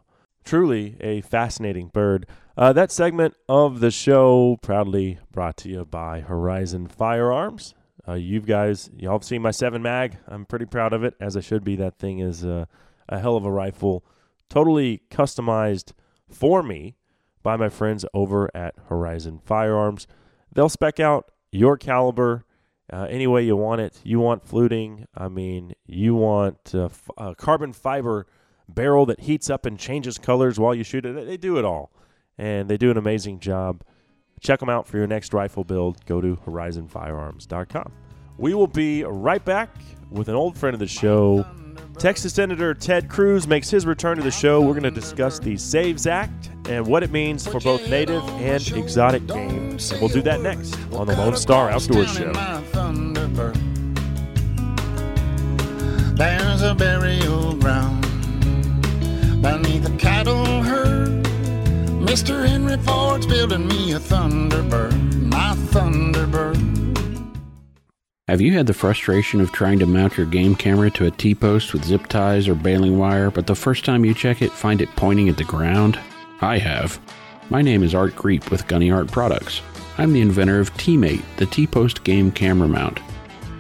truly 0.45 0.97
a 1.01 1.21
fascinating 1.23 1.89
bird. 1.89 2.27
Uh, 2.57 2.73
that 2.73 2.93
segment 2.93 3.35
of 3.49 3.81
the 3.81 3.91
show 3.91 4.59
proudly 4.63 5.19
brought 5.33 5.57
to 5.59 5.69
you 5.69 5.85
by 5.85 6.21
Horizon 6.21 6.87
Firearms. 6.87 7.75
Uh, 8.07 8.15
you 8.15 8.41
guys, 8.41 8.91
y'all 8.97 9.13
have 9.13 9.25
seen 9.25 9.43
my 9.43 9.51
7 9.51 9.81
mag. 9.83 10.19
I'm 10.27 10.47
pretty 10.47 10.67
proud 10.67 10.93
of 10.93 11.05
it, 11.05 11.15
as 11.21 11.37
I 11.37 11.41
should 11.41 11.65
be. 11.65 11.77
That 11.77 11.99
thing 11.99 12.19
is 12.19 12.45
uh, 12.45 12.65
a 13.09 13.19
hell 13.19 13.37
of 13.37 13.45
a 13.45 13.51
rifle, 13.51 14.05
totally 14.49 15.03
customized 15.11 15.93
for 16.29 16.63
me 16.63 16.97
by 17.43 17.57
my 17.57 17.69
friends 17.69 18.05
over 18.15 18.51
at 18.55 18.75
Horizon 18.89 19.41
Firearms. 19.45 20.07
They'll 20.53 20.69
spec 20.69 21.01
out 21.01 21.31
your 21.53 21.77
caliber 21.77 22.45
uh, 22.93 23.07
any 23.09 23.27
way 23.27 23.45
you 23.45 23.57
want 23.57 23.81
it. 23.81 24.01
You 24.03 24.21
want 24.21 24.47
fluting, 24.47 25.07
I 25.15 25.29
mean, 25.29 25.75
you 25.87 26.15
want 26.15 26.75
a, 26.75 26.85
f- 26.85 27.11
a 27.17 27.35
carbon 27.35 27.73
fiber 27.73 28.27
barrel 28.69 29.07
that 29.07 29.21
heats 29.21 29.49
up 29.49 29.65
and 29.67 29.79
changes 29.79 30.19
colors 30.19 30.59
while 30.59 30.75
you 30.75 30.85
shoot 30.85 31.07
it. 31.07 31.27
They 31.27 31.37
do 31.37 31.59
it 31.59 31.65
all, 31.65 31.93
and 32.37 32.69
they 32.69 32.77
do 32.77 32.91
an 32.91 32.97
amazing 32.97 33.41
job. 33.41 33.85
Check 34.41 34.61
them 34.61 34.69
out 34.69 34.89
for 34.89 34.97
your 34.97 35.07
next 35.07 35.33
rifle 35.35 35.65
build. 35.65 36.05
Go 36.07 36.21
to 36.21 36.37
horizonfirearms.com. 36.47 37.93
We 38.39 38.55
will 38.55 38.67
be 38.67 39.05
right 39.05 39.45
back 39.45 39.69
with 40.11 40.29
an 40.29 40.35
old 40.35 40.57
friend 40.57 40.75
of 40.75 40.81
the 40.81 40.87
show. 40.87 41.47
Texas 42.01 42.33
Senator 42.33 42.73
Ted 42.73 43.11
Cruz 43.11 43.47
makes 43.47 43.69
his 43.69 43.85
return 43.85 44.17
to 44.17 44.23
the 44.23 44.31
show. 44.31 44.63
We're 44.63 44.73
going 44.73 44.85
to 44.85 44.91
discuss 44.91 45.39
the 45.39 45.59
SAVES 45.59 46.07
Act 46.07 46.51
and 46.67 46.87
what 46.87 47.03
it 47.03 47.11
means 47.11 47.47
for 47.47 47.61
both 47.61 47.87
native 47.91 48.27
and 48.41 48.67
exotic 48.73 49.27
game. 49.27 49.73
And 49.73 49.97
we'll 50.01 50.09
do 50.09 50.23
that 50.23 50.41
next 50.41 50.79
on 50.93 51.07
the 51.07 51.15
Lone 51.15 51.37
Star 51.37 51.69
Outdoors 51.69 52.11
Show. 52.11 52.33
There's 56.15 56.63
a 56.63 56.75
burial 56.75 57.55
ground 57.57 58.01
beneath 59.43 59.87
a 59.87 59.95
cattle 59.99 60.63
herd. 60.63 61.23
Mr. 62.01 62.49
Henry 62.49 62.79
Ford's 62.79 63.27
building 63.27 63.69
me 63.69 63.93
a 63.93 64.01
Thunderbird, 64.01 65.29
my 65.31 65.55
Thunderbird. 65.69 66.80
Have 68.31 68.41
you 68.41 68.53
had 68.53 68.69
the 68.69 68.73
frustration 68.73 69.41
of 69.41 69.51
trying 69.51 69.81
to 69.81 69.87
mount 69.87 70.17
your 70.17 70.25
game 70.25 70.55
camera 70.55 70.89
to 70.93 71.07
a 71.07 71.11
T 71.11 71.35
post 71.35 71.73
with 71.73 71.85
zip 71.85 72.07
ties 72.07 72.47
or 72.47 72.55
baling 72.55 72.97
wire, 72.97 73.29
but 73.29 73.49
the 73.49 73.57
first 73.57 73.85
time 73.85 74.05
you 74.05 74.15
check 74.15 74.41
it, 74.41 74.53
find 74.53 74.81
it 74.81 74.89
pointing 74.95 75.29
at 75.29 75.37
the 75.37 75.43
ground? 75.43 75.99
I 76.41 76.59
have. 76.59 77.01
My 77.49 77.61
name 77.61 77.83
is 77.83 77.93
Art 77.93 78.15
Greep 78.15 78.49
with 78.49 78.69
Gunny 78.69 78.89
Art 78.89 79.11
Products. 79.11 79.63
I'm 79.99 80.13
the 80.13 80.21
inventor 80.21 80.61
of 80.61 80.73
T-Mate, 80.77 81.25
the 81.39 81.47
T-Post 81.47 82.05
game 82.05 82.31
camera 82.31 82.69
mount. 82.69 83.01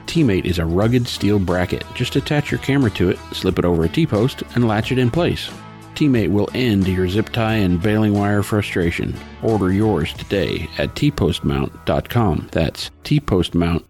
T-Mate 0.07 0.47
is 0.47 0.61
a 0.61 0.67
rugged 0.67 1.09
steel 1.09 1.41
bracket. 1.41 1.83
Just 1.97 2.15
attach 2.15 2.53
your 2.53 2.61
camera 2.61 2.93
to 2.93 3.11
it, 3.11 3.19
slip 3.33 3.59
it 3.59 3.65
over 3.65 3.83
a 3.83 3.89
T-post, 3.89 4.45
and 4.55 4.69
latch 4.69 4.93
it 4.93 4.99
in 5.01 5.11
place. 5.11 5.51
T-Mate 5.97 6.31
will 6.31 6.49
end 6.55 6.87
your 6.87 7.09
zip 7.09 7.31
tie 7.31 7.57
and 7.57 7.83
baling 7.83 8.15
wire 8.15 8.45
frustration. 8.45 9.19
Order 9.43 9.73
yours 9.73 10.13
today 10.13 10.71
at 10.79 10.95
tpostmount.com. 10.95 12.51
That's 12.53 12.93
tpostmount.com. 13.03 13.90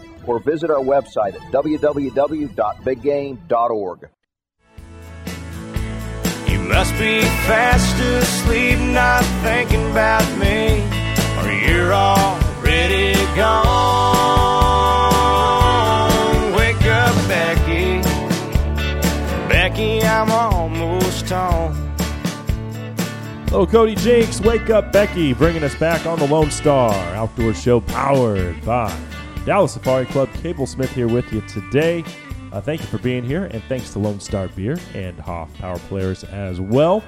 or 0.25 0.39
visit 0.39 0.69
our 0.69 0.79
website 0.79 1.35
at 1.35 1.41
www.biggame.org. 1.51 4.09
You 6.47 6.59
must 6.59 6.93
be 6.93 7.21
fast 7.21 7.99
asleep, 7.99 8.79
not 8.79 9.23
thinking 9.43 9.91
about 9.91 10.25
me, 10.37 10.81
or 11.39 11.51
you're 11.51 11.93
already 11.93 13.13
gone. 13.35 13.81
Wake 16.53 16.85
up, 16.85 17.13
Becky. 17.27 18.01
Becky, 19.49 20.01
I'm 20.01 20.31
almost 20.31 21.29
home. 21.29 21.75
Little 23.45 23.67
Cody 23.67 23.95
Jinks, 23.95 24.39
Wake 24.39 24.69
Up 24.69 24.93
Becky, 24.93 25.33
bringing 25.33 25.61
us 25.61 25.75
back 25.75 26.05
on 26.05 26.17
the 26.19 26.25
Lone 26.25 26.51
Star 26.51 26.93
Outdoor 27.15 27.53
Show 27.53 27.81
powered 27.81 28.63
by 28.63 28.89
Dallas 29.43 29.73
Safari 29.73 30.05
Club. 30.05 30.31
Cable 30.35 30.67
Smith 30.67 30.91
here 30.91 31.07
with 31.07 31.33
you 31.33 31.41
today. 31.41 32.03
Uh, 32.51 32.61
thank 32.61 32.79
you 32.79 32.85
for 32.85 32.99
being 32.99 33.23
here, 33.23 33.45
and 33.45 33.63
thanks 33.63 33.91
to 33.91 33.97
Lone 33.97 34.19
Star 34.19 34.47
Beer 34.49 34.77
and 34.93 35.19
Hoff 35.19 35.51
Power 35.55 35.79
Players 35.79 36.23
as 36.25 36.61
well. 36.61 37.03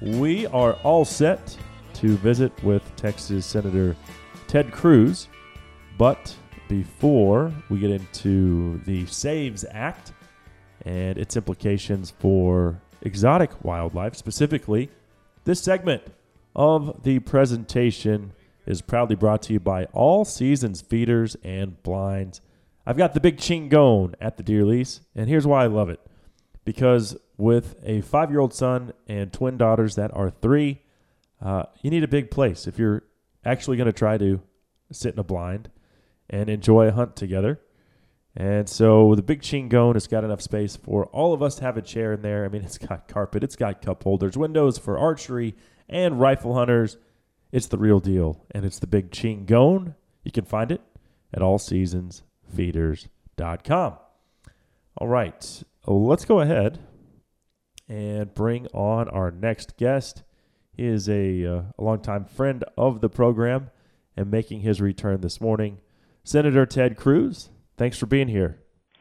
We 0.00 0.46
are 0.46 0.74
all 0.84 1.04
set 1.04 1.56
to 1.94 2.16
visit 2.18 2.52
with 2.62 2.84
Texas 2.94 3.44
Senator 3.44 3.96
Ted 4.46 4.70
Cruz, 4.70 5.26
but 5.98 6.32
before 6.68 7.52
we 7.68 7.80
get 7.80 7.90
into 7.90 8.78
the 8.84 9.04
SAVES 9.06 9.64
Act 9.72 10.12
and 10.84 11.18
its 11.18 11.36
implications 11.36 12.12
for 12.20 12.80
exotic 13.00 13.64
wildlife, 13.64 14.14
specifically, 14.14 14.88
this 15.42 15.60
segment 15.60 16.04
of 16.54 17.02
the 17.02 17.18
presentation 17.18 18.32
is 18.66 18.82
proudly 18.82 19.16
brought 19.16 19.42
to 19.42 19.52
you 19.52 19.60
by 19.60 19.84
All 19.86 20.24
Seasons 20.24 20.80
Feeders 20.80 21.36
and 21.42 21.82
Blinds. 21.82 22.40
I've 22.86 22.96
got 22.96 23.14
the 23.14 23.20
big 23.20 23.38
chingon 23.38 24.14
at 24.20 24.36
the 24.36 24.42
deer 24.42 24.64
lease, 24.64 25.00
and 25.14 25.28
here's 25.28 25.46
why 25.46 25.64
I 25.64 25.68
love 25.68 25.88
it. 25.88 26.00
Because 26.64 27.16
with 27.36 27.76
a 27.84 28.00
five 28.02 28.30
year 28.30 28.40
old 28.40 28.54
son 28.54 28.92
and 29.08 29.32
twin 29.32 29.56
daughters 29.56 29.96
that 29.96 30.14
are 30.14 30.30
three, 30.30 30.82
uh, 31.40 31.64
you 31.82 31.90
need 31.90 32.04
a 32.04 32.08
big 32.08 32.30
place 32.30 32.66
if 32.66 32.78
you're 32.78 33.02
actually 33.44 33.76
going 33.76 33.86
to 33.86 33.92
try 33.92 34.16
to 34.18 34.40
sit 34.92 35.14
in 35.14 35.18
a 35.18 35.24
blind 35.24 35.70
and 36.30 36.48
enjoy 36.48 36.86
a 36.86 36.92
hunt 36.92 37.16
together. 37.16 37.60
And 38.34 38.68
so 38.68 39.14
the 39.14 39.22
big 39.22 39.42
chingon 39.42 39.94
has 39.94 40.06
got 40.06 40.24
enough 40.24 40.40
space 40.40 40.76
for 40.76 41.06
all 41.06 41.34
of 41.34 41.42
us 41.42 41.56
to 41.56 41.64
have 41.64 41.76
a 41.76 41.82
chair 41.82 42.12
in 42.14 42.22
there. 42.22 42.44
I 42.44 42.48
mean, 42.48 42.62
it's 42.64 42.78
got 42.78 43.08
carpet, 43.08 43.44
it's 43.44 43.56
got 43.56 43.82
cup 43.82 44.02
holders, 44.02 44.36
windows 44.36 44.78
for 44.78 44.98
archery 44.98 45.54
and 45.88 46.20
rifle 46.20 46.54
hunters. 46.54 46.96
It's 47.52 47.68
the 47.68 47.78
real 47.78 48.00
deal, 48.00 48.44
and 48.50 48.64
it's 48.64 48.78
the 48.78 48.86
big 48.86 49.10
chingon. 49.10 49.94
You 50.24 50.32
can 50.32 50.46
find 50.46 50.72
it 50.72 50.80
at 51.34 51.42
allseasonsfeeders.com. 51.42 53.98
All 54.98 55.08
right, 55.08 55.62
let's 55.86 56.24
go 56.24 56.40
ahead 56.40 56.78
and 57.88 58.32
bring 58.32 58.68
on 58.68 59.10
our 59.10 59.30
next 59.30 59.76
guest. 59.76 60.22
He 60.74 60.86
is 60.86 61.10
a, 61.10 61.44
uh, 61.44 61.62
a 61.78 61.82
longtime 61.82 62.24
friend 62.24 62.64
of 62.78 63.02
the 63.02 63.10
program 63.10 63.68
and 64.16 64.30
making 64.30 64.60
his 64.60 64.80
return 64.80 65.20
this 65.20 65.38
morning. 65.40 65.78
Senator 66.24 66.64
Ted 66.64 66.96
Cruz, 66.96 67.50
thanks 67.76 67.98
for 67.98 68.06
being 68.06 68.28
here. 68.28 68.60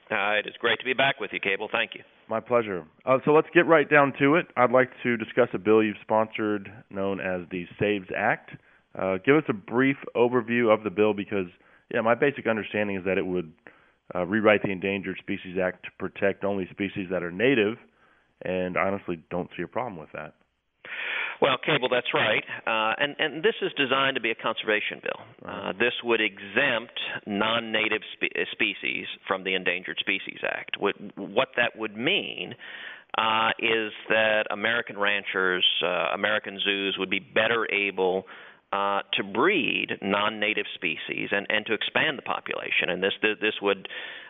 Uh, 0.10 0.40
it 0.40 0.46
is 0.46 0.56
great 0.60 0.80
to 0.80 0.86
be 0.86 0.94
back 0.94 1.22
with 1.22 1.32
you, 1.32 1.40
Cable. 1.40 1.70
Thank 1.72 1.96
you. 1.96 2.02
My 2.32 2.40
pleasure. 2.40 2.86
Uh, 3.06 3.18
so 3.26 3.32
let's 3.32 3.50
get 3.54 3.68
right 3.68 3.90
down 3.90 4.14
to 4.20 4.36
it. 4.36 4.46
I'd 4.56 4.72
like 4.72 4.90
to 5.04 5.18
discuss 5.18 5.50
a 5.54 5.58
bill 5.58 5.84
you've 5.84 5.98
sponsored 6.02 6.72
known 6.90 7.20
as 7.20 7.42
the 7.52 7.66
SAVES 7.78 8.08
Act. 8.16 8.52
Uh, 8.98 9.18
give 9.26 9.36
us 9.36 9.44
a 9.50 9.54
brief 9.54 9.98
overview 10.16 10.74
of 10.74 10.86
the 10.86 10.90
bill 10.90 11.14
because, 11.14 11.48
yeah, 11.94 12.00
my 12.00 12.16
basic 12.16 12.48
understanding 12.48 12.96
is 12.96 13.04
that 13.04 13.18
it 13.18 13.26
would 13.26 13.52
uh, 14.16 14.26
rewrite 14.26 14.64
the 14.64 14.70
Endangered 14.70 15.18
Species 15.20 15.58
Act 15.62 15.84
to 15.84 15.90
protect 16.00 16.46
only 16.46 16.70
species 16.72 17.08
that 17.12 17.22
are 17.22 17.34
native, 17.34 17.76
and 18.44 18.78
I 18.78 18.84
honestly 18.88 19.22
don't 19.30 19.50
see 19.58 19.64
a 19.64 19.68
problem 19.68 20.00
with 20.00 20.14
that. 20.14 20.36
Well, 21.42 21.58
Cable, 21.66 21.90
that's 21.90 22.14
right, 22.14 22.44
uh, 22.68 22.94
and 23.02 23.16
and 23.18 23.44
this 23.44 23.56
is 23.64 23.72
designed 23.76 24.14
to 24.14 24.22
be 24.22 24.30
a 24.30 24.36
conservation 24.36 25.02
bill. 25.02 25.50
Uh, 25.50 25.74
this 25.74 25.94
would 26.04 26.22
exempt 26.22 27.00
non-native 27.26 28.02
spe- 28.14 28.38
uh, 28.38 28.44
species 28.52 29.08
from 29.28 29.44
the 29.44 29.56
Endangered 29.56 29.98
Species 30.00 30.38
Act. 30.48 30.78
What, 30.80 30.94
what 31.18 31.48
that 31.58 31.76
would 31.76 31.98
mean 31.98 32.54
uh, 33.18 33.50
is 33.58 33.92
that 34.10 34.44
American 34.52 35.00
ranchers, 35.00 35.66
uh, 35.84 36.14
American 36.14 36.60
zoos 36.64 36.96
would 37.00 37.10
be 37.10 37.20
better 37.20 37.68
able 37.74 38.26
uh, 38.72 39.02
to 39.14 39.24
breed 39.24 39.98
non-native 40.02 40.66
species 40.76 41.30
and, 41.32 41.48
and 41.50 41.66
to 41.66 41.74
expand 41.74 42.20
the 42.20 42.22
population. 42.22 42.90
And 42.90 43.02
this 43.02 43.14
this 43.42 43.56
would 43.62 43.88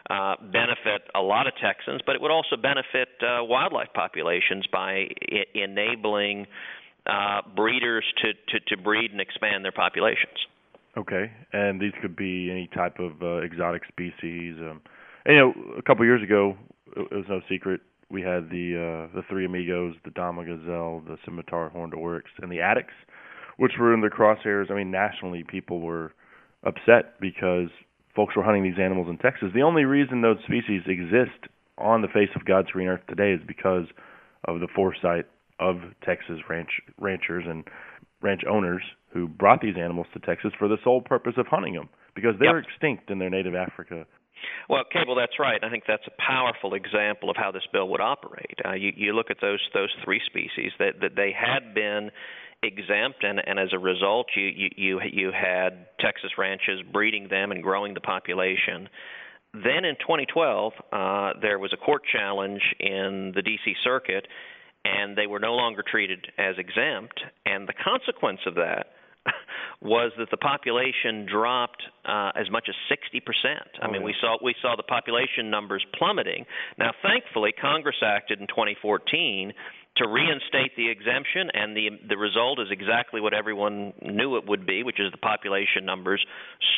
uh, 0.09 0.35
benefit 0.51 1.03
a 1.13 1.21
lot 1.21 1.45
of 1.45 1.53
Texans, 1.61 2.01
but 2.05 2.15
it 2.15 2.21
would 2.21 2.31
also 2.31 2.55
benefit 2.55 3.09
uh, 3.21 3.43
wildlife 3.43 3.89
populations 3.93 4.65
by 4.71 5.07
I- 5.31 5.45
enabling 5.53 6.47
uh, 7.07 7.41
breeders 7.55 8.05
to, 8.21 8.33
to, 8.49 8.75
to 8.75 8.81
breed 8.81 9.11
and 9.11 9.21
expand 9.21 9.63
their 9.63 9.71
populations. 9.71 10.37
Okay, 10.97 11.31
and 11.53 11.79
these 11.79 11.93
could 12.01 12.15
be 12.15 12.51
any 12.51 12.69
type 12.75 12.99
of 12.99 13.21
uh, 13.21 13.37
exotic 13.37 13.83
species. 13.87 14.57
Um, 14.59 14.81
you 15.25 15.37
know, 15.37 15.53
a 15.77 15.81
couple 15.81 16.03
years 16.05 16.21
ago, 16.21 16.57
it 16.95 17.11
was 17.11 17.25
no 17.29 17.39
secret 17.47 17.81
we 18.11 18.21
had 18.21 18.49
the 18.49 18.75
uh, 18.75 19.15
the 19.15 19.23
three 19.29 19.45
amigos, 19.45 19.95
the 20.03 20.11
Dama 20.11 20.43
gazelle, 20.43 21.01
the 21.07 21.17
scimitar 21.25 21.69
horned 21.69 21.93
oryx, 21.93 22.29
and 22.41 22.51
the 22.51 22.57
addax, 22.57 22.87
which 23.57 23.73
were 23.79 23.93
in 23.93 24.01
the 24.01 24.09
crosshairs. 24.09 24.69
I 24.69 24.75
mean, 24.75 24.91
nationally, 24.91 25.43
people 25.47 25.79
were 25.79 26.13
upset 26.63 27.19
because 27.19 27.69
folks 28.15 28.35
were 28.35 28.43
hunting 28.43 28.63
these 28.63 28.79
animals 28.79 29.07
in 29.09 29.17
Texas. 29.17 29.49
The 29.53 29.61
only 29.61 29.85
reason 29.85 30.21
those 30.21 30.37
species 30.45 30.81
exist 30.85 31.47
on 31.77 32.01
the 32.01 32.07
face 32.07 32.29
of 32.35 32.45
God's 32.45 32.69
green 32.69 32.87
earth 32.87 33.01
today 33.07 33.31
is 33.31 33.41
because 33.47 33.85
of 34.45 34.59
the 34.59 34.67
foresight 34.75 35.25
of 35.61 35.77
Texas 36.03 36.39
ranch 36.49 36.69
ranchers 36.99 37.45
and 37.47 37.63
ranch 38.21 38.41
owners 38.49 38.81
who 39.13 39.27
brought 39.27 39.61
these 39.61 39.75
animals 39.77 40.07
to 40.13 40.19
Texas 40.19 40.51
for 40.59 40.67
the 40.67 40.77
sole 40.83 41.01
purpose 41.01 41.33
of 41.37 41.47
hunting 41.47 41.73
them 41.73 41.87
because 42.15 42.35
they're 42.39 42.57
Yep. 42.57 42.65
extinct 42.67 43.09
in 43.11 43.19
their 43.19 43.29
native 43.29 43.55
Africa. 43.55 44.05
Well, 44.67 44.83
Cable, 44.91 45.15
that's 45.15 45.37
right. 45.39 45.63
I 45.63 45.69
think 45.69 45.83
that's 45.87 46.07
a 46.07 46.21
powerful 46.21 46.73
example 46.73 47.29
of 47.29 47.35
how 47.37 47.51
this 47.51 47.65
bill 47.71 47.87
would 47.89 48.01
operate. 48.01 48.57
Uh, 48.65 48.73
you, 48.73 48.91
you 48.95 49.13
look 49.13 49.29
at 49.29 49.37
those 49.39 49.59
those 49.73 49.93
three 50.03 50.21
species 50.25 50.71
that 50.79 50.99
that 51.01 51.15
they 51.15 51.31
had 51.31 51.73
been 51.75 52.09
exempt, 52.63 53.23
and, 53.23 53.39
and 53.45 53.59
as 53.59 53.69
a 53.73 53.79
result, 53.79 54.27
you, 54.35 54.45
you 54.45 54.69
you 54.75 55.01
you 55.11 55.31
had 55.31 55.87
Texas 55.99 56.31
ranches 56.37 56.81
breeding 56.91 57.27
them 57.29 57.51
and 57.51 57.61
growing 57.61 57.93
the 57.93 58.01
population. 58.01 58.89
Then 59.53 59.83
in 59.83 59.95
2012, 59.99 60.73
uh, 60.93 61.33
there 61.41 61.59
was 61.59 61.73
a 61.73 61.77
court 61.77 62.03
challenge 62.09 62.61
in 62.79 63.33
the 63.35 63.41
D.C. 63.41 63.75
Circuit, 63.83 64.25
and 64.85 65.17
they 65.17 65.27
were 65.27 65.39
no 65.39 65.53
longer 65.53 65.83
treated 65.89 66.27
as 66.37 66.55
exempt. 66.57 67.21
And 67.45 67.67
the 67.67 67.73
consequence 67.73 68.39
of 68.45 68.55
that 68.55 68.87
was 69.81 70.11
that 70.17 70.29
the 70.31 70.37
population 70.37 71.27
dropped 71.31 71.83
uh, 72.05 72.31
as 72.35 72.49
much 72.49 72.67
as 72.69 72.75
60%. 72.89 73.21
I 73.81 73.89
mean, 73.89 74.03
we 74.03 74.15
saw 74.19 74.37
we 74.43 74.55
saw 74.61 74.75
the 74.75 74.83
population 74.83 75.49
numbers 75.49 75.85
plummeting. 75.97 76.45
Now, 76.77 76.91
thankfully, 77.03 77.51
Congress 77.51 77.97
acted 78.03 78.39
in 78.39 78.47
2014 78.47 79.53
to 79.97 80.07
reinstate 80.07 80.75
the 80.75 80.89
exemption, 80.89 81.49
and 81.53 81.75
the 81.75 81.89
the 82.07 82.17
result 82.17 82.59
is 82.59 82.67
exactly 82.71 83.21
what 83.21 83.33
everyone 83.33 83.93
knew 84.01 84.37
it 84.37 84.47
would 84.47 84.65
be, 84.65 84.83
which 84.83 84.99
is 84.99 85.11
the 85.11 85.17
population 85.17 85.85
numbers 85.85 86.25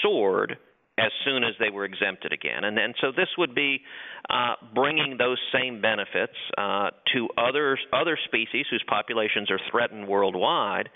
soared 0.02 0.58
as 0.98 1.12
soon 1.26 1.44
as 1.44 1.54
they 1.60 1.70
were 1.70 1.86
exempted 1.86 2.32
again. 2.32 2.64
And, 2.64 2.78
and 2.78 2.94
so 3.02 3.12
this 3.16 3.30
would 3.38 3.56
be 3.56 3.82
uh, 4.30 4.56
bringing 4.76 5.18
those 5.18 5.40
same 5.52 5.82
benefits 5.82 6.34
uh, 6.58 6.92
to 7.14 7.30
other, 7.38 7.78
other 7.92 8.18
species 8.26 8.66
whose 8.70 8.84
populations 8.88 9.50
are 9.50 9.60
threatened 9.72 10.08
worldwide. 10.08 10.90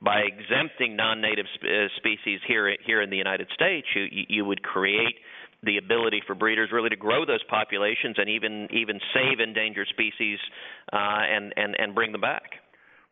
By 0.00 0.22
exempting 0.22 0.96
non-native 0.96 1.46
sp- 1.54 1.62
uh, 1.62 1.88
species 1.96 2.40
here 2.48 2.74
here 2.84 3.02
in 3.02 3.10
the 3.10 3.16
United 3.16 3.46
States, 3.54 3.86
you 3.94 4.24
you 4.28 4.44
would 4.44 4.60
create 4.60 5.14
the 5.62 5.76
ability 5.76 6.22
for 6.26 6.34
breeders 6.34 6.70
really 6.72 6.88
to 6.88 6.96
grow 6.96 7.24
those 7.24 7.42
populations 7.48 8.16
and 8.18 8.28
even 8.28 8.66
even 8.72 8.98
save 9.14 9.38
endangered 9.38 9.86
species 9.88 10.40
uh, 10.92 10.96
and 10.96 11.54
and 11.56 11.76
and 11.78 11.94
bring 11.94 12.10
them 12.10 12.20
back. 12.20 12.50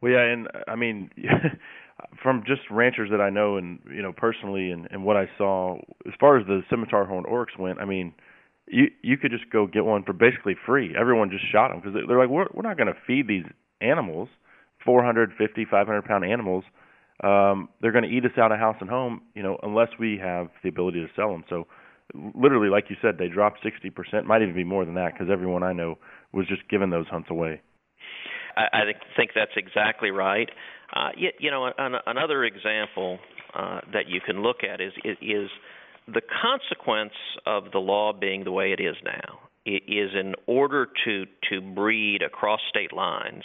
Well, 0.01 0.12
yeah, 0.12 0.24
and 0.24 0.49
I 0.66 0.74
mean, 0.74 1.11
from 2.22 2.42
just 2.46 2.62
ranchers 2.70 3.11
that 3.11 3.20
I 3.20 3.30
know 3.30 3.57
and 3.57 3.78
you 3.92 4.03
know 4.03 4.12
personally, 4.12 4.70
and 4.70 4.88
and 4.90 5.05
what 5.05 5.16
I 5.16 5.28
saw 5.38 5.76
as 6.07 6.12
far 6.18 6.38
as 6.38 6.46
the 6.46 6.62
scimitar 6.70 7.07
horned 7.07 7.26
oryx 7.26 7.53
went, 7.59 7.78
I 7.80 7.84
mean, 7.84 8.12
you 8.66 8.86
you 9.03 9.16
could 9.16 9.30
just 9.30 9.51
go 9.51 9.66
get 9.66 9.84
one 9.84 10.05
for 10.05 10.12
basically 10.12 10.55
free. 10.66 10.94
Everyone 10.98 11.30
just 11.30 11.51
shot 11.51 11.68
them 11.68 11.80
because 11.80 11.94
they're 12.07 12.18
like, 12.18 12.28
we're 12.28 12.46
we're 12.53 12.62
not 12.68 12.76
going 12.76 12.88
to 12.88 12.98
feed 13.07 13.28
these 13.28 13.44
animals, 13.80 14.28
450, 14.84 15.64
500 15.70 16.05
pound 16.05 16.24
animals. 16.24 16.64
Um, 17.22 17.68
they're 17.80 17.92
going 17.92 18.05
to 18.05 18.11
eat 18.11 18.24
us 18.24 18.38
out 18.38 18.51
of 18.51 18.59
house 18.59 18.76
and 18.80 18.88
home, 18.88 19.22
you 19.34 19.42
know, 19.42 19.59
unless 19.62 19.88
we 19.98 20.18
have 20.22 20.48
the 20.62 20.70
ability 20.70 21.01
to 21.01 21.09
sell 21.14 21.30
them. 21.30 21.44
So, 21.51 21.66
literally, 22.34 22.70
like 22.70 22.86
you 22.88 22.96
said, 23.03 23.16
they 23.18 23.28
dropped 23.28 23.59
60%, 23.62 24.24
might 24.24 24.40
even 24.40 24.55
be 24.55 24.64
more 24.64 24.86
than 24.86 24.94
that, 24.94 25.12
because 25.12 25.28
everyone 25.30 25.62
I 25.62 25.74
know 25.74 25.98
was 26.32 26.46
just 26.48 26.62
giving 26.70 26.88
those 26.88 27.07
hunts 27.09 27.28
away. 27.30 27.61
I, 28.57 28.62
I 28.72 28.82
think 29.16 29.30
that's 29.34 29.53
exactly 29.57 30.11
right. 30.11 30.48
Uh, 30.94 31.11
you, 31.16 31.30
you 31.38 31.51
know, 31.51 31.70
an, 31.76 31.94
another 32.07 32.44
example 32.44 33.18
uh, 33.55 33.80
that 33.92 34.09
you 34.09 34.20
can 34.20 34.42
look 34.42 34.59
at 34.64 34.80
is, 34.80 34.92
is 35.05 35.48
the 36.07 36.22
consequence 36.42 37.12
of 37.46 37.64
the 37.72 37.78
law 37.78 38.12
being 38.12 38.44
the 38.44 38.53
way 38.53 38.72
it 38.72 38.80
is 38.80 38.96
now. 39.05 39.38
It 39.64 39.82
is 39.86 40.11
in 40.18 40.34
order 40.46 40.88
to 41.05 41.26
to 41.51 41.61
breed 41.61 42.22
across 42.22 42.61
state 42.68 42.92
lines, 42.92 43.44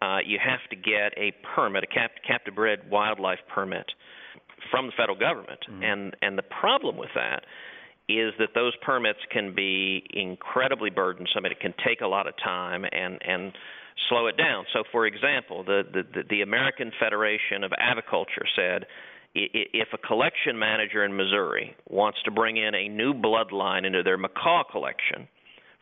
uh, 0.00 0.18
you 0.24 0.38
have 0.42 0.60
to 0.70 0.76
get 0.76 1.12
a 1.16 1.32
permit, 1.54 1.84
a 1.84 1.86
cap, 1.86 2.12
captive 2.26 2.54
bred 2.54 2.88
wildlife 2.90 3.40
permit 3.52 3.86
from 4.70 4.86
the 4.86 4.92
federal 4.96 5.18
government, 5.18 5.60
mm-hmm. 5.68 5.82
and 5.82 6.16
and 6.22 6.38
the 6.38 6.42
problem 6.42 6.96
with 6.96 7.10
that 7.14 7.44
is 8.08 8.32
that 8.38 8.50
those 8.54 8.72
permits 8.82 9.20
can 9.30 9.54
be 9.54 10.04
incredibly 10.10 10.90
burdensome 10.90 11.44
and 11.44 11.52
it 11.52 11.60
can 11.60 11.74
take 11.84 12.00
a 12.00 12.06
lot 12.06 12.26
of 12.26 12.34
time 12.42 12.84
and 12.90 13.18
and 13.26 13.52
slow 14.08 14.26
it 14.26 14.36
down. 14.36 14.64
So, 14.72 14.82
for 14.92 15.06
example, 15.06 15.64
the, 15.64 15.82
the, 15.92 16.22
the 16.28 16.42
American 16.42 16.92
Federation 16.98 17.64
of 17.64 17.72
Aviculture 17.72 18.46
said 18.56 18.86
if 19.34 19.88
a 19.92 19.98
collection 19.98 20.58
manager 20.58 21.04
in 21.04 21.16
Missouri 21.16 21.76
wants 21.88 22.18
to 22.24 22.30
bring 22.30 22.56
in 22.56 22.74
a 22.74 22.88
new 22.88 23.14
bloodline 23.14 23.86
into 23.86 24.02
their 24.02 24.18
macaw 24.18 24.64
collection 24.70 25.28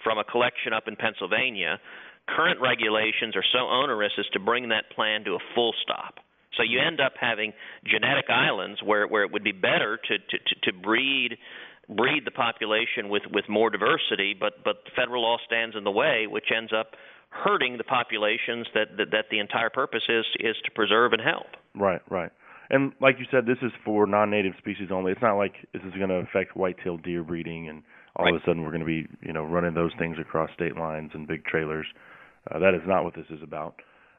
from 0.04 0.18
a 0.18 0.24
collection 0.24 0.72
up 0.72 0.84
in 0.86 0.96
Pennsylvania, 0.96 1.80
current 2.28 2.60
regulations 2.60 3.34
are 3.36 3.44
so 3.52 3.60
onerous 3.60 4.12
as 4.18 4.26
to 4.32 4.38
bring 4.38 4.68
that 4.68 4.90
plan 4.94 5.24
to 5.24 5.32
a 5.32 5.38
full 5.54 5.72
stop. 5.82 6.16
So 6.56 6.62
you 6.62 6.80
end 6.80 7.00
up 7.00 7.12
having 7.18 7.52
genetic 7.86 8.26
islands 8.28 8.80
where 8.82 9.06
where 9.06 9.22
it 9.22 9.32
would 9.32 9.44
be 9.44 9.52
better 9.52 9.96
to 9.96 10.18
to 10.18 10.38
to 10.64 10.78
breed 10.78 11.38
breed 11.88 12.24
the 12.24 12.30
population 12.30 13.08
with 13.08 13.22
with 13.32 13.48
more 13.48 13.70
diversity, 13.70 14.34
but 14.38 14.64
but 14.64 14.76
federal 14.96 15.22
law 15.22 15.38
stands 15.46 15.76
in 15.76 15.84
the 15.84 15.90
way, 15.90 16.26
which 16.26 16.50
ends 16.54 16.72
up 16.72 16.92
hurting 17.30 17.76
the 17.76 17.84
populations 17.84 18.66
that, 18.74 18.96
that 18.96 19.10
that 19.12 19.26
the 19.30 19.38
entire 19.38 19.70
purpose 19.70 20.02
is 20.08 20.24
is 20.40 20.56
to 20.64 20.70
preserve 20.70 21.12
and 21.12 21.22
help. 21.22 21.46
Right, 21.74 22.00
right. 22.10 22.30
And 22.70 22.92
like 23.00 23.16
you 23.18 23.26
said, 23.30 23.46
this 23.46 23.58
is 23.62 23.72
for 23.84 24.06
non-native 24.06 24.52
species 24.58 24.88
only. 24.92 25.12
It's 25.12 25.22
not 25.22 25.36
like 25.36 25.54
this 25.72 25.82
is 25.82 25.94
going 25.94 26.10
to 26.10 26.16
affect 26.16 26.56
white-tailed 26.56 27.02
deer 27.02 27.22
breeding, 27.22 27.68
and 27.68 27.82
all 28.16 28.26
right. 28.26 28.34
of 28.34 28.42
a 28.42 28.44
sudden 28.44 28.62
we're 28.62 28.70
going 28.70 28.80
to 28.80 28.86
be, 28.86 29.06
you 29.22 29.32
know, 29.32 29.44
running 29.44 29.74
those 29.74 29.92
things 29.98 30.16
across 30.20 30.50
state 30.54 30.76
lines 30.76 31.10
and 31.14 31.26
big 31.26 31.44
trailers. 31.44 31.86
Uh, 32.50 32.58
that 32.58 32.74
is 32.74 32.82
not 32.86 33.04
what 33.04 33.14
this 33.14 33.26
is 33.30 33.42
about. 33.42 33.76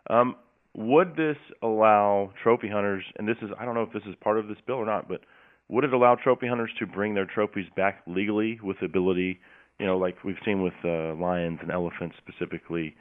Um, 0.09 0.35
would 0.75 1.15
this 1.15 1.37
allow 1.61 2.31
trophy 2.41 2.69
hunters? 2.69 3.03
And 3.17 3.27
this 3.27 3.37
is, 3.41 3.49
I 3.59 3.65
don't 3.65 3.75
know 3.75 3.83
if 3.83 3.93
this 3.93 4.03
is 4.07 4.15
part 4.21 4.39
of 4.39 4.47
this 4.47 4.57
bill 4.65 4.77
or 4.77 4.85
not, 4.85 5.07
but 5.07 5.21
would 5.67 5.83
it 5.83 5.93
allow 5.93 6.15
trophy 6.15 6.47
hunters 6.47 6.71
to 6.79 6.87
bring 6.87 7.13
their 7.13 7.25
trophies 7.25 7.67
back 7.75 8.01
legally 8.07 8.59
with 8.63 8.77
the 8.79 8.85
ability 8.85 9.39
you 9.79 9.85
know, 9.85 9.97
like 9.97 10.23
we've 10.23 10.39
seen 10.45 10.61
with 10.61 10.73
uh, 10.83 11.15
lions 11.15 11.59
and 11.61 11.71
elephants 11.71 12.15
specifically, 12.17 12.95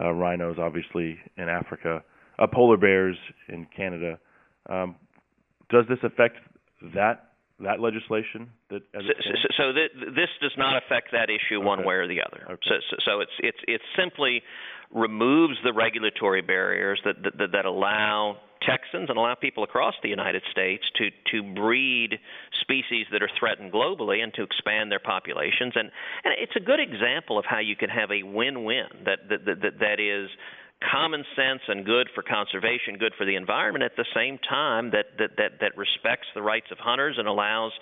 uh, 0.00 0.10
rhinos 0.10 0.56
obviously 0.58 1.18
in 1.36 1.48
Africa, 1.48 2.02
uh, 2.38 2.46
polar 2.52 2.76
bears 2.76 3.16
in 3.48 3.66
Canada. 3.74 4.18
Um, 4.68 4.96
does 5.70 5.84
this 5.88 5.98
affect 6.02 6.36
that 6.94 7.30
that 7.60 7.80
legislation? 7.80 8.50
That 8.70 8.82
so, 8.92 9.00
so, 9.00 9.48
so 9.56 9.72
th- 9.72 10.14
this 10.14 10.28
does 10.42 10.52
not 10.58 10.76
affect 10.76 11.12
that 11.12 11.30
issue 11.30 11.58
okay. 11.58 11.64
one 11.64 11.86
way 11.86 11.94
or 11.94 12.08
the 12.08 12.20
other. 12.20 12.44
Okay. 12.50 12.62
So, 12.66 12.74
so, 12.90 12.96
so 13.04 13.20
it's 13.20 13.32
it's 13.38 13.58
it 13.68 13.80
simply 13.96 14.42
removes 14.92 15.54
the 15.64 15.72
regulatory 15.72 16.42
barriers 16.42 17.00
that, 17.04 17.16
that 17.22 17.52
that 17.52 17.64
allow 17.64 18.38
Texans 18.66 19.08
and 19.08 19.18
allow 19.18 19.34
people 19.34 19.64
across 19.64 19.94
the 20.02 20.08
United 20.08 20.42
States 20.50 20.84
to 20.96 21.10
to 21.32 21.42
breed 21.54 22.18
species 22.60 23.06
that 23.12 23.22
are 23.22 23.30
threatened 23.38 23.72
globally 23.72 24.22
and 24.22 24.32
to 24.34 24.42
expand 24.42 24.90
their 24.90 25.00
populations. 25.00 25.74
And 25.76 25.90
and 26.24 26.34
it's 26.38 26.56
a 26.56 26.60
good 26.60 26.80
example 26.80 27.38
of 27.38 27.44
how 27.44 27.58
you 27.58 27.76
can 27.76 27.90
have 27.90 28.10
a 28.10 28.22
win-win 28.22 28.88
that 29.04 29.28
that 29.28 29.44
that, 29.44 29.78
that 29.80 30.00
is 30.00 30.30
common 30.90 31.24
sense 31.36 31.62
and 31.68 31.84
good 31.84 32.08
for 32.14 32.22
conservation, 32.22 32.96
good 32.98 33.12
for 33.16 33.24
the 33.24 33.36
environment 33.36 33.84
at 33.84 33.96
the 33.96 34.04
same 34.14 34.38
time 34.38 34.90
that 34.90 35.06
that 35.18 35.36
that, 35.36 35.52
that 35.60 35.76
respects 35.76 36.26
the 36.34 36.42
rights 36.42 36.66
of 36.70 36.78
hunters 36.78 37.16
and 37.18 37.28
allows 37.28 37.72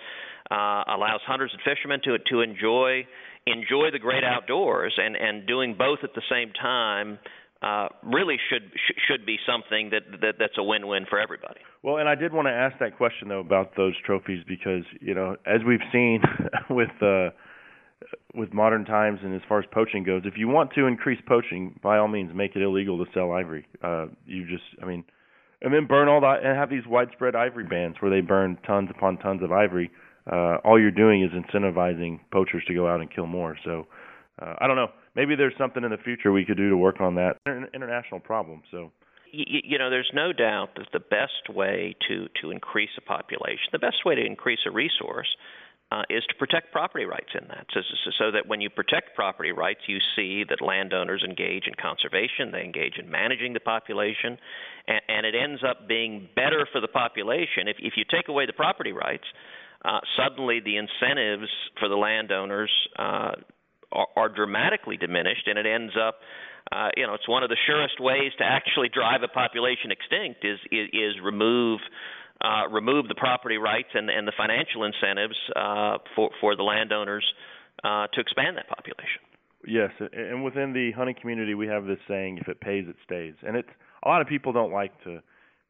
uh, 0.51 0.83
allows 0.87 1.21
hunters 1.25 1.51
and 1.53 1.61
fishermen 1.63 1.99
to 2.03 2.17
to 2.29 2.41
enjoy 2.41 3.05
enjoy 3.45 3.91
the 3.91 3.99
great 3.99 4.23
outdoors 4.23 4.93
and 4.97 5.15
and 5.15 5.47
doing 5.47 5.75
both 5.75 5.99
at 6.03 6.13
the 6.15 6.21
same 6.29 6.51
time 6.53 7.19
uh, 7.63 7.87
really 8.03 8.37
should 8.49 8.71
should 9.07 9.25
be 9.25 9.37
something 9.47 9.91
that, 9.91 10.19
that 10.21 10.35
that's 10.39 10.57
a 10.57 10.63
win-win 10.63 11.05
for 11.09 11.19
everybody. 11.19 11.61
Well, 11.81 11.97
and 11.97 12.09
I 12.09 12.15
did 12.15 12.33
want 12.33 12.47
to 12.47 12.51
ask 12.51 12.77
that 12.79 12.97
question 12.97 13.29
though 13.29 13.39
about 13.39 13.75
those 13.77 13.93
trophies 14.05 14.43
because 14.47 14.83
you 14.99 15.13
know 15.13 15.37
as 15.45 15.61
we've 15.65 15.83
seen 15.91 16.21
with 16.69 16.91
uh, 17.01 17.29
with 18.33 18.53
modern 18.53 18.85
times 18.85 19.19
and 19.23 19.35
as 19.35 19.41
far 19.47 19.59
as 19.59 19.65
poaching 19.71 20.03
goes, 20.03 20.23
if 20.25 20.33
you 20.37 20.47
want 20.47 20.71
to 20.73 20.87
increase 20.87 21.19
poaching, 21.27 21.79
by 21.81 21.97
all 21.97 22.07
means 22.07 22.31
make 22.33 22.55
it 22.55 22.61
illegal 22.61 23.03
to 23.03 23.11
sell 23.13 23.31
ivory. 23.31 23.65
Uh, 23.83 24.07
you 24.25 24.45
just, 24.47 24.63
I 24.81 24.85
mean, 24.85 25.03
and 25.61 25.73
then 25.73 25.87
burn 25.87 26.07
all 26.07 26.21
that 26.21 26.43
and 26.43 26.57
have 26.57 26.69
these 26.69 26.85
widespread 26.87 27.35
ivory 27.35 27.65
bans 27.65 27.95
where 27.99 28.11
they 28.11 28.21
burn 28.21 28.57
tons 28.65 28.89
upon 28.95 29.17
tons 29.17 29.41
of 29.43 29.51
ivory. 29.51 29.91
Uh, 30.29 30.57
all 30.63 30.79
you're 30.79 30.91
doing 30.91 31.23
is 31.23 31.31
incentivizing 31.31 32.19
poachers 32.31 32.63
to 32.67 32.73
go 32.73 32.87
out 32.87 33.01
and 33.01 33.13
kill 33.13 33.27
more. 33.27 33.57
So 33.63 33.87
uh, 34.41 34.55
I 34.59 34.67
don't 34.67 34.75
know. 34.75 34.89
Maybe 35.15 35.35
there's 35.35 35.53
something 35.57 35.83
in 35.83 35.91
the 35.91 35.97
future 35.97 36.31
we 36.31 36.45
could 36.45 36.57
do 36.57 36.69
to 36.69 36.77
work 36.77 36.99
on 37.01 37.15
that. 37.15 37.37
International 37.73 38.19
problem. 38.19 38.63
So 38.71 38.91
you, 39.33 39.61
you 39.63 39.77
know, 39.77 39.89
there's 39.89 40.11
no 40.13 40.31
doubt 40.31 40.69
that 40.77 40.87
the 40.93 40.99
best 40.99 41.49
way 41.49 41.95
to 42.07 42.27
to 42.41 42.51
increase 42.51 42.91
a 42.97 43.01
population, 43.01 43.67
the 43.71 43.79
best 43.79 44.05
way 44.05 44.15
to 44.15 44.25
increase 44.25 44.59
a 44.65 44.71
resource, 44.71 45.27
uh, 45.91 46.03
is 46.09 46.23
to 46.29 46.35
protect 46.35 46.71
property 46.71 47.05
rights 47.05 47.33
in 47.39 47.47
that. 47.49 47.65
So, 47.73 47.81
so, 47.81 48.11
so 48.17 48.31
that 48.31 48.47
when 48.47 48.61
you 48.61 48.69
protect 48.69 49.15
property 49.15 49.51
rights, 49.51 49.81
you 49.87 49.97
see 50.15 50.43
that 50.49 50.61
landowners 50.61 51.23
engage 51.27 51.65
in 51.67 51.73
conservation, 51.81 52.51
they 52.51 52.63
engage 52.63 52.97
in 52.97 53.09
managing 53.09 53.53
the 53.53 53.59
population, 53.59 54.37
and, 54.87 55.01
and 55.07 55.25
it 55.25 55.35
ends 55.35 55.61
up 55.67 55.87
being 55.87 56.29
better 56.35 56.67
for 56.71 56.79
the 56.79 56.87
population. 56.87 57.67
If 57.67 57.77
if 57.79 57.93
you 57.97 58.05
take 58.09 58.27
away 58.29 58.45
the 58.45 58.53
property 58.53 58.93
rights. 58.93 59.25
Uh, 59.85 59.99
suddenly, 60.15 60.61
the 60.63 60.77
incentives 60.77 61.51
for 61.77 61.89
the 61.89 61.95
landowners 61.95 62.71
uh, 62.97 63.33
are, 63.93 64.07
are 64.15 64.29
dramatically 64.29 64.97
diminished, 64.97 65.47
and 65.47 65.57
it 65.57 65.65
ends 65.65 65.93
up 65.95 66.15
uh, 66.71 66.89
you 66.95 67.05
know, 67.05 67.13
it's 67.13 67.27
one 67.27 67.43
of 67.43 67.49
the 67.49 67.57
surest 67.67 67.99
ways 67.99 68.31
to 68.37 68.43
actually 68.43 68.89
drive 68.89 69.21
a 69.23 69.27
population 69.27 69.91
extinct 69.91 70.45
is 70.45 70.59
is, 70.71 70.87
is 70.93 71.13
remove 71.21 71.79
uh, 72.41 72.67
remove 72.69 73.07
the 73.07 73.15
property 73.15 73.57
rights 73.57 73.89
and, 73.93 74.09
and 74.09 74.27
the 74.27 74.33
financial 74.35 74.83
incentives 74.83 75.35
uh, 75.55 75.97
for 76.15 76.29
for 76.39 76.55
the 76.55 76.63
landowners 76.63 77.25
uh, 77.83 78.07
to 78.13 78.21
expand 78.21 78.57
that 78.57 78.67
population. 78.69 79.21
Yes, 79.65 79.91
and 79.99 80.43
within 80.43 80.73
the 80.73 80.91
hunting 80.91 81.15
community, 81.19 81.53
we 81.53 81.67
have 81.67 81.85
this 81.85 81.99
saying: 82.07 82.39
"If 82.39 82.47
it 82.47 82.59
pays, 82.61 82.85
it 82.87 82.95
stays." 83.03 83.33
And 83.45 83.55
it's 83.55 83.69
a 84.03 84.07
lot 84.07 84.21
of 84.21 84.27
people 84.27 84.53
don't 84.53 84.73
like 84.73 84.91
to 85.03 85.19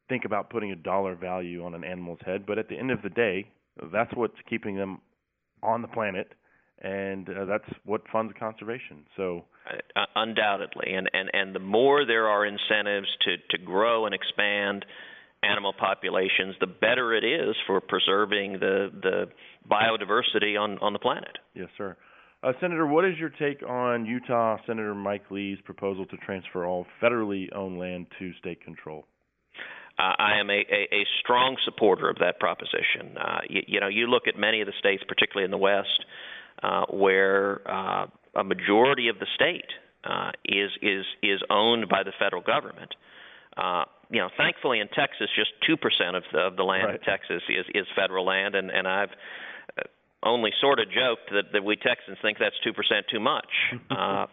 think 0.08 0.24
about 0.24 0.50
putting 0.50 0.70
a 0.72 0.76
dollar 0.76 1.16
value 1.16 1.64
on 1.64 1.74
an 1.74 1.82
animal's 1.82 2.18
head, 2.24 2.44
but 2.46 2.58
at 2.58 2.68
the 2.68 2.76
end 2.76 2.90
of 2.90 3.02
the 3.02 3.08
day, 3.08 3.48
that's 3.92 4.12
what's 4.14 4.36
keeping 4.48 4.76
them 4.76 5.00
on 5.62 5.82
the 5.82 5.88
planet 5.88 6.32
and 6.84 7.28
uh, 7.28 7.44
that's 7.46 7.64
what 7.84 8.02
funds 8.12 8.34
conservation. 8.38 9.06
So 9.16 9.46
uh, 9.96 10.04
undoubtedly, 10.14 10.92
and 10.92 11.10
and 11.12 11.30
and 11.32 11.54
the 11.54 11.60
more 11.60 12.04
there 12.04 12.28
are 12.28 12.44
incentives 12.44 13.08
to 13.22 13.36
to 13.56 13.64
grow 13.64 14.06
and 14.06 14.14
expand 14.14 14.84
animal 15.42 15.72
populations, 15.72 16.54
the 16.60 16.66
better 16.66 17.14
it 17.14 17.24
is 17.24 17.56
for 17.66 17.80
preserving 17.80 18.54
the 18.54 18.90
the 19.02 19.24
biodiversity 19.68 20.60
on 20.60 20.78
on 20.78 20.92
the 20.92 20.98
planet. 20.98 21.38
Yes, 21.54 21.68
sir. 21.78 21.96
Uh, 22.42 22.52
Senator, 22.60 22.86
what 22.86 23.06
is 23.06 23.16
your 23.18 23.30
take 23.30 23.62
on 23.66 24.04
Utah 24.04 24.58
Senator 24.66 24.94
Mike 24.94 25.30
Lee's 25.30 25.58
proposal 25.64 26.04
to 26.04 26.16
transfer 26.18 26.66
all 26.66 26.86
federally 27.02 27.46
owned 27.56 27.78
land 27.78 28.06
to 28.18 28.32
state 28.34 28.62
control? 28.62 29.06
Uh, 29.98 30.12
I 30.18 30.40
am 30.40 30.50
a, 30.50 30.52
a, 30.52 30.88
a 30.92 31.06
strong 31.20 31.56
supporter 31.64 32.10
of 32.10 32.16
that 32.18 32.38
proposition. 32.40 33.16
Uh, 33.16 33.38
you, 33.48 33.62
you 33.66 33.80
know, 33.80 33.88
you 33.88 34.08
look 34.08 34.24
at 34.28 34.38
many 34.38 34.60
of 34.60 34.66
the 34.66 34.74
states, 34.78 35.02
particularly 35.08 35.46
in 35.46 35.52
the 35.52 35.56
West, 35.56 36.04
uh, 36.64 36.86
where 36.88 37.60
uh, 37.70 38.06
a 38.34 38.44
majority 38.44 39.08
of 39.08 39.18
the 39.18 39.26
state 39.34 39.70
uh, 40.04 40.30
is 40.44 40.70
is 40.80 41.04
is 41.22 41.40
owned 41.50 41.88
by 41.88 42.02
the 42.02 42.12
federal 42.18 42.42
government. 42.42 42.94
Uh, 43.56 43.84
you 44.10 44.20
know, 44.20 44.28
thankfully 44.36 44.80
in 44.80 44.88
Texas, 44.88 45.28
just 45.36 45.50
two 45.66 45.76
percent 45.76 46.16
of 46.16 46.24
the 46.32 46.38
of 46.38 46.56
the 46.56 46.62
land 46.62 46.86
Right. 46.86 46.94
in 46.94 47.00
Texas 47.02 47.42
is 47.48 47.66
is 47.74 47.86
federal 47.94 48.24
land, 48.24 48.54
and 48.54 48.70
and 48.70 48.88
I've 48.88 49.10
uh, 49.78 49.82
only 50.22 50.52
sort 50.60 50.80
of 50.80 50.86
joked 50.90 51.30
that, 51.32 51.52
that 51.52 51.62
we 51.62 51.76
Texans 51.76 52.16
think 52.22 52.38
that's 52.38 52.58
two 52.64 52.72
percent 52.72 53.06
too 53.10 53.20
much. 53.20 53.52
uh, 53.90 54.26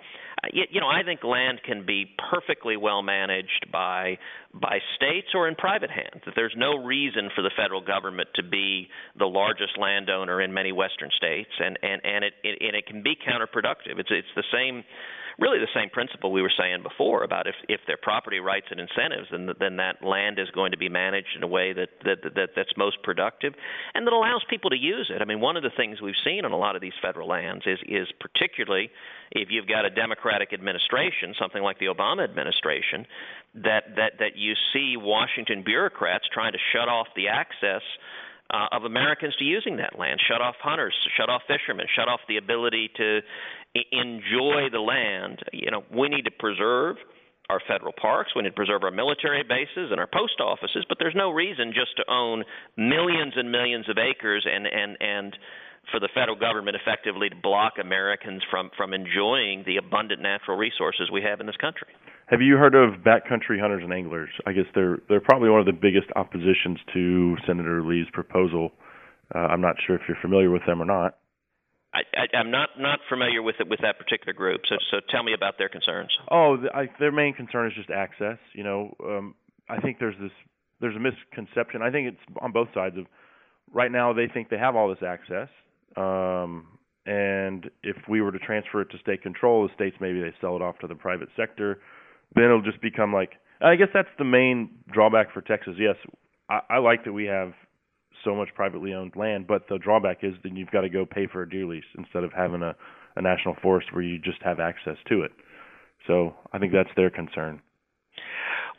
you, 0.52 0.64
you 0.72 0.82
know, 0.82 0.88
I 0.88 1.04
think 1.04 1.24
land 1.24 1.62
can 1.64 1.86
be 1.86 2.06
perfectly 2.32 2.78
well 2.78 3.02
managed 3.02 3.68
by 3.72 4.18
by 4.54 4.80
states 4.96 5.28
or 5.34 5.48
in 5.48 5.56
private 5.56 5.92
hands. 5.92 6.24
That 6.26 6.34
there's 6.36 6.56
no 6.58 6.84
reason 6.84 7.30
for 7.36 7.42
the 7.42 7.52
federal 7.56 7.82
government 7.82 8.30
to 8.36 8.44
be 8.44 8.88
the 9.18 9.26
largest 9.26 9.78
landowner 9.78 10.42
in 10.42 10.54
many 10.54 10.72
western 10.72 11.10
states, 11.16 11.52
and 11.60 11.78
and 11.84 12.02
and 12.04 12.24
it, 12.26 12.34
it 12.44 12.58
and 12.62 12.76
it 12.76 12.86
can 12.88 13.04
be 13.04 13.16
counterproductive. 13.16 14.00
It's 14.00 14.10
it's 14.10 14.34
the 14.36 14.44
same 14.52 14.84
really 15.40 15.60
the 15.60 15.68
same 15.74 15.90
principle 15.90 16.32
we 16.32 16.42
were 16.42 16.52
saying 16.58 16.84
before 16.84 17.24
about 17.24 17.48
if 17.48 17.56
if 17.70 17.80
their 17.88 17.98
property 17.98 18.40
rights 18.40 18.68
and 18.72 18.80
incentives 18.80 19.28
then 19.32 19.50
then 19.60 19.78
that 19.78 20.04
land 20.04 20.40
is 20.40 20.50
going 20.52 20.72
to 20.72 20.78
be 20.78 20.90
managed 20.90 21.36
in 21.36 21.44
a 21.44 21.48
way 21.48 21.74
that 21.74 21.90
that, 22.04 22.24
that 22.36 22.50
that's 22.56 22.72
most 22.78 23.02
productive 23.04 23.54
and 23.94 24.06
that 24.06 24.14
allows 24.14 24.44
people 24.50 24.70
to 24.70 24.78
use 24.78 25.12
it. 25.14 25.22
I 25.22 25.26
mean, 25.26 25.40
one 25.40 25.58
of 25.58 25.64
the 25.64 25.72
things 25.76 26.02
we've 26.02 26.20
seen 26.24 26.46
on 26.46 26.52
a 26.52 26.58
lot 26.58 26.76
of 26.76 26.82
these 26.82 26.94
federal 27.02 27.28
lands 27.28 27.64
is 27.66 27.80
is 27.88 28.08
particularly 28.20 28.90
if 29.32 29.50
you've 29.50 29.68
got 29.68 29.86
a 29.86 29.90
democratic 29.90 30.54
administration, 30.54 31.34
something 31.40 31.64
like 31.64 31.80
the 31.80 31.88
Obama 31.88 32.24
administration, 32.24 33.06
that 33.56 33.96
that 33.96 34.14
that 34.20 34.36
you 34.36 34.54
see 34.74 34.96
Washington 34.98 35.64
bureaucrats 35.64 36.26
trying 36.34 36.54
to 36.54 36.60
shut 36.74 36.90
off 36.90 37.08
the 37.16 37.28
access 37.28 37.82
uh, 38.52 38.68
of 38.72 38.84
Americans 38.84 39.36
to 39.38 39.46
using 39.46 39.78
that 39.78 39.98
land, 39.98 40.20
shut 40.28 40.42
off 40.42 40.56
hunters, 40.62 40.94
shut 41.18 41.30
off 41.30 41.42
fishermen, 41.48 41.86
shut 41.96 42.08
off 42.08 42.20
the 42.28 42.38
ability 42.38 42.90
to 42.98 43.22
enjoy 43.92 44.70
the 44.72 44.80
land. 44.80 45.40
You 45.54 45.72
know, 45.72 45.84
we 45.94 46.10
need 46.10 46.26
to 46.26 46.32
preserve 46.32 46.98
our 47.50 47.62
federal 47.68 47.92
parks, 47.92 48.32
we 48.36 48.44
need 48.44 48.50
to 48.50 48.56
preserve 48.56 48.84
our 48.84 48.92
military 48.92 49.44
bases 49.44 49.92
and 49.92 50.00
our 50.00 50.08
post 50.08 50.40
offices, 50.40 50.86
but 50.88 50.98
there's 51.00 51.16
no 51.16 51.32
reason 51.32 51.74
just 51.74 51.98
to 51.98 52.04
own 52.10 52.44
millions 52.78 53.34
and 53.36 53.52
millions 53.52 53.90
of 53.90 53.98
acres 53.98 54.48
and 54.50 54.66
and 54.66 54.98
and 55.02 55.38
for 55.90 56.00
the 56.00 56.10
federal 56.14 56.38
government 56.38 56.78
effectively 56.78 57.30
to 57.30 57.36
block 57.36 57.74
Americans 57.82 58.44
from 58.50 58.70
from 58.78 58.94
enjoying 58.94 59.64
the 59.66 59.78
abundant 59.78 60.22
natural 60.22 60.58
resources 60.58 61.10
we 61.12 61.22
have 61.22 61.40
in 61.40 61.48
this 61.48 61.58
country. 61.58 61.90
Have 62.28 62.42
you 62.42 62.56
heard 62.56 62.76
of 62.76 63.02
backcountry 63.02 63.60
hunters 63.60 63.84
and 63.84 63.92
anglers? 63.92 64.30
I 64.46 64.54
guess 64.54 64.66
they're 64.76 65.00
they're 65.10 65.22
probably 65.22 65.50
one 65.50 65.60
of 65.60 65.66
the 65.66 65.74
biggest 65.74 66.08
oppositions 66.16 66.80
to 66.94 67.36
Senator 67.48 67.84
Lee's 67.84 68.08
proposal. 68.14 68.72
Uh, 69.34 69.40
I'm 69.40 69.62
not 69.62 69.76
sure 69.86 69.96
if 69.96 70.02
you're 70.08 70.18
familiar 70.22 70.50
with 70.50 70.66
them 70.66 70.82
or 70.82 70.86
not. 70.86 71.18
I, 71.94 72.02
I, 72.16 72.38
I'm 72.38 72.52
not 72.52 72.70
not 72.80 73.00
familiar 73.10 73.42
with 73.42 73.56
it 73.60 73.68
with 73.68 73.82
that 73.82 73.98
particular 73.98 74.34
group, 74.34 74.62
so 74.70 74.76
so 74.92 74.98
tell 75.10 75.24
me 75.24 75.34
about 75.34 75.58
their 75.58 75.70
concerns. 75.70 76.10
Oh, 76.30 76.58
the, 76.58 76.70
I, 76.74 76.88
their 77.00 77.12
main 77.12 77.34
concern 77.34 77.68
is 77.68 77.74
just 77.76 77.90
access. 77.90 78.38
You 78.54 78.64
know, 78.64 78.96
um, 79.04 79.36
I 79.68 79.82
think 79.82 80.00
there's 80.00 80.16
this 80.22 80.32
there's 80.80 80.96
a 80.96 81.00
misconception. 81.00 81.82
I 81.82 81.92
think 81.92 82.08
it's 82.14 82.38
on 82.42 82.52
both 82.52 82.70
sides 82.74 82.98
of. 82.98 83.06
Right 83.74 83.92
now, 83.92 84.12
they 84.12 84.28
think 84.28 84.50
they 84.50 84.58
have 84.58 84.76
all 84.76 84.90
this 84.90 85.02
access, 85.02 85.48
um, 85.98 86.68
and 87.06 87.70
if 87.84 87.98
we 88.08 88.22
were 88.22 88.32
to 88.32 88.40
transfer 88.40 88.82
it 88.82 88.90
to 88.92 88.98
state 89.00 89.22
control, 89.24 89.68
the 89.68 89.74
states 89.74 89.98
maybe 90.00 90.22
they 90.22 90.34
sell 90.40 90.56
it 90.56 90.62
off 90.62 90.78
to 90.80 90.88
the 90.88 90.96
private 90.96 91.30
sector. 91.36 91.80
Then 92.36 92.46
it'll 92.46 92.62
just 92.62 92.82
become 92.82 93.14
like. 93.14 93.34
I 93.64 93.76
guess 93.76 93.90
that's 93.94 94.10
the 94.18 94.24
main 94.24 94.72
drawback 94.92 95.32
for 95.34 95.42
Texas. 95.42 95.74
Yes, 95.78 95.96
I, 96.50 96.62
I 96.70 96.78
like 96.80 97.06
that 97.06 97.14
we 97.14 97.26
have 97.26 97.54
so 98.24 98.36
much 98.36 98.50
privately 98.56 98.94
owned 98.94 99.14
land, 99.16 99.48
but 99.48 99.68
the 99.70 99.78
drawback 99.78 100.20
is 100.24 100.34
then 100.44 100.56
you've 100.56 100.72
got 100.72 100.82
to 100.82 100.90
go 100.90 101.06
pay 101.06 101.28
for 101.28 101.44
a 101.44 101.50
deer 101.50 101.66
lease 101.66 101.84
instead 101.98 102.24
of 102.24 102.32
having 102.34 102.62
a, 102.62 102.76
a 103.16 103.22
national 103.22 103.56
forest 103.62 103.94
where 103.94 104.04
you 104.04 104.20
just 104.20 104.42
have 104.44 104.60
access 104.60 104.98
to 105.10 105.22
it. 105.22 105.32
So 106.08 106.34
I 106.52 106.60
think 106.60 106.74
that's 106.74 106.90
their 106.96 107.10
concern. 107.10 107.62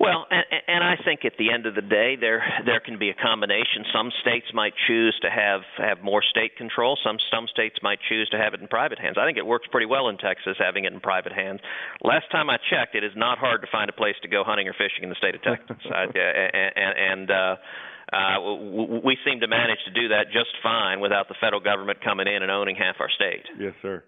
Well, 0.03 0.27
and, 0.33 0.45
and 0.67 0.83
I 0.83 0.97
think 1.05 1.25
at 1.25 1.39
the 1.39 1.53
end 1.53 1.65
of 1.65 1.77
the 1.77 1.81
day, 1.81 2.17
there 2.19 2.43
there 2.67 2.81
can 2.81 2.99
be 2.99 3.11
a 3.11 3.15
combination. 3.15 3.87
Some 3.95 4.11
states 4.21 4.47
might 4.53 4.75
choose 4.89 5.17
to 5.23 5.31
have 5.31 5.61
have 5.79 6.03
more 6.03 6.25
state 6.29 6.57
control. 6.57 6.99
Some 7.05 7.19
some 7.31 7.47
states 7.47 7.77
might 7.85 8.01
choose 8.09 8.29
to 8.31 8.37
have 8.37 8.53
it 8.53 8.61
in 8.61 8.67
private 8.67 8.99
hands. 8.99 9.15
I 9.17 9.25
think 9.25 9.39
it 9.39 9.47
works 9.47 9.69
pretty 9.71 9.87
well 9.87 10.09
in 10.09 10.19
Texas 10.19 10.57
having 10.59 10.87
it 10.87 10.93
in 10.93 10.99
private 10.99 11.33
hands. 11.33 11.61
Last 12.03 12.27
time 12.33 12.51
I 12.51 12.59
checked, 12.69 12.97
it 12.97 13.05
is 13.05 13.13
not 13.15 13.39
hard 13.39 13.61
to 13.63 13.69
find 13.71 13.89
a 13.89 13.93
place 13.93 14.17
to 14.23 14.29
go 14.29 14.43
hunting 14.43 14.67
or 14.67 14.73
fishing 14.73 15.05
in 15.05 15.09
the 15.09 15.15
state 15.15 15.37
of 15.37 15.43
Texas. 15.43 15.77
I, 15.87 16.11
and 16.19 17.31
and 17.31 17.31
uh, 17.31 17.57
uh, 18.13 18.41
we 19.07 19.17
seem 19.25 19.39
to 19.39 19.47
manage 19.47 19.79
to 19.85 19.93
do 19.93 20.09
that 20.09 20.35
just 20.35 20.51
fine 20.65 20.99
without 20.99 21.29
the 21.29 21.37
federal 21.41 21.63
government 21.63 22.03
coming 22.03 22.27
in 22.27 22.43
and 22.43 22.51
owning 22.51 22.75
half 22.75 22.97
our 22.99 23.09
state. 23.09 23.47
Yes, 23.57 23.75
sir. 23.81 24.03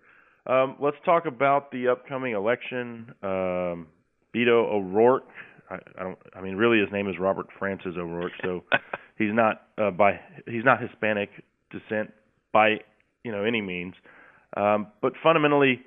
Um, 0.46 0.74
let's 0.80 0.98
talk 1.04 1.26
about 1.26 1.70
the 1.70 1.86
upcoming 1.86 2.34
election. 2.34 3.14
Um, 3.22 3.86
Beto 4.34 4.66
O'Rourke. 4.74 5.30
I, 5.74 6.00
I 6.00 6.04
don't. 6.04 6.18
I 6.34 6.40
mean, 6.40 6.56
really, 6.56 6.78
his 6.80 6.92
name 6.92 7.08
is 7.08 7.16
Robert 7.18 7.46
Francis 7.58 7.92
O'Rourke, 7.96 8.32
so 8.42 8.64
he's 9.18 9.32
not 9.32 9.62
uh, 9.78 9.90
by 9.90 10.20
he's 10.46 10.64
not 10.64 10.80
Hispanic 10.80 11.30
descent 11.70 12.12
by 12.52 12.76
you 13.22 13.32
know 13.32 13.44
any 13.44 13.60
means. 13.60 13.94
Um, 14.56 14.88
but 15.02 15.12
fundamentally, 15.22 15.82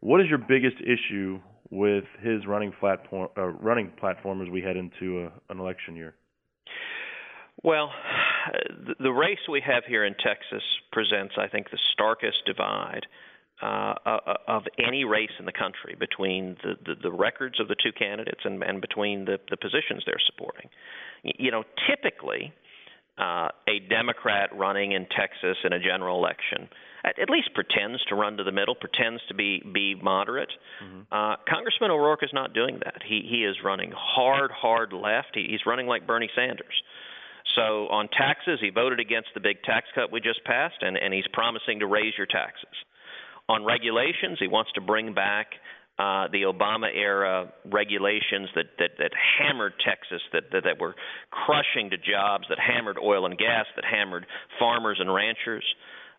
what 0.00 0.20
is 0.20 0.26
your 0.28 0.38
biggest 0.38 0.76
issue 0.80 1.40
with 1.70 2.04
his 2.20 2.46
running 2.46 2.72
platform 2.78 3.28
uh, 3.36 3.46
running 3.46 3.90
platform 3.98 4.42
as 4.42 4.48
we 4.48 4.60
head 4.60 4.76
into 4.76 5.24
a, 5.24 5.52
an 5.52 5.58
election 5.58 5.96
year? 5.96 6.14
Well, 7.62 7.90
the, 8.86 8.94
the 8.98 9.10
race 9.10 9.38
we 9.50 9.62
have 9.64 9.84
here 9.86 10.04
in 10.04 10.14
Texas 10.14 10.62
presents, 10.90 11.34
I 11.38 11.48
think, 11.48 11.70
the 11.70 11.78
starkest 11.92 12.44
divide 12.46 13.06
uh, 13.62 13.94
uh, 14.04 14.34
of 14.48 14.64
any 14.78 15.04
race 15.04 15.30
in 15.38 15.46
the 15.46 15.52
country 15.52 15.96
between 15.98 16.56
the, 16.62 16.74
the, 16.84 16.94
the 17.02 17.12
records 17.12 17.60
of 17.60 17.68
the 17.68 17.76
two 17.82 17.92
candidates 17.92 18.40
and, 18.44 18.62
and 18.62 18.80
between 18.80 19.24
the, 19.24 19.38
the 19.50 19.56
positions 19.56 20.02
they're 20.04 20.20
supporting. 20.26 20.68
You 21.22 21.50
know, 21.50 21.64
typically, 21.88 22.52
uh, 23.18 23.48
a 23.68 23.78
Democrat 23.88 24.50
running 24.56 24.92
in 24.92 25.06
Texas 25.16 25.56
in 25.64 25.72
a 25.72 25.78
general 25.78 26.18
election 26.18 26.68
at, 27.04 27.18
at 27.18 27.30
least 27.30 27.50
pretends 27.54 28.02
to 28.06 28.14
run 28.14 28.36
to 28.36 28.44
the 28.44 28.52
middle, 28.52 28.74
pretends 28.74 29.20
to 29.28 29.34
be 29.34 29.62
be 29.72 29.94
moderate. 29.94 30.52
Uh, 31.12 31.36
Congressman 31.48 31.90
O'Rourke 31.90 32.22
is 32.22 32.30
not 32.32 32.54
doing 32.54 32.80
that. 32.84 33.02
He 33.06 33.26
he 33.28 33.44
is 33.44 33.56
running 33.64 33.92
hard, 33.96 34.50
hard 34.50 34.92
left. 34.92 35.30
He, 35.34 35.46
he's 35.50 35.66
running 35.66 35.86
like 35.86 36.06
Bernie 36.06 36.30
Sanders. 36.34 36.82
So 37.56 37.88
on 37.88 38.08
taxes, 38.08 38.60
he 38.60 38.70
voted 38.70 39.00
against 39.00 39.28
the 39.34 39.40
big 39.40 39.62
tax 39.62 39.86
cut 39.94 40.12
we 40.12 40.20
just 40.20 40.42
passed, 40.44 40.80
and, 40.80 40.96
and 40.96 41.12
he's 41.12 41.26
promising 41.32 41.80
to 41.80 41.86
raise 41.86 42.14
your 42.16 42.26
taxes. 42.26 42.74
On 43.52 43.66
regulations, 43.66 44.38
he 44.40 44.48
wants 44.48 44.72
to 44.72 44.80
bring 44.80 45.12
back 45.12 45.48
uh, 45.98 46.26
the 46.32 46.48
Obama 46.48 46.88
era 46.88 47.52
regulations 47.66 48.48
that, 48.54 48.64
that, 48.78 48.92
that 48.96 49.10
hammered 49.38 49.74
Texas, 49.84 50.22
that, 50.32 50.44
that, 50.52 50.64
that 50.64 50.80
were 50.80 50.94
crushing 51.30 51.90
to 51.90 51.98
jobs, 51.98 52.44
that 52.48 52.58
hammered 52.58 52.96
oil 52.96 53.26
and 53.26 53.36
gas, 53.36 53.66
that 53.76 53.84
hammered 53.84 54.24
farmers 54.58 54.96
and 55.00 55.12
ranchers. 55.12 55.64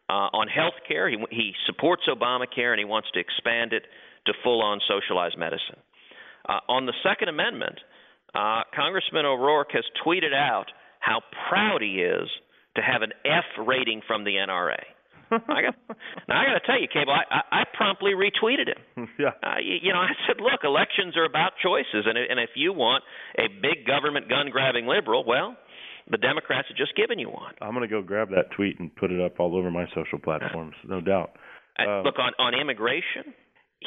Uh, 0.07 0.29
on 0.29 0.47
health 0.47 0.77
care, 0.87 1.09
he, 1.09 1.17
he 1.31 1.53
supports 1.65 2.03
Obamacare 2.07 2.69
and 2.69 2.77
he 2.77 2.85
wants 2.85 3.09
to 3.15 3.19
expand 3.19 3.73
it 3.73 3.81
to 4.27 4.33
full 4.43 4.61
on 4.61 4.79
socialized 4.87 5.37
medicine. 5.39 5.81
Uh, 6.47 6.59
on 6.69 6.85
the 6.85 6.93
Second 7.01 7.29
Amendment, 7.29 7.79
uh, 8.35 8.61
Congressman 8.75 9.25
O'Rourke 9.25 9.71
has 9.71 9.85
tweeted 10.05 10.35
out 10.35 10.65
how 10.99 11.21
proud 11.49 11.81
he 11.81 12.03
is 12.03 12.29
to 12.75 12.81
have 12.83 13.01
an 13.01 13.11
F 13.25 13.65
rating 13.65 14.01
from 14.05 14.23
the 14.23 14.35
NRA. 14.35 14.77
I 15.47 15.61
got, 15.61 15.75
now 16.27 16.41
I 16.41 16.45
got 16.45 16.53
to 16.53 16.65
tell 16.65 16.79
you, 16.79 16.87
Cable, 16.91 17.13
I, 17.13 17.23
I, 17.29 17.61
I 17.61 17.63
promptly 17.73 18.11
retweeted 18.11 18.67
him. 18.67 19.07
yeah. 19.19 19.31
Uh, 19.41 19.57
you, 19.61 19.77
you 19.81 19.93
know, 19.93 19.99
I 19.99 20.11
said, 20.27 20.37
look, 20.39 20.61
elections 20.63 21.15
are 21.17 21.25
about 21.25 21.53
choices, 21.61 22.05
and 22.05 22.17
and 22.17 22.39
if 22.39 22.51
you 22.55 22.73
want 22.73 23.03
a 23.37 23.47
big 23.61 23.85
government 23.87 24.29
gun 24.29 24.49
grabbing 24.51 24.85
liberal, 24.87 25.23
well, 25.25 25.55
the 26.09 26.17
Democrats 26.17 26.67
have 26.69 26.77
just 26.77 26.95
given 26.95 27.19
you 27.19 27.29
one. 27.29 27.53
I'm 27.61 27.73
gonna 27.73 27.87
go 27.87 28.01
grab 28.01 28.29
that 28.31 28.51
tweet 28.55 28.79
and 28.79 28.93
put 28.95 29.11
it 29.11 29.21
up 29.21 29.39
all 29.39 29.55
over 29.55 29.71
my 29.71 29.85
social 29.95 30.19
platforms, 30.19 30.75
no 30.87 31.01
doubt. 31.01 31.31
Uh, 31.79 31.89
Um, 31.89 32.03
look 32.03 32.19
on 32.19 32.33
on 32.39 32.53
immigration, 32.53 33.33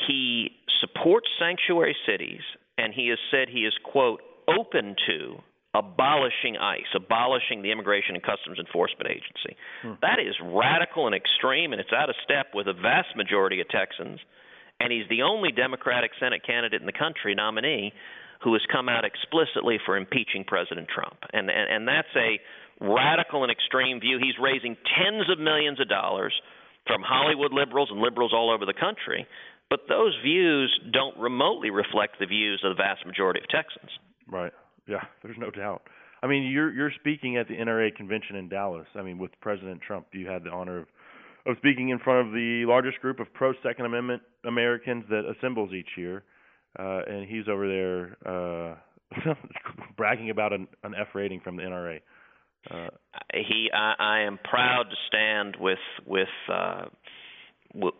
he 0.06 0.50
supports 0.80 1.28
sanctuary 1.38 1.96
cities, 2.06 2.40
and 2.78 2.92
he 2.92 3.08
has 3.08 3.18
said 3.30 3.48
he 3.48 3.60
is 3.64 3.74
quote 3.84 4.20
open 4.48 4.96
to 5.08 5.36
abolishing 5.76 6.56
ICE, 6.56 6.88
abolishing 6.96 7.60
the 7.60 7.70
Immigration 7.70 8.16
and 8.16 8.24
Customs 8.24 8.58
Enforcement 8.58 9.10
Agency. 9.10 9.56
Hmm. 9.82 10.00
That 10.00 10.16
is 10.18 10.34
radical 10.40 11.06
and 11.06 11.14
extreme, 11.14 11.72
and 11.72 11.80
it's 11.80 11.92
out 11.92 12.08
of 12.08 12.16
step 12.24 12.54
with 12.54 12.66
a 12.66 12.72
vast 12.72 13.12
majority 13.14 13.60
of 13.60 13.68
Texans. 13.68 14.18
And 14.80 14.92
he's 14.92 15.08
the 15.08 15.22
only 15.22 15.52
Democratic 15.52 16.12
Senate 16.18 16.40
candidate 16.46 16.80
in 16.80 16.86
the 16.86 16.96
country 16.96 17.34
nominee 17.34 17.92
who 18.42 18.52
has 18.52 18.62
come 18.72 18.88
out 18.88 19.04
explicitly 19.04 19.78
for 19.84 19.96
impeaching 19.96 20.44
President 20.44 20.88
Trump. 20.88 21.16
And, 21.32 21.50
and, 21.50 21.68
and 21.72 21.88
that's 21.88 22.12
a 22.16 22.40
radical 22.84 23.42
and 23.42 23.52
extreme 23.52 24.00
view. 24.00 24.18
He's 24.20 24.36
raising 24.40 24.76
tens 24.96 25.30
of 25.30 25.38
millions 25.38 25.80
of 25.80 25.88
dollars 25.88 26.34
from 26.86 27.02
Hollywood 27.02 27.52
liberals 27.52 27.88
and 27.90 28.00
liberals 28.00 28.32
all 28.34 28.52
over 28.52 28.64
the 28.64 28.76
country. 28.76 29.26
But 29.68 29.80
those 29.88 30.14
views 30.22 30.70
don't 30.92 31.16
remotely 31.18 31.70
reflect 31.70 32.20
the 32.20 32.26
views 32.26 32.62
of 32.64 32.76
the 32.76 32.80
vast 32.80 33.04
majority 33.06 33.40
of 33.40 33.48
Texans. 33.48 33.90
Right. 34.28 34.52
Yeah, 34.86 35.02
there's 35.22 35.38
no 35.38 35.50
doubt. 35.50 35.82
I 36.22 36.26
mean, 36.26 36.50
you're 36.50 36.72
you're 36.72 36.92
speaking 36.98 37.36
at 37.36 37.48
the 37.48 37.54
NRA 37.54 37.94
convention 37.94 38.36
in 38.36 38.48
Dallas. 38.48 38.86
I 38.94 39.02
mean, 39.02 39.18
with 39.18 39.30
President 39.40 39.80
Trump, 39.86 40.06
you 40.12 40.26
had 40.26 40.44
the 40.44 40.50
honor 40.50 40.78
of 40.80 40.86
of 41.46 41.56
speaking 41.58 41.90
in 41.90 41.98
front 41.98 42.26
of 42.26 42.32
the 42.32 42.64
largest 42.66 43.00
group 43.00 43.20
of 43.20 43.32
pro 43.32 43.52
Second 43.62 43.86
Amendment 43.86 44.22
Americans 44.44 45.04
that 45.10 45.22
assembles 45.38 45.72
each 45.72 45.90
year, 45.96 46.24
uh, 46.78 47.00
and 47.06 47.28
he's 47.28 47.48
over 47.48 47.68
there 47.68 48.16
uh, 48.26 49.34
bragging 49.96 50.30
about 50.30 50.52
an, 50.52 50.66
an 50.82 50.94
F 50.98 51.08
rating 51.14 51.40
from 51.40 51.56
the 51.56 51.62
NRA. 51.62 52.00
Uh, 52.68 52.88
he, 53.32 53.70
I, 53.72 53.94
I 53.98 54.20
am 54.22 54.38
proud 54.42 54.84
to 54.90 54.96
stand 55.06 55.56
with 55.60 55.78
with. 56.04 56.28
Uh, 56.52 56.86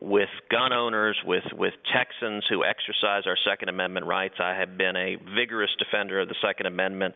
with 0.00 0.28
gun 0.50 0.72
owners, 0.72 1.16
with 1.24 1.44
with 1.52 1.74
Texans 1.92 2.44
who 2.48 2.64
exercise 2.64 3.24
our 3.26 3.36
Second 3.48 3.68
Amendment 3.68 4.06
rights. 4.06 4.34
I 4.40 4.54
have 4.54 4.76
been 4.78 4.96
a 4.96 5.16
vigorous 5.34 5.70
defender 5.78 6.20
of 6.20 6.28
the 6.28 6.34
Second 6.42 6.66
Amendment 6.66 7.14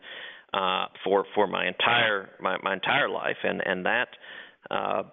uh, 0.53 0.85
for 1.03 1.25
for 1.33 1.47
my 1.47 1.67
entire 1.67 2.29
my, 2.39 2.57
my 2.61 2.73
entire 2.73 3.09
life, 3.09 3.37
and 3.43 3.61
and 3.65 3.85
that 3.85 4.09
uh, 4.69 5.03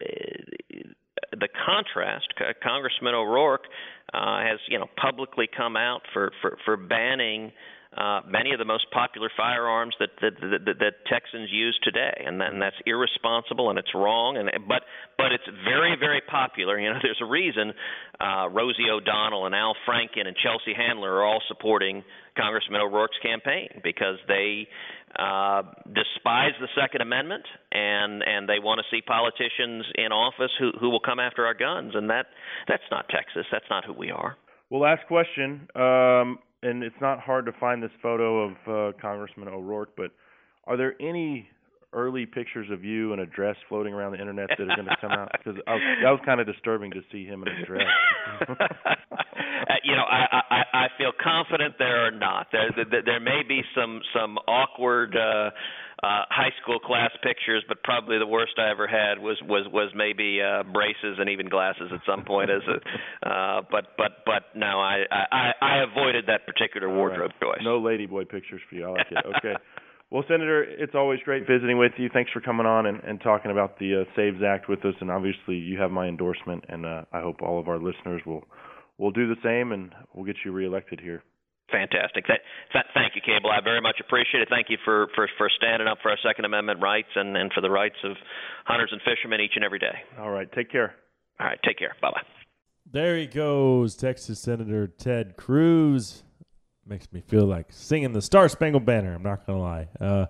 the 0.00 1.48
contrast. 1.66 2.28
Congressman 2.62 3.14
O'Rourke 3.14 3.64
uh, 4.12 4.40
has 4.40 4.58
you 4.68 4.78
know 4.78 4.86
publicly 5.00 5.48
come 5.54 5.76
out 5.76 6.02
for 6.12 6.32
for 6.40 6.58
for 6.64 6.76
banning 6.76 7.52
uh, 7.96 8.20
many 8.28 8.52
of 8.52 8.58
the 8.58 8.66
most 8.66 8.84
popular 8.92 9.30
firearms 9.34 9.94
that 9.98 10.10
that, 10.20 10.36
that 10.40 10.78
that 10.78 10.92
Texans 11.10 11.48
use 11.50 11.78
today, 11.82 12.22
and, 12.26 12.40
that, 12.40 12.52
and 12.52 12.60
that's 12.60 12.76
irresponsible 12.84 13.70
and 13.70 13.78
it's 13.78 13.94
wrong. 13.94 14.36
And 14.36 14.50
but 14.68 14.82
but 15.16 15.32
it's 15.32 15.48
very 15.64 15.96
very 15.98 16.20
popular. 16.20 16.78
You 16.78 16.90
know, 16.90 16.98
there's 17.02 17.20
a 17.22 17.30
reason 17.30 17.72
uh, 18.20 18.48
Rosie 18.50 18.90
O'Donnell 18.92 19.46
and 19.46 19.54
Al 19.54 19.74
Franken 19.88 20.26
and 20.26 20.36
Chelsea 20.36 20.74
Handler 20.76 21.12
are 21.14 21.24
all 21.24 21.40
supporting 21.48 22.04
Congressman 22.36 22.82
O'Rourke's 22.82 23.18
campaign 23.22 23.80
because 23.82 24.20
they 24.28 24.68
uh, 25.18 25.62
despise 25.86 26.52
the 26.60 26.68
Second 26.78 27.00
Amendment 27.00 27.44
and 27.72 28.22
and 28.22 28.46
they 28.46 28.58
want 28.60 28.84
to 28.84 28.86
see 28.94 29.00
politicians 29.00 29.86
in 29.94 30.12
office 30.12 30.52
who 30.60 30.72
who 30.78 30.90
will 30.90 31.00
come 31.00 31.18
after 31.18 31.46
our 31.46 31.54
guns, 31.54 31.92
and 31.94 32.10
that 32.10 32.26
that's 32.68 32.86
not 32.90 33.08
Texas. 33.08 33.46
That's 33.50 33.68
not 33.70 33.86
who 33.86 33.94
we 33.94 34.10
are. 34.10 34.36
Well, 34.70 34.82
last 34.82 35.06
question. 35.08 35.66
Um, 35.74 36.38
and 36.62 36.82
it's 36.82 36.96
not 37.00 37.20
hard 37.20 37.46
to 37.46 37.52
find 37.52 37.82
this 37.82 37.90
photo 38.02 38.44
of 38.44 38.52
uh, 38.66 38.98
Congressman 39.00 39.48
O'Rourke, 39.48 39.90
but 39.96 40.10
are 40.66 40.76
there 40.76 40.94
any 41.00 41.48
early 41.92 42.26
pictures 42.26 42.68
of 42.70 42.84
you 42.84 43.12
in 43.14 43.20
a 43.20 43.26
dress 43.26 43.56
floating 43.68 43.94
around 43.94 44.12
the 44.12 44.20
internet 44.20 44.48
that 44.50 44.60
are 44.60 44.76
going 44.76 44.84
to 44.88 44.96
come 45.00 45.12
out? 45.12 45.30
Because 45.38 45.60
that 45.66 46.10
was 46.10 46.20
kind 46.26 46.40
of 46.40 46.46
disturbing 46.46 46.90
to 46.92 47.00
see 47.10 47.24
him 47.24 47.42
in 47.42 47.48
a 47.48 47.66
dress. 47.66 47.86
uh, 48.50 48.64
you 49.84 49.94
know, 49.94 50.04
I, 50.04 50.42
I 50.50 50.62
I 50.74 50.86
feel 50.98 51.12
confident 51.22 51.74
there 51.78 52.06
are 52.06 52.10
not. 52.10 52.48
There 52.52 52.70
there, 52.90 53.02
there 53.04 53.20
may 53.20 53.42
be 53.46 53.62
some 53.74 54.00
some 54.12 54.36
awkward. 54.46 55.16
uh 55.16 55.50
uh, 56.02 56.22
high 56.30 56.52
school 56.62 56.78
class 56.78 57.10
pictures, 57.22 57.64
but 57.66 57.82
probably 57.82 58.18
the 58.18 58.26
worst 58.26 58.52
I 58.58 58.70
ever 58.70 58.86
had 58.86 59.18
was 59.18 59.36
was 59.42 59.66
was 59.72 59.92
maybe 59.94 60.40
uh, 60.40 60.62
braces 60.62 61.18
and 61.18 61.28
even 61.30 61.48
glasses 61.48 61.90
at 61.92 62.00
some 62.06 62.24
point. 62.24 62.50
As 62.50 62.62
a, 62.68 63.28
uh, 63.28 63.62
but 63.70 63.96
but 63.96 64.24
but 64.24 64.54
no, 64.54 64.78
I 64.78 65.02
I, 65.10 65.52
I 65.60 65.82
avoided 65.82 66.26
that 66.26 66.46
particular 66.46 66.88
wardrobe 66.88 67.32
right. 67.42 67.58
choice. 67.58 67.64
No 67.64 67.80
ladyboy 67.80 68.28
pictures 68.28 68.60
for 68.68 68.76
you. 68.76 68.86
I 68.86 68.90
like 68.90 69.06
it. 69.10 69.24
Okay. 69.38 69.54
Well, 70.10 70.24
Senator, 70.26 70.62
it's 70.62 70.94
always 70.94 71.20
great 71.22 71.46
visiting 71.46 71.76
with 71.76 71.92
you. 71.98 72.08
Thanks 72.10 72.30
for 72.32 72.40
coming 72.40 72.64
on 72.64 72.86
and, 72.86 72.98
and 73.04 73.20
talking 73.20 73.50
about 73.50 73.78
the 73.78 74.00
uh, 74.00 74.16
Saves 74.16 74.42
Act 74.42 74.66
with 74.66 74.82
us. 74.86 74.94
And 75.02 75.10
obviously, 75.10 75.56
you 75.56 75.78
have 75.78 75.90
my 75.90 76.06
endorsement, 76.06 76.64
and 76.70 76.86
uh, 76.86 77.02
I 77.12 77.20
hope 77.20 77.42
all 77.42 77.60
of 77.60 77.68
our 77.68 77.78
listeners 77.78 78.22
will 78.24 78.44
will 78.96 79.10
do 79.10 79.28
the 79.28 79.36
same, 79.44 79.72
and 79.72 79.94
we'll 80.14 80.24
get 80.24 80.36
you 80.46 80.52
reelected 80.52 81.00
here. 81.00 81.22
Fantastic. 81.70 82.26
Th- 82.26 82.40
th- 82.72 82.84
thank 82.94 83.14
you, 83.14 83.20
Cable. 83.20 83.50
I 83.50 83.60
very 83.62 83.80
much 83.80 84.00
appreciate 84.00 84.40
it. 84.40 84.48
Thank 84.48 84.70
you 84.70 84.78
for, 84.84 85.08
for, 85.14 85.28
for 85.36 85.50
standing 85.54 85.86
up 85.86 85.98
for 86.02 86.10
our 86.10 86.16
Second 86.26 86.46
Amendment 86.46 86.80
rights 86.80 87.08
and, 87.14 87.36
and 87.36 87.52
for 87.52 87.60
the 87.60 87.70
rights 87.70 87.96
of 88.04 88.16
hunters 88.64 88.88
and 88.90 89.00
fishermen 89.02 89.40
each 89.40 89.52
and 89.54 89.64
every 89.64 89.78
day. 89.78 90.00
All 90.18 90.30
right. 90.30 90.50
Take 90.52 90.70
care. 90.70 90.94
All 91.38 91.46
right. 91.46 91.58
Take 91.64 91.78
care. 91.78 91.94
Bye 92.00 92.10
bye. 92.10 92.22
There 92.90 93.18
he 93.18 93.26
goes, 93.26 93.96
Texas 93.96 94.40
Senator 94.40 94.86
Ted 94.86 95.36
Cruz. 95.36 96.22
Makes 96.86 97.12
me 97.12 97.20
feel 97.20 97.44
like 97.44 97.66
singing 97.70 98.14
the 98.14 98.22
Star 98.22 98.48
Spangled 98.48 98.86
Banner. 98.86 99.14
I'm 99.14 99.22
not 99.22 99.46
going 99.46 99.58
to 99.58 99.62
lie. 99.62 99.88
Uh, 100.00 100.26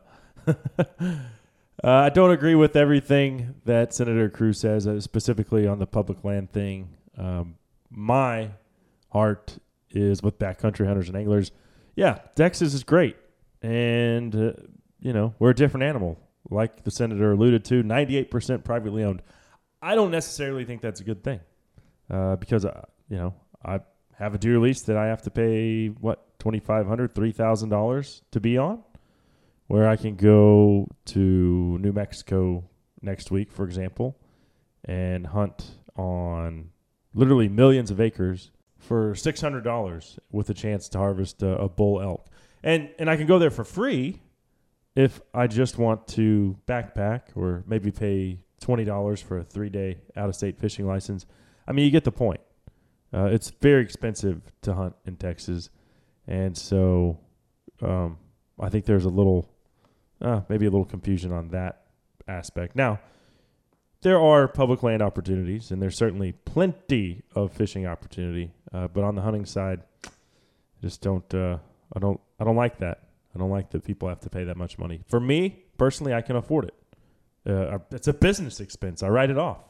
uh, 1.85 1.89
I 1.89 2.09
don't 2.09 2.33
agree 2.33 2.57
with 2.57 2.75
everything 2.75 3.55
that 3.65 3.95
Senator 3.95 4.29
Cruz 4.29 4.59
says, 4.59 4.89
uh, 4.89 5.01
specifically 5.01 5.69
on 5.69 5.79
the 5.79 5.87
public 5.87 6.25
land 6.25 6.51
thing. 6.51 6.89
Um, 7.17 7.55
my 7.91 8.51
heart 9.11 9.59
is 9.91 10.23
with 10.23 10.39
backcountry 10.39 10.87
hunters 10.87 11.09
and 11.09 11.17
anglers. 11.17 11.51
Yeah, 11.97 12.19
Texas 12.35 12.75
is 12.75 12.85
great, 12.85 13.17
and 13.63 14.35
uh, 14.35 14.53
you 15.01 15.13
know 15.13 15.35
we're 15.39 15.51
a 15.51 15.55
different 15.55 15.85
animal, 15.85 16.19
like 16.51 16.85
the 16.85 16.91
senator 16.91 17.33
alluded 17.33 17.65
to. 17.67 17.83
Ninety-eight 17.83 18.31
percent 18.31 18.65
privately 18.65 19.05
owned. 19.05 19.23
I 19.83 19.95
don't 19.95 20.11
necessarily 20.11 20.65
think 20.65 20.81
that's 20.81 21.01
a 21.01 21.05
good 21.05 21.25
thing, 21.25 21.41
uh, 22.11 22.37
because 22.37 22.65
uh, 22.65 22.83
you 23.09 23.17
know 23.17 23.35
I 23.65 23.81
have 24.19 24.35
a 24.35 24.39
deer 24.39 24.59
lease 24.59 24.83
that 24.83 24.97
I 24.97 25.07
have 25.07 25.23
to 25.23 25.31
pay 25.31 25.89
what 25.89 26.39
twenty 26.39 26.61
five 26.61 26.87
hundred, 26.87 27.15
three 27.15 27.33
thousand 27.33 27.71
dollars 27.71 28.23
to 28.31 28.41
be 28.41 28.59
on, 28.59 28.83
where 29.67 29.89
I 29.89 29.97
can 29.97 30.17
go 30.17 30.89
to 31.07 31.79
New 31.81 31.93
Mexico 31.93 32.65
next 33.03 33.31
week, 33.31 33.53
for 33.53 33.65
example, 33.65 34.19
and 34.85 35.27
hunt 35.27 35.71
on 35.97 36.71
literally 37.15 37.49
millions 37.49 37.91
of 37.91 38.01
acres 38.01 38.51
for 38.79 39.15
six 39.15 39.41
hundred 39.41 39.65
dollars 39.65 40.19
with 40.31 40.51
a 40.51 40.55
chance 40.55 40.89
to 40.91 40.99
harvest 40.99 41.43
a, 41.43 41.59
a, 41.59 41.69
bull 41.69 42.01
elk, 42.01 42.27
and 42.63 42.91
and 42.99 43.11
I 43.11 43.17
can 43.17 43.27
go 43.27 43.39
there 43.39 43.51
for 43.51 43.65
free 43.65 44.21
if 44.95 45.21
I 45.35 45.47
just 45.47 45.79
want 45.79 46.07
to 46.09 46.57
backpack 46.67 47.37
or 47.37 47.65
maybe 47.67 47.91
pay 47.91 48.41
twenty 48.61 48.85
dollars 48.85 49.21
for 49.21 49.39
a 49.39 49.45
three 49.45 49.69
day 49.69 49.99
out 50.17 50.29
of 50.29 50.35
state 50.35 50.59
fishing 50.59 50.87
license. 50.87 51.27
I 51.67 51.73
mean, 51.73 51.85
you 51.85 51.91
get 51.91 52.05
the 52.05 52.13
point. 52.13 52.41
Uh, 53.13 53.25
it's 53.25 53.51
very 53.51 53.83
expensive 53.83 54.43
to 54.63 54.75
hunt 54.75 54.95
in 55.07 55.17
Texas, 55.17 55.71
and 56.27 56.57
so 56.57 57.19
um, 57.83 58.19
I 58.61 58.69
think 58.69 58.85
there's 58.85 59.05
a 59.05 59.11
little, 59.11 59.49
uh, 60.21 60.43
maybe 60.49 60.67
a 60.67 60.71
little 60.71 60.85
confusion 60.85 61.33
on 61.33 61.49
that 61.49 61.87
aspect. 62.27 62.77
Now, 62.77 63.01
there 64.03 64.21
are 64.21 64.47
public 64.47 64.83
land 64.83 65.03
opportunities, 65.03 65.71
and 65.71 65.83
there's 65.83 65.97
certainly 65.97 66.33
plenty 66.33 67.23
of 67.35 67.53
fishing 67.53 67.87
opportunity. 67.87 68.53
Uh, 68.73 68.89
but 68.89 69.05
on 69.05 69.15
the 69.15 69.23
hunting 69.23 69.45
side, 69.45 69.83
I 70.05 70.11
just 70.83 71.01
don't. 71.01 71.33
Uh, 71.35 71.59
I 71.95 71.99
don't. 71.99 72.21
I 72.39 72.45
don't 72.45 72.57
like 72.57 72.79
that. 72.79 73.09
I 73.35 73.39
don't 73.39 73.51
like 73.51 73.71
that 73.71 73.85
people 73.85 74.09
have 74.09 74.21
to 74.21 74.31
pay 74.31 74.45
that 74.45 74.57
much 74.57 74.79
money. 74.79 75.01
For 75.07 75.21
me 75.21 75.65
personally, 75.77 76.15
I 76.15 76.23
can 76.23 76.37
afford 76.37 76.65
it. 76.67 76.75
Uh, 77.51 77.79
it's 77.93 78.09
a 78.09 78.13
business 78.13 78.61
expense. 78.61 79.03
I 79.03 79.09
write 79.09 79.31
it 79.31 79.39
off, 79.39 79.61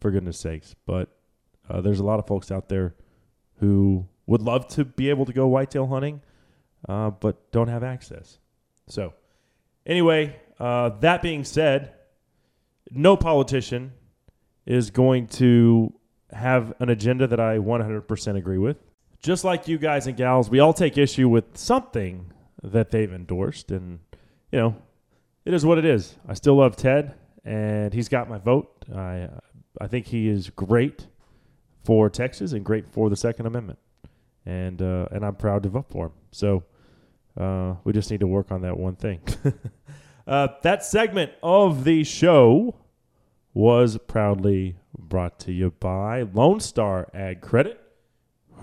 for 0.00 0.10
goodness 0.10 0.38
sakes. 0.38 0.74
But 0.86 1.08
uh, 1.68 1.80
there's 1.80 2.00
a 2.00 2.04
lot 2.04 2.18
of 2.18 2.26
folks 2.26 2.50
out 2.50 2.68
there 2.68 2.94
who 3.60 4.06
would 4.26 4.42
love 4.42 4.68
to 4.68 4.84
be 4.84 5.10
able 5.10 5.24
to 5.26 5.32
go 5.32 5.46
whitetail 5.48 5.86
hunting, 5.86 6.20
uh, 6.88 7.10
but 7.10 7.50
don't 7.50 7.68
have 7.68 7.82
access. 7.82 8.38
So, 8.86 9.14
anyway, 9.86 10.36
uh, 10.60 10.90
that 11.00 11.22
being 11.22 11.44
said 11.44 11.94
no 12.90 13.16
politician 13.16 13.92
is 14.66 14.90
going 14.90 15.26
to 15.26 15.92
have 16.32 16.74
an 16.80 16.88
agenda 16.88 17.26
that 17.26 17.40
I 17.40 17.58
100% 17.58 18.36
agree 18.36 18.58
with. 18.58 18.76
Just 19.20 19.44
like 19.44 19.66
you 19.66 19.78
guys 19.78 20.06
and 20.06 20.16
gals, 20.16 20.48
we 20.48 20.60
all 20.60 20.72
take 20.72 20.96
issue 20.96 21.28
with 21.28 21.56
something 21.56 22.32
that 22.62 22.90
they've 22.90 23.12
endorsed. 23.12 23.70
And, 23.70 24.00
you 24.52 24.58
know, 24.58 24.76
it 25.44 25.54
is 25.54 25.64
what 25.66 25.78
it 25.78 25.84
is. 25.84 26.16
I 26.28 26.34
still 26.34 26.56
love 26.56 26.76
Ted, 26.76 27.14
and 27.44 27.92
he's 27.92 28.08
got 28.08 28.28
my 28.28 28.38
vote. 28.38 28.84
I, 28.94 29.28
I 29.80 29.86
think 29.86 30.06
he 30.06 30.28
is 30.28 30.50
great 30.50 31.06
for 31.84 32.08
Texas 32.10 32.52
and 32.52 32.64
great 32.64 32.86
for 32.86 33.10
the 33.10 33.16
Second 33.16 33.46
Amendment. 33.46 33.78
And, 34.46 34.80
uh, 34.80 35.08
and 35.10 35.24
I'm 35.24 35.34
proud 35.34 35.62
to 35.64 35.68
vote 35.68 35.86
for 35.90 36.06
him. 36.06 36.12
So 36.30 36.64
uh, 37.36 37.74
we 37.84 37.92
just 37.92 38.10
need 38.10 38.20
to 38.20 38.26
work 38.26 38.52
on 38.52 38.62
that 38.62 38.76
one 38.76 38.96
thing. 38.96 39.20
Uh, 40.28 40.46
that 40.60 40.84
segment 40.84 41.32
of 41.42 41.84
the 41.84 42.04
show 42.04 42.76
was 43.58 43.98
proudly 44.06 44.76
brought 44.96 45.36
to 45.40 45.50
you 45.50 45.72
by 45.80 46.22
Lone 46.22 46.60
Star 46.60 47.08
Ag 47.12 47.40
Credit. 47.40 47.80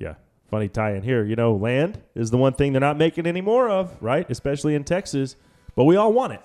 yeah, 0.00 0.14
funny 0.50 0.68
tie 0.68 0.94
in 0.94 1.04
here. 1.04 1.24
You 1.24 1.36
know, 1.36 1.54
land 1.54 2.02
is 2.16 2.32
the 2.32 2.36
one 2.36 2.52
thing 2.52 2.72
they're 2.72 2.80
not 2.80 2.98
making 2.98 3.28
any 3.28 3.40
more 3.40 3.70
of, 3.70 3.96
right? 4.02 4.28
Especially 4.28 4.74
in 4.74 4.82
Texas, 4.82 5.36
but 5.76 5.84
we 5.84 5.94
all 5.94 6.12
want 6.12 6.32
it. 6.32 6.42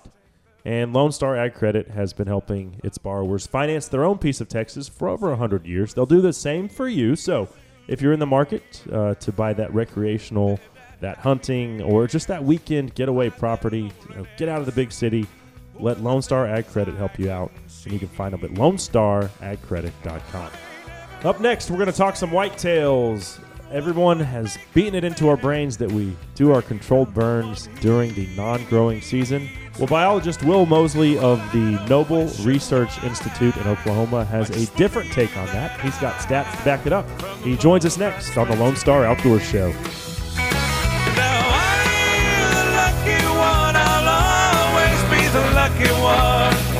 And 0.64 0.92
Lone 0.92 1.10
Star 1.10 1.36
Ag 1.36 1.54
Credit 1.54 1.88
has 1.88 2.12
been 2.12 2.28
helping 2.28 2.80
its 2.84 2.98
borrowers 2.98 3.48
finance 3.48 3.88
their 3.88 4.04
own 4.04 4.18
piece 4.18 4.40
of 4.40 4.48
Texas 4.48 4.86
for 4.86 5.08
over 5.08 5.30
100 5.30 5.66
years. 5.66 5.92
They'll 5.92 6.06
do 6.06 6.20
the 6.20 6.32
same 6.32 6.68
for 6.68 6.88
you. 6.88 7.16
So 7.16 7.48
if 7.88 8.00
you're 8.00 8.12
in 8.12 8.20
the 8.20 8.26
market 8.26 8.80
uh, 8.92 9.16
to 9.16 9.32
buy 9.32 9.54
that 9.54 9.74
recreational 9.74 10.60
that 11.00 11.18
hunting 11.18 11.82
or 11.82 12.06
just 12.06 12.28
that 12.28 12.44
weekend 12.44 12.94
getaway 12.94 13.28
property. 13.28 13.90
You 14.08 14.14
know, 14.14 14.26
get 14.36 14.48
out 14.48 14.60
of 14.60 14.66
the 14.66 14.72
big 14.72 14.92
city. 14.92 15.26
Let 15.80 16.00
Lone 16.00 16.22
Star 16.22 16.46
Ag 16.46 16.68
Credit 16.68 16.94
help 16.94 17.18
you 17.18 17.28
out. 17.28 17.50
And 17.84 17.92
you 17.92 17.98
can 17.98 18.08
find 18.08 18.32
them 18.32 18.44
at 18.44 18.50
LoneStarAgCredit.com. 18.52 20.50
Up 21.24 21.40
next, 21.40 21.70
we're 21.70 21.76
going 21.76 21.90
to 21.90 21.96
talk 21.96 22.16
some 22.16 22.30
whitetails. 22.30 23.38
everyone 23.70 24.18
has 24.20 24.58
beaten 24.74 24.94
it 24.94 25.04
into 25.04 25.28
our 25.28 25.36
brains 25.36 25.76
that 25.78 25.90
we 25.90 26.16
do 26.34 26.52
our 26.52 26.62
controlled 26.62 27.14
burns 27.14 27.68
during 27.80 28.12
the 28.14 28.26
non 28.36 28.64
growing 28.66 29.00
season. 29.00 29.48
Well, 29.78 29.86
biologist 29.86 30.42
Will 30.42 30.66
Mosley 30.66 31.16
of 31.18 31.38
the 31.52 31.82
Noble 31.88 32.26
Research 32.42 33.02
Institute 33.04 33.56
in 33.56 33.66
Oklahoma 33.66 34.24
has 34.26 34.50
a 34.50 34.66
different 34.76 35.10
take 35.12 35.34
on 35.36 35.46
that. 35.46 35.80
He's 35.80 35.96
got 35.98 36.16
stats 36.16 36.58
to 36.58 36.64
back 36.64 36.86
it 36.86 36.92
up. 36.92 37.06
He 37.42 37.56
joins 37.56 37.86
us 37.86 37.96
next 37.96 38.36
on 38.36 38.48
the 38.48 38.56
Lone 38.56 38.76
Star 38.76 39.04
Outdoor 39.04 39.40
Show. 39.40 39.72
lucky 45.54 45.92
one 46.02 46.71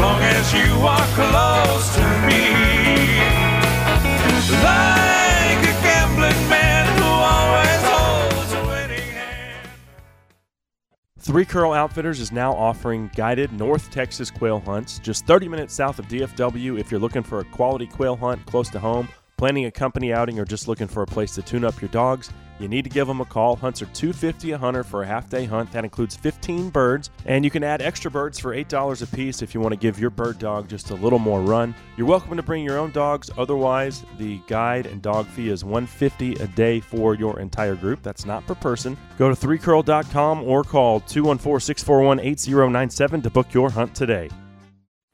long 0.00 0.20
as 0.22 0.52
you 0.52 0.86
are 0.86 1.06
close 1.14 1.94
to 1.94 2.02
me. 2.26 2.48
Like 4.62 5.60
a 5.62 5.74
gambling 5.82 6.48
man 6.48 6.86
who 6.96 7.04
always 7.04 7.82
holds 7.84 8.52
a 8.52 8.62
winning 8.66 9.12
hand. 9.12 9.68
Three 11.18 11.44
Curl 11.44 11.72
Outfitters 11.72 12.20
is 12.20 12.32
now 12.32 12.52
offering 12.52 13.10
guided 13.14 13.52
North 13.52 13.90
Texas 13.90 14.30
quail 14.30 14.60
hunts 14.60 14.98
just 14.98 15.26
30 15.26 15.48
minutes 15.48 15.74
south 15.74 15.98
of 15.98 16.06
DFW 16.08 16.78
if 16.78 16.90
you're 16.90 17.00
looking 17.00 17.22
for 17.22 17.40
a 17.40 17.44
quality 17.44 17.86
quail 17.86 18.16
hunt 18.16 18.44
close 18.46 18.70
to 18.70 18.78
home, 18.78 19.08
planning 19.36 19.66
a 19.66 19.70
company 19.70 20.12
outing, 20.12 20.38
or 20.38 20.44
just 20.44 20.68
looking 20.68 20.88
for 20.88 21.02
a 21.02 21.06
place 21.06 21.34
to 21.34 21.42
tune 21.42 21.64
up 21.64 21.80
your 21.80 21.90
dogs 21.90 22.30
you 22.58 22.68
need 22.68 22.84
to 22.84 22.90
give 22.90 23.06
them 23.06 23.20
a 23.20 23.24
call. 23.24 23.56
Hunts 23.56 23.82
are 23.82 23.86
250 23.86 24.52
a 24.52 24.58
hunter 24.58 24.84
for 24.84 25.02
a 25.02 25.06
half 25.06 25.28
day 25.28 25.44
hunt. 25.44 25.72
That 25.72 25.84
includes 25.84 26.16
15 26.16 26.70
birds, 26.70 27.10
and 27.26 27.44
you 27.44 27.50
can 27.50 27.64
add 27.64 27.82
extra 27.82 28.10
birds 28.10 28.38
for 28.38 28.54
$8 28.54 29.02
a 29.02 29.06
piece 29.06 29.42
if 29.42 29.54
you 29.54 29.60
want 29.60 29.72
to 29.72 29.78
give 29.78 29.98
your 29.98 30.10
bird 30.10 30.38
dog 30.38 30.68
just 30.68 30.90
a 30.90 30.94
little 30.94 31.18
more 31.18 31.40
run. 31.40 31.74
You're 31.96 32.06
welcome 32.06 32.36
to 32.36 32.42
bring 32.42 32.64
your 32.64 32.78
own 32.78 32.92
dogs. 32.92 33.30
Otherwise, 33.36 34.04
the 34.18 34.40
guide 34.46 34.86
and 34.86 35.02
dog 35.02 35.26
fee 35.26 35.50
is 35.50 35.64
150 35.64 36.34
a 36.34 36.46
day 36.48 36.80
for 36.80 37.14
your 37.14 37.40
entire 37.40 37.76
group. 37.76 38.02
That's 38.02 38.24
not 38.24 38.46
per 38.46 38.54
person. 38.54 38.96
Go 39.18 39.32
to 39.32 39.34
3curl.com 39.34 40.44
or 40.44 40.64
call 40.64 41.00
214-641-8097 41.02 43.22
to 43.22 43.30
book 43.30 43.54
your 43.54 43.70
hunt 43.70 43.94
today. 43.94 44.28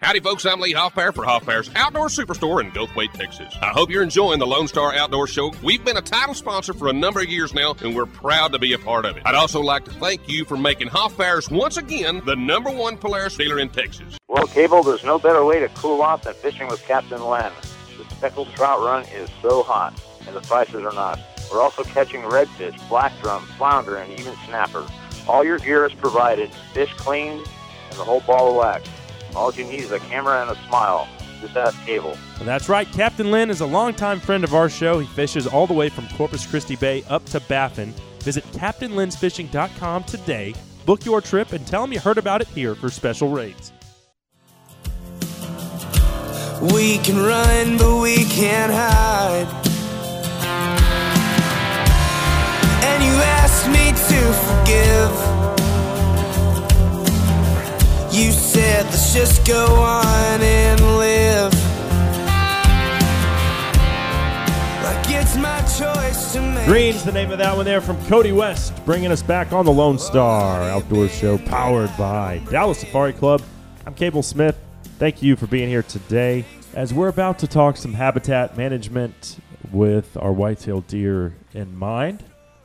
Howdy, 0.05 0.21
folks. 0.21 0.45
I'm 0.45 0.61
Lee 0.61 0.75
Hoffpauir 0.75 1.15
for 1.15 1.25
Hoffpauir's 1.25 1.71
Outdoor 1.75 2.09
Superstore 2.09 2.63
in 2.63 2.71
Goldthwaite, 2.73 3.15
Texas. 3.15 3.55
I 3.63 3.69
hope 3.69 3.89
you're 3.89 4.03
enjoying 4.03 4.39
the 4.39 4.47
Lone 4.47 4.69
Star 4.69 4.95
Outdoor 4.95 5.27
Show. 5.27 5.51
We've 5.63 5.83
been 5.83 5.97
a 5.97 6.03
title 6.03 6.35
sponsor 6.35 6.75
for 6.75 6.89
a 6.89 6.93
number 6.93 7.21
of 7.21 7.27
years 7.31 7.55
now, 7.55 7.75
and 7.81 7.97
we're 7.97 8.05
proud 8.05 8.53
to 8.53 8.59
be 8.59 8.75
a 8.75 8.79
part 8.79 9.07
of 9.07 9.17
it. 9.17 9.23
I'd 9.25 9.35
also 9.35 9.63
like 9.63 9.87
to 9.87 9.91
thank 9.93 10.29
you 10.29 10.45
for 10.45 10.59
making 10.59 10.89
Hoffpauir's 10.89 11.51
once 11.51 11.79
again 11.79 12.21
the 12.27 12.37
number 12.37 12.71
one 12.71 12.99
Polaris 12.99 13.35
dealer 13.35 13.59
in 13.59 13.71
Texas. 13.71 14.19
Well, 14.29 14.47
Cable, 14.47 14.83
there's 14.83 15.05
no 15.05 15.19
better 15.19 15.43
way 15.43 15.59
to 15.61 15.69
cool 15.69 16.03
off 16.03 16.25
than 16.25 16.35
fishing 16.35 16.69
with 16.69 16.83
Captain 16.83 17.25
Len. 17.25 17.51
The 17.97 18.05
speckled 18.15 18.49
trout 18.55 18.81
run 18.81 19.05
is 19.05 19.31
so 19.41 19.63
hot, 19.63 19.99
and 20.27 20.37
the 20.37 20.43
prices 20.43 20.85
are 20.85 20.93
not. 20.93 21.19
We're 21.51 21.63
also 21.63 21.83
catching 21.83 22.21
redfish, 22.21 22.77
black 22.91 23.19
drum, 23.23 23.43
flounder, 23.57 23.97
and 23.97 24.13
even 24.21 24.35
snapper. 24.45 24.87
All 25.27 25.43
your 25.43 25.59
gear 25.61 25.87
is 25.87 25.95
provided, 25.95 26.53
fish 26.75 26.93
cleaned, 26.93 27.41
and 27.89 27.99
the 27.99 28.05
whole 28.05 28.21
ball 28.21 28.51
of 28.51 28.57
wax. 28.57 28.91
All 29.35 29.53
you 29.53 29.65
need 29.65 29.81
is 29.81 29.93
a 29.93 29.99
camera 29.99 30.43
and 30.43 30.51
a 30.51 30.69
smile. 30.69 31.09
Just 31.41 31.57
ask 31.57 31.79
Cable. 31.85 32.17
That's 32.43 32.69
right. 32.69 32.91
Captain 32.93 33.31
Lynn 33.31 33.51
is 33.51 33.61
a 33.61 33.67
longtime 33.67 34.21
friend 34.21 34.45
of 34.45 34.55
our 34.55 34.69
show. 34.69 34.99
He 34.99 35.07
fishes 35.09 35.47
all 35.47 35.67
the 35.67 35.75
way 35.75 35.89
from 35.89 36.09
Corpus 36.09 36.47
Christi 36.47 36.77
Bay 36.77 37.05
up 37.09 37.25
to 37.27 37.41
Baffin. 37.41 37.93
Visit 38.21 38.45
CaptainLynn'sFishing.com 38.53 40.05
today. 40.05 40.55
Book 40.87 41.05
your 41.05 41.21
trip 41.21 41.53
and 41.53 41.67
tell 41.67 41.85
him 41.85 41.93
you 41.93 42.01
heard 42.01 42.19
about 42.19 42.41
it 42.41 42.49
here 42.49 42.75
for 42.75 42.89
special 42.91 43.29
rates. 43.29 43.73
We 46.73 46.99
can 46.99 47.19
run, 47.19 47.77
but 47.77 48.01
we 48.01 48.25
can't 48.25 48.73
hide. 48.73 49.47
And 52.85 53.03
you 53.03 53.11
asked 53.11 53.69
me 53.69 53.91
to 53.91 54.33
forgive. 54.33 55.44
You 58.15 58.31
said 58.31 58.85
let's 58.85 59.13
just 59.13 59.45
go 59.45 59.67
on 59.67 60.41
and 60.41 60.81
live. 60.99 61.53
Like 64.85 65.11
it's 65.11 65.37
my 65.37 65.61
choice 65.63 66.33
to 66.35 66.41
make. 66.41 66.65
Green's 66.65 67.03
the 67.03 67.11
name 67.11 67.33
of 67.33 67.39
that 67.39 67.57
one 67.57 67.65
there 67.65 67.81
from 67.81 68.01
Cody 68.07 68.31
West, 68.31 68.73
bringing 68.85 69.11
us 69.11 69.21
back 69.21 69.53
on 69.53 69.65
the 69.65 69.73
Lone 69.73 69.99
Star 69.99 70.63
Outdoor 70.63 71.09
Show, 71.09 71.39
powered 71.39 71.91
by 71.99 72.41
Dallas 72.51 72.79
Safari 72.79 73.15
Club. 73.15 73.43
I'm 73.85 73.95
Cable 73.95 74.23
Smith. 74.23 74.57
Thank 75.01 75.21
you 75.21 75.35
for 75.35 75.49
being 75.49 75.69
here 75.69 75.83
today. 75.83 76.45
As 76.75 76.95
we're 76.95 77.09
about 77.09 77.41
to 77.41 77.49
talk 77.49 77.77
some 77.77 77.95
habitat 77.95 78.57
management 78.57 79.39
with 79.73 80.17
our 80.19 80.33
white-tailed 80.33 80.87
deer 80.87 81.35
in 81.53 81.77
mind. 81.77 82.23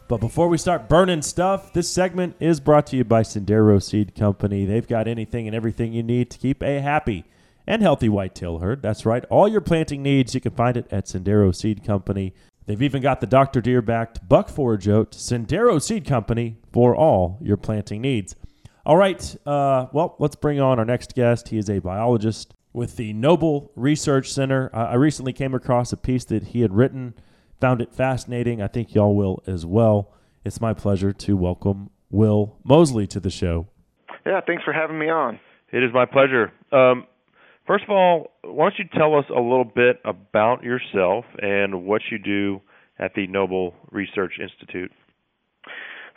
But 0.10 0.22
before 0.22 0.48
we 0.48 0.58
start 0.58 0.90
burning 0.90 1.22
stuff, 1.22 1.72
this 1.72 1.88
segment 1.88 2.36
is 2.40 2.60
brought 2.60 2.88
to 2.88 2.98
you 2.98 3.04
by 3.04 3.22
Sendero 3.22 3.82
Seed 3.82 4.16
Company. 4.16 4.66
They've 4.66 4.88
got 4.88 5.08
anything 5.08 5.46
and 5.46 5.56
everything 5.56 5.94
you 5.94 6.02
need 6.02 6.32
to 6.32 6.40
keep 6.40 6.64
a 6.64 6.82
happy 6.82 7.26
and 7.68 7.84
healthy 7.84 8.10
whitetail 8.10 8.58
herd. 8.58 8.82
That's 8.82 9.06
right. 9.06 9.24
All 9.26 9.48
your 9.48 9.62
planting 9.62 10.02
needs, 10.02 10.34
you 10.34 10.42
can 10.42 10.54
find 10.54 10.76
it 10.78 10.88
at 10.92 11.06
Sendero 11.06 11.56
Seed 11.56 11.84
Company. 11.84 12.34
They've 12.66 12.82
even 12.82 13.04
got 13.04 13.22
the 13.22 13.28
Dr. 13.28 13.62
Deer 13.62 13.84
backed 13.84 14.28
buck 14.28 14.50
forage 14.50 14.88
oat, 14.88 15.12
Sendero 15.12 15.80
Seed 15.80 16.08
Company, 16.08 16.58
for 16.74 16.96
all 16.96 17.38
your 17.40 17.58
planting 17.58 18.02
needs. 18.02 18.36
All 18.88 18.98
right. 18.98 19.36
Uh, 19.46 19.90
well, 19.94 20.16
let's 20.18 20.36
bring 20.36 20.60
on 20.60 20.80
our 20.80 20.86
next 20.86 21.14
guest. 21.14 21.50
He 21.50 21.60
is 21.60 21.70
a 21.70 21.78
biologist 21.78 22.56
with 22.74 22.96
the 22.96 23.14
Noble 23.14 23.72
Research 23.76 24.34
Center. 24.34 24.72
I 24.74 24.96
recently 24.96 25.34
came 25.34 25.54
across 25.54 25.94
a 25.94 25.98
piece 25.98 26.26
that 26.26 26.46
he 26.46 26.62
had 26.62 26.74
written 26.74 27.14
Found 27.62 27.82
it 27.82 27.94
fascinating. 27.94 28.62
I 28.62 28.68
think 28.68 28.96
y'all 28.96 29.16
will 29.16 29.44
as 29.46 29.66
well. 29.66 30.14
It's 30.46 30.62
my 30.62 30.74
pleasure 30.74 31.12
to 31.12 31.36
welcome 31.36 31.90
Will 32.10 32.58
Mosley 32.64 33.06
to 33.08 33.20
the 33.20 33.30
show. 33.30 33.68
Yeah, 34.26 34.40
thanks 34.46 34.64
for 34.64 34.74
having 34.74 34.98
me 34.98 35.10
on. 35.10 35.40
It 35.72 35.84
is 35.84 35.92
my 35.94 36.06
pleasure. 36.06 36.52
Um, 36.72 37.06
first 37.68 37.84
of 37.84 37.90
all, 37.90 38.32
why 38.44 38.70
don't 38.70 38.80
you 38.80 38.86
tell 38.98 39.16
us 39.16 39.26
a 39.30 39.42
little 39.42 39.66
bit 39.66 40.00
about 40.06 40.64
yourself 40.64 41.26
and 41.40 41.84
what 41.84 42.02
you 42.10 42.18
do 42.18 42.62
at 42.98 43.14
the 43.16 43.28
Noble 43.28 43.74
Research 43.92 44.34
Institute? 44.42 44.92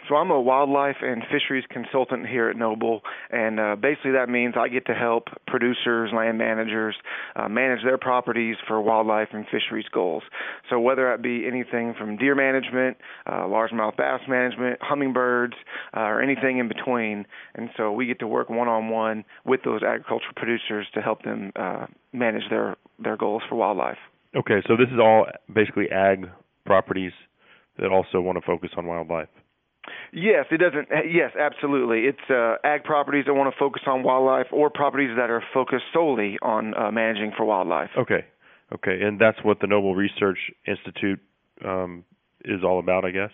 So 0.09 0.17
I'm 0.17 0.31
a 0.31 0.41
wildlife 0.41 0.97
and 1.01 1.23
fisheries 1.31 1.65
consultant 1.71 2.27
here 2.27 2.49
at 2.49 2.57
Noble, 2.57 3.03
and 3.31 3.61
uh, 3.61 3.77
basically 3.77 4.13
that 4.13 4.29
means 4.29 4.55
I 4.59 4.69
get 4.69 4.87
to 4.87 4.95
help 4.95 5.29
producers, 5.47 6.11
land 6.15 6.39
managers 6.39 6.97
uh, 7.37 7.49
manage 7.49 7.85
their 7.85 7.99
properties 7.99 8.57
for 8.67 8.81
wildlife 8.81 9.29
and 9.33 9.45
fisheries 9.45 9.87
goals. 9.93 10.25
So 10.69 10.81
whether 10.81 11.09
that 11.11 11.23
be 11.23 11.47
anything 11.47 11.95
from 11.97 12.17
deer 12.17 12.35
management, 12.35 12.97
uh, 13.27 13.45
largemouth 13.45 13.97
bass 13.97 14.21
management, 14.29 14.79
hummingbirds, 14.81 15.55
uh, 15.97 16.01
or 16.01 16.21
anything 16.21 16.59
in 16.59 16.67
between, 16.67 17.25
and 17.55 17.71
so 17.77 17.93
we 17.93 18.07
get 18.07 18.19
to 18.19 18.27
work 18.27 18.51
one-on-one 18.51 19.25
with 19.45 19.61
those 19.65 19.83
agricultural 19.83 20.33
producers 20.35 20.87
to 20.95 21.01
help 21.01 21.23
them 21.23 21.53
uh, 21.57 21.87
manage 22.13 22.43
their 22.51 22.77
their 22.99 23.17
goals 23.17 23.43
for 23.49 23.55
wildlife. 23.57 23.99
Okay, 24.35 24.63
so 24.67 24.77
this 24.77 24.89
is 24.93 24.99
all 24.99 25.27
basically 25.53 25.91
ag 25.91 26.29
properties 26.65 27.13
that 27.79 27.91
also 27.91 28.21
want 28.21 28.39
to 28.39 28.45
focus 28.45 28.71
on 28.77 28.87
wildlife. 28.87 29.29
Yes, 30.13 30.47
it 30.51 30.59
doesn't. 30.59 30.89
Yes, 31.11 31.33
absolutely. 31.39 32.07
It's 32.07 32.31
uh, 32.31 32.57
ag 32.65 32.85
properties 32.85 33.25
that 33.27 33.35
want 33.35 33.53
to 33.53 33.59
focus 33.59 33.83
on 33.87 34.03
wildlife, 34.03 34.47
or 34.53 34.71
properties 34.71 35.11
that 35.17 35.31
are 35.31 35.43
focused 35.53 35.85
solely 35.93 36.39
on 36.41 36.75
uh, 36.75 36.91
managing 36.93 37.33
for 37.37 37.45
wildlife. 37.45 37.91
Okay, 37.99 38.25
okay, 38.73 39.03
and 39.03 39.21
that's 39.21 39.39
what 39.43 39.61
the 39.61 39.67
Noble 39.67 39.95
Research 39.95 40.39
Institute 40.67 41.19
um, 41.65 42.05
is 42.45 42.63
all 42.65 42.79
about, 42.79 43.05
I 43.05 43.11
guess. 43.11 43.31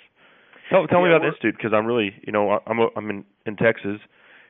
Tell, 0.71 0.87
tell 0.87 1.01
yeah, 1.01 1.05
me 1.05 1.11
about 1.11 1.23
the 1.23 1.29
institute 1.29 1.55
because 1.57 1.73
I'm 1.75 1.87
really, 1.87 2.13
you 2.27 2.33
know, 2.33 2.61
I'm 2.67 2.79
I'm 2.97 3.11
in 3.11 3.25
in 3.45 3.57
Texas. 3.57 4.01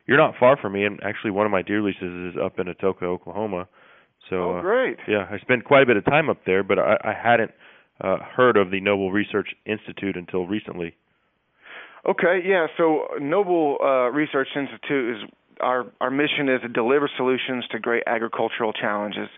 You're 0.07 0.19
not 0.19 0.35
far 0.39 0.57
from 0.57 0.73
me, 0.73 0.85
and 0.85 1.01
actually, 1.03 1.33
one 1.33 1.47
of 1.47 1.53
my 1.53 1.63
deer 1.63 1.83
leases 1.83 2.35
is 2.35 2.41
up 2.43 2.59
in 2.59 2.67
Atoka, 2.67 3.03
Oklahoma. 3.03 3.69
So, 4.31 4.37
oh, 4.37 4.61
great. 4.61 4.99
Uh, 5.01 5.11
yeah, 5.11 5.29
I 5.31 5.39
spent 5.39 5.65
quite 5.65 5.83
a 5.83 5.87
bit 5.87 5.97
of 5.97 6.05
time 6.05 6.31
up 6.31 6.39
there, 6.47 6.63
but 6.63 6.79
I, 6.79 6.97
I 7.03 7.13
hadn't 7.13 7.51
uh, 8.01 8.19
heard 8.37 8.57
of 8.57 8.71
the 8.71 8.81
Noble 8.81 9.11
Research 9.11 9.49
Institute 9.67 10.17
until 10.17 10.47
recently. 10.47 10.95
Okay, 12.09 12.41
yeah. 12.43 12.69
So 12.79 13.07
Noble 13.21 13.77
uh, 13.83 14.11
Research 14.11 14.49
Institute 14.57 15.17
is 15.17 15.31
our 15.61 15.85
our 16.01 16.11
mission 16.11 16.49
is 16.49 16.63
to 16.63 16.69
deliver 16.69 17.11
solutions 17.19 17.67
to 17.71 17.79
great 17.79 18.05
agricultural 18.07 18.73
challenges, 18.73 19.29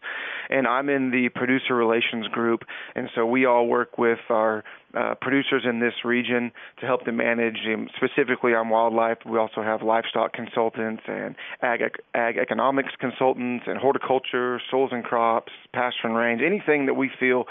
and 0.51 0.69
I'm 0.69 0.89
in 0.89 1.11
the 1.11 1.31
producer 1.35 1.75
relations 1.75 2.29
group, 2.29 2.61
and 2.95 3.09
so 3.15 3.27
we 3.27 3.45
all 3.45 3.67
work 3.67 3.99
with 3.99 4.21
our 4.29 4.63
uh, 4.97 5.15
producers 5.21 5.65
in 5.69 5.81
this 5.81 5.95
region 6.05 6.53
to 6.79 6.87
help 6.87 7.07
them 7.07 7.17
manage, 7.17 7.57
um, 7.75 7.89
specifically 7.97 8.55
on 8.55 8.69
wildlife. 8.69 9.19
We 9.27 9.37
also 9.39 9.63
have 9.63 9.83
livestock 9.83 10.33
consultants 10.33 11.03
and 11.09 11.35
ag 11.63 11.81
ag 12.15 12.37
economics 12.37 12.93
consultants 13.01 13.65
and 13.67 13.79
horticulture, 13.79 14.61
soils 14.71 14.91
and 14.93 15.03
crops, 15.03 15.53
pasture 15.73 16.07
and 16.07 16.15
range, 16.15 16.41
anything 16.41 16.87
that 16.87 16.95
we 16.95 17.11
feel 17.19 17.47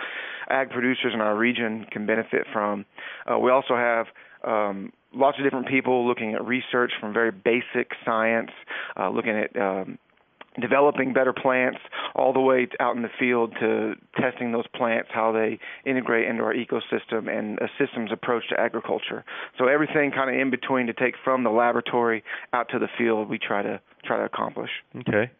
ag 0.49 0.69
producers 0.69 1.11
in 1.13 1.19
our 1.19 1.35
region 1.35 1.87
can 1.91 2.05
benefit 2.05 2.45
from. 2.53 2.85
Uh, 3.29 3.37
we 3.37 3.51
also 3.51 3.75
have 3.75 4.05
um, 4.45 4.93
lots 5.13 5.37
of 5.37 5.43
different 5.43 5.67
people 5.67 6.07
looking 6.07 6.33
at 6.33 6.45
research 6.45 6.91
from 6.99 7.13
very 7.13 7.31
basic 7.31 7.91
science, 8.05 8.51
uh, 8.97 9.09
looking 9.09 9.37
at 9.37 9.55
um, 9.59 9.97
developing 10.59 11.13
better 11.13 11.33
plants 11.33 11.79
all 12.15 12.33
the 12.33 12.39
way 12.39 12.67
out 12.79 12.95
in 12.95 13.01
the 13.01 13.09
field 13.19 13.53
to 13.59 13.93
testing 14.19 14.51
those 14.51 14.67
plants 14.75 15.09
how 15.13 15.31
they 15.31 15.59
integrate 15.89 16.27
into 16.27 16.43
our 16.43 16.53
ecosystem 16.53 17.29
and 17.29 17.59
a 17.59 17.67
systems 17.77 18.11
approach 18.11 18.43
to 18.49 18.59
agriculture 18.59 19.23
so 19.57 19.67
everything 19.67 20.11
kind 20.11 20.29
of 20.29 20.39
in 20.39 20.49
between 20.49 20.87
to 20.87 20.93
take 20.93 21.13
from 21.23 21.43
the 21.43 21.49
laboratory 21.49 22.23
out 22.51 22.67
to 22.67 22.79
the 22.79 22.89
field 22.97 23.29
we 23.29 23.37
try 23.37 23.61
to 23.61 23.79
try 24.03 24.17
to 24.17 24.23
accomplish 24.23 24.71
Okay. 24.97 25.31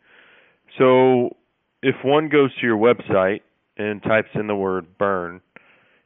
So 0.78 1.36
if 1.82 1.96
one 2.04 2.30
goes 2.30 2.54
to 2.56 2.66
your 2.66 2.78
website 2.78 3.42
and 3.78 4.02
types 4.04 4.30
in 4.36 4.48
the 4.48 4.56
word 4.56 4.98
burn 4.98 5.42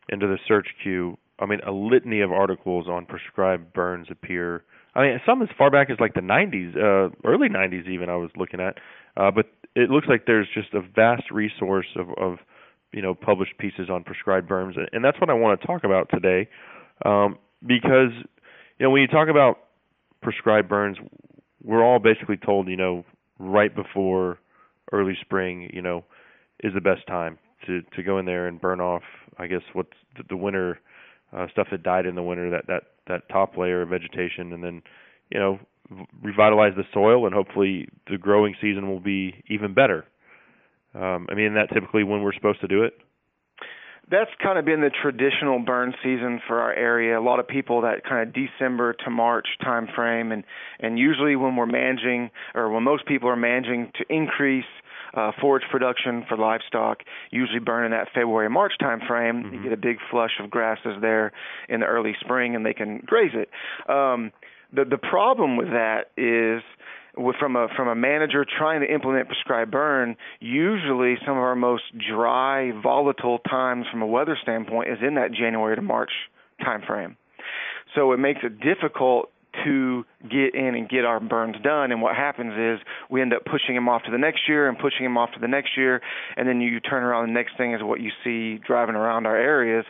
into 0.09 0.27
the 0.27 0.37
search 0.47 0.67
queue, 0.81 1.17
I 1.39 1.45
mean, 1.45 1.59
a 1.65 1.71
litany 1.71 2.21
of 2.21 2.31
articles 2.31 2.87
on 2.87 3.05
prescribed 3.05 3.73
burns 3.73 4.07
appear. 4.11 4.63
I 4.95 5.01
mean, 5.01 5.21
some 5.25 5.41
as 5.41 5.49
far 5.57 5.71
back 5.71 5.89
as 5.89 5.99
like 5.99 6.13
the 6.13 6.21
90s, 6.21 6.75
uh, 6.75 7.13
early 7.25 7.49
90s 7.49 7.87
even. 7.87 8.09
I 8.09 8.15
was 8.15 8.29
looking 8.37 8.59
at, 8.59 8.77
uh, 9.17 9.31
but 9.31 9.47
it 9.75 9.89
looks 9.89 10.07
like 10.07 10.25
there's 10.25 10.47
just 10.53 10.73
a 10.73 10.81
vast 10.81 11.31
resource 11.31 11.87
of, 11.95 12.09
of 12.17 12.37
you 12.91 13.01
know 13.01 13.15
published 13.15 13.57
pieces 13.57 13.89
on 13.89 14.03
prescribed 14.03 14.47
burns, 14.47 14.75
and, 14.91 15.03
that's 15.03 15.19
what 15.19 15.29
I 15.29 15.33
want 15.33 15.59
to 15.59 15.67
talk 15.67 15.83
about 15.83 16.09
today, 16.13 16.47
um, 17.05 17.37
because 17.65 18.11
you 18.77 18.85
know 18.85 18.91
when 18.91 19.01
you 19.01 19.07
talk 19.07 19.29
about 19.29 19.59
prescribed 20.21 20.69
burns, 20.69 20.97
we're 21.63 21.83
all 21.83 21.97
basically 21.97 22.37
told 22.37 22.67
you 22.67 22.77
know 22.77 23.03
right 23.39 23.75
before 23.75 24.37
early 24.91 25.17
spring, 25.21 25.69
you 25.73 25.81
know, 25.81 26.05
is 26.63 26.73
the 26.75 26.81
best 26.81 27.07
time 27.07 27.39
to 27.65 27.81
to 27.95 28.03
go 28.03 28.19
in 28.19 28.25
there 28.25 28.47
and 28.47 28.61
burn 28.61 28.79
off. 28.79 29.03
I 29.39 29.47
guess 29.47 29.63
what's 29.73 29.97
the, 30.15 30.23
the 30.29 30.37
winter 30.37 30.79
uh, 31.35 31.47
stuff 31.51 31.67
that 31.71 31.83
died 31.83 32.05
in 32.05 32.15
the 32.15 32.23
winter, 32.23 32.49
that 32.49 32.67
that 32.67 32.83
that 33.07 33.29
top 33.29 33.57
layer 33.57 33.81
of 33.81 33.89
vegetation, 33.89 34.53
and 34.53 34.63
then 34.63 34.81
you 35.31 35.39
know 35.39 35.59
revitalize 36.21 36.73
the 36.75 36.83
soil, 36.93 37.25
and 37.25 37.35
hopefully 37.35 37.87
the 38.09 38.17
growing 38.17 38.55
season 38.61 38.87
will 38.89 38.99
be 38.99 39.43
even 39.49 39.73
better. 39.73 40.05
Um, 40.95 41.27
I 41.29 41.33
mean, 41.35 41.55
that 41.55 41.73
typically 41.73 42.03
when 42.03 42.21
we're 42.21 42.33
supposed 42.33 42.61
to 42.61 42.67
do 42.67 42.83
it. 42.83 42.93
that's 44.11 44.29
kind 44.41 44.59
of 44.59 44.65
been 44.65 44.81
the 44.81 44.91
traditional 45.01 45.59
burn 45.59 45.93
season 46.03 46.39
for 46.47 46.59
our 46.59 46.73
area. 46.73 47.19
A 47.19 47.21
lot 47.21 47.39
of 47.39 47.47
people 47.47 47.81
that 47.81 48.03
kind 48.07 48.27
of 48.27 48.33
December 48.33 48.93
to 49.05 49.09
March 49.09 49.47
time 49.63 49.87
frame, 49.95 50.31
and 50.31 50.43
and 50.79 50.99
usually 50.99 51.35
when 51.35 51.55
we're 51.55 51.65
managing, 51.65 52.29
or 52.53 52.69
when 52.69 52.83
most 52.83 53.05
people 53.05 53.29
are 53.29 53.35
managing 53.35 53.91
to 53.95 54.05
increase 54.09 54.65
uh, 55.13 55.31
forage 55.39 55.63
production 55.69 56.25
for 56.27 56.37
livestock, 56.37 57.03
usually 57.31 57.59
burn 57.59 57.85
in 57.85 57.91
that 57.91 58.07
February 58.13 58.49
March 58.49 58.73
time 58.79 59.01
frame. 59.07 59.51
You 59.53 59.63
get 59.63 59.73
a 59.73 59.77
big 59.77 59.97
flush 60.09 60.39
of 60.39 60.49
grasses 60.49 60.95
there 61.01 61.31
in 61.69 61.79
the 61.81 61.85
early 61.85 62.15
spring, 62.19 62.55
and 62.55 62.65
they 62.65 62.73
can 62.73 62.99
graze 63.05 63.33
it. 63.33 63.49
Um, 63.89 64.31
the 64.71 64.85
the 64.85 64.97
problem 64.97 65.55
with 65.55 65.69
that 65.69 66.09
is 66.17 66.63
with- 67.15 67.35
from 67.35 67.55
a 67.55 67.67
from 67.75 67.87
a 67.87 67.95
manager 67.95 68.43
trying 68.45 68.81
to 68.81 68.91
implement 68.91 69.27
prescribed 69.27 69.71
burn, 69.71 70.17
usually 70.39 71.17
some 71.25 71.37
of 71.37 71.43
our 71.43 71.55
most 71.55 71.83
dry, 71.97 72.71
volatile 72.71 73.39
times 73.39 73.85
from 73.91 74.01
a 74.01 74.07
weather 74.07 74.35
standpoint 74.41 74.89
is 74.89 74.97
in 75.01 75.15
that 75.15 75.31
January 75.31 75.75
to 75.75 75.81
March 75.81 76.11
time 76.63 76.81
frame. 76.81 77.17
So 77.93 78.11
it 78.13 78.17
makes 78.17 78.39
it 78.43 78.59
difficult 78.59 79.29
to 79.63 80.03
get 80.23 80.55
in 80.55 80.75
and 80.75 80.89
get 80.89 81.05
our 81.05 81.19
burns 81.19 81.55
done 81.63 81.91
and 81.91 82.01
what 82.01 82.15
happens 82.15 82.53
is 82.57 82.85
we 83.09 83.21
end 83.21 83.33
up 83.33 83.43
pushing 83.45 83.75
them 83.75 83.87
off 83.87 84.03
to 84.03 84.11
the 84.11 84.17
next 84.17 84.41
year 84.47 84.67
and 84.67 84.77
pushing 84.77 85.03
them 85.03 85.17
off 85.17 85.31
to 85.33 85.39
the 85.39 85.47
next 85.47 85.77
year 85.77 86.01
and 86.37 86.47
then 86.47 86.59
you 86.61 86.79
turn 86.79 87.03
around 87.03 87.27
the 87.27 87.33
next 87.33 87.55
thing 87.57 87.73
is 87.73 87.81
what 87.83 88.01
you 88.01 88.11
see 88.23 88.59
driving 88.65 88.95
around 88.95 89.25
our 89.25 89.37
areas 89.37 89.85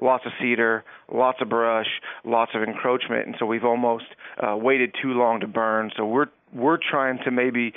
lots 0.00 0.26
of 0.26 0.32
cedar, 0.40 0.84
lots 1.12 1.38
of 1.40 1.48
brush, 1.48 1.86
lots 2.24 2.52
of 2.54 2.62
encroachment, 2.62 3.26
and 3.26 3.36
so 3.38 3.46
we've 3.46 3.64
almost 3.64 4.04
uh, 4.40 4.56
waited 4.56 4.94
too 5.00 5.12
long 5.12 5.40
to 5.40 5.46
burn. 5.46 5.90
So 5.96 6.06
we're 6.06 6.26
we're 6.52 6.78
trying 6.78 7.18
to 7.24 7.30
maybe 7.30 7.72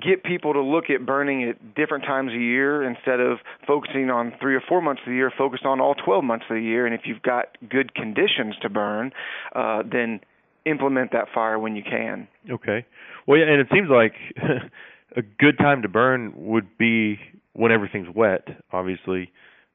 get 0.00 0.22
people 0.22 0.52
to 0.52 0.60
look 0.60 0.84
at 0.88 1.04
burning 1.04 1.48
at 1.48 1.74
different 1.74 2.04
times 2.04 2.30
a 2.32 2.38
year 2.38 2.82
instead 2.84 3.18
of 3.18 3.38
focusing 3.66 4.10
on 4.10 4.32
three 4.40 4.54
or 4.54 4.62
four 4.68 4.80
months 4.80 5.02
of 5.04 5.10
the 5.10 5.16
year. 5.16 5.32
Focus 5.36 5.60
on 5.64 5.80
all 5.80 5.94
12 5.94 6.22
months 6.22 6.44
of 6.48 6.56
the 6.56 6.62
year, 6.62 6.86
and 6.86 6.94
if 6.94 7.02
you've 7.04 7.22
got 7.22 7.56
good 7.68 7.94
conditions 7.94 8.54
to 8.62 8.68
burn, 8.68 9.12
uh, 9.54 9.82
then 9.90 10.20
implement 10.66 11.12
that 11.12 11.26
fire 11.34 11.58
when 11.58 11.76
you 11.76 11.82
can. 11.82 12.28
Okay. 12.50 12.84
Well, 13.26 13.38
yeah, 13.38 13.46
and 13.46 13.60
it 13.60 13.68
seems 13.72 13.88
like 13.90 14.14
a 15.16 15.22
good 15.22 15.58
time 15.58 15.82
to 15.82 15.88
burn 15.88 16.32
would 16.36 16.78
be 16.78 17.18
when 17.52 17.72
everything's 17.72 18.08
wet, 18.14 18.46
obviously, 18.72 19.32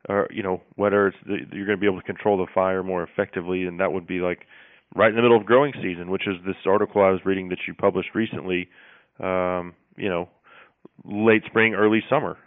or 0.08 0.28
you 0.32 0.44
know, 0.44 0.62
wetter. 0.78 1.08
It's 1.08 1.18
the, 1.26 1.38
you're 1.56 1.66
going 1.66 1.78
to 1.78 1.82
be 1.82 1.88
able 1.88 2.00
to 2.00 2.06
control 2.06 2.38
the 2.38 2.48
fire 2.54 2.84
more 2.84 3.04
effectively, 3.04 3.64
and 3.64 3.80
that 3.80 3.92
would 3.92 4.08
be 4.08 4.20
like 4.20 4.40
right 4.96 5.10
in 5.10 5.16
the 5.16 5.22
middle 5.22 5.38
of 5.38 5.46
growing 5.46 5.74
season, 5.82 6.10
which 6.10 6.28
is 6.28 6.36
this 6.46 6.56
article 6.66 7.02
I 7.02 7.10
was 7.10 7.22
reading 7.26 7.50
that 7.50 7.60
you 7.68 7.74
published 7.74 8.10
recently. 8.14 8.70
Um, 9.20 9.74
you 9.98 10.10
know, 10.10 10.30
late 11.06 11.44
spring, 11.46 11.74
early 11.74 12.04
summer. 12.10 12.38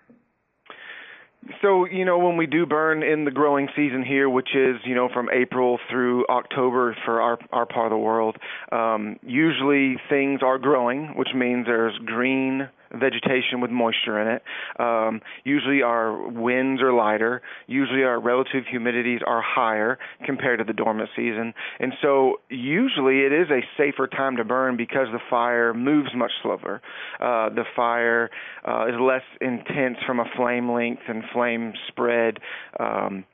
So, 1.63 1.87
you 1.87 2.05
know, 2.05 2.19
when 2.19 2.37
we 2.37 2.47
do 2.47 2.67
burn 2.67 3.03
in 3.03 3.25
the 3.25 3.31
growing 3.31 3.69
season 3.75 4.05
here, 4.05 4.29
which 4.29 4.55
is, 4.55 4.77
you 4.85 4.95
know, 4.95 5.09
from 5.13 5.29
April 5.33 5.79
through 5.91 6.27
October 6.29 6.97
for 7.05 7.21
our 7.21 7.39
our 7.53 7.67
part 7.67 7.87
of 7.87 7.91
the 7.91 7.99
world, 7.99 8.37
um, 8.71 9.19
usually 9.23 9.97
things 10.09 10.41
are 10.43 10.59
growing, 10.59 11.17
which 11.17 11.29
means 11.35 11.67
there's 11.67 11.97
green 12.05 12.69
vegetation 12.93 13.61
with 13.61 13.71
moisture 13.71 14.21
in 14.21 14.29
it. 14.29 14.43
Um, 14.81 15.21
usually 15.45 15.83
our 15.83 16.29
winds 16.29 16.83
are 16.83 16.93
lighter. 16.93 17.43
Usually 17.67 18.03
our 18.03 18.21
relative 18.21 18.65
humidities 18.73 19.21
are 19.27 19.43
higher 19.43 19.99
compared 20.25 20.59
to 20.59 20.65
the 20.65 20.73
dormant 20.73 21.11
season. 21.17 21.55
And 21.81 21.93
so 22.03 22.41
usually 22.49 23.21
it 23.21 23.33
is 23.33 23.49
a 23.51 23.61
safer 23.77 24.07
time 24.07 24.37
to 24.37 24.45
burn 24.45 24.77
because 24.77 25.09
the 25.13 25.21
fire 25.31 25.75
moves 25.75 26.11
much 26.15 26.33
slower. 26.43 26.81
Uh, 27.21 27.51
the 27.51 27.65
fire 27.77 28.31
uh, 28.67 28.87
is 28.89 28.95
less 29.01 29.23
intense 29.41 29.99
from 30.07 30.21
a 30.21 30.25
flame 30.37 30.71
length 30.71 31.03
and 31.09 31.23
flame 31.33 31.73
spread. 31.89 32.39
Um, 32.79 33.25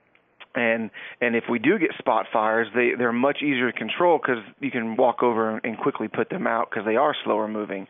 and 0.54 0.90
and 1.20 1.36
if 1.36 1.44
we 1.50 1.58
do 1.58 1.78
get 1.78 1.90
spot 1.98 2.26
fires, 2.32 2.68
they 2.74 2.92
they're 2.96 3.12
much 3.12 3.38
easier 3.38 3.70
to 3.70 3.78
control 3.78 4.18
because 4.18 4.42
you 4.60 4.70
can 4.70 4.96
walk 4.96 5.22
over 5.22 5.58
and 5.58 5.78
quickly 5.78 6.08
put 6.08 6.30
them 6.30 6.46
out 6.46 6.70
because 6.70 6.84
they 6.86 6.96
are 6.96 7.14
slower 7.24 7.48
moving. 7.48 7.86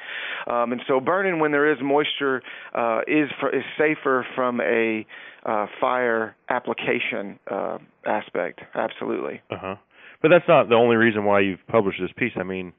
Um, 0.46 0.72
and 0.72 0.80
so 0.88 1.00
burning 1.00 1.40
when 1.40 1.52
there 1.52 1.70
is 1.70 1.78
moisture 1.82 2.42
uh, 2.74 3.00
is 3.06 3.28
for, 3.40 3.54
is 3.54 3.64
safer 3.78 4.26
from 4.34 4.60
a 4.60 5.06
uh, 5.44 5.66
fire 5.80 6.36
application 6.48 7.38
uh, 7.50 7.78
aspect. 8.06 8.60
Absolutely. 8.74 9.42
Uh 9.50 9.56
huh. 9.60 9.74
But 10.22 10.28
that's 10.28 10.48
not 10.48 10.68
the 10.68 10.74
only 10.74 10.96
reason 10.96 11.24
why 11.24 11.40
you've 11.40 11.66
published 11.68 12.00
this 12.00 12.10
piece. 12.16 12.32
I 12.36 12.44
mean, 12.44 12.72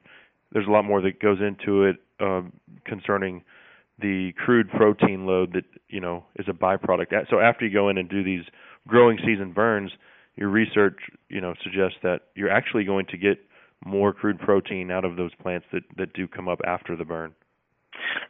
there's 0.52 0.66
a 0.66 0.70
lot 0.70 0.84
more 0.84 1.00
that 1.02 1.20
goes 1.20 1.38
into 1.40 1.84
it 1.84 1.96
um, 2.20 2.52
concerning 2.84 3.44
the 4.00 4.32
crude 4.44 4.68
protein 4.70 5.26
load 5.26 5.52
that 5.54 5.64
you 5.88 6.00
know 6.00 6.24
is 6.36 6.46
a 6.48 6.52
byproduct. 6.52 7.12
So 7.30 7.38
after 7.40 7.66
you 7.66 7.72
go 7.72 7.88
in 7.88 7.98
and 7.98 8.08
do 8.08 8.22
these 8.22 8.44
growing 8.86 9.18
season 9.24 9.52
burns, 9.52 9.92
your 10.36 10.48
research 10.48 10.98
you 11.28 11.40
know 11.40 11.54
suggests 11.62 11.98
that 12.02 12.20
you're 12.34 12.50
actually 12.50 12.84
going 12.84 13.06
to 13.06 13.16
get 13.16 13.38
more 13.84 14.12
crude 14.12 14.38
protein 14.38 14.90
out 14.90 15.04
of 15.04 15.16
those 15.16 15.34
plants 15.34 15.66
that 15.72 15.82
that 15.96 16.12
do 16.12 16.26
come 16.26 16.48
up 16.48 16.60
after 16.66 16.96
the 16.96 17.04
burn, 17.04 17.34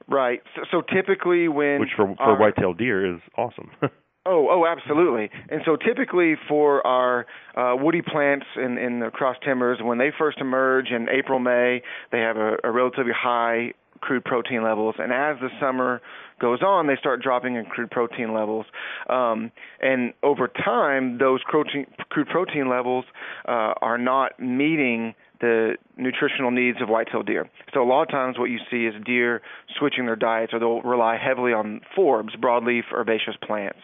Right. 0.09 0.41
So, 0.55 0.63
so 0.71 0.83
typically 0.83 1.49
when 1.49 1.81
which 1.81 1.91
for 1.97 2.15
for 2.17 2.39
white-tailed 2.39 2.79
deer 2.79 3.15
is 3.15 3.21
awesome. 3.37 3.71
Oh, 4.29 4.49
oh, 4.51 4.67
absolutely. 4.67 5.31
And 5.49 5.61
so 5.65 5.77
typically 5.77 6.35
for 6.49 6.85
our 6.85 7.27
uh, 7.57 7.77
woody 7.77 8.03
plants 8.03 8.47
in, 8.57 8.77
in 8.77 8.99
the 8.99 9.11
cross 9.13 9.37
timbers, 9.45 9.79
when 9.81 9.99
they 9.99 10.11
first 10.19 10.39
emerge 10.41 10.89
in 10.91 11.07
April, 11.09 11.39
May, 11.39 11.81
they 12.11 12.19
have 12.19 12.37
a, 12.37 12.57
a 12.65 12.73
relatively 12.73 13.13
high 13.17 13.75
crude 14.01 14.25
protein 14.25 14.65
levels. 14.65 14.97
And 14.99 15.13
as 15.13 15.37
the 15.41 15.49
summer 15.61 16.03
goes 16.41 16.63
on, 16.63 16.87
they 16.87 16.97
start 16.97 17.23
dropping 17.23 17.57
in 17.57 17.65
crude 17.65 17.91
protein 17.91 18.35
levels. 18.35 18.67
Um, 19.09 19.51
and 19.81 20.13
over 20.23 20.49
time, 20.49 21.19
those 21.19 21.41
protein, 21.49 21.87
crude 22.11 22.29
protein 22.29 22.69
levels 22.69 23.05
uh, 23.47 23.75
are 23.81 23.99
not 23.99 24.39
meeting 24.39 25.15
the 25.41 25.77
nutritional 25.97 26.51
needs 26.51 26.81
of 26.81 26.89
white-tailed 26.89 27.27
deer. 27.27 27.49
So 27.75 27.83
a 27.83 27.85
lot 27.85 28.03
of 28.03 28.09
times 28.09 28.39
what 28.39 28.47
you 28.47 28.59
see 28.71 28.87
is 28.87 28.95
deer 29.05 29.43
switching 29.79 30.07
their 30.07 30.17
diets 30.17 30.53
or 30.55 30.59
they'll 30.59 30.83
rely 30.83 31.19
heavily 31.19 31.53
on 31.53 31.81
forbs, 31.97 32.39
broadleaf 32.39 32.85
herbaceous 32.93 33.37
plants. 33.43 33.81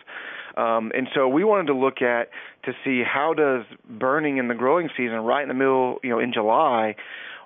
Um, 0.57 0.93
and 0.95 1.09
so 1.15 1.29
we 1.29 1.45
wanted 1.45 1.67
to 1.69 1.75
look 1.75 2.03
at 2.03 2.29
to 2.65 2.73
see 2.85 3.03
how 3.03 3.35
does 3.35 3.65
burning 3.89 4.37
in 4.37 4.49
the 4.49 4.55
growing 4.55 4.89
season, 4.97 5.17
right 5.21 5.43
in 5.43 5.49
the 5.49 5.55
middle, 5.55 5.99
you 6.03 6.11
know, 6.11 6.19
in 6.19 6.33
July, 6.33 6.95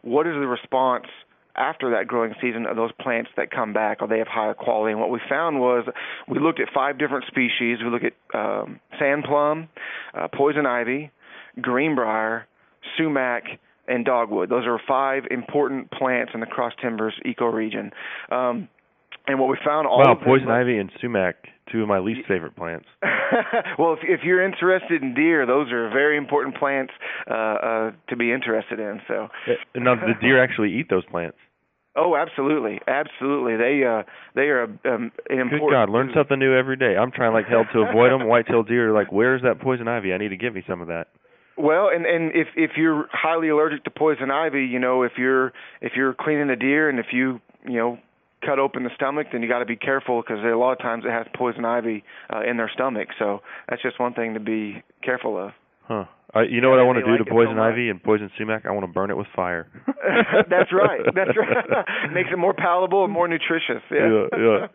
what 0.03 0.27
is 0.27 0.35
the 0.35 0.47
response 0.47 1.07
after 1.57 1.91
that 1.91 2.07
growing 2.07 2.35
season 2.41 2.67
of 2.67 2.77
those 2.77 2.91
plants 3.01 3.31
that 3.37 3.51
come 3.51 3.73
back? 3.73 4.03
Are 4.03 4.09
they 4.09 4.21
of 4.21 4.29
higher 4.29 4.55
quality? 4.55 4.93
And 4.93 5.01
what 5.01 5.11
we 5.11 5.21
found 5.29 5.61
was 5.61 5.87
we 6.29 6.39
looked 6.39 6.61
at 6.61 6.69
five 6.75 6.99
different 6.99 7.25
species. 7.27 7.79
We 7.83 7.91
looked 7.91 8.05
at 8.05 8.39
um, 8.39 8.81
sand 8.99 9.25
plum, 9.25 9.69
uh, 10.15 10.29
poison 10.29 10.67
ivy, 10.67 11.11
greenbrier, 11.61 12.47
sumac, 12.97 13.45
and 13.89 14.05
dogwood. 14.05 14.49
Those 14.49 14.67
are 14.67 14.81
five 14.87 15.25
important 15.31 15.91
plants 15.91 16.33
in 16.35 16.41
the 16.41 16.47
cross 16.47 16.73
timbers 16.81 17.15
ecoregion. 17.25 17.91
Um, 18.31 18.69
and 19.27 19.41
what 19.41 19.49
we 19.49 19.57
found 19.65 19.87
all 19.87 19.99
wow, 19.99 20.13
of 20.13 20.19
them- 20.19 20.27
poison 20.27 20.49
ivy 20.49 20.79
and 20.79 20.91
sumac, 21.01 21.37
two 21.73 21.83
of 21.83 21.89
my 21.89 21.99
least 21.99 22.27
favorite 22.29 22.55
plants. 22.57 22.87
well, 23.79 23.95
if, 23.95 24.01
if 24.03 24.21
you're 24.23 24.45
interested 24.45 25.03
in 25.03 25.15
deer, 25.15 25.47
those 25.47 25.73
are 25.73 25.89
very 25.91 26.17
important 26.17 26.57
plants 26.57 26.93
uh, 27.29 27.35
uh, 27.35 27.91
to 28.09 28.17
be 28.17 28.33
interested 28.33 28.79
in. 28.79 29.01
So, 29.09 29.29
And 29.75 29.85
now, 29.85 29.95
the 29.95 30.15
deer 30.21 30.43
actually 30.45 30.75
eat 30.75 30.89
those 30.89 31.05
plants? 31.07 31.37
Oh, 31.97 32.15
absolutely, 32.15 32.81
absolutely. 32.87 33.57
They 33.57 33.83
uh 33.85 34.03
they 34.35 34.49
are 34.53 34.65
um, 34.65 34.77
an 34.85 35.11
Good 35.29 35.41
important. 35.41 35.71
God, 35.73 35.89
learn 35.89 36.11
something 36.15 36.39
new 36.39 36.55
every 36.55 36.77
day. 36.77 36.95
I'm 36.97 37.11
trying 37.11 37.33
like 37.33 37.47
hell 37.47 37.65
to 37.73 37.81
avoid 37.81 38.13
them. 38.13 38.29
White-tailed 38.29 38.69
deer, 38.69 38.93
like, 38.93 39.11
where's 39.11 39.43
that 39.43 39.61
poison 39.61 39.89
ivy? 39.89 40.13
I 40.13 40.19
need 40.19 40.29
to 40.29 40.37
give 40.37 40.55
me 40.55 40.63
some 40.69 40.83
of 40.83 40.89
that. 40.89 41.09
Well, 41.57 41.89
and 41.89 42.05
and 42.05 42.33
if 42.35 42.49
if 42.55 42.73
you're 42.77 43.09
highly 43.11 43.49
allergic 43.49 43.85
to 43.85 43.91
poison 43.91 44.31
ivy, 44.31 44.67
you 44.67 44.79
know, 44.79 45.05
if 45.05 45.13
you're 45.17 45.53
if 45.81 45.93
you're 45.97 46.13
cleaning 46.13 46.51
a 46.51 46.57
deer 46.57 46.91
and 46.91 46.99
if 46.99 47.07
you 47.13 47.41
you 47.67 47.79
know 47.79 47.99
cut 48.45 48.59
open 48.59 48.85
the 48.85 48.91
stomach, 48.95 49.29
then 49.33 49.43
you 49.43 49.49
got 49.49 49.61
to 49.61 49.65
be 49.65 49.77
careful 49.77 50.21
because 50.21 50.45
a 50.45 50.57
lot 50.57 50.73
of 50.73 50.79
times 50.79 51.05
it 51.07 51.11
has 51.11 51.27
poison 51.35 51.65
ivy 51.65 52.05
uh, 52.33 52.43
in 52.43 52.59
their 52.59 52.71
stomach. 52.75 53.09
So 53.19 53.41
that's 53.69 53.81
just 53.81 53.99
one 53.99 54.13
thing 54.13 54.35
to 54.35 54.41
be 54.41 54.83
careful 55.03 55.39
of. 55.39 55.53
Huh. 55.89 56.05
I, 56.35 56.43
you 56.43 56.61
know 56.61 56.71
what 56.71 56.79
I 56.79 56.83
want 56.83 56.99
to 56.99 57.05
do 57.05 57.13
like 57.13 57.21
to 57.21 57.25
it 57.25 57.29
so 57.29 57.35
poison 57.35 57.59
ivy 57.59 57.89
and 57.89 58.03
poison 58.03 58.31
sumac? 58.37 58.67
I 58.67 58.71
want 58.73 58.85
to 58.85 58.93
burn 58.93 59.11
it 59.11 59.17
with 59.17 59.29
fire. 59.35 59.69
that's 60.51 60.73
right. 60.73 61.01
That's 61.15 61.37
right. 61.37 61.87
Makes 62.13 62.31
it 62.33 62.39
more 62.39 62.53
palatable 62.53 63.05
and 63.05 63.13
more 63.13 63.29
nutritious. 63.29 63.83
Yeah. 63.91 64.27
yeah. 64.33 64.39
yeah. 64.39 64.67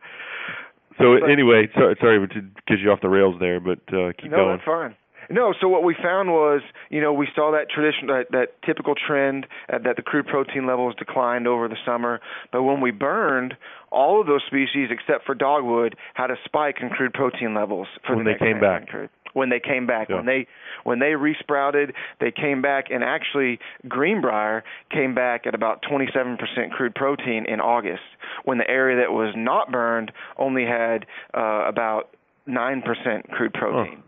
So 0.98 1.14
anyway, 1.26 1.68
so, 1.76 1.94
sorry 2.00 2.28
to 2.28 2.42
get 2.68 2.80
you 2.80 2.92
off 2.92 3.00
the 3.02 3.10
rails 3.10 3.36
there, 3.40 3.60
but 3.60 3.80
uh, 3.94 4.12
keep 4.22 4.32
no, 4.32 4.38
going. 4.38 4.58
that's 4.58 4.66
fine. 4.66 4.96
No, 5.30 5.54
so 5.60 5.68
what 5.70 5.84
we 5.84 5.96
found 5.96 6.30
was, 6.30 6.62
you 6.90 7.00
know, 7.00 7.14
we 7.14 7.28
saw 7.34 7.52
that 7.52 7.70
tradition, 7.70 8.08
that, 8.08 8.26
that 8.32 8.62
typical 8.66 8.96
trend 8.96 9.48
uh, 9.72 9.78
that 9.84 9.96
the 9.96 10.02
crude 10.02 10.28
protein 10.28 10.68
levels 10.68 10.94
declined 11.00 11.48
over 11.48 11.68
the 11.68 11.78
summer. 11.86 12.20
But 12.52 12.64
when 12.64 12.82
we 12.82 12.92
burned, 12.92 13.54
all 13.92 14.20
of 14.20 14.28
those 14.28 14.42
species 14.46 14.90
except 14.92 15.26
for 15.26 15.34
dogwood 15.34 15.96
had 16.16 16.32
a 16.32 16.36
spike 16.44 16.78
in 16.82 16.90
crude 16.90 17.14
protein 17.14 17.54
levels 17.54 17.88
for 18.06 18.16
When 18.16 18.26
the 18.26 18.34
they 18.34 18.46
came 18.46 18.60
back. 18.60 18.88
crude. 18.88 19.10
When 19.34 19.50
they 19.50 19.60
came 19.60 19.86
back, 19.88 20.10
Yeah. 20.10 20.18
when 20.18 20.26
they 20.26 20.48
when 20.84 21.00
they 21.00 21.16
resprouted, 21.16 21.94
they 22.20 22.32
came 22.32 22.62
back, 22.62 22.86
and 22.90 23.04
actually 23.04 23.60
Greenbrier 23.88 24.64
came 24.90 25.14
back 25.14 25.46
at 25.46 25.54
about 25.54 25.84
27% 25.84 26.72
crude 26.72 26.96
protein 26.96 27.46
in 27.46 27.60
August, 27.62 28.04
when 28.46 28.58
the 28.58 28.70
area 28.70 28.98
that 28.98 29.12
was 29.12 29.34
not 29.36 29.72
burned 29.72 30.12
only 30.38 30.66
had 30.66 31.06
uh, 31.36 31.66
about 31.68 32.16
9% 32.48 33.30
crude 33.32 33.54
protein. 33.54 34.04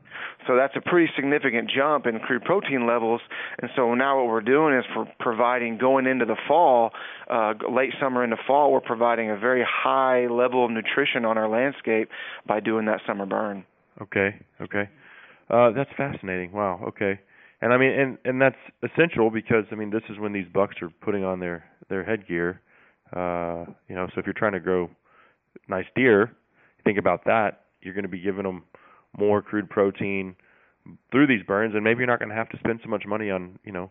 So 0.48 0.56
that's 0.58 0.76
a 0.76 0.82
pretty 0.82 1.12
significant 1.16 1.70
jump 1.70 2.06
in 2.06 2.20
crude 2.20 2.44
protein 2.44 2.86
levels. 2.86 3.22
And 3.62 3.72
so 3.76 3.94
now 3.94 4.18
what 4.20 4.28
we're 4.28 4.42
doing 4.42 4.76
is 4.76 4.84
for 4.94 5.08
providing 5.20 5.78
going 5.78 6.06
into 6.06 6.26
the 6.26 6.36
fall, 6.48 6.92
uh, 7.30 7.54
late 7.72 7.94
summer 8.00 8.24
into 8.24 8.36
fall, 8.46 8.72
we're 8.74 8.82
providing 8.82 9.30
a 9.30 9.38
very 9.38 9.66
high 9.68 10.28
level 10.28 10.66
of 10.66 10.72
nutrition 10.72 11.24
on 11.24 11.38
our 11.38 11.48
landscape 11.48 12.10
by 12.46 12.60
doing 12.60 12.86
that 12.86 13.00
summer 13.08 13.26
burn. 13.26 13.64
Okay, 14.02 14.36
okay. 14.62 14.90
Uh 15.50 15.72
that's 15.72 15.90
fascinating. 15.98 16.52
Wow, 16.52 16.82
okay. 16.90 17.20
And 17.62 17.74
I 17.74 17.78
mean 17.78 17.92
and 17.92 18.18
and 18.26 18.42
that's 18.42 18.58
essential 18.84 19.30
because 19.30 19.66
I 19.72 19.76
mean 19.76 19.90
this 19.90 20.04
is 20.10 20.20
when 20.20 20.34
these 20.34 20.48
bucks 20.54 20.76
are 20.82 20.90
putting 21.02 21.24
on 21.24 21.40
their 21.40 21.66
their 21.90 22.04
headgear. 22.04 22.62
Uh, 23.16 23.66
you 23.88 23.96
know, 23.96 24.08
so 24.14 24.20
if 24.20 24.26
you're 24.26 24.34
trying 24.34 24.54
to 24.54 24.60
grow 24.60 24.90
nice 25.68 25.86
deer, 25.96 26.32
think 26.84 26.98
about 26.98 27.26
that. 27.26 27.62
You're 27.82 27.94
going 27.94 28.04
to 28.04 28.10
be 28.10 28.20
giving 28.20 28.44
them 28.44 28.64
more 29.18 29.42
crude 29.42 29.70
protein 29.70 30.36
through 31.12 31.28
these 31.28 31.44
burns 31.44 31.76
and 31.76 31.84
maybe 31.84 32.00
you're 32.00 32.08
not 32.08 32.20
going 32.20 32.30
to 32.30 32.36
have 32.36 32.50
to 32.50 32.58
spend 32.58 32.80
so 32.84 32.90
much 32.90 33.04
money 33.06 33.30
on, 33.30 33.60
you 33.64 33.72
know, 33.72 33.90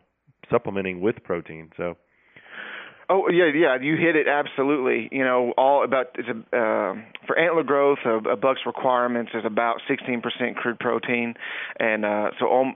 supplementing 0.50 1.00
with 1.00 1.22
protein. 1.24 1.70
So 1.76 1.96
Oh 3.12 3.28
yeah, 3.28 3.50
yeah, 3.54 3.76
you 3.78 3.96
hit 3.98 4.16
it 4.16 4.26
absolutely. 4.26 5.10
You 5.12 5.22
know, 5.22 5.52
all 5.58 5.84
about 5.84 6.06
it's 6.14 6.28
a, 6.28 6.56
uh, 6.56 6.94
for 7.26 7.38
antler 7.38 7.62
growth, 7.62 7.98
a, 8.06 8.16
a 8.30 8.36
buck's 8.36 8.60
requirements 8.64 9.32
is 9.34 9.44
about 9.44 9.82
16% 9.86 10.56
crude 10.56 10.78
protein, 10.78 11.34
and 11.78 12.06
uh, 12.06 12.30
so 12.40 12.50
um, 12.50 12.74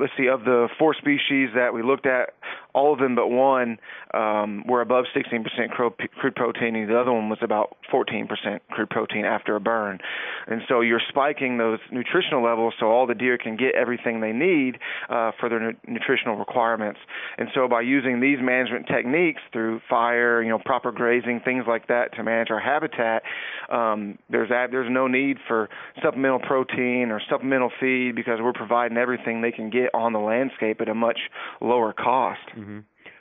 let's 0.00 0.14
see, 0.16 0.28
of 0.28 0.44
the 0.44 0.68
four 0.78 0.94
species 0.94 1.50
that 1.54 1.74
we 1.74 1.82
looked 1.82 2.06
at, 2.06 2.30
all 2.74 2.92
of 2.92 2.98
them 2.98 3.14
but 3.14 3.28
one 3.28 3.78
um, 4.12 4.64
were 4.66 4.80
above 4.80 5.04
16% 5.14 5.70
crude 5.70 6.36
protein, 6.36 6.76
and 6.76 6.88
the 6.88 6.98
other 6.98 7.12
one 7.12 7.28
was 7.28 7.38
about 7.42 7.76
14% 7.92 8.26
crude 8.70 8.90
protein 8.90 9.24
after 9.24 9.56
a 9.56 9.60
burn. 9.60 9.98
And 10.46 10.62
so 10.68 10.80
you're 10.80 11.02
spiking 11.08 11.58
those 11.58 11.78
nutritional 11.90 12.42
levels 12.42 12.74
so 12.78 12.86
all 12.86 13.06
the 13.06 13.14
deer 13.14 13.38
can 13.38 13.56
get 13.56 13.74
everything 13.74 14.20
they 14.20 14.32
need 14.32 14.78
uh, 15.08 15.32
for 15.38 15.48
their 15.48 15.60
nu- 15.60 15.76
nutritional 15.86 16.36
requirements. 16.36 17.00
And 17.38 17.48
so 17.54 17.68
by 17.68 17.82
using 17.82 18.20
these 18.20 18.38
management 18.40 18.86
techniques 18.86 19.40
through 19.52 19.80
fire, 19.88 20.42
you 20.42 20.48
know, 20.48 20.58
proper 20.58 20.92
grazing, 20.92 21.40
things 21.44 21.64
like 21.66 21.88
that 21.88 22.14
to 22.16 22.22
manage 22.22 22.50
our 22.50 22.60
habitat, 22.60 23.22
um, 23.70 24.18
there's 24.28 24.50
a, 24.50 24.66
there's 24.70 24.90
no 24.90 25.06
need 25.06 25.38
for 25.46 25.68
supplemental 26.02 26.40
protein 26.40 27.10
or 27.10 27.20
supplemental 27.30 27.70
feed 27.80 28.14
because 28.14 28.38
we're 28.40 28.52
providing 28.52 28.96
everything 28.96 29.42
they 29.42 29.52
can 29.52 29.70
get 29.70 29.94
on 29.94 30.12
the 30.12 30.18
landscape 30.18 30.80
at 30.80 30.88
a 30.88 30.94
much 30.94 31.18
lower 31.60 31.92
cost. 31.92 32.40
Hmm 32.64 32.78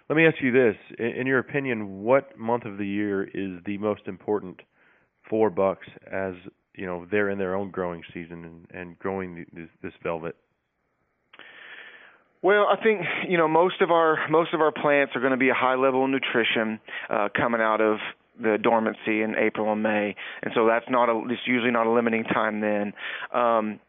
Let 0.09 0.15
me 0.15 0.25
ask 0.25 0.37
you 0.41 0.51
this: 0.51 0.75
in, 0.97 1.27
your 1.27 1.39
opinion, 1.39 2.03
what 2.03 2.37
month 2.37 2.65
of 2.65 2.77
the 2.77 2.85
year 2.85 3.23
is 3.23 3.61
the 3.65 3.77
most 3.77 4.01
important 4.07 4.61
for 5.29 5.49
bucks 5.49 5.87
as 6.11 6.33
you 6.75 6.85
know 6.85 7.05
they're 7.09 7.29
in 7.29 7.37
their 7.37 7.55
own 7.55 7.71
growing 7.71 8.03
season 8.13 8.45
and, 8.45 8.81
and 8.81 8.99
growing 8.99 9.35
th- 9.35 9.47
this, 9.53 9.69
this 9.81 9.93
velvet? 10.01 10.35
Well, 12.41 12.67
I 12.69 12.81
think 12.81 13.01
you 13.27 13.37
know 13.37 13.47
most 13.47 13.81
of 13.81 13.91
our 13.91 14.27
most 14.29 14.53
of 14.53 14.61
our 14.61 14.71
plants 14.71 15.13
are 15.15 15.19
going 15.19 15.31
to 15.31 15.37
be 15.37 15.49
a 15.49 15.55
high 15.55 15.75
level 15.75 16.03
of 16.03 16.09
nutrition 16.09 16.79
uh, 17.09 17.29
coming 17.35 17.61
out 17.61 17.81
of 17.81 17.97
the 18.41 18.57
dormancy 18.61 19.21
in 19.21 19.35
April 19.37 19.71
and 19.71 19.83
May, 19.83 20.15
and 20.41 20.51
so 20.55 20.67
that's 20.67 20.85
not 20.89 21.09
a 21.09 21.21
it's 21.29 21.41
usually 21.45 21.71
not 21.71 21.87
a 21.87 21.91
limiting 21.91 22.23
time 22.23 22.61
then. 22.61 22.93
Um, 23.33 23.79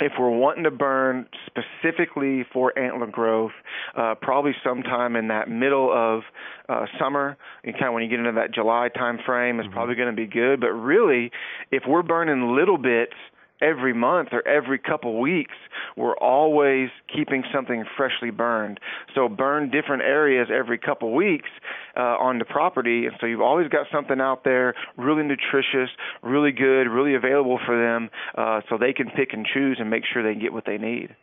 if 0.00 0.12
we're 0.18 0.30
wanting 0.30 0.64
to 0.64 0.70
burn 0.70 1.26
specifically 1.46 2.44
for 2.52 2.76
antler 2.78 3.06
growth, 3.06 3.52
uh, 3.96 4.14
probably 4.20 4.52
sometime 4.62 5.16
in 5.16 5.28
that 5.28 5.48
middle 5.48 5.92
of 5.92 6.22
uh, 6.68 6.86
summer, 6.98 7.36
and 7.64 7.74
kind 7.74 7.86
of 7.86 7.94
when 7.94 8.02
you 8.02 8.08
get 8.08 8.18
into 8.20 8.32
that 8.32 8.54
July 8.54 8.88
time 8.88 9.18
frame, 9.24 9.60
is 9.60 9.66
probably 9.72 9.94
going 9.94 10.10
to 10.10 10.16
be 10.16 10.26
good. 10.26 10.60
But 10.60 10.72
really, 10.72 11.30
if 11.70 11.82
we're 11.86 12.02
burning 12.02 12.54
little 12.54 12.78
bits 12.78 13.14
every 13.60 13.92
month 13.92 14.28
or 14.32 14.46
every 14.46 14.78
couple 14.78 15.20
weeks, 15.20 15.54
we're 15.96 16.16
always 16.16 16.88
keeping 17.14 17.44
something 17.52 17.84
freshly 17.96 18.30
burned. 18.30 18.80
So 19.14 19.28
burn 19.28 19.70
different 19.70 20.02
areas 20.02 20.48
every 20.52 20.78
couple 20.78 21.14
weeks 21.14 21.48
uh, 21.96 22.00
on 22.00 22.38
the 22.38 22.44
property, 22.44 23.06
and 23.06 23.16
so 23.20 23.26
you've 23.26 23.40
always 23.40 23.68
got 23.68 23.86
something 23.92 24.20
out 24.20 24.44
there 24.44 24.74
really 24.96 25.22
nutritious, 25.22 25.90
really 26.22 26.52
good, 26.52 26.84
really 26.84 27.14
available 27.14 27.58
for 27.64 27.76
them, 27.76 28.10
uh, 28.36 28.60
so 28.68 28.78
they 28.78 28.92
can 28.92 29.10
pick 29.10 29.32
and 29.32 29.46
choose 29.52 29.78
and 29.80 29.90
make 29.90 30.04
sure 30.12 30.22
they 30.22 30.38
get 30.38 30.52
what 30.52 30.64
they 30.66 30.78
need. 30.78 31.14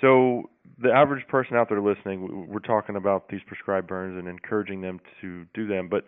So 0.00 0.50
the 0.82 0.92
average 0.92 1.26
person 1.28 1.56
out 1.56 1.68
there 1.68 1.80
listening, 1.80 2.46
we're 2.48 2.58
talking 2.58 2.96
about 2.96 3.28
these 3.28 3.40
prescribed 3.46 3.86
burns 3.86 4.18
and 4.18 4.28
encouraging 4.28 4.82
them 4.82 5.00
to 5.22 5.46
do 5.54 5.66
them, 5.66 5.88
but 5.88 6.06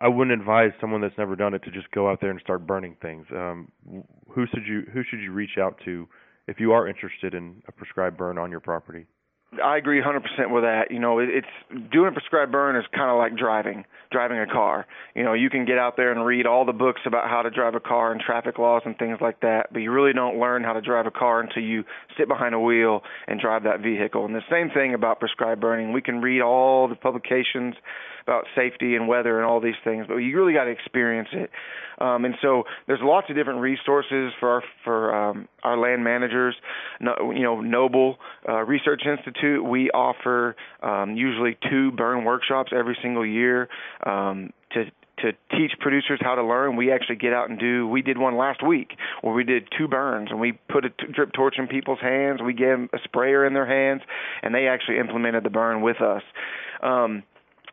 I- 0.00 0.08
wouldn't 0.08 0.38
advise 0.38 0.72
someone 0.80 1.00
that's 1.00 1.16
never 1.16 1.36
done 1.36 1.54
it 1.54 1.62
to 1.64 1.70
just 1.70 1.90
go 1.90 2.10
out 2.10 2.20
there 2.20 2.30
and 2.30 2.40
start 2.40 2.66
burning 2.66 2.96
things. 3.00 3.26
Um, 3.30 3.72
who 4.28 4.46
should 4.46 4.66
you 4.66 4.82
who 4.92 5.02
should 5.04 5.20
you 5.20 5.32
reach 5.32 5.58
out 5.58 5.80
to 5.84 6.08
if 6.46 6.60
you 6.60 6.72
are 6.72 6.86
interested 6.86 7.34
in 7.34 7.62
a 7.68 7.72
prescribed 7.72 8.16
burn 8.16 8.38
on 8.38 8.50
your 8.50 8.60
property? 8.60 9.06
I 9.62 9.78
agree 9.78 10.00
100% 10.00 10.50
with 10.50 10.62
that. 10.62 10.92
You 10.92 11.00
know, 11.00 11.18
it's 11.18 11.46
doing 11.90 12.08
a 12.08 12.12
prescribed 12.12 12.52
burn 12.52 12.76
is 12.76 12.84
kind 12.94 13.10
of 13.10 13.18
like 13.18 13.36
driving, 13.36 13.84
driving 14.12 14.38
a 14.38 14.46
car. 14.46 14.86
You 15.16 15.24
know, 15.24 15.32
you 15.32 15.50
can 15.50 15.64
get 15.64 15.76
out 15.76 15.96
there 15.96 16.12
and 16.12 16.24
read 16.24 16.46
all 16.46 16.64
the 16.64 16.72
books 16.72 17.00
about 17.04 17.28
how 17.28 17.42
to 17.42 17.50
drive 17.50 17.74
a 17.74 17.80
car 17.80 18.12
and 18.12 18.20
traffic 18.20 18.58
laws 18.58 18.82
and 18.84 18.96
things 18.96 19.18
like 19.20 19.40
that, 19.40 19.72
but 19.72 19.80
you 19.80 19.90
really 19.90 20.12
don't 20.12 20.38
learn 20.38 20.62
how 20.62 20.74
to 20.74 20.80
drive 20.80 21.06
a 21.06 21.10
car 21.10 21.40
until 21.40 21.64
you 21.64 21.82
sit 22.16 22.28
behind 22.28 22.54
a 22.54 22.60
wheel 22.60 23.02
and 23.26 23.40
drive 23.40 23.64
that 23.64 23.80
vehicle. 23.80 24.24
And 24.24 24.36
the 24.36 24.42
same 24.48 24.70
thing 24.70 24.94
about 24.94 25.18
prescribed 25.18 25.60
burning. 25.60 25.92
We 25.92 26.02
can 26.02 26.20
read 26.20 26.42
all 26.42 26.86
the 26.86 26.94
publications 26.94 27.74
about 28.30 28.46
safety 28.54 28.94
and 28.94 29.08
weather 29.08 29.38
and 29.38 29.46
all 29.46 29.60
these 29.60 29.80
things, 29.82 30.06
but 30.06 30.16
you 30.16 30.36
really 30.36 30.52
got 30.52 30.64
to 30.64 30.70
experience 30.70 31.28
it. 31.32 31.50
Um, 31.98 32.24
and 32.24 32.34
so 32.40 32.62
there's 32.86 33.00
lots 33.02 33.28
of 33.28 33.34
different 33.34 33.60
resources 33.60 34.32
for 34.38 34.48
our, 34.48 34.62
for 34.84 35.14
um, 35.14 35.48
our 35.64 35.76
land 35.76 36.04
managers. 36.04 36.54
No, 37.00 37.32
you 37.34 37.42
know, 37.42 37.60
Noble 37.60 38.18
uh, 38.48 38.62
Research 38.62 39.02
Institute. 39.04 39.64
We 39.64 39.90
offer 39.90 40.54
um, 40.82 41.16
usually 41.16 41.58
two 41.68 41.90
burn 41.90 42.24
workshops 42.24 42.70
every 42.74 42.96
single 43.02 43.26
year 43.26 43.68
um, 44.06 44.50
to 44.72 44.84
to 45.22 45.32
teach 45.54 45.72
producers 45.80 46.18
how 46.22 46.34
to 46.34 46.42
learn. 46.42 46.76
We 46.76 46.90
actually 46.90 47.16
get 47.16 47.34
out 47.34 47.50
and 47.50 47.58
do. 47.58 47.86
We 47.86 48.00
did 48.00 48.16
one 48.16 48.38
last 48.38 48.66
week 48.66 48.92
where 49.20 49.34
we 49.34 49.44
did 49.44 49.68
two 49.76 49.86
burns 49.86 50.28
and 50.30 50.40
we 50.40 50.52
put 50.70 50.86
a 50.86 50.88
drip 50.88 51.34
torch 51.34 51.56
in 51.58 51.66
people's 51.66 52.00
hands. 52.00 52.40
We 52.42 52.54
gave 52.54 52.68
them 52.68 52.88
a 52.94 52.98
sprayer 53.04 53.44
in 53.44 53.52
their 53.52 53.66
hands, 53.66 54.00
and 54.42 54.54
they 54.54 54.66
actually 54.66 54.98
implemented 54.98 55.44
the 55.44 55.50
burn 55.50 55.82
with 55.82 56.00
us. 56.00 56.22
Um, 56.82 57.22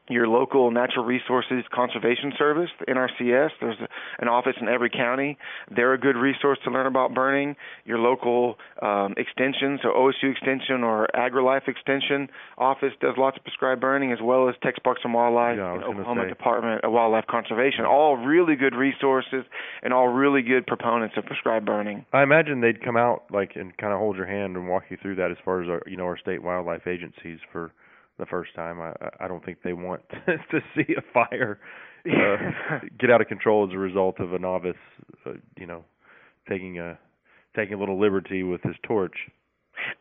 your 0.09 0.27
local 0.27 0.71
natural 0.71 1.05
resources 1.05 1.63
conservation 1.73 2.33
service, 2.37 2.69
the 2.79 2.85
NRCS. 2.85 3.49
There's 3.59 3.79
a, 3.81 3.87
an 4.19 4.27
office 4.27 4.55
in 4.59 4.67
every 4.67 4.89
county. 4.89 5.37
They're 5.73 5.93
a 5.93 5.97
good 5.97 6.15
resource 6.15 6.59
to 6.63 6.71
learn 6.71 6.87
about 6.87 7.13
burning. 7.13 7.55
Your 7.85 7.99
local 7.99 8.57
um, 8.81 9.13
extension, 9.17 9.79
so 9.81 9.89
OSU 9.89 10.31
Extension 10.31 10.83
or 10.83 11.07
AgriLife 11.15 11.67
Extension 11.67 12.29
office 12.57 12.93
does 13.01 13.15
lots 13.17 13.37
of 13.37 13.43
prescribed 13.43 13.81
burning, 13.81 14.11
as 14.11 14.19
well 14.21 14.49
as 14.49 14.55
Texas 14.63 14.81
Parks 14.83 15.01
and 15.03 15.13
Wildlife 15.13 15.57
Yeah, 15.57 15.73
and 15.73 15.83
Oklahoma 15.83 16.23
say. 16.23 16.29
Department 16.29 16.83
of 16.83 16.91
Wildlife 16.91 17.27
Conservation. 17.27 17.85
All 17.85 18.17
really 18.17 18.55
good 18.55 18.75
resources 18.75 19.43
and 19.83 19.93
all 19.93 20.07
really 20.07 20.41
good 20.41 20.65
proponents 20.67 21.15
of 21.17 21.25
prescribed 21.25 21.65
burning. 21.65 22.05
I 22.13 22.23
imagine 22.23 22.61
they'd 22.61 22.83
come 22.83 22.97
out 22.97 23.23
like 23.31 23.51
and 23.55 23.75
kind 23.77 23.93
of 23.93 23.99
hold 23.99 24.15
your 24.15 24.25
hand 24.25 24.55
and 24.55 24.67
walk 24.67 24.83
you 24.89 24.97
through 25.01 25.15
that 25.15 25.31
as 25.31 25.37
far 25.43 25.61
as 25.61 25.69
our 25.69 25.81
you 25.85 25.97
know 25.97 26.05
our 26.05 26.17
state 26.17 26.41
wildlife 26.41 26.87
agencies 26.87 27.39
for 27.51 27.71
the 28.17 28.25
first 28.25 28.55
time. 28.55 28.81
I 28.81 28.93
I 29.19 29.27
don't 29.27 29.43
think 29.43 29.59
they 29.63 29.73
want 29.73 30.01
to 30.25 30.59
see 30.75 30.95
a 30.97 31.01
fire 31.13 31.59
uh, 32.05 32.79
get 32.99 33.11
out 33.11 33.21
of 33.21 33.27
control 33.27 33.67
as 33.67 33.73
a 33.73 33.77
result 33.77 34.19
of 34.19 34.33
a 34.33 34.39
novice, 34.39 34.75
uh, 35.25 35.33
you 35.57 35.65
know, 35.65 35.83
taking 36.49 36.79
a 36.79 36.97
taking 37.55 37.75
a 37.75 37.79
little 37.79 37.99
liberty 37.99 38.43
with 38.43 38.61
his 38.61 38.75
torch. 38.83 39.15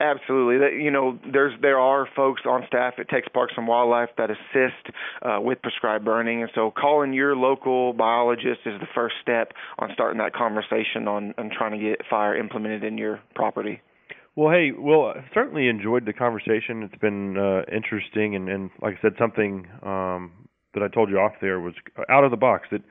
Absolutely. 0.00 0.58
That 0.58 0.82
you 0.82 0.90
know, 0.90 1.18
there's 1.32 1.52
there 1.60 1.78
are 1.78 2.08
folks 2.16 2.42
on 2.46 2.64
staff 2.66 2.94
at 2.98 3.08
Texas 3.08 3.30
Parks 3.32 3.54
and 3.56 3.66
Wildlife 3.66 4.10
that 4.18 4.30
assist 4.30 4.96
uh, 5.22 5.38
with 5.40 5.60
prescribed 5.62 6.04
burning, 6.04 6.42
and 6.42 6.50
so 6.54 6.70
calling 6.70 7.12
your 7.12 7.36
local 7.36 7.92
biologist 7.92 8.60
is 8.64 8.80
the 8.80 8.88
first 8.94 9.16
step 9.22 9.52
on 9.78 9.90
starting 9.92 10.18
that 10.18 10.32
conversation 10.32 11.08
on 11.08 11.34
on 11.38 11.50
trying 11.56 11.72
to 11.72 11.78
get 11.78 12.00
fire 12.08 12.36
implemented 12.36 12.84
in 12.84 12.98
your 12.98 13.20
property. 13.34 13.80
Well, 14.36 14.52
hey, 14.52 14.70
well, 14.78 15.14
I 15.16 15.24
certainly 15.32 15.68
enjoyed 15.68 16.04
the 16.04 16.12
conversation. 16.12 16.82
It's 16.82 17.00
been 17.00 17.38
uh, 17.38 17.62
interesting, 17.74 18.36
and, 18.36 18.48
and 18.50 18.70
like 18.82 18.96
I 18.98 19.02
said, 19.02 19.12
something 19.18 19.66
um, 19.82 20.32
that 20.74 20.82
I 20.82 20.88
told 20.88 21.08
you 21.08 21.18
off 21.18 21.32
there 21.40 21.58
was 21.58 21.72
out 22.10 22.22
of 22.22 22.30
the 22.30 22.36
box. 22.36 22.68
That 22.70 22.82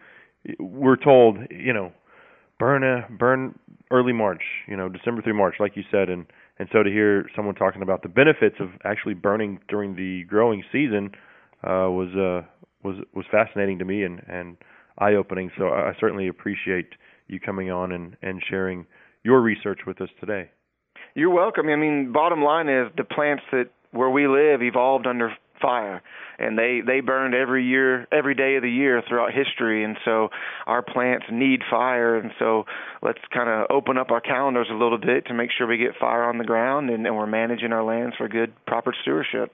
we're 0.60 0.98
told, 0.98 1.38
you 1.52 1.72
know, 1.72 1.92
burn 2.58 2.84
a 2.84 3.08
burn 3.14 3.60
early 3.92 4.12
March, 4.12 4.42
you 4.68 4.76
know, 4.76 4.90
December 4.90 5.22
through 5.22 5.38
March, 5.38 5.56
like 5.60 5.78
you 5.78 5.84
said, 5.92 6.10
and 6.10 6.26
and 6.58 6.68
so 6.74 6.82
to 6.82 6.90
hear 6.90 7.28
someone 7.36 7.54
talking 7.54 7.84
about 7.84 8.02
the 8.02 8.10
benefits 8.10 8.56
of 8.60 8.70
actually 8.84 9.14
burning 9.14 9.60
during 9.70 9.96
the 9.96 10.24
growing 10.24 10.64
season 10.72 11.12
uh, 11.64 11.86
was 11.94 12.10
uh, 12.16 12.48
was 12.84 12.98
was 13.14 13.26
fascinating 13.32 13.78
to 13.78 13.86
me 13.86 14.04
and 14.04 14.20
and 14.28 14.58
eye 14.98 15.14
opening. 15.14 15.52
So 15.60 15.68
I 15.68 15.94
certainly 16.00 16.28
appreciate 16.28 16.88
you 17.28 17.40
coming 17.40 17.70
on 17.70 17.92
and 17.92 18.18
and 18.24 18.42
sharing 18.50 18.88
your 19.24 19.42
research 19.42 19.82
with 19.86 20.02
us 20.02 20.10
today. 20.20 20.50
You're 21.16 21.32
welcome. 21.32 21.70
I 21.70 21.78
mean, 21.78 22.12
bottom 22.12 22.44
line 22.44 22.68
is 22.68 22.92
the 22.98 23.06
plants 23.06 23.44
that 23.52 23.70
where 23.92 24.10
we 24.10 24.28
live 24.28 24.62
evolved 24.62 25.08
under 25.08 25.32
fire 25.62 26.04
and 26.38 26.58
they 26.58 26.82
they 26.86 27.00
burned 27.00 27.34
every 27.34 27.66
year 27.66 28.06
every 28.12 28.36
day 28.36 28.58
of 28.58 28.62
the 28.62 28.70
year 28.70 29.02
throughout 29.08 29.32
history 29.34 29.86
and 29.86 29.98
so 30.04 30.28
our 30.68 30.82
plants 30.82 31.26
need 31.32 31.62
fire 31.70 32.18
and 32.18 32.32
so 32.38 32.66
let's 33.02 33.20
kind 33.34 33.50
of 33.50 33.66
open 33.70 33.98
up 33.98 34.12
our 34.12 34.20
calendars 34.20 34.68
a 34.70 34.74
little 34.74 34.98
bit 34.98 35.26
to 35.26 35.34
make 35.34 35.50
sure 35.58 35.66
we 35.66 35.78
get 35.78 35.96
fire 35.98 36.24
on 36.24 36.38
the 36.38 36.44
ground 36.44 36.90
and, 36.90 37.08
and 37.08 37.16
we're 37.16 37.26
managing 37.26 37.72
our 37.72 37.86
lands 37.86 38.16
for 38.18 38.28
good 38.28 38.54
proper 38.66 38.94
stewardship 39.02 39.50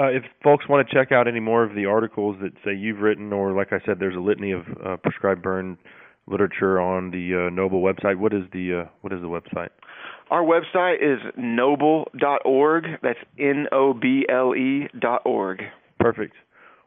uh, 0.00 0.06
if 0.06 0.22
folks 0.42 0.66
want 0.68 0.88
to 0.88 0.94
check 0.94 1.12
out 1.12 1.28
any 1.28 1.40
more 1.40 1.62
of 1.62 1.74
the 1.74 1.84
articles 1.84 2.34
that 2.40 2.52
say 2.64 2.74
you've 2.74 3.00
written 3.00 3.30
or 3.30 3.52
like 3.52 3.72
i 3.72 3.78
said 3.84 3.98
there's 3.98 4.16
a 4.16 4.20
litany 4.20 4.52
of 4.52 4.62
uh, 4.84 4.96
prescribed 4.96 5.42
burn 5.42 5.76
literature 6.26 6.80
on 6.80 7.10
the 7.10 7.46
uh, 7.46 7.50
noble 7.50 7.82
website 7.82 8.16
what 8.16 8.32
is 8.32 8.44
the 8.52 8.84
uh, 8.84 8.88
what 9.02 9.12
is 9.12 9.20
the 9.20 9.28
website 9.28 9.68
our 10.30 10.42
website 10.42 10.96
is 11.02 11.20
noble.org. 11.36 12.84
That's 13.02 13.18
N 13.38 13.66
O 13.72 13.92
B 13.92 14.26
L 14.28 14.54
E 14.54 14.88
dot 14.98 15.22
org. 15.24 15.62
Perfect. 15.98 16.34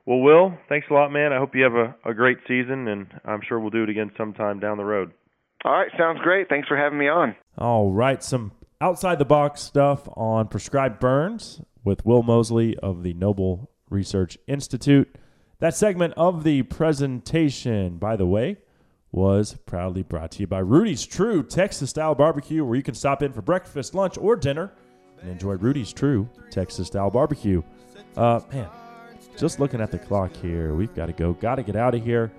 Well, 0.06 0.20
Will, 0.20 0.58
thanks 0.70 0.88
a 0.90 0.94
lot, 0.94 1.12
man. 1.12 1.34
I 1.34 1.38
hope 1.40 1.56
you 1.56 1.64
have 1.64 1.74
a, 1.74 1.96
a 2.06 2.14
great 2.14 2.38
season, 2.48 2.88
and 2.88 3.08
I'm 3.26 3.42
sure 3.48 3.60
we'll 3.60 3.72
do 3.72 3.84
it 3.84 3.90
again 3.90 4.12
sometime 4.18 4.60
down 4.60 4.78
the 4.78 4.86
road. 4.86 5.12
All 5.64 5.72
right, 5.72 5.90
sounds 5.98 6.20
great. 6.22 6.48
Thanks 6.48 6.68
for 6.68 6.78
having 6.78 7.00
me 7.00 7.08
on. 7.08 7.36
All 7.58 7.92
right, 7.92 8.24
some 8.24 8.52
outside 8.80 9.18
the 9.18 9.26
box 9.26 9.62
stuff 9.62 10.08
on 10.16 10.48
prescribed 10.48 11.00
burns 11.00 11.62
with 11.84 12.06
Will 12.06 12.22
Mosley 12.22 12.78
of 12.78 13.02
the 13.02 13.14
Noble 13.14 13.72
Research 13.90 14.38
Institute. 14.48 15.16
That 15.60 15.76
segment 15.76 16.14
of 16.18 16.44
the 16.44 16.64
presentation, 16.64 17.98
by 17.98 18.16
the 18.16 18.28
way, 18.28 18.58
was 19.16 19.56
proudly 19.66 20.04
brought 20.04 20.30
to 20.30 20.42
you 20.42 20.48
by 20.48 20.60
Rudy's 20.60 21.06
True 21.06 21.42
Texas 21.42 21.90
Style 21.90 22.14
Barbecue, 22.14 22.66
where 22.66 22.76
you 22.76 22.84
can 22.84 22.94
stop 22.94 23.24
in 23.24 23.32
for 23.32 23.42
breakfast, 23.42 23.96
lunch, 23.96 24.18
or 24.18 24.36
dinner 24.36 24.74
and 25.22 25.32
enjoy 25.32 25.54
Rudy's 25.54 25.94
True 25.94 26.30
Texas 26.52 26.88
Style 26.88 27.10
Barbecue. 27.10 27.64
Uh, 28.18 28.42
man, 28.52 28.68
just 29.38 29.62
looking 29.62 29.80
at 29.80 29.90
the 29.90 29.98
clock 29.98 30.34
here, 30.34 30.76
we've 30.76 30.94
got 30.94 31.06
to 31.06 31.14
go. 31.14 31.32
Got 31.32 31.56
to 31.56 31.64
get 31.64 31.78
out 31.78 31.96
of 31.96 32.04
here. 32.04 32.30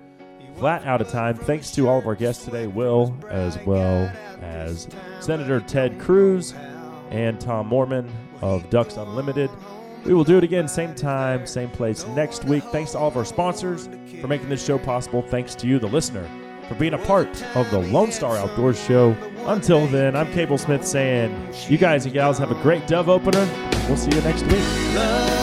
Flat 0.59 0.85
out 0.85 1.01
of 1.01 1.09
time. 1.09 1.35
Thanks 1.35 1.71
to 1.71 1.89
all 1.89 1.97
of 1.97 2.05
our 2.05 2.15
guests 2.15 2.45
today, 2.45 2.67
Will, 2.67 3.15
as 3.29 3.57
well 3.65 4.11
as 4.41 4.87
Senator 5.19 5.59
Ted 5.61 5.99
Cruz 5.99 6.53
and 7.09 7.41
Tom 7.41 7.71
Moorman 7.71 8.07
of 8.41 8.69
Ducks 8.69 8.97
Unlimited. 8.97 9.49
We 10.05 10.13
will 10.13 10.23
do 10.23 10.37
it 10.37 10.43
again, 10.43 10.67
same 10.67 10.93
time, 10.93 11.47
same 11.47 11.69
place 11.69 12.05
next 12.09 12.45
week. 12.45 12.63
Thanks 12.65 12.91
to 12.91 12.99
all 12.99 13.07
of 13.07 13.17
our 13.17 13.25
sponsors 13.25 13.89
for 14.21 14.27
making 14.27 14.49
this 14.49 14.63
show 14.63 14.77
possible. 14.77 15.23
Thanks 15.23 15.55
to 15.55 15.67
you, 15.67 15.79
the 15.79 15.87
listener 15.87 16.27
for 16.67 16.75
being 16.75 16.93
a 16.93 16.97
part 16.97 17.27
of 17.55 17.69
the 17.71 17.79
Lone 17.79 18.11
Star 18.11 18.37
Outdoors 18.37 18.81
Show. 18.83 19.15
Until 19.45 19.87
then, 19.87 20.15
I'm 20.15 20.31
Cable 20.33 20.57
Smith 20.57 20.85
saying, 20.85 21.53
you 21.67 21.77
guys 21.77 22.05
and 22.05 22.13
gals 22.13 22.37
have 22.37 22.51
a 22.51 22.61
great 22.61 22.85
dove 22.87 23.09
opener. 23.09 23.47
We'll 23.87 23.97
see 23.97 24.15
you 24.15 24.21
next 24.21 24.43
week. 24.43 25.36